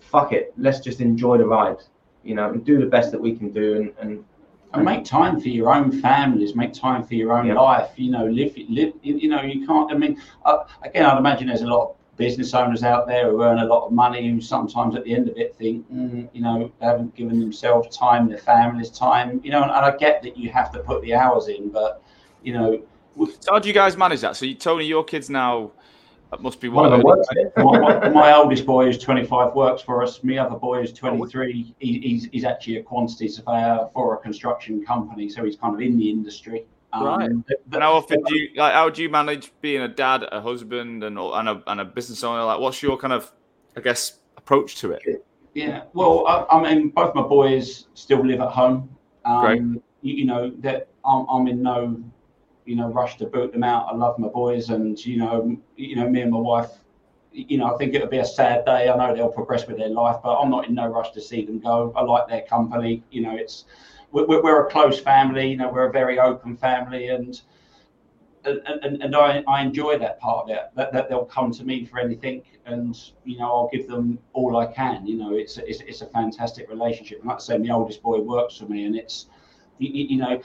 fuck 0.00 0.32
it, 0.32 0.54
let's 0.56 0.80
just 0.80 1.00
enjoy 1.00 1.38
the 1.38 1.46
ride, 1.46 1.78
you 2.22 2.34
know, 2.34 2.50
and 2.50 2.64
do 2.64 2.78
the 2.78 2.86
best 2.86 3.10
that 3.12 3.20
we 3.20 3.34
can 3.34 3.50
do 3.50 3.76
and, 3.76 3.92
and 4.00 4.24
and 4.72 4.84
make 4.84 5.04
time 5.04 5.40
for 5.40 5.48
your 5.48 5.72
own 5.72 5.90
families, 6.00 6.54
make 6.54 6.72
time 6.72 7.02
for 7.04 7.14
your 7.14 7.32
own 7.32 7.46
yeah. 7.46 7.54
life. 7.54 7.90
You 7.96 8.10
know, 8.10 8.26
live, 8.26 8.54
live. 8.68 8.92
You 9.02 9.28
know, 9.28 9.42
you 9.42 9.66
can't. 9.66 9.90
I 9.90 9.96
mean, 9.96 10.20
uh, 10.44 10.64
again, 10.82 11.06
I'd 11.06 11.18
imagine 11.18 11.48
there's 11.48 11.62
a 11.62 11.66
lot 11.66 11.90
of 11.90 11.95
business 12.16 12.54
owners 12.54 12.82
out 12.82 13.06
there 13.06 13.30
who 13.30 13.42
earn 13.42 13.58
a 13.58 13.64
lot 13.64 13.86
of 13.86 13.92
money 13.92 14.30
who 14.30 14.40
sometimes 14.40 14.96
at 14.96 15.04
the 15.04 15.14
end 15.14 15.28
of 15.28 15.36
it 15.36 15.54
think, 15.56 15.90
mm, 15.92 16.28
you 16.32 16.42
know, 16.42 16.70
they 16.80 16.86
haven't 16.86 17.14
given 17.14 17.40
themselves 17.40 17.96
time, 17.96 18.28
their 18.28 18.38
families 18.38 18.90
time, 18.90 19.40
you 19.44 19.50
know, 19.50 19.62
and, 19.62 19.70
and, 19.70 19.84
I 19.84 19.96
get 19.96 20.22
that 20.22 20.36
you 20.36 20.50
have 20.50 20.72
to 20.72 20.80
put 20.80 21.02
the 21.02 21.14
hours 21.14 21.48
in, 21.48 21.68
but, 21.68 22.02
you 22.42 22.52
know. 22.52 22.82
So 23.18 23.52
how 23.52 23.58
do 23.58 23.68
you 23.68 23.74
guys 23.74 23.96
manage 23.96 24.20
that? 24.20 24.36
So, 24.36 24.46
you, 24.46 24.54
Tony, 24.54 24.86
your 24.86 25.04
kids 25.04 25.30
now 25.30 25.72
that 26.30 26.42
must 26.42 26.60
be 26.60 26.68
one, 26.68 26.90
one 27.02 27.20
of 27.20 27.26
the 27.28 27.52
my, 27.62 27.78
my, 27.78 28.08
my, 28.08 28.32
oldest 28.34 28.66
boy 28.66 28.88
is 28.88 28.98
25, 28.98 29.54
works 29.54 29.82
for 29.82 30.02
us. 30.02 30.22
My 30.24 30.38
other 30.38 30.56
boy 30.56 30.82
is 30.82 30.92
23. 30.92 31.74
He, 31.78 32.00
he's, 32.00 32.28
he's 32.32 32.44
actually 32.44 32.78
a 32.78 32.82
quantity 32.82 33.28
surveyor 33.28 33.88
for 33.92 34.16
a 34.16 34.18
construction 34.18 34.84
company, 34.84 35.28
so 35.28 35.44
he's 35.44 35.56
kind 35.56 35.74
of 35.74 35.80
in 35.80 35.96
the 35.96 36.10
industry. 36.10 36.66
Right. 36.94 37.30
Um, 37.30 37.44
and 37.72 37.82
how 37.82 37.94
often 37.94 38.22
do 38.22 38.36
you 38.36 38.50
like? 38.56 38.72
How 38.72 38.88
do 38.88 39.02
you 39.02 39.08
manage 39.08 39.52
being 39.60 39.82
a 39.82 39.88
dad, 39.88 40.24
a 40.30 40.40
husband, 40.40 41.04
and 41.04 41.18
and 41.18 41.48
a, 41.48 41.62
and 41.66 41.80
a 41.80 41.84
business 41.84 42.24
owner? 42.24 42.44
Like, 42.44 42.60
what's 42.60 42.82
your 42.82 42.96
kind 42.96 43.12
of, 43.12 43.30
I 43.76 43.80
guess, 43.80 44.20
approach 44.36 44.76
to 44.76 44.92
it? 44.92 45.02
Yeah. 45.54 45.84
Well, 45.92 46.26
I, 46.26 46.46
I 46.50 46.62
mean, 46.62 46.90
both 46.90 47.14
my 47.14 47.22
boys 47.22 47.88
still 47.94 48.24
live 48.24 48.40
at 48.40 48.50
home. 48.50 48.88
Um, 49.24 49.40
Great. 49.40 49.60
You, 50.02 50.14
you, 50.14 50.24
know 50.24 50.52
that 50.58 50.88
I'm, 51.04 51.26
I'm 51.28 51.46
in 51.48 51.62
no, 51.62 52.02
you 52.64 52.76
know, 52.76 52.88
rush 52.88 53.16
to 53.18 53.26
boot 53.26 53.52
them 53.52 53.64
out. 53.64 53.88
I 53.92 53.96
love 53.96 54.18
my 54.18 54.28
boys, 54.28 54.70
and 54.70 55.02
you 55.04 55.18
know, 55.18 55.56
you 55.76 55.96
know, 55.96 56.08
me 56.08 56.22
and 56.22 56.30
my 56.30 56.38
wife. 56.38 56.70
You 57.32 57.58
know, 57.58 57.74
I 57.74 57.76
think 57.76 57.94
it'll 57.94 58.08
be 58.08 58.18
a 58.18 58.24
sad 58.24 58.64
day. 58.64 58.88
I 58.88 58.96
know 58.96 59.14
they'll 59.14 59.28
progress 59.28 59.66
with 59.66 59.76
their 59.76 59.90
life, 59.90 60.16
but 60.22 60.36
I'm 60.36 60.50
not 60.50 60.68
in 60.68 60.74
no 60.74 60.86
rush 60.86 61.10
to 61.10 61.20
see 61.20 61.44
them 61.44 61.58
go. 61.58 61.92
I 61.94 62.02
like 62.02 62.28
their 62.28 62.42
company. 62.42 63.04
You 63.10 63.22
know, 63.22 63.36
it's 63.36 63.66
we're, 64.12 64.42
we're 64.42 64.66
a 64.66 64.70
close 64.70 65.00
family. 65.00 65.50
You 65.50 65.56
know, 65.56 65.70
we're 65.70 65.88
a 65.88 65.92
very 65.92 66.18
open 66.18 66.56
family, 66.56 67.08
and 67.08 67.40
and, 68.44 69.02
and 69.02 69.16
I, 69.16 69.42
I 69.48 69.62
enjoy 69.62 69.98
that 69.98 70.20
part 70.20 70.44
of 70.44 70.56
it. 70.56 70.70
That, 70.76 70.92
that 70.92 71.08
they'll 71.08 71.24
come 71.24 71.50
to 71.52 71.64
me 71.64 71.84
for 71.84 71.98
anything, 71.98 72.42
and 72.64 72.96
you 73.24 73.38
know 73.38 73.46
I'll 73.46 73.70
give 73.72 73.88
them 73.88 74.18
all 74.32 74.56
I 74.56 74.66
can. 74.66 75.06
You 75.06 75.16
know, 75.18 75.34
it's 75.34 75.58
it's, 75.58 75.80
it's 75.80 76.02
a 76.02 76.06
fantastic 76.06 76.70
relationship. 76.70 77.20
And 77.20 77.28
like 77.28 77.36
I 77.36 77.40
say, 77.40 77.58
my 77.58 77.74
oldest 77.74 78.02
boy 78.02 78.20
works 78.20 78.56
for 78.58 78.66
me, 78.66 78.84
and 78.84 78.94
it's 78.94 79.26
you, 79.78 79.90
you 79.92 80.16
know 80.16 80.40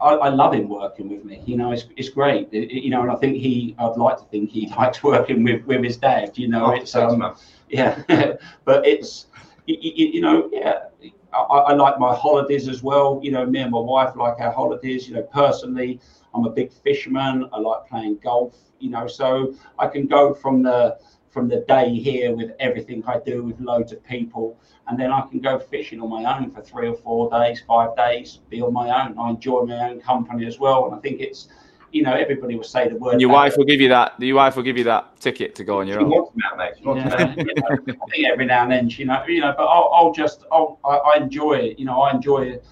I, 0.00 0.14
I, 0.14 0.28
love 0.28 0.54
him 0.54 0.68
working 0.68 1.08
with 1.08 1.24
me. 1.24 1.42
You 1.44 1.56
know, 1.56 1.72
it's, 1.72 1.86
it's 1.96 2.08
great. 2.08 2.48
It, 2.52 2.72
you 2.72 2.90
know, 2.90 3.02
and 3.02 3.10
I 3.10 3.16
think 3.16 3.36
he, 3.36 3.74
I'd 3.78 3.96
like 3.96 4.18
to 4.18 4.24
think 4.24 4.50
he 4.50 4.68
likes 4.78 5.02
working 5.02 5.42
with, 5.42 5.64
with 5.64 5.82
his 5.82 5.96
dad. 5.96 6.36
You 6.38 6.48
know, 6.48 6.66
oh, 6.66 6.70
it's 6.70 6.94
um, 6.94 7.36
yeah, 7.68 8.02
but 8.64 8.86
it's 8.86 9.26
you, 9.66 9.76
you, 9.80 10.20
know, 10.20 10.48
yeah, 10.52 10.84
I, 11.32 11.40
I, 11.40 11.72
like 11.74 11.98
my 11.98 12.14
holidays 12.14 12.68
as 12.68 12.82
well. 12.82 13.20
You 13.22 13.32
know, 13.32 13.46
me 13.46 13.60
and 13.60 13.70
my 13.70 13.80
wife 13.80 14.16
like 14.16 14.40
our 14.40 14.50
holidays. 14.50 15.08
You 15.08 15.14
know, 15.14 15.22
personally, 15.22 16.00
I'm 16.34 16.44
a 16.44 16.50
big 16.50 16.72
fisherman. 16.72 17.48
I 17.52 17.58
like 17.58 17.86
playing 17.86 18.18
golf. 18.22 18.56
You 18.80 18.90
know, 18.90 19.06
so 19.06 19.54
I 19.78 19.88
can 19.88 20.06
go 20.06 20.32
from 20.34 20.62
the 20.62 20.98
from 21.28 21.48
the 21.48 21.64
day 21.68 21.94
here 21.94 22.34
with 22.34 22.52
everything 22.58 23.04
I 23.06 23.18
do 23.24 23.42
with 23.42 23.60
loads 23.60 23.92
of 23.92 24.02
people, 24.04 24.56
and 24.86 24.98
then 24.98 25.12
I 25.12 25.20
can 25.22 25.40
go 25.40 25.58
fishing 25.58 26.00
on 26.00 26.08
my 26.08 26.36
own 26.36 26.50
for 26.50 26.62
three 26.62 26.88
or 26.88 26.96
four 26.96 27.30
days, 27.30 27.62
five 27.66 27.94
days, 27.96 28.40
be 28.48 28.62
on 28.62 28.72
my 28.72 28.88
own. 29.04 29.18
I 29.18 29.30
enjoy 29.30 29.62
my 29.64 29.90
own 29.90 30.00
company 30.00 30.46
as 30.46 30.58
well, 30.58 30.86
and 30.86 30.94
I 30.94 30.98
think 30.98 31.20
it's 31.20 31.48
you 31.92 32.02
know, 32.02 32.12
everybody 32.12 32.54
will 32.54 32.64
say 32.64 32.88
the 32.88 32.96
word. 32.96 33.12
And 33.12 33.20
your 33.20 33.30
wife 33.30 33.56
will 33.56 33.64
give 33.64 33.80
you 33.80 33.88
that. 33.88 34.20
Your 34.20 34.36
wife 34.36 34.56
will 34.56 34.62
give 34.62 34.76
you 34.76 34.84
that 34.84 35.18
ticket 35.20 35.54
to 35.56 35.64
go 35.64 35.80
on 35.80 35.86
your 35.86 36.00
own. 36.00 36.10
Wants 36.10 36.32
mate. 36.56 36.72
Yeah, 36.84 37.34
you 37.36 37.44
know, 37.44 37.94
I 38.02 38.10
think 38.10 38.26
every 38.26 38.46
now 38.46 38.62
and 38.62 38.72
then, 38.72 38.90
you 38.90 39.06
know, 39.06 39.24
you 39.26 39.40
know, 39.40 39.54
but 39.56 39.64
I'll, 39.64 39.90
I'll 39.92 40.12
just, 40.12 40.44
I'll, 40.52 40.78
I, 40.84 40.96
I, 40.96 41.16
enjoy 41.16 41.54
it. 41.54 41.78
You 41.78 41.86
know, 41.86 42.02
I 42.02 42.12
enjoy 42.12 42.40
it. 42.40 42.66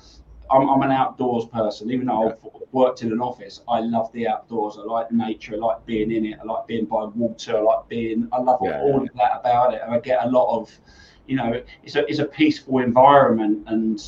I'm, 0.51 0.69
I'm 0.69 0.83
an 0.83 0.93
outdoors 0.93 1.47
person. 1.47 1.91
Even 1.91 2.07
though 2.07 2.31
I've 2.31 2.39
worked 2.73 3.03
in 3.03 3.11
an 3.11 3.21
office, 3.21 3.62
I 3.69 3.81
love 3.81 4.12
the 4.12 4.29
outdoors. 4.29 4.77
I 4.79 4.83
like 4.83 5.11
nature. 5.11 5.55
I 5.55 5.59
like 5.59 5.87
being 5.87 6.12
in 6.12 6.27
it. 6.27 6.39
I 6.41 6.45
like 6.45 6.67
being 6.67 6.85
by 6.85 7.05
water. 7.05 7.57
I 7.57 7.61
like 7.61 7.89
being. 7.89 8.29
I 8.33 8.41
love 8.41 8.61
yeah, 8.62 8.81
all 8.81 9.01
yeah. 9.01 9.09
of 9.11 9.17
that 9.17 9.41
about 9.41 9.75
it. 9.75 9.81
And 9.83 9.95
I 9.95 9.99
get 9.99 10.25
a 10.25 10.29
lot 10.29 10.57
of, 10.57 10.71
you 11.27 11.37
know, 11.37 11.62
it's 11.83 11.97
a 11.97 12.07
it's 12.07 12.21
a 12.21 12.27
peaceful 12.27 12.79
environment 12.79 13.64
and 13.67 14.01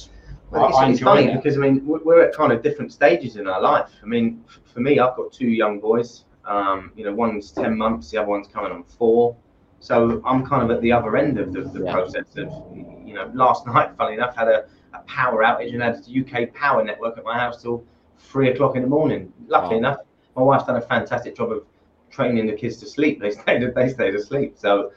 well, 0.50 0.68
it's, 0.68 0.94
it's 0.94 1.00
funny 1.00 1.34
because 1.34 1.56
I 1.56 1.60
mean 1.60 1.82
we're 1.84 2.22
at 2.22 2.34
kind 2.34 2.52
of 2.52 2.62
different 2.62 2.92
stages 2.92 3.36
in 3.36 3.46
our 3.46 3.60
life. 3.60 3.90
I 4.02 4.06
mean, 4.06 4.44
for 4.72 4.80
me, 4.80 4.98
I've 4.98 5.16
got 5.16 5.32
two 5.32 5.48
young 5.48 5.80
boys. 5.80 6.24
Um, 6.44 6.92
you 6.96 7.04
know, 7.04 7.14
one's 7.14 7.50
ten 7.50 7.76
months, 7.76 8.10
the 8.10 8.18
other 8.18 8.28
one's 8.28 8.48
coming 8.48 8.72
on 8.72 8.84
four. 8.84 9.36
So 9.80 10.20
I'm 10.24 10.44
kind 10.44 10.62
of 10.62 10.70
at 10.70 10.82
the 10.82 10.92
other 10.92 11.16
end 11.16 11.38
of 11.38 11.52
the, 11.52 11.62
the 11.62 11.84
yeah. 11.84 11.92
process 11.92 12.36
of, 12.36 12.48
you 12.74 13.14
know, 13.14 13.30
last 13.34 13.66
night, 13.74 13.90
funny 13.96 14.14
enough, 14.14 14.36
had 14.36 14.48
a, 14.48 14.66
a, 14.92 14.98
power 15.00 15.42
outage 15.44 15.72
and 15.72 15.82
had 15.82 16.04
the 16.04 16.20
UK 16.20 16.52
power 16.52 16.82
network 16.82 17.16
at 17.16 17.24
my 17.24 17.38
house 17.38 17.62
till 17.62 17.84
three 18.18 18.50
o'clock 18.50 18.76
in 18.76 18.82
the 18.82 18.88
morning. 18.88 19.32
Luckily 19.46 19.76
oh. 19.76 19.78
enough, 19.78 19.98
my 20.34 20.42
wife's 20.42 20.64
done 20.64 20.76
a 20.76 20.80
fantastic 20.80 21.36
job 21.36 21.52
of 21.52 21.64
training 22.10 22.46
the 22.46 22.54
kids 22.54 22.78
to 22.78 22.86
sleep. 22.86 23.20
They 23.20 23.30
stayed, 23.42 23.62
they 23.74 23.88
stayed 23.88 24.14
asleep. 24.14 24.56
So, 24.58 24.92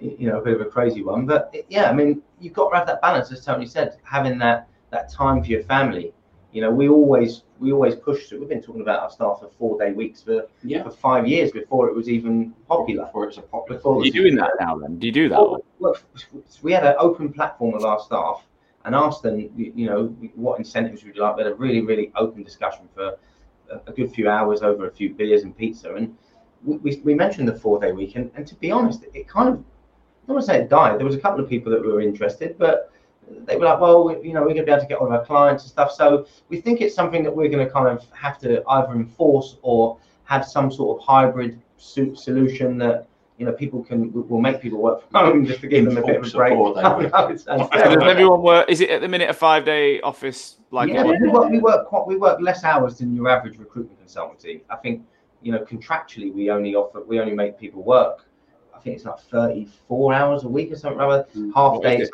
you 0.00 0.28
know, 0.28 0.40
a 0.40 0.44
bit 0.44 0.54
of 0.54 0.60
a 0.60 0.66
crazy 0.66 1.02
one. 1.02 1.24
But 1.24 1.54
yeah, 1.68 1.90
I 1.90 1.94
mean, 1.94 2.22
you've 2.38 2.52
got 2.52 2.70
to 2.70 2.76
have 2.76 2.86
that 2.86 3.00
balance, 3.00 3.32
as 3.32 3.44
Tony 3.44 3.66
said, 3.66 3.96
having 4.02 4.38
that 4.38 4.68
that 4.90 5.10
time 5.10 5.42
for 5.42 5.48
your 5.48 5.62
family. 5.62 6.12
You 6.52 6.62
know, 6.62 6.70
we 6.70 6.88
always 6.88 7.42
we 7.58 7.72
always 7.72 7.94
push 7.94 8.32
it. 8.32 8.40
We've 8.40 8.48
been 8.48 8.62
talking 8.62 8.80
about 8.80 9.02
our 9.02 9.10
staff 9.10 9.40
for 9.40 9.50
four 9.58 9.78
day 9.78 9.92
weeks 9.92 10.22
for 10.22 10.46
yeah. 10.62 10.82
for 10.82 10.90
five 10.90 11.26
years 11.28 11.50
before 11.50 11.88
it 11.88 11.94
was 11.94 12.08
even 12.08 12.54
popular. 12.66 13.04
Before 13.04 13.24
it 13.24 13.28
was 13.28 13.38
a 13.38 13.42
popular. 13.42 13.80
Are 13.84 14.04
you 14.04 14.12
doing 14.12 14.34
that 14.36 14.52
now? 14.58 14.78
Then 14.78 14.98
do 14.98 15.06
you 15.06 15.12
do 15.12 15.28
that? 15.28 15.38
Well, 15.38 15.62
look, 15.78 16.02
we 16.62 16.72
had 16.72 16.84
an 16.84 16.94
open 16.98 17.32
platform 17.32 17.72
with 17.72 17.84
our 17.84 18.00
staff 18.00 18.46
and 18.84 18.94
asked 18.94 19.22
them, 19.22 19.50
you 19.56 19.86
know, 19.86 20.06
what 20.34 20.58
incentives 20.58 21.04
would 21.04 21.14
you 21.14 21.22
like. 21.22 21.36
We 21.36 21.42
had 21.42 21.52
a 21.52 21.54
really 21.54 21.82
really 21.82 22.10
open 22.16 22.42
discussion 22.42 22.88
for 22.94 23.18
a 23.86 23.92
good 23.92 24.10
few 24.12 24.30
hours 24.30 24.62
over 24.62 24.86
a 24.86 24.90
few 24.90 25.12
beers 25.12 25.42
and 25.42 25.56
pizza, 25.56 25.94
and 25.94 26.16
we, 26.64 26.96
we 27.04 27.14
mentioned 27.14 27.46
the 27.46 27.54
four 27.54 27.78
day 27.78 27.92
week, 27.92 28.16
and, 28.16 28.30
and 28.34 28.46
to 28.46 28.54
be 28.54 28.70
honest, 28.70 29.04
it 29.12 29.28
kind 29.28 29.50
of 29.50 29.54
I 29.58 30.26
don't 30.26 30.36
want 30.36 30.46
to 30.46 30.52
say 30.52 30.60
it 30.60 30.68
died. 30.68 30.98
There 30.98 31.06
was 31.06 31.14
a 31.14 31.20
couple 31.20 31.42
of 31.42 31.48
people 31.48 31.72
that 31.72 31.82
were 31.82 32.00
interested, 32.00 32.58
but 32.58 32.90
they 33.44 33.56
were 33.56 33.64
like, 33.64 33.80
well, 33.80 34.18
you 34.22 34.32
know, 34.32 34.40
we're 34.40 34.48
going 34.48 34.58
to 34.58 34.64
be 34.64 34.72
able 34.72 34.82
to 34.82 34.86
get 34.86 34.98
all 34.98 35.06
of 35.06 35.12
our 35.12 35.24
clients 35.24 35.64
and 35.64 35.70
stuff. 35.70 35.92
So 35.92 36.26
we 36.48 36.60
think 36.60 36.80
it's 36.80 36.94
something 36.94 37.22
that 37.24 37.34
we're 37.34 37.48
going 37.48 37.64
to 37.66 37.72
kind 37.72 37.88
of 37.88 38.06
have 38.12 38.38
to 38.40 38.62
either 38.68 38.92
enforce 38.92 39.56
or 39.62 39.98
have 40.24 40.46
some 40.46 40.70
sort 40.70 40.98
of 40.98 41.06
hybrid 41.06 41.60
solution 41.78 42.76
that 42.78 43.06
you 43.38 43.46
know 43.46 43.52
people 43.52 43.82
can 43.82 44.12
will 44.12 44.40
make 44.40 44.60
people 44.60 44.80
work 44.80 45.08
from 45.08 45.24
home 45.24 45.46
just 45.46 45.60
to 45.60 45.68
give 45.68 45.84
them 45.84 45.96
a 45.96 46.04
bit 46.04 46.16
of 46.16 46.26
a 46.26 46.30
break. 46.30 46.52
Does 46.74 47.46
everyone 47.48 48.42
work? 48.42 48.68
Is 48.68 48.80
it 48.80 48.90
at 48.90 49.00
the 49.00 49.08
minute 49.08 49.30
a 49.30 49.32
five 49.32 49.64
day 49.64 50.00
office? 50.00 50.56
Like 50.70 50.90
yeah, 50.90 51.04
we 51.04 51.28
work, 51.28 51.50
we 51.50 51.58
work 51.60 52.06
we 52.06 52.16
work 52.16 52.40
less 52.40 52.64
hours 52.64 52.98
than 52.98 53.14
your 53.14 53.28
average 53.28 53.56
recruitment 53.58 54.04
consultancy. 54.04 54.62
I 54.68 54.76
think 54.76 55.02
you 55.40 55.52
know 55.52 55.60
contractually 55.60 56.34
we 56.34 56.50
only 56.50 56.74
offer 56.74 57.00
we 57.00 57.20
only 57.20 57.34
make 57.34 57.58
people 57.58 57.82
work. 57.82 58.26
I 58.74 58.80
think 58.80 58.96
it's 58.96 59.04
like 59.04 59.20
thirty 59.20 59.68
four 59.86 60.12
hours 60.12 60.42
a 60.42 60.48
week 60.48 60.72
or 60.72 60.76
something. 60.76 60.98
Rather 60.98 61.26
mm. 61.36 61.52
half 61.54 61.80
days. 61.80 62.10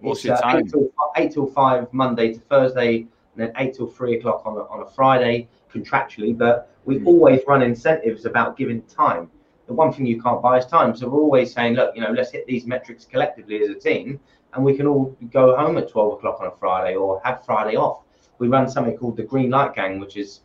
What's 0.00 0.24
your 0.24 0.34
uh. 0.34 0.58
Eight 0.58 0.68
till, 0.70 0.92
eight 1.16 1.32
till, 1.32 1.46
five 1.46 1.92
Monday 1.92 2.34
to 2.34 2.40
Thursday, 2.40 2.98
and 2.98 3.08
then 3.36 3.52
eight 3.56 3.74
till 3.74 3.86
three 3.86 4.18
o'clock 4.18 4.42
on 4.44 4.56
a, 4.56 4.64
on 4.64 4.82
a 4.82 4.90
Friday. 4.90 5.48
contractually, 5.72 6.36
but 6.36 6.70
we 6.84 7.02
always 7.04 7.40
run 7.46 7.62
incentives 7.62 8.24
about 8.24 8.56
giving 8.56 8.82
time. 8.82 9.30
The 9.66 9.74
one 9.74 9.92
thing 9.92 10.06
you 10.06 10.22
can't 10.22 10.40
buy 10.40 10.58
is 10.58 10.66
time. 10.66 10.94
So 10.96 11.08
we're 11.08 11.20
always 11.20 11.52
saying, 11.52 11.74
look, 11.74 11.94
you 11.96 12.00
know, 12.00 12.12
let's 12.12 12.30
hit 12.30 12.46
these 12.46 12.66
metrics 12.66 13.04
collectively 13.04 13.60
as 13.62 13.68
a 13.68 13.74
team, 13.74 14.20
and 14.54 14.64
we 14.64 14.76
can 14.76 14.86
all 14.86 15.16
go 15.32 15.56
home 15.56 15.76
at 15.76 15.90
12 15.90 16.14
o'clock 16.14 16.40
on 16.40 16.46
a 16.46 16.50
Friday 16.52 16.94
or 16.94 17.20
have 17.24 17.44
Friday 17.44 17.76
off. 17.76 18.02
We 18.38 18.48
run 18.48 18.68
something 18.68 18.96
called 18.96 19.16
the 19.16 19.24
Green 19.24 19.50
Light 19.50 19.74
Gang, 19.74 19.98
which 19.98 20.16
is 20.16 20.40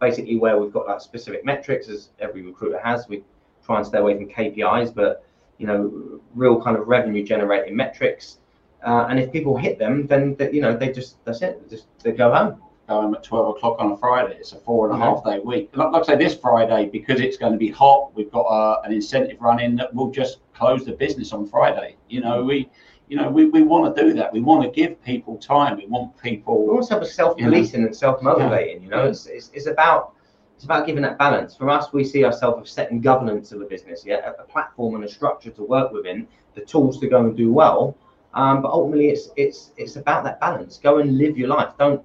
basically 0.00 0.36
where 0.36 0.58
we've 0.58 0.72
got 0.72 0.86
like 0.86 1.00
specific 1.00 1.44
metrics, 1.44 1.88
as 1.88 2.10
every 2.18 2.42
recruiter 2.42 2.78
has. 2.78 3.08
We 3.08 3.24
try 3.64 3.78
and 3.78 3.86
stay 3.86 3.98
away 3.98 4.16
from 4.16 4.28
KPIs, 4.28 4.94
but 4.94 5.24
you 5.58 5.66
know, 5.66 6.20
real 6.34 6.60
kind 6.60 6.76
of 6.76 6.86
revenue 6.86 7.24
generating 7.24 7.74
metrics. 7.74 8.38
Uh, 8.86 9.06
and 9.10 9.18
if 9.18 9.32
people 9.32 9.56
hit 9.56 9.78
them, 9.78 10.06
then 10.06 10.36
they, 10.36 10.50
you 10.52 10.60
know 10.60 10.76
they 10.76 10.92
just 10.92 11.22
that's 11.24 11.42
it. 11.42 11.60
They 11.62 11.76
just 11.76 11.86
they 12.02 12.12
go 12.12 12.32
home. 12.32 12.62
Go 12.88 13.00
home 13.02 13.14
at 13.16 13.24
twelve 13.24 13.48
o'clock 13.48 13.76
on 13.80 13.90
a 13.90 13.96
Friday. 13.96 14.36
It's 14.36 14.52
a 14.52 14.60
four 14.60 14.88
and 14.88 14.96
a 14.96 15.04
half 15.04 15.24
day 15.24 15.40
week. 15.40 15.70
Like, 15.74 15.90
like 15.90 16.04
I 16.04 16.06
say, 16.06 16.16
this 16.16 16.36
Friday 16.36 16.88
because 16.92 17.20
it's 17.20 17.36
going 17.36 17.52
to 17.52 17.58
be 17.58 17.68
hot, 17.68 18.14
we've 18.14 18.30
got 18.30 18.42
uh, 18.42 18.82
an 18.84 18.92
incentive 18.92 19.38
running 19.40 19.74
that 19.76 19.92
will 19.92 20.12
just 20.12 20.38
close 20.54 20.84
the 20.84 20.92
business 20.92 21.32
on 21.32 21.48
Friday. 21.48 21.96
You 22.08 22.20
know, 22.20 22.44
we 22.44 22.70
you 23.08 23.16
know, 23.16 23.28
we, 23.28 23.46
we 23.46 23.62
want 23.62 23.94
to 23.94 24.02
do 24.02 24.12
that. 24.14 24.32
We 24.32 24.40
want 24.40 24.62
to 24.64 24.70
give 24.70 25.02
people 25.04 25.36
time. 25.36 25.76
We 25.76 25.86
want 25.86 26.20
people. 26.20 26.66
We 26.66 26.70
also 26.70 26.94
have 26.94 27.02
a 27.02 27.06
self-policing 27.06 27.84
and 27.84 27.94
self-motivating. 27.94 28.82
You 28.82 28.88
know, 28.88 29.04
yeah. 29.04 29.10
it's, 29.10 29.26
it's 29.26 29.50
it's 29.52 29.66
about 29.66 30.14
it's 30.54 30.64
about 30.64 30.86
giving 30.86 31.02
that 31.02 31.18
balance. 31.18 31.54
For 31.54 31.68
us, 31.68 31.92
we 31.92 32.04
see 32.04 32.24
ourselves 32.24 32.62
as 32.62 32.70
setting 32.72 33.00
governance 33.00 33.52
of 33.52 33.60
a 33.60 33.64
business, 33.66 34.04
yeah, 34.06 34.32
a, 34.38 34.44
platform 34.44 34.94
and 34.94 35.04
a 35.04 35.08
structure 35.08 35.50
to 35.50 35.62
work 35.62 35.92
within, 35.92 36.26
the 36.54 36.62
tools 36.62 36.98
to 37.00 37.08
go 37.08 37.20
and 37.20 37.36
do 37.36 37.52
well. 37.52 37.96
Um, 38.36 38.60
but 38.60 38.70
ultimately, 38.70 39.08
it's 39.08 39.30
it's 39.36 39.72
it's 39.78 39.96
about 39.96 40.22
that 40.24 40.38
balance. 40.40 40.78
Go 40.78 40.98
and 40.98 41.16
live 41.16 41.38
your 41.38 41.48
life. 41.48 41.72
Don't 41.78 42.04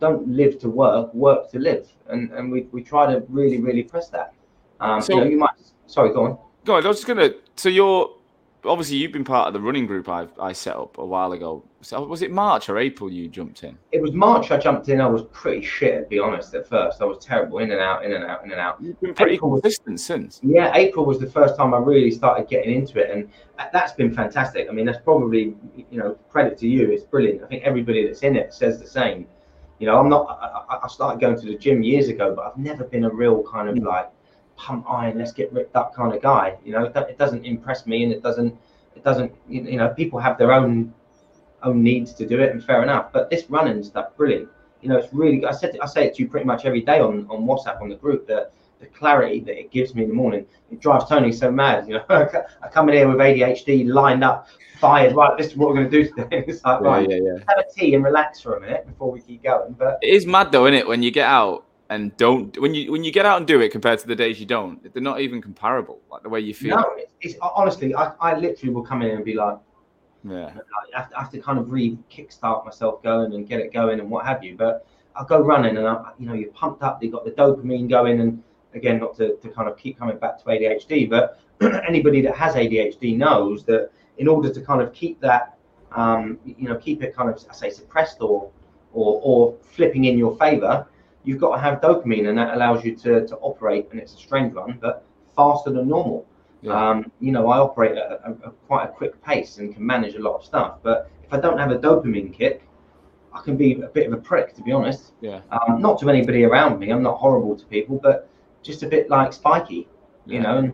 don't 0.00 0.28
live 0.28 0.58
to 0.58 0.68
work, 0.68 1.14
work 1.14 1.50
to 1.52 1.58
live. 1.58 1.88
And 2.08 2.32
and 2.32 2.50
we, 2.50 2.62
we 2.72 2.82
try 2.82 3.06
to 3.12 3.24
really 3.28 3.58
really 3.60 3.84
press 3.84 4.08
that. 4.08 4.34
Um, 4.80 5.00
so 5.00 5.14
you, 5.14 5.20
know, 5.20 5.30
you 5.30 5.38
might. 5.38 5.50
Sorry, 5.86 6.12
go 6.12 6.24
on. 6.24 6.38
Go 6.64 6.76
on. 6.76 6.84
I 6.84 6.88
was 6.88 6.98
just 6.98 7.06
gonna. 7.06 7.30
So 7.54 7.68
you're 7.68 8.10
obviously 8.64 8.96
you've 8.96 9.12
been 9.12 9.24
part 9.24 9.48
of 9.48 9.54
the 9.54 9.60
running 9.60 9.86
group 9.86 10.08
I 10.08 10.26
I 10.40 10.52
set 10.52 10.76
up 10.76 10.98
a 10.98 11.04
while 11.04 11.32
ago. 11.32 11.64
So 11.80 12.02
was 12.04 12.22
it 12.22 12.30
March 12.30 12.68
or 12.68 12.78
April 12.78 13.10
you 13.10 13.28
jumped 13.28 13.62
in? 13.62 13.78
It 13.92 14.02
was 14.02 14.12
March 14.12 14.50
I 14.50 14.58
jumped 14.58 14.88
in. 14.88 15.00
I 15.00 15.06
was 15.06 15.22
pretty 15.32 15.64
shit, 15.64 16.02
to 16.02 16.08
be 16.08 16.18
honest. 16.18 16.54
At 16.54 16.68
first, 16.68 17.00
I 17.00 17.04
was 17.04 17.24
terrible, 17.24 17.58
in 17.58 17.70
and 17.70 17.80
out, 17.80 18.04
in 18.04 18.12
and 18.12 18.24
out, 18.24 18.44
in 18.44 18.50
and 18.50 18.60
out. 18.60 18.78
You've 18.80 19.00
been 19.00 19.14
pretty 19.14 19.34
April 19.34 19.52
consistent 19.52 19.94
was, 19.94 20.04
since. 20.04 20.40
Yeah, 20.42 20.72
April 20.74 21.04
was 21.04 21.20
the 21.20 21.30
first 21.30 21.56
time 21.56 21.72
I 21.74 21.78
really 21.78 22.10
started 22.10 22.48
getting 22.48 22.74
into 22.74 22.98
it, 22.98 23.10
and 23.10 23.30
that's 23.72 23.92
been 23.92 24.12
fantastic. 24.12 24.68
I 24.68 24.72
mean, 24.72 24.86
that's 24.86 25.02
probably 25.02 25.54
you 25.76 25.98
know 25.98 26.18
credit 26.30 26.58
to 26.58 26.68
you. 26.68 26.90
It's 26.90 27.04
brilliant. 27.04 27.42
I 27.42 27.46
think 27.46 27.62
everybody 27.62 28.06
that's 28.06 28.20
in 28.20 28.36
it 28.36 28.52
says 28.52 28.80
the 28.80 28.88
same. 28.88 29.26
You 29.78 29.86
know, 29.86 29.98
I'm 29.98 30.08
not. 30.08 30.26
I, 30.68 30.78
I 30.82 30.88
started 30.88 31.20
going 31.20 31.38
to 31.40 31.46
the 31.46 31.56
gym 31.56 31.82
years 31.82 32.08
ago, 32.08 32.34
but 32.34 32.46
I've 32.46 32.58
never 32.58 32.84
been 32.84 33.04
a 33.04 33.10
real 33.10 33.44
kind 33.44 33.68
of 33.68 33.76
mm. 33.76 33.86
like 33.86 34.10
pump 34.58 34.84
iron, 34.88 35.18
let's 35.18 35.32
get 35.32 35.52
ripped 35.52 35.74
up 35.74 35.94
kind 35.94 36.14
of 36.14 36.20
guy. 36.20 36.56
You 36.64 36.72
know, 36.72 36.84
it 36.84 37.18
doesn't 37.18 37.46
impress 37.46 37.86
me, 37.86 38.04
and 38.04 38.12
it 38.12 38.22
doesn't 38.22 38.54
it 38.98 39.04
doesn't 39.04 39.32
you 39.48 39.76
know 39.76 39.88
people 39.90 40.18
have 40.18 40.36
their 40.36 40.52
own 40.52 40.92
own 41.62 41.82
needs 41.82 42.12
to 42.14 42.26
do 42.26 42.40
it 42.40 42.50
and 42.52 42.62
fair 42.62 42.82
enough 42.82 43.12
but 43.12 43.30
this 43.30 43.44
running 43.48 43.82
stuff 43.82 44.16
brilliant 44.16 44.48
you 44.82 44.88
know 44.88 44.96
it's 44.96 45.12
really 45.12 45.44
i 45.46 45.52
said 45.52 45.76
i 45.82 45.86
say 45.86 46.06
it 46.06 46.14
to 46.14 46.22
you 46.22 46.28
pretty 46.28 46.46
much 46.46 46.64
every 46.64 46.82
day 46.82 47.00
on 47.00 47.26
on 47.30 47.44
whatsapp 47.46 47.80
on 47.80 47.88
the 47.88 47.96
group 47.96 48.26
that 48.26 48.52
the 48.80 48.86
clarity 48.86 49.40
that 49.40 49.58
it 49.58 49.70
gives 49.72 49.94
me 49.94 50.02
in 50.02 50.08
the 50.08 50.14
morning 50.14 50.44
it 50.70 50.80
drives 50.80 51.08
tony 51.08 51.32
so 51.32 51.50
mad 51.50 51.86
you 51.88 51.94
know 51.94 52.04
i 52.62 52.68
come 52.68 52.88
in 52.88 52.94
here 52.96 53.08
with 53.08 53.18
adhd 53.18 53.88
lined 53.88 54.22
up 54.22 54.48
fired 54.78 55.14
right 55.16 55.36
this 55.36 55.48
is 55.48 55.56
what 55.56 55.68
we're 55.68 55.74
going 55.74 55.90
to 55.90 56.02
do 56.02 56.08
today 56.08 56.44
it's 56.46 56.64
like 56.64 56.80
yeah, 56.80 56.86
right 56.86 57.10
yeah, 57.10 57.16
yeah. 57.16 57.38
have 57.48 57.58
a 57.58 57.72
tea 57.74 57.94
and 57.94 58.04
relax 58.04 58.40
for 58.40 58.56
a 58.56 58.60
minute 58.60 58.86
before 58.86 59.10
we 59.10 59.20
keep 59.20 59.42
going 59.42 59.72
but 59.72 59.98
it 60.02 60.10
is 60.10 60.26
mad 60.26 60.52
though 60.52 60.66
isn't 60.66 60.78
it 60.78 60.86
when 60.86 61.02
you 61.02 61.10
get 61.10 61.26
out 61.26 61.64
and 61.90 62.16
don't 62.16 62.58
when 62.60 62.74
you 62.74 62.92
when 62.92 63.02
you 63.02 63.10
get 63.10 63.24
out 63.24 63.38
and 63.38 63.46
do 63.46 63.60
it 63.60 63.70
compared 63.70 63.98
to 63.98 64.06
the 64.06 64.14
days 64.14 64.38
you 64.38 64.46
don't 64.46 64.92
they're 64.92 65.02
not 65.02 65.20
even 65.20 65.40
comparable 65.40 66.00
like 66.10 66.22
the 66.22 66.28
way 66.28 66.40
you 66.40 66.54
feel. 66.54 66.76
No 66.76 66.84
it's, 66.96 67.10
it's 67.20 67.36
honestly 67.40 67.94
I, 67.94 68.12
I 68.20 68.38
literally 68.38 68.74
will 68.74 68.82
come 68.82 69.02
in 69.02 69.10
and 69.10 69.24
be 69.24 69.34
like 69.34 69.58
yeah. 70.24 70.50
I 70.94 70.98
have, 70.98 71.10
to, 71.10 71.16
I 71.16 71.20
have 71.22 71.30
to 71.30 71.40
kind 71.40 71.58
of 71.58 71.70
re 71.70 71.96
kickstart 72.10 72.64
myself 72.64 73.02
going 73.02 73.34
and 73.34 73.48
get 73.48 73.60
it 73.60 73.72
going 73.72 74.00
and 74.00 74.10
what 74.10 74.26
have 74.26 74.44
you 74.44 74.56
but 74.56 74.86
I'll 75.16 75.24
go 75.24 75.40
running 75.40 75.76
and 75.76 75.86
I, 75.86 76.12
you 76.18 76.26
know 76.26 76.34
you're 76.34 76.52
pumped 76.52 76.82
up 76.82 77.02
you've 77.02 77.12
got 77.12 77.24
the 77.24 77.30
dopamine 77.30 77.88
going 77.88 78.20
and 78.20 78.42
again 78.74 79.00
not 79.00 79.16
to, 79.16 79.36
to 79.36 79.48
kind 79.48 79.68
of 79.68 79.78
keep 79.78 79.98
coming 79.98 80.18
back 80.18 80.38
to 80.38 80.44
ADHD 80.44 81.08
but 81.08 81.40
anybody 81.88 82.20
that 82.22 82.36
has 82.36 82.54
ADHD 82.54 83.16
knows 83.16 83.64
that 83.64 83.90
in 84.18 84.28
order 84.28 84.52
to 84.52 84.60
kind 84.60 84.82
of 84.82 84.92
keep 84.92 85.20
that 85.20 85.56
um, 85.92 86.38
you 86.44 86.68
know 86.68 86.76
keep 86.76 87.02
it 87.02 87.16
kind 87.16 87.30
of 87.30 87.42
I 87.48 87.54
say 87.54 87.70
suppressed 87.70 88.18
or 88.20 88.50
or, 88.92 89.20
or 89.22 89.56
flipping 89.62 90.04
in 90.04 90.18
your 90.18 90.36
favor 90.36 90.86
you've 91.28 91.38
got 91.38 91.54
to 91.54 91.60
have 91.60 91.82
dopamine, 91.82 92.30
and 92.30 92.38
that 92.38 92.54
allows 92.54 92.82
you 92.86 92.96
to, 92.96 93.26
to 93.26 93.36
operate. 93.36 93.88
And 93.90 94.00
it's 94.00 94.14
a 94.14 94.16
strange 94.16 94.54
one, 94.54 94.78
but 94.80 95.04
faster 95.36 95.70
than 95.70 95.86
normal. 95.86 96.26
Yeah. 96.62 96.72
Um, 96.72 97.12
you 97.20 97.32
know, 97.32 97.50
I 97.50 97.58
operate 97.58 97.98
at 97.98 98.12
a, 98.24 98.30
a, 98.44 98.50
quite 98.66 98.84
a 98.84 98.88
quick 98.88 99.22
pace 99.22 99.58
and 99.58 99.74
can 99.74 99.84
manage 99.84 100.14
a 100.14 100.20
lot 100.20 100.36
of 100.36 100.44
stuff. 100.44 100.78
But 100.82 101.10
if 101.22 101.30
I 101.34 101.38
don't 101.38 101.58
have 101.58 101.70
a 101.70 101.78
dopamine 101.78 102.32
kick, 102.32 102.66
I 103.34 103.42
can 103.42 103.58
be 103.58 103.82
a 103.82 103.88
bit 103.88 104.06
of 104.06 104.14
a 104.14 104.16
prick, 104.16 104.54
to 104.54 104.62
be 104.62 104.72
honest. 104.72 105.12
Yeah. 105.20 105.42
Um, 105.50 105.82
not 105.82 106.00
to 106.00 106.08
anybody 106.08 106.44
around 106.44 106.78
me. 106.78 106.90
I'm 106.90 107.02
not 107.02 107.18
horrible 107.18 107.54
to 107.56 107.66
people, 107.66 108.00
but 108.02 108.30
just 108.62 108.82
a 108.82 108.88
bit 108.88 109.10
like 109.10 109.34
spiky, 109.34 109.86
yeah. 110.24 110.34
you 110.34 110.40
know. 110.40 110.56
And 110.56 110.72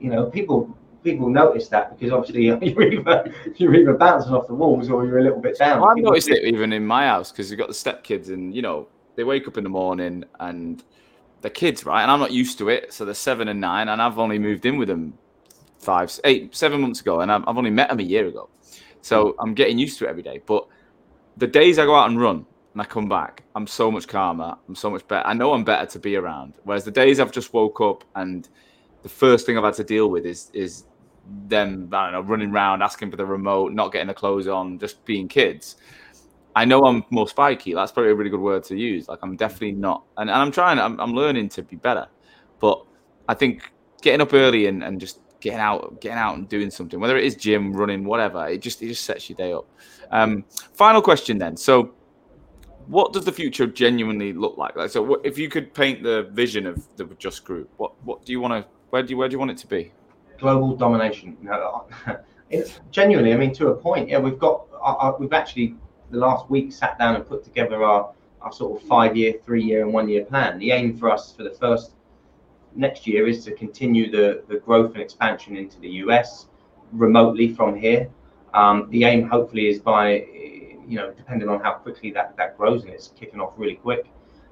you 0.00 0.08
know, 0.08 0.24
people 0.30 0.74
people 1.04 1.28
notice 1.28 1.68
that 1.68 1.98
because 1.98 2.12
obviously 2.12 2.44
you're 2.46 2.82
either 2.82 3.34
you're 3.56 3.74
either 3.74 3.92
bouncing 3.92 4.32
off 4.32 4.46
the 4.46 4.54
walls 4.54 4.88
or 4.88 5.04
you're 5.04 5.18
a 5.18 5.22
little 5.22 5.40
bit 5.40 5.58
down. 5.58 5.82
Well, 5.82 5.90
I've 5.90 5.98
noticed 5.98 6.30
it 6.30 6.44
even 6.44 6.72
in 6.72 6.86
my 6.86 7.04
house 7.06 7.30
because 7.30 7.50
you've 7.50 7.58
got 7.58 7.68
the 7.68 7.74
step 7.74 8.02
kids, 8.02 8.30
and 8.30 8.54
you 8.56 8.62
know 8.62 8.88
they 9.16 9.24
wake 9.24 9.48
up 9.48 9.56
in 9.56 9.64
the 9.64 9.70
morning 9.70 10.24
and 10.40 10.82
they're 11.40 11.50
kids, 11.50 11.84
right? 11.84 12.02
And 12.02 12.10
I'm 12.10 12.20
not 12.20 12.32
used 12.32 12.58
to 12.58 12.68
it. 12.68 12.92
So 12.92 13.04
they're 13.04 13.14
seven 13.14 13.48
and 13.48 13.60
nine, 13.60 13.88
and 13.88 14.00
I've 14.00 14.18
only 14.18 14.38
moved 14.38 14.64
in 14.66 14.76
with 14.76 14.88
them 14.88 15.14
five, 15.78 16.12
eight, 16.24 16.54
seven 16.54 16.80
months 16.80 17.00
ago, 17.00 17.20
and 17.20 17.30
I've 17.30 17.46
only 17.46 17.70
met 17.70 17.88
them 17.88 18.00
a 18.00 18.04
year 18.04 18.26
ago. 18.26 18.48
So 19.02 19.34
I'm 19.40 19.52
getting 19.54 19.78
used 19.78 19.98
to 19.98 20.06
it 20.06 20.10
every 20.10 20.22
day. 20.22 20.40
But 20.46 20.66
the 21.36 21.46
days 21.46 21.78
I 21.78 21.84
go 21.84 21.94
out 21.94 22.08
and 22.08 22.20
run 22.20 22.46
and 22.72 22.80
I 22.80 22.84
come 22.84 23.08
back, 23.08 23.42
I'm 23.54 23.66
so 23.66 23.90
much 23.90 24.06
calmer. 24.06 24.56
I'm 24.68 24.76
so 24.76 24.90
much 24.90 25.06
better. 25.08 25.26
I 25.26 25.34
know 25.34 25.52
I'm 25.52 25.64
better 25.64 25.86
to 25.86 25.98
be 25.98 26.16
around. 26.16 26.54
Whereas 26.62 26.84
the 26.84 26.92
days 26.92 27.18
I've 27.18 27.32
just 27.32 27.52
woke 27.52 27.80
up 27.80 28.04
and 28.14 28.48
the 29.02 29.08
first 29.08 29.44
thing 29.44 29.58
I've 29.58 29.64
had 29.64 29.74
to 29.74 29.84
deal 29.84 30.08
with 30.08 30.24
is 30.24 30.50
is 30.52 30.84
them, 31.48 31.88
I 31.92 32.04
don't 32.04 32.12
know, 32.12 32.20
running 32.20 32.50
around, 32.50 32.82
asking 32.82 33.10
for 33.10 33.16
the 33.16 33.26
remote, 33.26 33.72
not 33.72 33.92
getting 33.92 34.08
the 34.08 34.14
clothes 34.14 34.48
on, 34.48 34.78
just 34.78 35.04
being 35.04 35.28
kids. 35.28 35.76
I 36.54 36.64
know 36.64 36.84
I'm 36.84 37.04
more 37.10 37.28
spiky. 37.28 37.74
That's 37.74 37.92
probably 37.92 38.12
a 38.12 38.14
really 38.14 38.30
good 38.30 38.40
word 38.40 38.64
to 38.64 38.76
use. 38.76 39.08
Like 39.08 39.20
I'm 39.22 39.36
definitely 39.36 39.72
not, 39.72 40.04
and, 40.16 40.28
and 40.28 40.38
I'm 40.38 40.52
trying. 40.52 40.78
I'm, 40.78 41.00
I'm 41.00 41.14
learning 41.14 41.48
to 41.50 41.62
be 41.62 41.76
better. 41.76 42.06
But 42.60 42.84
I 43.28 43.34
think 43.34 43.72
getting 44.02 44.20
up 44.20 44.34
early 44.34 44.66
and, 44.66 44.84
and 44.84 45.00
just 45.00 45.20
getting 45.40 45.58
out, 45.58 46.00
getting 46.00 46.18
out 46.18 46.36
and 46.36 46.48
doing 46.48 46.70
something, 46.70 47.00
whether 47.00 47.16
it 47.16 47.24
is 47.24 47.36
gym, 47.36 47.72
running, 47.72 48.04
whatever, 48.04 48.46
it 48.48 48.62
just 48.62 48.82
it 48.82 48.88
just 48.88 49.04
sets 49.04 49.28
your 49.28 49.36
day 49.36 49.52
up. 49.52 49.66
Um, 50.10 50.44
final 50.74 51.02
question 51.02 51.38
then. 51.38 51.56
So, 51.56 51.94
what 52.86 53.12
does 53.12 53.24
the 53.24 53.32
future 53.32 53.66
genuinely 53.66 54.32
look 54.32 54.58
like? 54.58 54.76
Like, 54.76 54.90
so 54.90 55.02
what, 55.02 55.20
if 55.24 55.38
you 55.38 55.48
could 55.48 55.72
paint 55.72 56.02
the 56.02 56.28
vision 56.32 56.66
of 56.66 56.86
the 56.96 57.04
Just 57.18 57.44
Group, 57.44 57.70
what 57.76 57.92
what 58.04 58.24
do 58.24 58.32
you 58.32 58.40
want 58.40 58.52
to? 58.52 58.70
Where 58.90 59.02
do 59.02 59.10
you 59.10 59.16
where 59.16 59.28
do 59.28 59.32
you 59.32 59.38
want 59.38 59.50
it 59.50 59.58
to 59.58 59.66
be? 59.66 59.92
Global 60.38 60.76
domination. 60.76 61.36
No, 61.40 61.86
it's 62.50 62.80
genuinely. 62.90 63.32
I 63.32 63.36
mean, 63.36 63.52
to 63.54 63.68
a 63.68 63.74
point. 63.74 64.08
Yeah, 64.08 64.18
we've 64.18 64.38
got. 64.38 64.66
Uh, 64.84 65.12
we've 65.18 65.32
actually 65.32 65.76
the 66.12 66.18
last 66.18 66.48
week 66.48 66.72
sat 66.72 66.98
down 66.98 67.16
and 67.16 67.26
put 67.26 67.42
together 67.42 67.82
our, 67.82 68.12
our 68.42 68.52
sort 68.52 68.80
of 68.80 68.86
five 68.86 69.16
year, 69.16 69.34
three 69.44 69.64
year, 69.64 69.82
and 69.82 69.92
one 69.92 70.08
year 70.08 70.24
plan. 70.24 70.58
The 70.58 70.70
aim 70.70 70.96
for 70.96 71.10
us 71.10 71.32
for 71.32 71.42
the 71.42 71.50
first 71.50 71.92
next 72.76 73.06
year 73.06 73.26
is 73.26 73.44
to 73.46 73.54
continue 73.54 74.10
the, 74.10 74.44
the 74.48 74.56
growth 74.56 74.92
and 74.92 75.02
expansion 75.02 75.56
into 75.56 75.80
the 75.80 75.88
US 76.04 76.46
remotely 76.92 77.52
from 77.54 77.74
here. 77.74 78.08
Um, 78.54 78.88
the 78.90 79.04
aim, 79.04 79.26
hopefully, 79.26 79.68
is 79.68 79.78
by, 79.78 80.26
you 80.86 80.96
know, 80.96 81.10
depending 81.12 81.48
on 81.48 81.60
how 81.60 81.72
quickly 81.72 82.10
that, 82.12 82.36
that 82.36 82.58
grows, 82.58 82.84
and 82.84 82.92
it's 82.92 83.08
kicking 83.18 83.40
off 83.40 83.54
really 83.56 83.76
quick, 83.76 84.06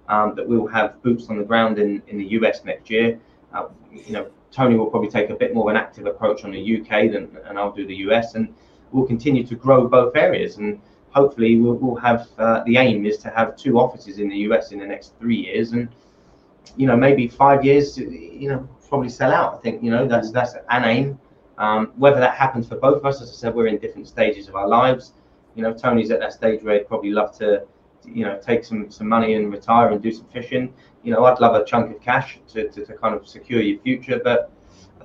um, 0.09 0.35
that 0.37 0.49
we'll 0.49 0.67
have 0.67 1.01
boots 1.03 1.29
on 1.29 1.37
the 1.37 1.45
ground 1.45 1.79
in, 1.79 2.03
in 2.09 2.17
the 2.17 2.27
US 2.39 2.65
next 2.65 2.89
year. 2.89 3.21
Uh, 3.53 3.67
you 3.93 4.13
know, 4.13 4.31
Tony 4.51 4.77
will 4.77 4.87
probably 4.87 5.11
take 5.11 5.29
a 5.29 5.35
bit 5.35 5.55
more 5.55 5.71
of 5.71 5.77
an 5.77 5.81
active 5.81 6.07
approach 6.07 6.45
on 6.45 6.53
the 6.53 6.81
UK 6.81 7.13
than, 7.13 7.37
and 7.45 7.59
I'll 7.59 7.73
do 7.73 7.87
the 7.87 7.97
US, 7.97 8.35
and 8.35 8.55
we'll 8.93 9.07
continue 9.07 9.47
to 9.47 9.55
grow 9.55 9.87
both 9.87 10.17
areas. 10.17 10.57
And 10.57 10.81
hopefully 11.11 11.57
we'll, 11.57 11.75
we'll 11.75 11.97
have 11.97 12.29
uh, 12.39 12.63
the 12.65 12.77
aim 12.77 13.05
is 13.07 13.19
to 13.19 13.31
have 13.31 13.57
two 13.57 13.79
offices 13.79 14.19
in 14.19 14.29
the 14.29 14.37
US 14.49 14.73
in 14.73 14.79
the 14.79 14.87
next 14.87 15.15
three 15.19 15.37
years, 15.37 15.73
and 15.73 15.89
you 16.77 16.87
know 16.87 16.97
maybe 16.97 17.29
five 17.29 17.65
years, 17.65 17.99
you 17.99 18.49
know 18.49 18.69
probably 18.89 19.09
sell 19.09 19.33
out. 19.33 19.55
I 19.55 19.59
think 19.59 19.83
you 19.83 19.91
know 19.91 20.07
that's 20.07 20.31
that's 20.31 20.55
an 20.69 20.85
aim. 20.85 21.19
Um, 21.59 21.93
whether 21.97 22.21
that 22.21 22.35
happens 22.35 22.69
for 22.69 22.77
both 22.77 22.99
of 22.99 23.07
us, 23.07 23.21
as 23.21 23.31
I 23.31 23.35
said, 23.35 23.55
we're 23.55 23.67
in 23.67 23.79
different 23.79 24.09
stages 24.09 24.49
of 24.49 24.55
our 24.57 24.67
lives. 24.67 25.13
You 25.55 25.63
know, 25.63 25.75
Tony's 25.75 26.11
at 26.11 26.21
that 26.21 26.33
stage 26.33 26.63
where 26.63 26.79
he'd 26.79 26.89
probably 26.89 27.11
love 27.11 27.37
to, 27.39 27.67
you 28.05 28.25
know, 28.25 28.39
take 28.39 28.65
some 28.65 28.91
some 28.91 29.09
money 29.09 29.35
and 29.35 29.53
retire 29.53 29.91
and 29.91 30.03
do 30.03 30.11
some 30.11 30.27
fishing. 30.27 30.73
You 31.03 31.13
know, 31.13 31.25
I'd 31.25 31.41
love 31.41 31.55
a 31.55 31.65
chunk 31.65 31.95
of 31.95 32.01
cash 32.03 32.39
to, 32.49 32.69
to, 32.69 32.85
to 32.85 32.95
kind 32.95 33.15
of 33.15 33.27
secure 33.29 33.61
your 33.61 33.79
future, 33.81 34.21
but 34.23 34.51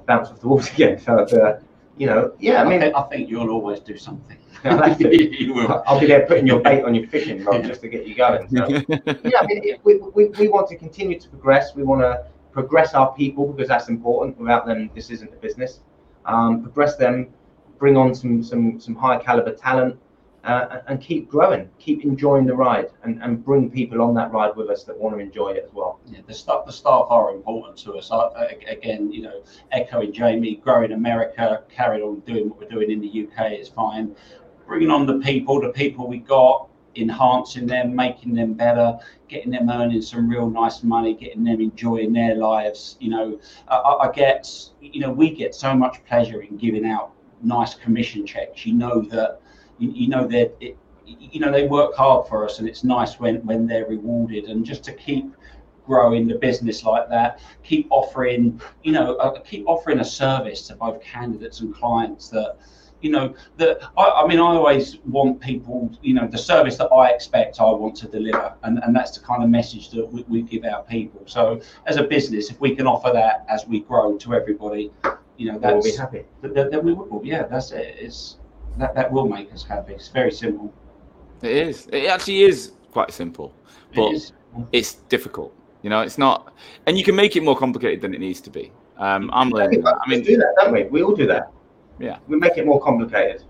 bounce 0.06 0.30
off 0.30 0.40
the 0.40 0.48
walls 0.48 0.72
again. 0.74 1.00
So 1.00 1.20
uh, 1.20 1.60
you 1.98 2.08
know, 2.08 2.34
yeah, 2.40 2.62
I 2.62 2.66
I, 2.66 2.70
mean, 2.70 2.80
think, 2.82 2.96
I 2.96 3.02
think 3.04 3.30
you'll 3.30 3.50
always 3.50 3.80
do 3.80 3.98
something. 3.98 4.38
I'll 4.66 5.02
you 5.02 5.54
will. 5.54 5.84
I'll 5.88 6.00
be 6.00 6.08
there 6.08 6.26
putting 6.26 6.48
your 6.48 6.60
bait 6.60 6.84
on 6.84 6.94
your 6.96 7.08
fishing 7.08 7.44
rod 7.44 7.64
just 7.64 7.82
to 7.82 7.88
get 7.90 8.06
you 8.08 8.16
going. 8.16 8.48
So. 8.50 8.68
yeah, 8.68 9.40
I 9.42 9.46
mean, 9.46 9.62
it- 9.64 9.80
we, 9.84 9.98
we, 10.14 10.26
we 10.40 10.48
want 10.48 10.68
to 10.70 10.76
continue 10.78 11.20
to 11.20 11.30
progress. 11.30 11.76
We 11.76 11.84
want 11.84 12.02
to 12.02 12.26
progress 12.52 12.94
our 12.94 13.14
people 13.14 13.52
because 13.52 13.68
that's 13.68 13.90
important. 13.90 14.38
Without 14.38 14.66
them, 14.66 14.90
this 14.96 15.10
isn't 15.10 15.32
a 15.34 15.38
business. 15.38 15.82
Um, 16.26 16.62
progress 16.64 16.96
them, 16.96 17.28
bring 17.78 17.96
on 17.98 18.16
some 18.16 18.44
some 18.44 18.80
some 18.80 18.96
high 18.96 19.18
caliber 19.18 19.54
talent, 19.54 19.98
uh, 20.46 20.82
and 20.88 21.02
keep 21.02 21.28
growing. 21.28 21.70
Keep 21.80 22.04
enjoying 22.04 22.46
the 22.46 22.56
ride, 22.56 22.90
and, 23.04 23.22
and 23.24 23.44
bring 23.44 23.70
people 23.70 24.02
on 24.02 24.14
that 24.14 24.32
ride 24.32 24.56
with 24.56 24.70
us 24.70 24.84
that 24.84 24.98
want 24.98 25.16
to 25.16 25.20
enjoy 25.20 25.50
it 25.50 25.66
as 25.66 25.74
well. 25.74 26.00
Yeah, 26.06 26.20
the 26.28 26.34
the 26.66 26.72
staff 26.72 27.08
are 27.10 27.34
important 27.34 27.78
to 27.80 27.94
us. 27.94 28.12
I, 28.12 28.58
again, 28.68 29.12
you 29.12 29.24
know, 29.24 29.44
echoing 29.72 30.14
Jamie, 30.14 30.56
growing 30.58 30.92
America, 30.92 31.64
carrying 31.70 32.04
on 32.04 32.20
doing 32.22 32.50
what 32.50 32.60
we're 32.60 32.70
doing 32.70 32.92
in 32.92 33.02
the 33.02 33.28
UK 33.28 33.54
is 33.54 33.70
fine. 33.70 34.16
Bringing 34.68 34.92
on 34.92 35.06
the 35.06 35.20
people, 35.20 35.60
the 35.62 35.70
people 35.70 36.08
we 36.08 36.20
got, 36.20 36.70
enhancing 36.96 37.66
them, 37.66 37.96
making 37.96 38.34
them 38.34 38.54
better, 38.54 38.98
getting 39.28 39.52
them 39.52 39.70
earning 39.70 40.02
some 40.02 40.30
real 40.30 40.50
nice 40.50 40.84
money, 40.84 41.14
getting 41.16 41.44
them 41.44 41.60
enjoying 41.60 42.14
their 42.14 42.36
lives. 42.36 42.98
You 43.00 43.10
know, 43.10 43.40
I 43.68 43.78
I 43.78 44.12
get, 44.12 44.48
you 44.80 45.02
know, 45.02 45.12
we 45.12 45.32
get 45.32 45.56
so 45.56 45.74
much 45.74 46.04
pleasure 46.06 46.42
in 46.42 46.58
giving 46.58 46.86
out 46.86 47.14
nice 47.42 47.74
commission 47.74 48.26
checks. 48.26 48.66
You 48.66 48.74
know 48.74 49.02
that, 49.02 49.42
you, 49.78 49.92
you 49.92 50.08
know 50.08 50.28
that 50.28 50.56
it, 50.60 50.78
you 51.06 51.40
know 51.40 51.52
they 51.52 51.68
work 51.68 51.94
hard 51.96 52.28
for 52.28 52.46
us, 52.46 52.60
and 52.60 52.68
it's 52.68 52.84
nice 52.84 53.20
when 53.20 53.46
when 53.46 53.68
they're 53.68 53.86
rewarded. 53.86 54.46
And 54.46 54.66
just 54.66 54.84
to 54.86 54.94
keep 54.94 55.36
growing 55.86 56.28
the 56.28 56.36
business 56.36 56.84
like 56.84 57.08
that 57.10 57.40
keep 57.64 57.88
offering 57.92 58.60
you 58.84 58.92
know 58.92 59.16
uh, 59.18 59.40
keep 59.42 59.64
offering 59.68 60.00
a 60.00 60.06
service 60.06 60.68
to 60.68 60.76
both 60.76 61.00
candidates 61.02 61.60
and 61.60 61.76
clients 61.76 62.28
that 62.30 62.58
you 63.02 63.12
know 63.12 63.34
that 63.58 63.78
I, 63.98 64.10
I 64.10 64.28
mean 64.28 64.40
i 64.40 64.42
always 64.42 64.98
want 65.06 65.40
people 65.40 65.92
you 66.02 66.14
know 66.14 66.28
the 66.28 66.38
service 66.38 66.76
that 66.78 66.88
i 66.88 67.10
expect 67.12 67.60
i 67.60 67.66
want 67.66 67.96
to 67.98 68.08
deliver 68.08 68.54
and, 68.64 68.80
and 68.84 68.96
that's 68.96 69.12
the 69.18 69.24
kind 69.24 69.44
of 69.44 69.50
message 69.50 69.92
that 69.92 70.06
we, 70.12 70.24
we 70.28 70.42
give 70.42 70.64
our 70.66 70.84
people 70.84 71.22
so 71.26 71.62
as 71.86 71.98
a 71.98 72.04
business 72.04 72.50
if 72.50 72.60
we 72.60 72.76
can 72.76 72.88
offer 72.88 73.12
that 73.14 73.46
as 73.48 73.68
we 73.68 73.82
grow 73.82 74.18
to 74.18 74.34
everybody 74.34 74.92
you 75.38 75.52
know 75.52 75.60
We'll 75.60 75.84
be 75.84 75.92
happy. 75.92 76.26
then, 76.42 76.72
then 76.72 76.84
we 76.84 76.94
will 76.94 77.22
yeah 77.24 77.44
that's 77.44 77.72
it 77.72 77.96
it's 78.00 78.38
that, 78.78 78.96
that 78.96 79.12
will 79.12 79.28
make 79.28 79.52
us 79.54 79.64
happy 79.64 79.94
it's 79.94 80.10
very 80.10 80.32
simple 80.32 80.74
It 81.42 81.52
is. 81.52 81.88
It 81.92 82.06
actually 82.08 82.44
is 82.44 82.74
quite 82.92 83.12
simple, 83.12 83.54
It 83.92 83.96
but 83.96 84.12
is. 84.14 84.34
it's 84.72 84.94
difficult. 85.10 85.54
You 85.84 85.90
know, 85.90 86.02
it's 86.02 86.18
not, 86.18 86.54
and 86.88 86.98
you 86.98 87.04
can 87.04 87.16
make 87.16 87.36
it 87.36 87.44
more 87.44 87.56
complicated 87.58 88.02
than 88.02 88.14
it 88.14 88.20
needs 88.20 88.42
to 88.42 88.50
be. 88.50 88.72
Um, 88.98 89.30
I'm 89.34 89.50
learning 89.50 89.82
that. 89.84 89.96
I 89.96 90.10
we 90.10 90.16
mean, 90.16 90.26
do 90.26 90.38
that, 90.38 90.54
don't 90.58 90.74
we? 90.74 90.84
We 90.86 91.04
all 91.04 91.16
do 91.16 91.28
that. 91.28 91.52
Yeah. 92.00 92.18
We 92.28 92.38
make 92.38 92.58
it 92.58 92.66
more 92.66 92.82
complicated. 92.82 93.44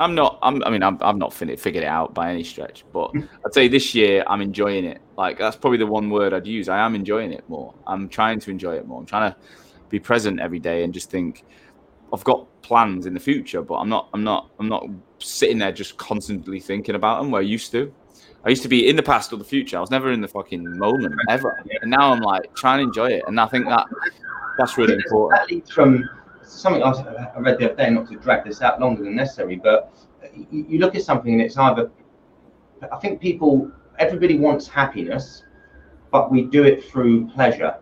I'm 0.00 0.14
not. 0.14 0.38
I'm, 0.42 0.62
I 0.64 0.70
mean, 0.70 0.82
I'm, 0.82 0.96
I've 1.02 1.16
not 1.16 1.32
fin- 1.34 1.54
figured 1.56 1.82
it 1.84 1.88
out 1.88 2.14
by 2.14 2.30
any 2.30 2.44
stretch, 2.44 2.84
but 2.92 3.10
I'd 3.44 3.52
say 3.52 3.66
this 3.68 3.94
year 3.94 4.22
I'm 4.28 4.40
enjoying 4.40 4.84
it. 4.84 5.00
Like 5.16 5.38
that's 5.38 5.56
probably 5.56 5.78
the 5.78 5.86
one 5.86 6.08
word 6.08 6.32
I'd 6.32 6.46
use. 6.46 6.68
I 6.68 6.78
am 6.78 6.94
enjoying 6.94 7.32
it 7.32 7.46
more. 7.48 7.74
I'm 7.86 8.08
trying 8.08 8.38
to 8.40 8.50
enjoy 8.50 8.76
it 8.76 8.86
more. 8.86 9.00
I'm 9.00 9.06
trying 9.06 9.30
to 9.32 9.36
be 9.90 9.98
present 9.98 10.40
every 10.40 10.60
day 10.60 10.84
and 10.84 10.94
just 10.94 11.10
think. 11.10 11.44
I've 12.12 12.24
got 12.24 12.46
plans 12.62 13.06
in 13.06 13.14
the 13.14 13.20
future, 13.20 13.62
but 13.62 13.74
I'm 13.76 13.88
not. 13.88 14.08
I'm 14.12 14.24
not. 14.24 14.50
I'm 14.58 14.68
not 14.68 14.86
sitting 15.18 15.58
there 15.58 15.72
just 15.72 15.96
constantly 15.96 16.60
thinking 16.60 16.94
about 16.94 17.20
them. 17.20 17.30
Where 17.30 17.40
I 17.40 17.44
used 17.44 17.72
to. 17.72 17.92
I 18.44 18.50
used 18.50 18.62
to 18.62 18.68
be 18.68 18.88
in 18.88 18.96
the 18.96 19.02
past 19.02 19.32
or 19.32 19.36
the 19.36 19.44
future. 19.44 19.76
I 19.76 19.80
was 19.80 19.90
never 19.90 20.12
in 20.12 20.20
the 20.20 20.28
fucking 20.28 20.78
moment 20.78 21.14
ever. 21.28 21.62
And 21.82 21.90
now 21.90 22.12
I'm 22.12 22.20
like 22.20 22.54
trying 22.54 22.78
to 22.78 22.84
enjoy 22.84 23.08
it, 23.08 23.24
and 23.26 23.38
I 23.40 23.46
think 23.46 23.66
that 23.66 23.86
that's 24.58 24.78
really 24.78 24.94
important. 24.94 25.40
That 25.40 25.50
leads 25.50 25.70
from 25.70 26.08
something 26.42 26.82
I 26.82 27.38
read 27.38 27.58
the 27.58 27.66
other 27.66 27.74
day, 27.74 27.90
not 27.90 28.08
to 28.08 28.16
drag 28.16 28.44
this 28.44 28.62
out 28.62 28.80
longer 28.80 29.04
than 29.04 29.16
necessary, 29.16 29.56
but 29.56 29.92
you, 30.50 30.66
you 30.68 30.78
look 30.78 30.94
at 30.94 31.02
something 31.02 31.32
and 31.32 31.42
it's 31.42 31.56
either, 31.56 31.90
I 32.90 32.96
think 32.96 33.20
people, 33.20 33.70
everybody 33.98 34.38
wants 34.38 34.66
happiness, 34.66 35.42
but 36.10 36.30
we 36.30 36.42
do 36.42 36.64
it 36.64 36.84
through 36.84 37.28
pleasure. 37.28 37.76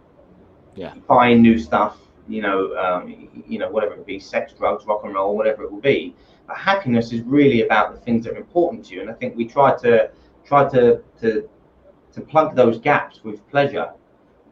Yeah. 0.74 0.94
Buying 1.06 1.40
new 1.40 1.58
stuff, 1.58 1.98
you 2.28 2.42
know, 2.42 2.76
um, 2.76 3.28
you 3.46 3.58
know, 3.58 3.70
whatever 3.70 3.94
it 3.94 4.06
be, 4.06 4.18
sex, 4.18 4.52
drugs, 4.52 4.84
rock 4.86 5.02
and 5.04 5.14
roll, 5.14 5.36
whatever 5.36 5.62
it 5.64 5.72
will 5.72 5.80
be. 5.80 6.14
But 6.46 6.56
happiness 6.56 7.12
is 7.12 7.22
really 7.22 7.62
about 7.62 7.92
the 7.92 8.00
things 8.00 8.24
that 8.24 8.34
are 8.34 8.36
important 8.36 8.84
to 8.86 8.94
you, 8.94 9.00
and 9.00 9.10
I 9.10 9.14
think 9.14 9.36
we 9.36 9.46
try 9.46 9.76
to 9.78 10.10
try 10.44 10.68
to 10.70 11.02
to 11.20 11.48
to 12.12 12.20
plug 12.20 12.56
those 12.56 12.78
gaps 12.78 13.22
with 13.24 13.46
pleasure 13.50 13.90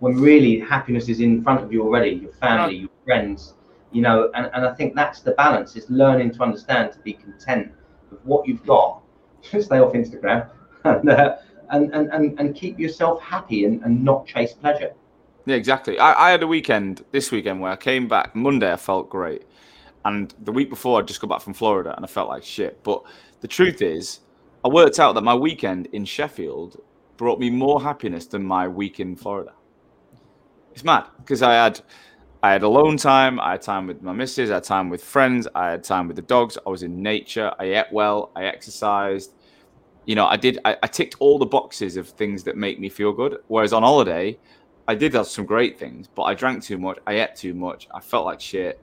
when 0.00 0.20
really 0.20 0.58
happiness 0.58 1.08
is 1.08 1.20
in 1.20 1.42
front 1.42 1.62
of 1.62 1.72
you 1.72 1.82
already 1.82 2.10
your 2.10 2.32
family 2.32 2.76
your 2.76 2.90
friends 3.04 3.54
you 3.92 4.02
know. 4.02 4.30
And, 4.34 4.50
and 4.52 4.66
i 4.66 4.74
think 4.74 4.94
that's 4.94 5.20
the 5.20 5.32
balance 5.32 5.76
is 5.76 5.88
learning 5.88 6.32
to 6.32 6.42
understand 6.42 6.92
to 6.92 6.98
be 6.98 7.14
content 7.14 7.72
with 8.10 8.20
what 8.24 8.46
you've 8.46 8.66
got. 8.66 9.02
Stay 9.42 9.78
off 9.78 9.92
instagram. 9.94 10.50
And, 10.86 11.08
uh, 11.08 11.36
and, 11.70 11.94
and, 11.94 12.12
and 12.12 12.38
and 12.38 12.54
keep 12.54 12.78
yourself 12.78 13.18
happy 13.22 13.64
and, 13.64 13.82
and 13.84 14.04
not 14.04 14.26
chase 14.26 14.52
pleasure 14.52 14.92
Yeah, 15.46 15.56
exactly. 15.56 15.98
I, 15.98 16.28
I 16.28 16.30
had 16.30 16.42
a 16.42 16.46
weekend 16.46 17.04
this 17.12 17.30
weekend 17.30 17.60
where 17.60 17.72
I 17.72 17.76
came 17.76 18.08
back 18.08 18.34
Monday. 18.34 18.72
I 18.72 18.76
felt 18.76 19.10
great, 19.10 19.42
and 20.04 20.34
the 20.42 20.52
week 20.52 20.70
before 20.70 20.98
I 20.98 21.02
just 21.02 21.20
got 21.20 21.28
back 21.28 21.40
from 21.42 21.54
Florida 21.54 21.94
and 21.96 22.04
I 22.04 22.08
felt 22.08 22.28
like 22.28 22.44
shit. 22.44 22.82
But 22.82 23.02
the 23.40 23.48
truth 23.48 23.82
is, 23.82 24.20
I 24.64 24.68
worked 24.68 24.98
out 24.98 25.14
that 25.14 25.22
my 25.22 25.34
weekend 25.34 25.86
in 25.92 26.04
Sheffield 26.04 26.80
brought 27.16 27.38
me 27.38 27.50
more 27.50 27.82
happiness 27.82 28.26
than 28.26 28.42
my 28.42 28.66
week 28.66 29.00
in 29.00 29.16
Florida. 29.16 29.52
It's 30.72 30.84
mad 30.84 31.06
because 31.18 31.42
I 31.42 31.54
had 31.54 31.80
I 32.42 32.52
had 32.52 32.62
alone 32.62 32.96
time. 32.96 33.38
I 33.38 33.52
had 33.52 33.62
time 33.62 33.86
with 33.86 34.02
my 34.02 34.12
missus. 34.12 34.50
I 34.50 34.54
had 34.54 34.64
time 34.64 34.88
with 34.90 35.02
friends. 35.02 35.46
I 35.54 35.70
had 35.70 35.84
time 35.84 36.08
with 36.08 36.16
the 36.16 36.22
dogs. 36.22 36.58
I 36.66 36.70
was 36.70 36.82
in 36.82 37.02
nature. 37.02 37.52
I 37.58 37.64
ate 37.64 37.92
well. 37.92 38.30
I 38.34 38.44
exercised. 38.44 39.32
You 40.06 40.14
know, 40.14 40.26
I 40.26 40.36
did. 40.36 40.58
I, 40.64 40.76
I 40.82 40.86
ticked 40.86 41.16
all 41.20 41.38
the 41.38 41.46
boxes 41.46 41.96
of 41.96 42.08
things 42.08 42.44
that 42.44 42.56
make 42.56 42.80
me 42.80 42.88
feel 42.88 43.12
good. 43.12 43.38
Whereas 43.48 43.72
on 43.72 43.82
holiday, 43.82 44.38
I 44.86 44.94
did 44.94 45.14
have 45.14 45.26
some 45.26 45.46
great 45.46 45.78
things, 45.78 46.08
but 46.14 46.22
I 46.24 46.34
drank 46.34 46.62
too 46.62 46.78
much. 46.78 46.98
I 47.06 47.20
ate 47.20 47.36
too 47.36 47.54
much. 47.54 47.88
I 47.94 48.00
felt 48.00 48.26
like 48.26 48.40
shit. 48.40 48.80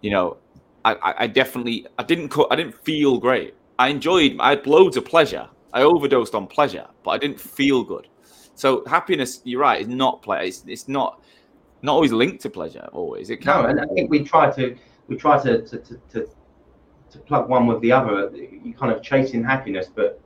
You 0.00 0.10
know, 0.10 0.36
I, 0.84 0.94
I, 0.94 1.14
I 1.24 1.26
definitely 1.26 1.86
I 1.98 2.02
didn't 2.04 2.30
co- 2.30 2.48
I 2.50 2.56
didn't 2.56 2.74
feel 2.84 3.18
great. 3.18 3.54
I 3.78 3.88
enjoyed. 3.88 4.36
I 4.40 4.50
had 4.50 4.66
loads 4.66 4.96
of 4.96 5.04
pleasure. 5.04 5.48
I 5.72 5.82
overdosed 5.82 6.34
on 6.34 6.46
pleasure, 6.46 6.86
but 7.02 7.12
I 7.12 7.18
didn't 7.18 7.40
feel 7.40 7.82
good. 7.82 8.08
So 8.54 8.84
happiness, 8.86 9.40
you're 9.44 9.60
right, 9.60 9.80
is 9.80 9.88
not 9.88 10.22
pleasure. 10.22 10.44
It's, 10.44 10.64
it's 10.66 10.88
not 10.88 11.22
not 11.82 11.94
always 11.94 12.12
linked 12.12 12.42
to 12.42 12.50
pleasure. 12.50 12.88
Always, 12.92 13.30
it 13.30 13.38
can. 13.38 13.62
no 13.62 13.68
and 13.68 13.80
i 13.80 13.86
think 13.94 14.10
we 14.10 14.22
try 14.22 14.50
to 14.50 14.76
we 15.08 15.16
try 15.16 15.40
to 15.42 15.62
to, 15.62 15.78
to, 15.78 16.00
to 16.10 16.28
to 17.10 17.18
plug 17.18 17.48
one 17.48 17.66
with 17.66 17.80
the 17.80 17.92
other 17.92 18.30
you 18.36 18.72
kind 18.72 18.90
of 18.92 19.02
chasing 19.02 19.44
happiness 19.44 19.88
but 19.94 20.20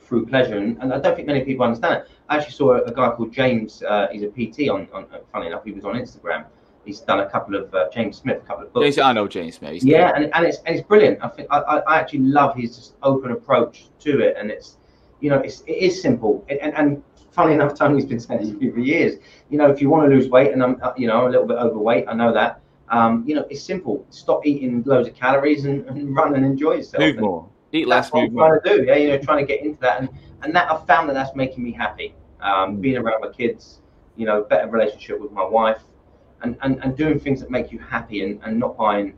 through 0.00 0.24
pleasure 0.26 0.56
and, 0.56 0.78
and 0.80 0.92
i 0.92 0.98
don't 0.98 1.14
think 1.14 1.26
many 1.26 1.44
people 1.44 1.64
understand 1.64 1.94
it 2.02 2.08
i 2.30 2.36
actually 2.36 2.52
saw 2.52 2.72
a, 2.72 2.82
a 2.84 2.92
guy 2.92 3.10
called 3.10 3.32
james 3.32 3.82
uh, 3.82 4.08
he's 4.10 4.22
a 4.22 4.28
pt 4.28 4.70
on, 4.70 4.88
on 4.92 5.06
funny 5.32 5.46
enough 5.48 5.64
he 5.64 5.72
was 5.72 5.84
on 5.84 5.94
instagram. 5.94 6.44
He's 6.86 7.00
done 7.00 7.20
a 7.20 7.28
couple 7.28 7.54
of 7.56 7.72
uh, 7.74 7.90
james 7.92 8.16
smith 8.16 8.38
a 8.38 8.46
couple 8.46 8.64
of 8.64 8.72
books. 8.72 8.84
James, 8.84 8.98
I 8.98 9.12
know 9.12 9.28
James 9.28 9.56
Smith. 9.56 9.72
he's 9.74 9.84
yeah 9.84 10.12
and, 10.16 10.30
and 10.34 10.46
it's 10.46 10.58
and 10.64 10.74
it's 10.74 10.86
brilliant. 10.86 11.18
I 11.22 11.28
think 11.28 11.46
I, 11.50 11.58
I 11.58 11.78
I 11.80 12.00
actually 12.00 12.20
love 12.20 12.56
his 12.56 12.74
just 12.74 12.94
open 13.02 13.32
approach 13.32 13.90
to 14.00 14.20
it 14.20 14.34
and 14.38 14.50
it's 14.50 14.78
you 15.20 15.28
know 15.28 15.38
it's 15.38 15.60
it 15.66 15.76
is 15.86 16.00
simple. 16.00 16.44
And 16.48 16.58
and, 16.60 16.74
and 16.74 17.02
funny 17.32 17.52
enough 17.58 17.78
tony's 17.78 18.06
been 18.06 18.18
saying 18.18 18.58
this 18.58 18.72
for 18.72 18.80
years. 18.80 19.18
You 19.50 19.58
know 19.58 19.68
if 19.70 19.82
you 19.82 19.90
want 19.90 20.08
to 20.08 20.14
lose 20.14 20.30
weight 20.30 20.52
and 20.52 20.62
i'm 20.62 20.80
uh, 20.82 20.92
you 20.96 21.06
know 21.06 21.28
a 21.28 21.30
little 21.30 21.46
bit 21.46 21.58
overweight 21.58 22.06
i 22.08 22.14
know 22.14 22.32
that 22.32 22.62
um, 22.88 23.24
you 23.26 23.34
know 23.34 23.46
it's 23.50 23.62
simple. 23.62 24.06
Stop 24.10 24.46
eating 24.46 24.82
loads 24.84 25.06
of 25.06 25.14
calories 25.14 25.64
and, 25.66 25.86
and 25.86 26.16
run 26.16 26.34
and 26.34 26.44
enjoy 26.44 26.74
yourself. 26.76 27.02
Move 27.02 27.18
more, 27.18 27.48
eat 27.72 27.86
less. 27.86 28.06
that's 28.06 28.14
what 28.14 28.24
i'm 28.24 28.32
more. 28.32 28.58
trying 28.60 28.78
to 28.78 28.78
do 28.78 28.84
yeah 28.84 28.96
you 28.96 29.08
know 29.08 29.18
trying 29.18 29.46
to 29.46 29.46
get 29.46 29.64
into 29.64 29.78
that. 29.80 30.00
And 30.00 30.08
and 30.42 30.56
that 30.56 30.72
i've 30.72 30.86
found 30.86 31.08
that 31.08 31.12
that's 31.12 31.36
making 31.36 31.62
me 31.62 31.72
happy 31.72 32.14
um, 32.42 32.76
Mm. 32.76 32.80
being 32.80 32.96
around 32.96 33.20
my 33.20 33.28
kids 33.30 33.80
you 34.16 34.26
know 34.26 34.42
better 34.42 34.68
relationship 34.68 35.20
with 35.20 35.32
my 35.32 35.44
wife 35.44 35.82
and, 36.42 36.56
and, 36.62 36.82
and 36.82 36.96
doing 36.96 37.18
things 37.20 37.40
that 37.40 37.50
make 37.50 37.70
you 37.70 37.78
happy 37.78 38.22
and, 38.24 38.40
and 38.44 38.58
not 38.58 38.76
buying 38.76 39.16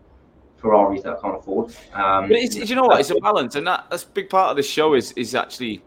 Ferraris 0.59 1.03
that 1.03 1.19
I 1.19 1.21
can't 1.21 1.37
afford. 1.37 1.75
Um, 1.93 2.29
But 2.29 2.37
it's, 2.39 2.57
you 2.57 2.77
know 2.77 2.85
what? 2.85 3.01
It's 3.01 3.11
a 3.11 3.17
balance, 3.17 3.55
and 3.57 3.67
that, 3.67 3.87
that's 3.91 4.05
a 4.05 4.09
big 4.09 4.29
part 4.31 4.51
of 4.51 4.57
the 4.57 4.63
show. 4.63 4.95
Is 4.95 5.13
is 5.13 5.35
actually, 5.35 5.83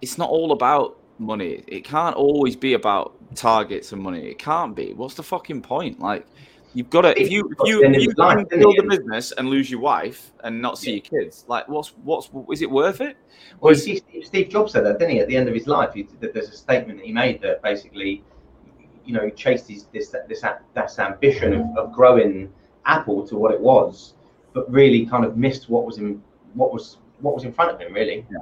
it's 0.00 0.18
not 0.18 0.30
all 0.30 0.52
about 0.52 0.98
money. 1.18 1.62
It 1.66 1.84
can't 1.84 2.16
always 2.16 2.56
be 2.56 2.74
about 2.74 3.14
targets 3.34 3.92
and 3.92 4.02
money. 4.02 4.26
It 4.26 4.38
can't 4.38 4.74
be. 4.74 4.94
What's 4.94 5.14
the 5.14 5.22
fucking 5.22 5.62
point? 5.62 6.00
Like, 6.00 6.26
you've 6.74 6.90
got 6.90 7.02
to 7.02 7.20
if 7.20 7.30
you 7.30 7.50
if 7.50 7.68
you, 7.68 7.82
if 7.84 8.02
you 8.02 8.12
life, 8.16 8.48
build 8.48 8.78
a 8.78 8.82
business 8.82 9.32
and 9.32 9.48
lose 9.48 9.70
your 9.70 9.80
wife 9.80 10.32
and 10.44 10.60
not 10.60 10.78
see 10.78 10.92
your 10.92 11.00
kids, 11.00 11.44
like, 11.48 11.68
what's 11.68 11.88
what's 12.04 12.30
is 12.52 12.62
it 12.62 12.70
worth 12.70 13.00
it? 13.00 13.16
Well, 13.60 13.72
you 13.72 13.78
see, 13.78 14.02
Steve- 14.22 14.48
Jobs 14.48 14.72
said 14.72 14.84
that, 14.84 14.98
didn't 14.98 15.14
he? 15.14 15.20
At 15.20 15.28
the 15.28 15.36
end 15.36 15.48
of 15.48 15.54
his 15.54 15.66
life, 15.66 15.94
he, 15.94 16.02
that 16.20 16.34
there's 16.34 16.48
a 16.48 16.56
statement 16.56 16.98
that 16.98 17.06
he 17.06 17.12
made 17.12 17.40
that 17.42 17.62
basically, 17.62 18.22
you 19.04 19.14
know, 19.14 19.24
he 19.24 19.30
chased 19.30 19.68
his, 19.68 19.86
this 19.92 20.14
this 20.28 20.44
this 20.74 20.98
ambition 20.98 21.54
of, 21.54 21.66
of 21.76 21.92
growing 21.92 22.52
Apple 22.84 23.26
to 23.28 23.36
what 23.36 23.52
it 23.52 23.60
was, 23.60 24.14
but 24.52 24.70
really 24.70 25.06
kind 25.06 25.24
of 25.24 25.36
missed 25.36 25.68
what 25.68 25.84
was 25.84 25.98
in 25.98 26.22
what 26.54 26.72
was 26.72 26.98
what 27.20 27.34
was 27.34 27.44
in 27.44 27.52
front 27.52 27.70
of 27.70 27.80
him. 27.80 27.92
Really. 27.92 28.26
Yeah. 28.30 28.38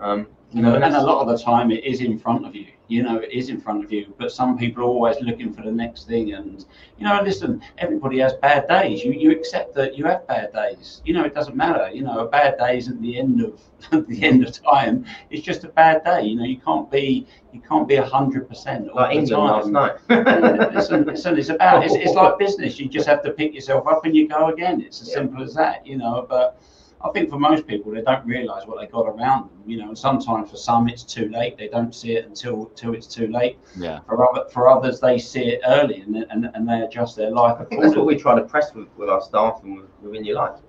Um, 0.00 0.26
You 0.52 0.62
know, 0.62 0.74
and 0.74 0.96
a 0.96 1.02
lot 1.02 1.20
of 1.22 1.28
the 1.28 1.42
time 1.42 1.70
it 1.70 1.84
is 1.84 2.00
in 2.00 2.18
front 2.18 2.44
of 2.44 2.56
you. 2.56 2.66
You 2.88 3.04
know, 3.04 3.18
it 3.18 3.30
is 3.30 3.50
in 3.50 3.60
front 3.60 3.84
of 3.84 3.92
you. 3.92 4.12
But 4.18 4.32
some 4.32 4.58
people 4.58 4.82
are 4.82 4.86
always 4.86 5.16
looking 5.20 5.52
for 5.52 5.62
the 5.62 5.70
next 5.70 6.08
thing. 6.08 6.32
And 6.32 6.64
you 6.98 7.04
know, 7.04 7.22
listen, 7.22 7.62
everybody 7.78 8.18
has 8.18 8.32
bad 8.34 8.66
days. 8.66 9.04
You 9.04 9.12
you 9.12 9.30
accept 9.30 9.74
that 9.76 9.96
you 9.96 10.06
have 10.06 10.26
bad 10.26 10.52
days. 10.52 11.02
You 11.04 11.14
know, 11.14 11.24
it 11.24 11.34
doesn't 11.34 11.54
matter. 11.54 11.88
You 11.94 12.02
know, 12.02 12.18
a 12.18 12.28
bad 12.28 12.58
day 12.58 12.78
isn't 12.78 13.00
the 13.00 13.16
end 13.16 13.42
of 13.42 13.60
the 14.08 14.24
end 14.24 14.44
of 14.44 14.60
time. 14.60 15.06
It's 15.30 15.42
just 15.42 15.62
a 15.62 15.68
bad 15.68 16.02
day. 16.02 16.24
You 16.24 16.34
know, 16.34 16.44
you 16.44 16.58
can't 16.58 16.90
be 16.90 17.28
you 17.52 17.60
can't 17.60 17.86
be 17.86 17.94
hundred 17.94 18.48
percent 18.48 18.92
like 18.92 19.14
England 19.14 19.44
last 19.44 19.68
night. 19.68 19.96
listen, 20.74 21.04
listen, 21.04 21.38
it's 21.38 21.50
about 21.50 21.84
it's, 21.84 21.94
it's 21.94 22.14
like 22.14 22.40
business. 22.40 22.80
You 22.80 22.88
just 22.88 23.06
have 23.06 23.22
to 23.22 23.30
pick 23.30 23.54
yourself 23.54 23.86
up 23.86 24.04
and 24.04 24.16
you 24.16 24.26
go 24.26 24.48
again. 24.48 24.80
It's 24.80 25.00
as 25.00 25.10
yeah. 25.10 25.14
simple 25.14 25.44
as 25.44 25.54
that. 25.54 25.86
You 25.86 25.96
know, 25.98 26.26
but 26.28 26.60
I 27.02 27.08
think 27.10 27.30
for 27.30 27.38
most 27.38 27.66
people, 27.66 27.92
they 27.92 28.02
don't 28.02 28.26
realise 28.26 28.66
what 28.66 28.78
they 28.78 28.86
got 28.86 29.06
around 29.06 29.48
them. 29.48 29.62
You 29.66 29.78
know, 29.78 29.94
sometimes 29.94 30.50
for 30.50 30.56
some 30.56 30.88
it's 30.88 31.02
too 31.02 31.28
late. 31.28 31.56
They 31.56 31.68
don't 31.68 31.94
see 31.94 32.16
it 32.16 32.26
until 32.26 32.66
until 32.66 32.94
it's 32.94 33.06
too 33.06 33.28
late. 33.28 33.58
Yeah. 33.76 34.00
For 34.06 34.28
other, 34.28 34.48
for 34.50 34.68
others, 34.68 35.00
they 35.00 35.18
see 35.18 35.48
it 35.48 35.60
early 35.66 36.02
and, 36.02 36.16
and, 36.30 36.50
and 36.54 36.68
they 36.68 36.82
adjust 36.82 37.16
their 37.16 37.30
life. 37.30 37.56
I 37.58 37.64
think 37.64 37.82
that's 37.82 37.96
what 37.96 38.06
we 38.06 38.16
try 38.16 38.38
to 38.38 38.44
press 38.44 38.74
with, 38.74 38.88
with 38.98 39.08
our 39.08 39.22
staff 39.22 39.60
and 39.62 39.82
within 40.02 40.24
your 40.24 40.36
life. 40.36 40.60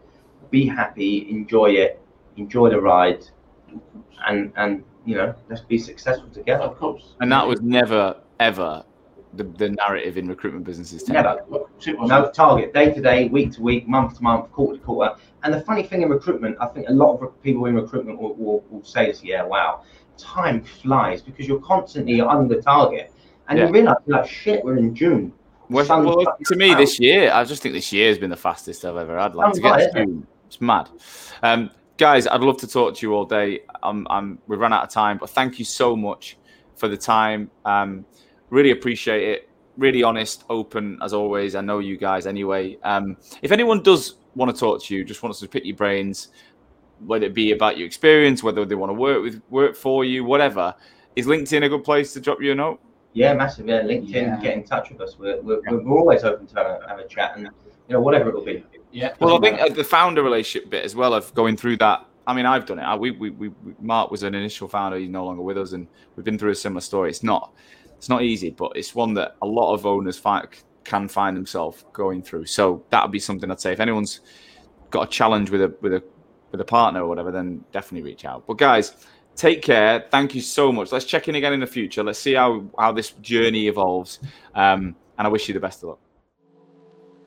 Be 0.51 0.65
happy, 0.65 1.29
enjoy 1.29 1.71
it, 1.71 2.01
enjoy 2.37 2.69
the 2.69 2.79
ride, 2.79 3.25
and 4.27 4.53
and 4.55 4.83
you 5.05 5.15
know, 5.15 5.35
let's 5.49 5.61
be 5.61 5.77
successful 5.77 6.29
together. 6.29 6.63
Of 6.63 6.77
course. 6.77 7.15
And 7.19 7.31
that 7.31 7.45
was 7.45 7.61
never 7.61 8.21
ever 8.39 8.85
the, 9.33 9.43
the 9.43 9.69
narrative 9.69 10.17
in 10.17 10.27
recruitment 10.27 10.65
businesses. 10.65 11.07
Never. 11.07 11.43
No 11.87 12.29
target, 12.31 12.73
day 12.73 12.93
to 12.93 13.01
day, 13.01 13.27
week 13.27 13.53
to 13.53 13.61
week, 13.61 13.87
month 13.87 14.17
to 14.17 14.23
month, 14.23 14.51
quarter 14.51 14.77
to 14.77 14.83
quarter. 14.83 15.15
And 15.43 15.53
the 15.53 15.61
funny 15.61 15.83
thing 15.83 16.01
in 16.01 16.09
recruitment, 16.09 16.57
I 16.59 16.67
think 16.67 16.87
a 16.89 16.93
lot 16.93 17.17
of 17.17 17.41
people 17.41 17.65
in 17.65 17.75
recruitment 17.75 18.21
will, 18.21 18.35
will, 18.35 18.63
will 18.69 18.83
say 18.83 19.07
this, 19.07 19.23
yeah, 19.23 19.43
wow, 19.43 19.83
time 20.17 20.63
flies 20.63 21.21
because 21.21 21.47
you're 21.47 21.61
constantly 21.61 22.21
under 22.21 22.61
target. 22.61 23.11
And 23.49 23.57
yeah. 23.57 23.65
you 23.65 23.71
realize, 23.73 23.97
like, 24.05 24.29
shit, 24.29 24.63
we're 24.63 24.77
in 24.77 24.95
June. 24.95 25.33
Well, 25.69 25.85
well 25.87 26.37
to 26.45 26.55
me, 26.55 26.71
out. 26.71 26.77
this 26.77 26.99
year, 26.99 27.31
I 27.33 27.43
just 27.43 27.63
think 27.63 27.73
this 27.73 27.91
year 27.91 28.09
has 28.09 28.17
been 28.17 28.29
the 28.29 28.37
fastest 28.37 28.85
I've 28.85 28.97
ever 28.97 29.17
had. 29.17 29.35
Like, 29.35 29.53
to 29.53 29.61
get 29.61 29.93
to 29.93 30.05
June, 30.05 30.27
it's 30.45 30.61
mad. 30.61 30.89
Um, 31.41 31.71
guys, 31.97 32.27
I'd 32.27 32.41
love 32.41 32.57
to 32.57 32.67
talk 32.67 32.95
to 32.95 33.05
you 33.05 33.13
all 33.13 33.25
day. 33.25 33.61
I'm, 33.81 34.05
I'm, 34.09 34.37
we've 34.47 34.59
run 34.59 34.73
out 34.73 34.83
of 34.83 34.89
time, 34.89 35.17
but 35.17 35.29
thank 35.29 35.59
you 35.59 35.65
so 35.65 35.95
much 35.95 36.37
for 36.75 36.87
the 36.87 36.97
time. 36.97 37.49
Um, 37.65 38.05
really 38.49 38.71
appreciate 38.71 39.23
it. 39.23 39.49
Really 39.77 40.03
honest, 40.03 40.43
open 40.49 40.99
as 41.01 41.13
always. 41.13 41.55
I 41.55 41.61
know 41.61 41.79
you 41.79 41.97
guys 41.97 42.27
anyway. 42.27 42.77
Um, 42.83 43.17
if 43.41 43.51
anyone 43.51 43.81
does 43.81 44.15
want 44.35 44.53
to 44.53 44.59
talk 44.59 44.83
to 44.83 44.95
you, 44.95 45.03
just 45.03 45.23
wants 45.23 45.39
to 45.39 45.47
pick 45.47 45.65
your 45.65 45.75
brains, 45.75 46.29
whether 47.05 47.25
it 47.25 47.33
be 47.33 47.51
about 47.51 47.77
your 47.77 47.85
experience, 47.85 48.43
whether 48.43 48.65
they 48.65 48.75
want 48.75 48.89
to 48.89 48.93
work 48.93 49.21
with 49.21 49.41
work 49.49 49.75
for 49.75 50.05
you, 50.05 50.23
whatever, 50.23 50.73
is 51.15 51.25
LinkedIn 51.25 51.65
a 51.65 51.69
good 51.69 51.83
place 51.83 52.13
to 52.13 52.21
drop 52.21 52.41
you 52.41 52.51
a 52.51 52.55
note? 52.55 52.79
Yeah, 53.13 53.33
massive. 53.33 53.67
Yeah, 53.67 53.81
LinkedIn, 53.81 54.13
yeah. 54.13 54.39
get 54.41 54.53
in 54.53 54.63
touch 54.63 54.89
with 54.89 55.01
us. 55.01 55.17
We're, 55.19 55.41
we're, 55.41 55.61
yeah. 55.65 55.73
we're 55.73 55.99
always 55.99 56.23
open 56.23 56.47
to 56.47 56.55
have 56.55 56.65
a, 56.65 56.87
have 56.87 56.99
a, 56.99 57.07
chat 57.07 57.35
and 57.35 57.45
you 57.45 57.93
know 57.93 57.99
whatever 57.99 58.29
it 58.29 58.35
will 58.35 58.45
be. 58.45 58.63
Yeah. 58.91 59.13
Well, 59.19 59.37
I 59.37 59.39
think 59.39 59.59
uh, 59.59 59.73
the 59.73 59.83
founder 59.83 60.23
relationship 60.23 60.69
bit 60.69 60.85
as 60.85 60.95
well 60.95 61.13
of 61.13 61.33
going 61.33 61.57
through 61.57 61.77
that. 61.77 62.05
I 62.27 62.33
mean, 62.33 62.45
I've 62.45 62.65
done 62.65 62.79
it. 62.79 62.83
I, 62.83 62.95
we, 62.95 63.11
we, 63.11 63.31
we, 63.31 63.51
Mark 63.81 64.11
was 64.11 64.23
an 64.23 64.35
initial 64.35 64.67
founder. 64.67 64.97
He's 64.97 65.09
no 65.09 65.25
longer 65.25 65.41
with 65.41 65.57
us, 65.57 65.73
and 65.73 65.87
we've 66.15 66.23
been 66.23 66.37
through 66.37 66.51
a 66.51 66.55
similar 66.55 66.81
story. 66.81 67.09
It's 67.09 67.23
not 67.23 67.51
it's 67.97 68.09
not 68.09 68.23
easy, 68.23 68.49
but 68.49 68.71
it's 68.75 68.95
one 68.95 69.13
that 69.15 69.35
a 69.41 69.45
lot 69.45 69.73
of 69.73 69.85
owners 69.85 70.17
find, 70.17 70.47
can 70.83 71.07
find 71.07 71.35
themselves 71.35 71.85
going 71.93 72.21
through. 72.21 72.45
So 72.45 72.83
that 72.89 73.03
would 73.03 73.11
be 73.11 73.19
something 73.19 73.49
I'd 73.51 73.61
say 73.61 73.73
if 73.73 73.79
anyone's 73.79 74.21
got 74.89 75.07
a 75.07 75.11
challenge 75.11 75.49
with 75.49 75.61
a 75.61 75.73
with 75.81 75.93
a 75.93 76.03
with 76.51 76.61
a 76.61 76.65
partner 76.65 77.03
or 77.03 77.07
whatever, 77.07 77.31
then 77.31 77.63
definitely 77.71 78.09
reach 78.09 78.25
out. 78.25 78.45
But 78.45 78.57
guys, 78.57 79.07
take 79.35 79.61
care. 79.61 80.05
Thank 80.11 80.35
you 80.35 80.41
so 80.41 80.71
much. 80.71 80.91
Let's 80.91 81.05
check 81.05 81.27
in 81.27 81.35
again 81.35 81.53
in 81.53 81.59
the 81.59 81.67
future. 81.67 82.03
Let's 82.03 82.19
see 82.19 82.33
how 82.33 82.65
how 82.77 82.91
this 82.91 83.11
journey 83.21 83.67
evolves. 83.67 84.19
Um, 84.53 84.95
and 85.17 85.27
I 85.27 85.29
wish 85.29 85.47
you 85.47 85.53
the 85.53 85.59
best 85.59 85.83
of 85.83 85.89
luck. 85.89 85.99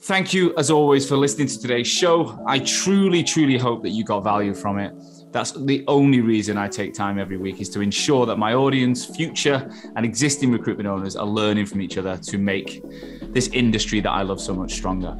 Thank 0.00 0.34
you, 0.34 0.54
as 0.58 0.70
always, 0.70 1.08
for 1.08 1.16
listening 1.16 1.46
to 1.48 1.58
today's 1.58 1.86
show. 1.86 2.38
I 2.46 2.58
truly, 2.58 3.22
truly 3.22 3.56
hope 3.56 3.82
that 3.84 3.90
you 3.90 4.04
got 4.04 4.22
value 4.22 4.52
from 4.52 4.78
it. 4.78 4.92
That's 5.34 5.50
the 5.50 5.82
only 5.88 6.20
reason 6.20 6.56
I 6.56 6.68
take 6.68 6.94
time 6.94 7.18
every 7.18 7.38
week 7.38 7.60
is 7.60 7.68
to 7.70 7.80
ensure 7.80 8.24
that 8.24 8.36
my 8.36 8.54
audience, 8.54 9.04
future 9.04 9.68
and 9.96 10.06
existing 10.06 10.52
recruitment 10.52 10.88
owners 10.88 11.16
are 11.16 11.26
learning 11.26 11.66
from 11.66 11.80
each 11.80 11.98
other 11.98 12.16
to 12.18 12.38
make 12.38 12.84
this 13.32 13.48
industry 13.48 13.98
that 13.98 14.12
I 14.12 14.22
love 14.22 14.40
so 14.40 14.54
much 14.54 14.74
stronger. 14.74 15.16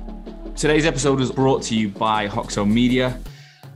Today's 0.54 0.86
episode 0.86 1.18
was 1.18 1.32
brought 1.32 1.64
to 1.64 1.74
you 1.74 1.88
by 1.88 2.28
Hoxo 2.28 2.64
Media. 2.64 3.18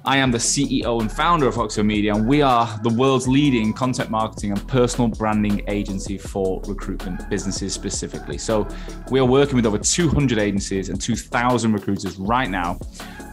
I 0.09 0.17
am 0.17 0.31
the 0.31 0.39
CEO 0.39 1.03
and 1.03 1.13
founder 1.13 1.47
of 1.47 1.55
Hoxo 1.55 1.85
Media, 1.85 2.15
and 2.15 2.27
we 2.27 2.41
are 2.41 2.81
the 2.83 2.89
world's 2.89 3.29
leading 3.29 3.75
content 3.75 4.09
marketing 4.09 4.53
and 4.53 4.67
personal 4.67 5.09
branding 5.09 5.63
agency 5.69 6.17
for 6.17 6.63
recruitment 6.67 7.29
businesses 7.29 7.75
specifically. 7.75 8.39
So, 8.39 8.67
we 9.11 9.21
are 9.21 9.27
working 9.27 9.57
with 9.57 9.67
over 9.67 9.77
200 9.77 10.39
agencies 10.39 10.89
and 10.89 10.99
2,000 10.99 11.75
recruiters 11.75 12.17
right 12.17 12.49
now 12.49 12.79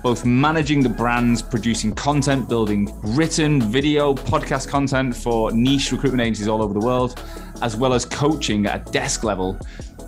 both 0.03 0.23
managing 0.23 0.83
the 0.83 0.89
brands, 0.89 1.41
producing 1.41 1.91
content, 1.95 2.47
building 2.47 2.93
written, 3.15 3.59
video, 3.59 4.13
podcast 4.13 4.67
content 4.67 5.15
for 5.15 5.51
niche 5.51 5.91
recruitment 5.91 6.21
agencies 6.21 6.47
all 6.47 6.61
over 6.61 6.75
the 6.75 6.85
world, 6.85 7.19
as 7.63 7.75
well 7.75 7.91
as 7.91 8.05
coaching 8.05 8.67
at 8.67 8.87
a 8.87 8.91
desk 8.91 9.23
level 9.23 9.57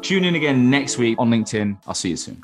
Tune 0.00 0.24
in 0.24 0.34
again 0.34 0.70
next 0.70 0.98
week 0.98 1.18
on 1.18 1.30
LinkedIn. 1.30 1.78
I'll 1.86 1.94
see 1.94 2.10
you 2.10 2.16
soon. 2.16 2.40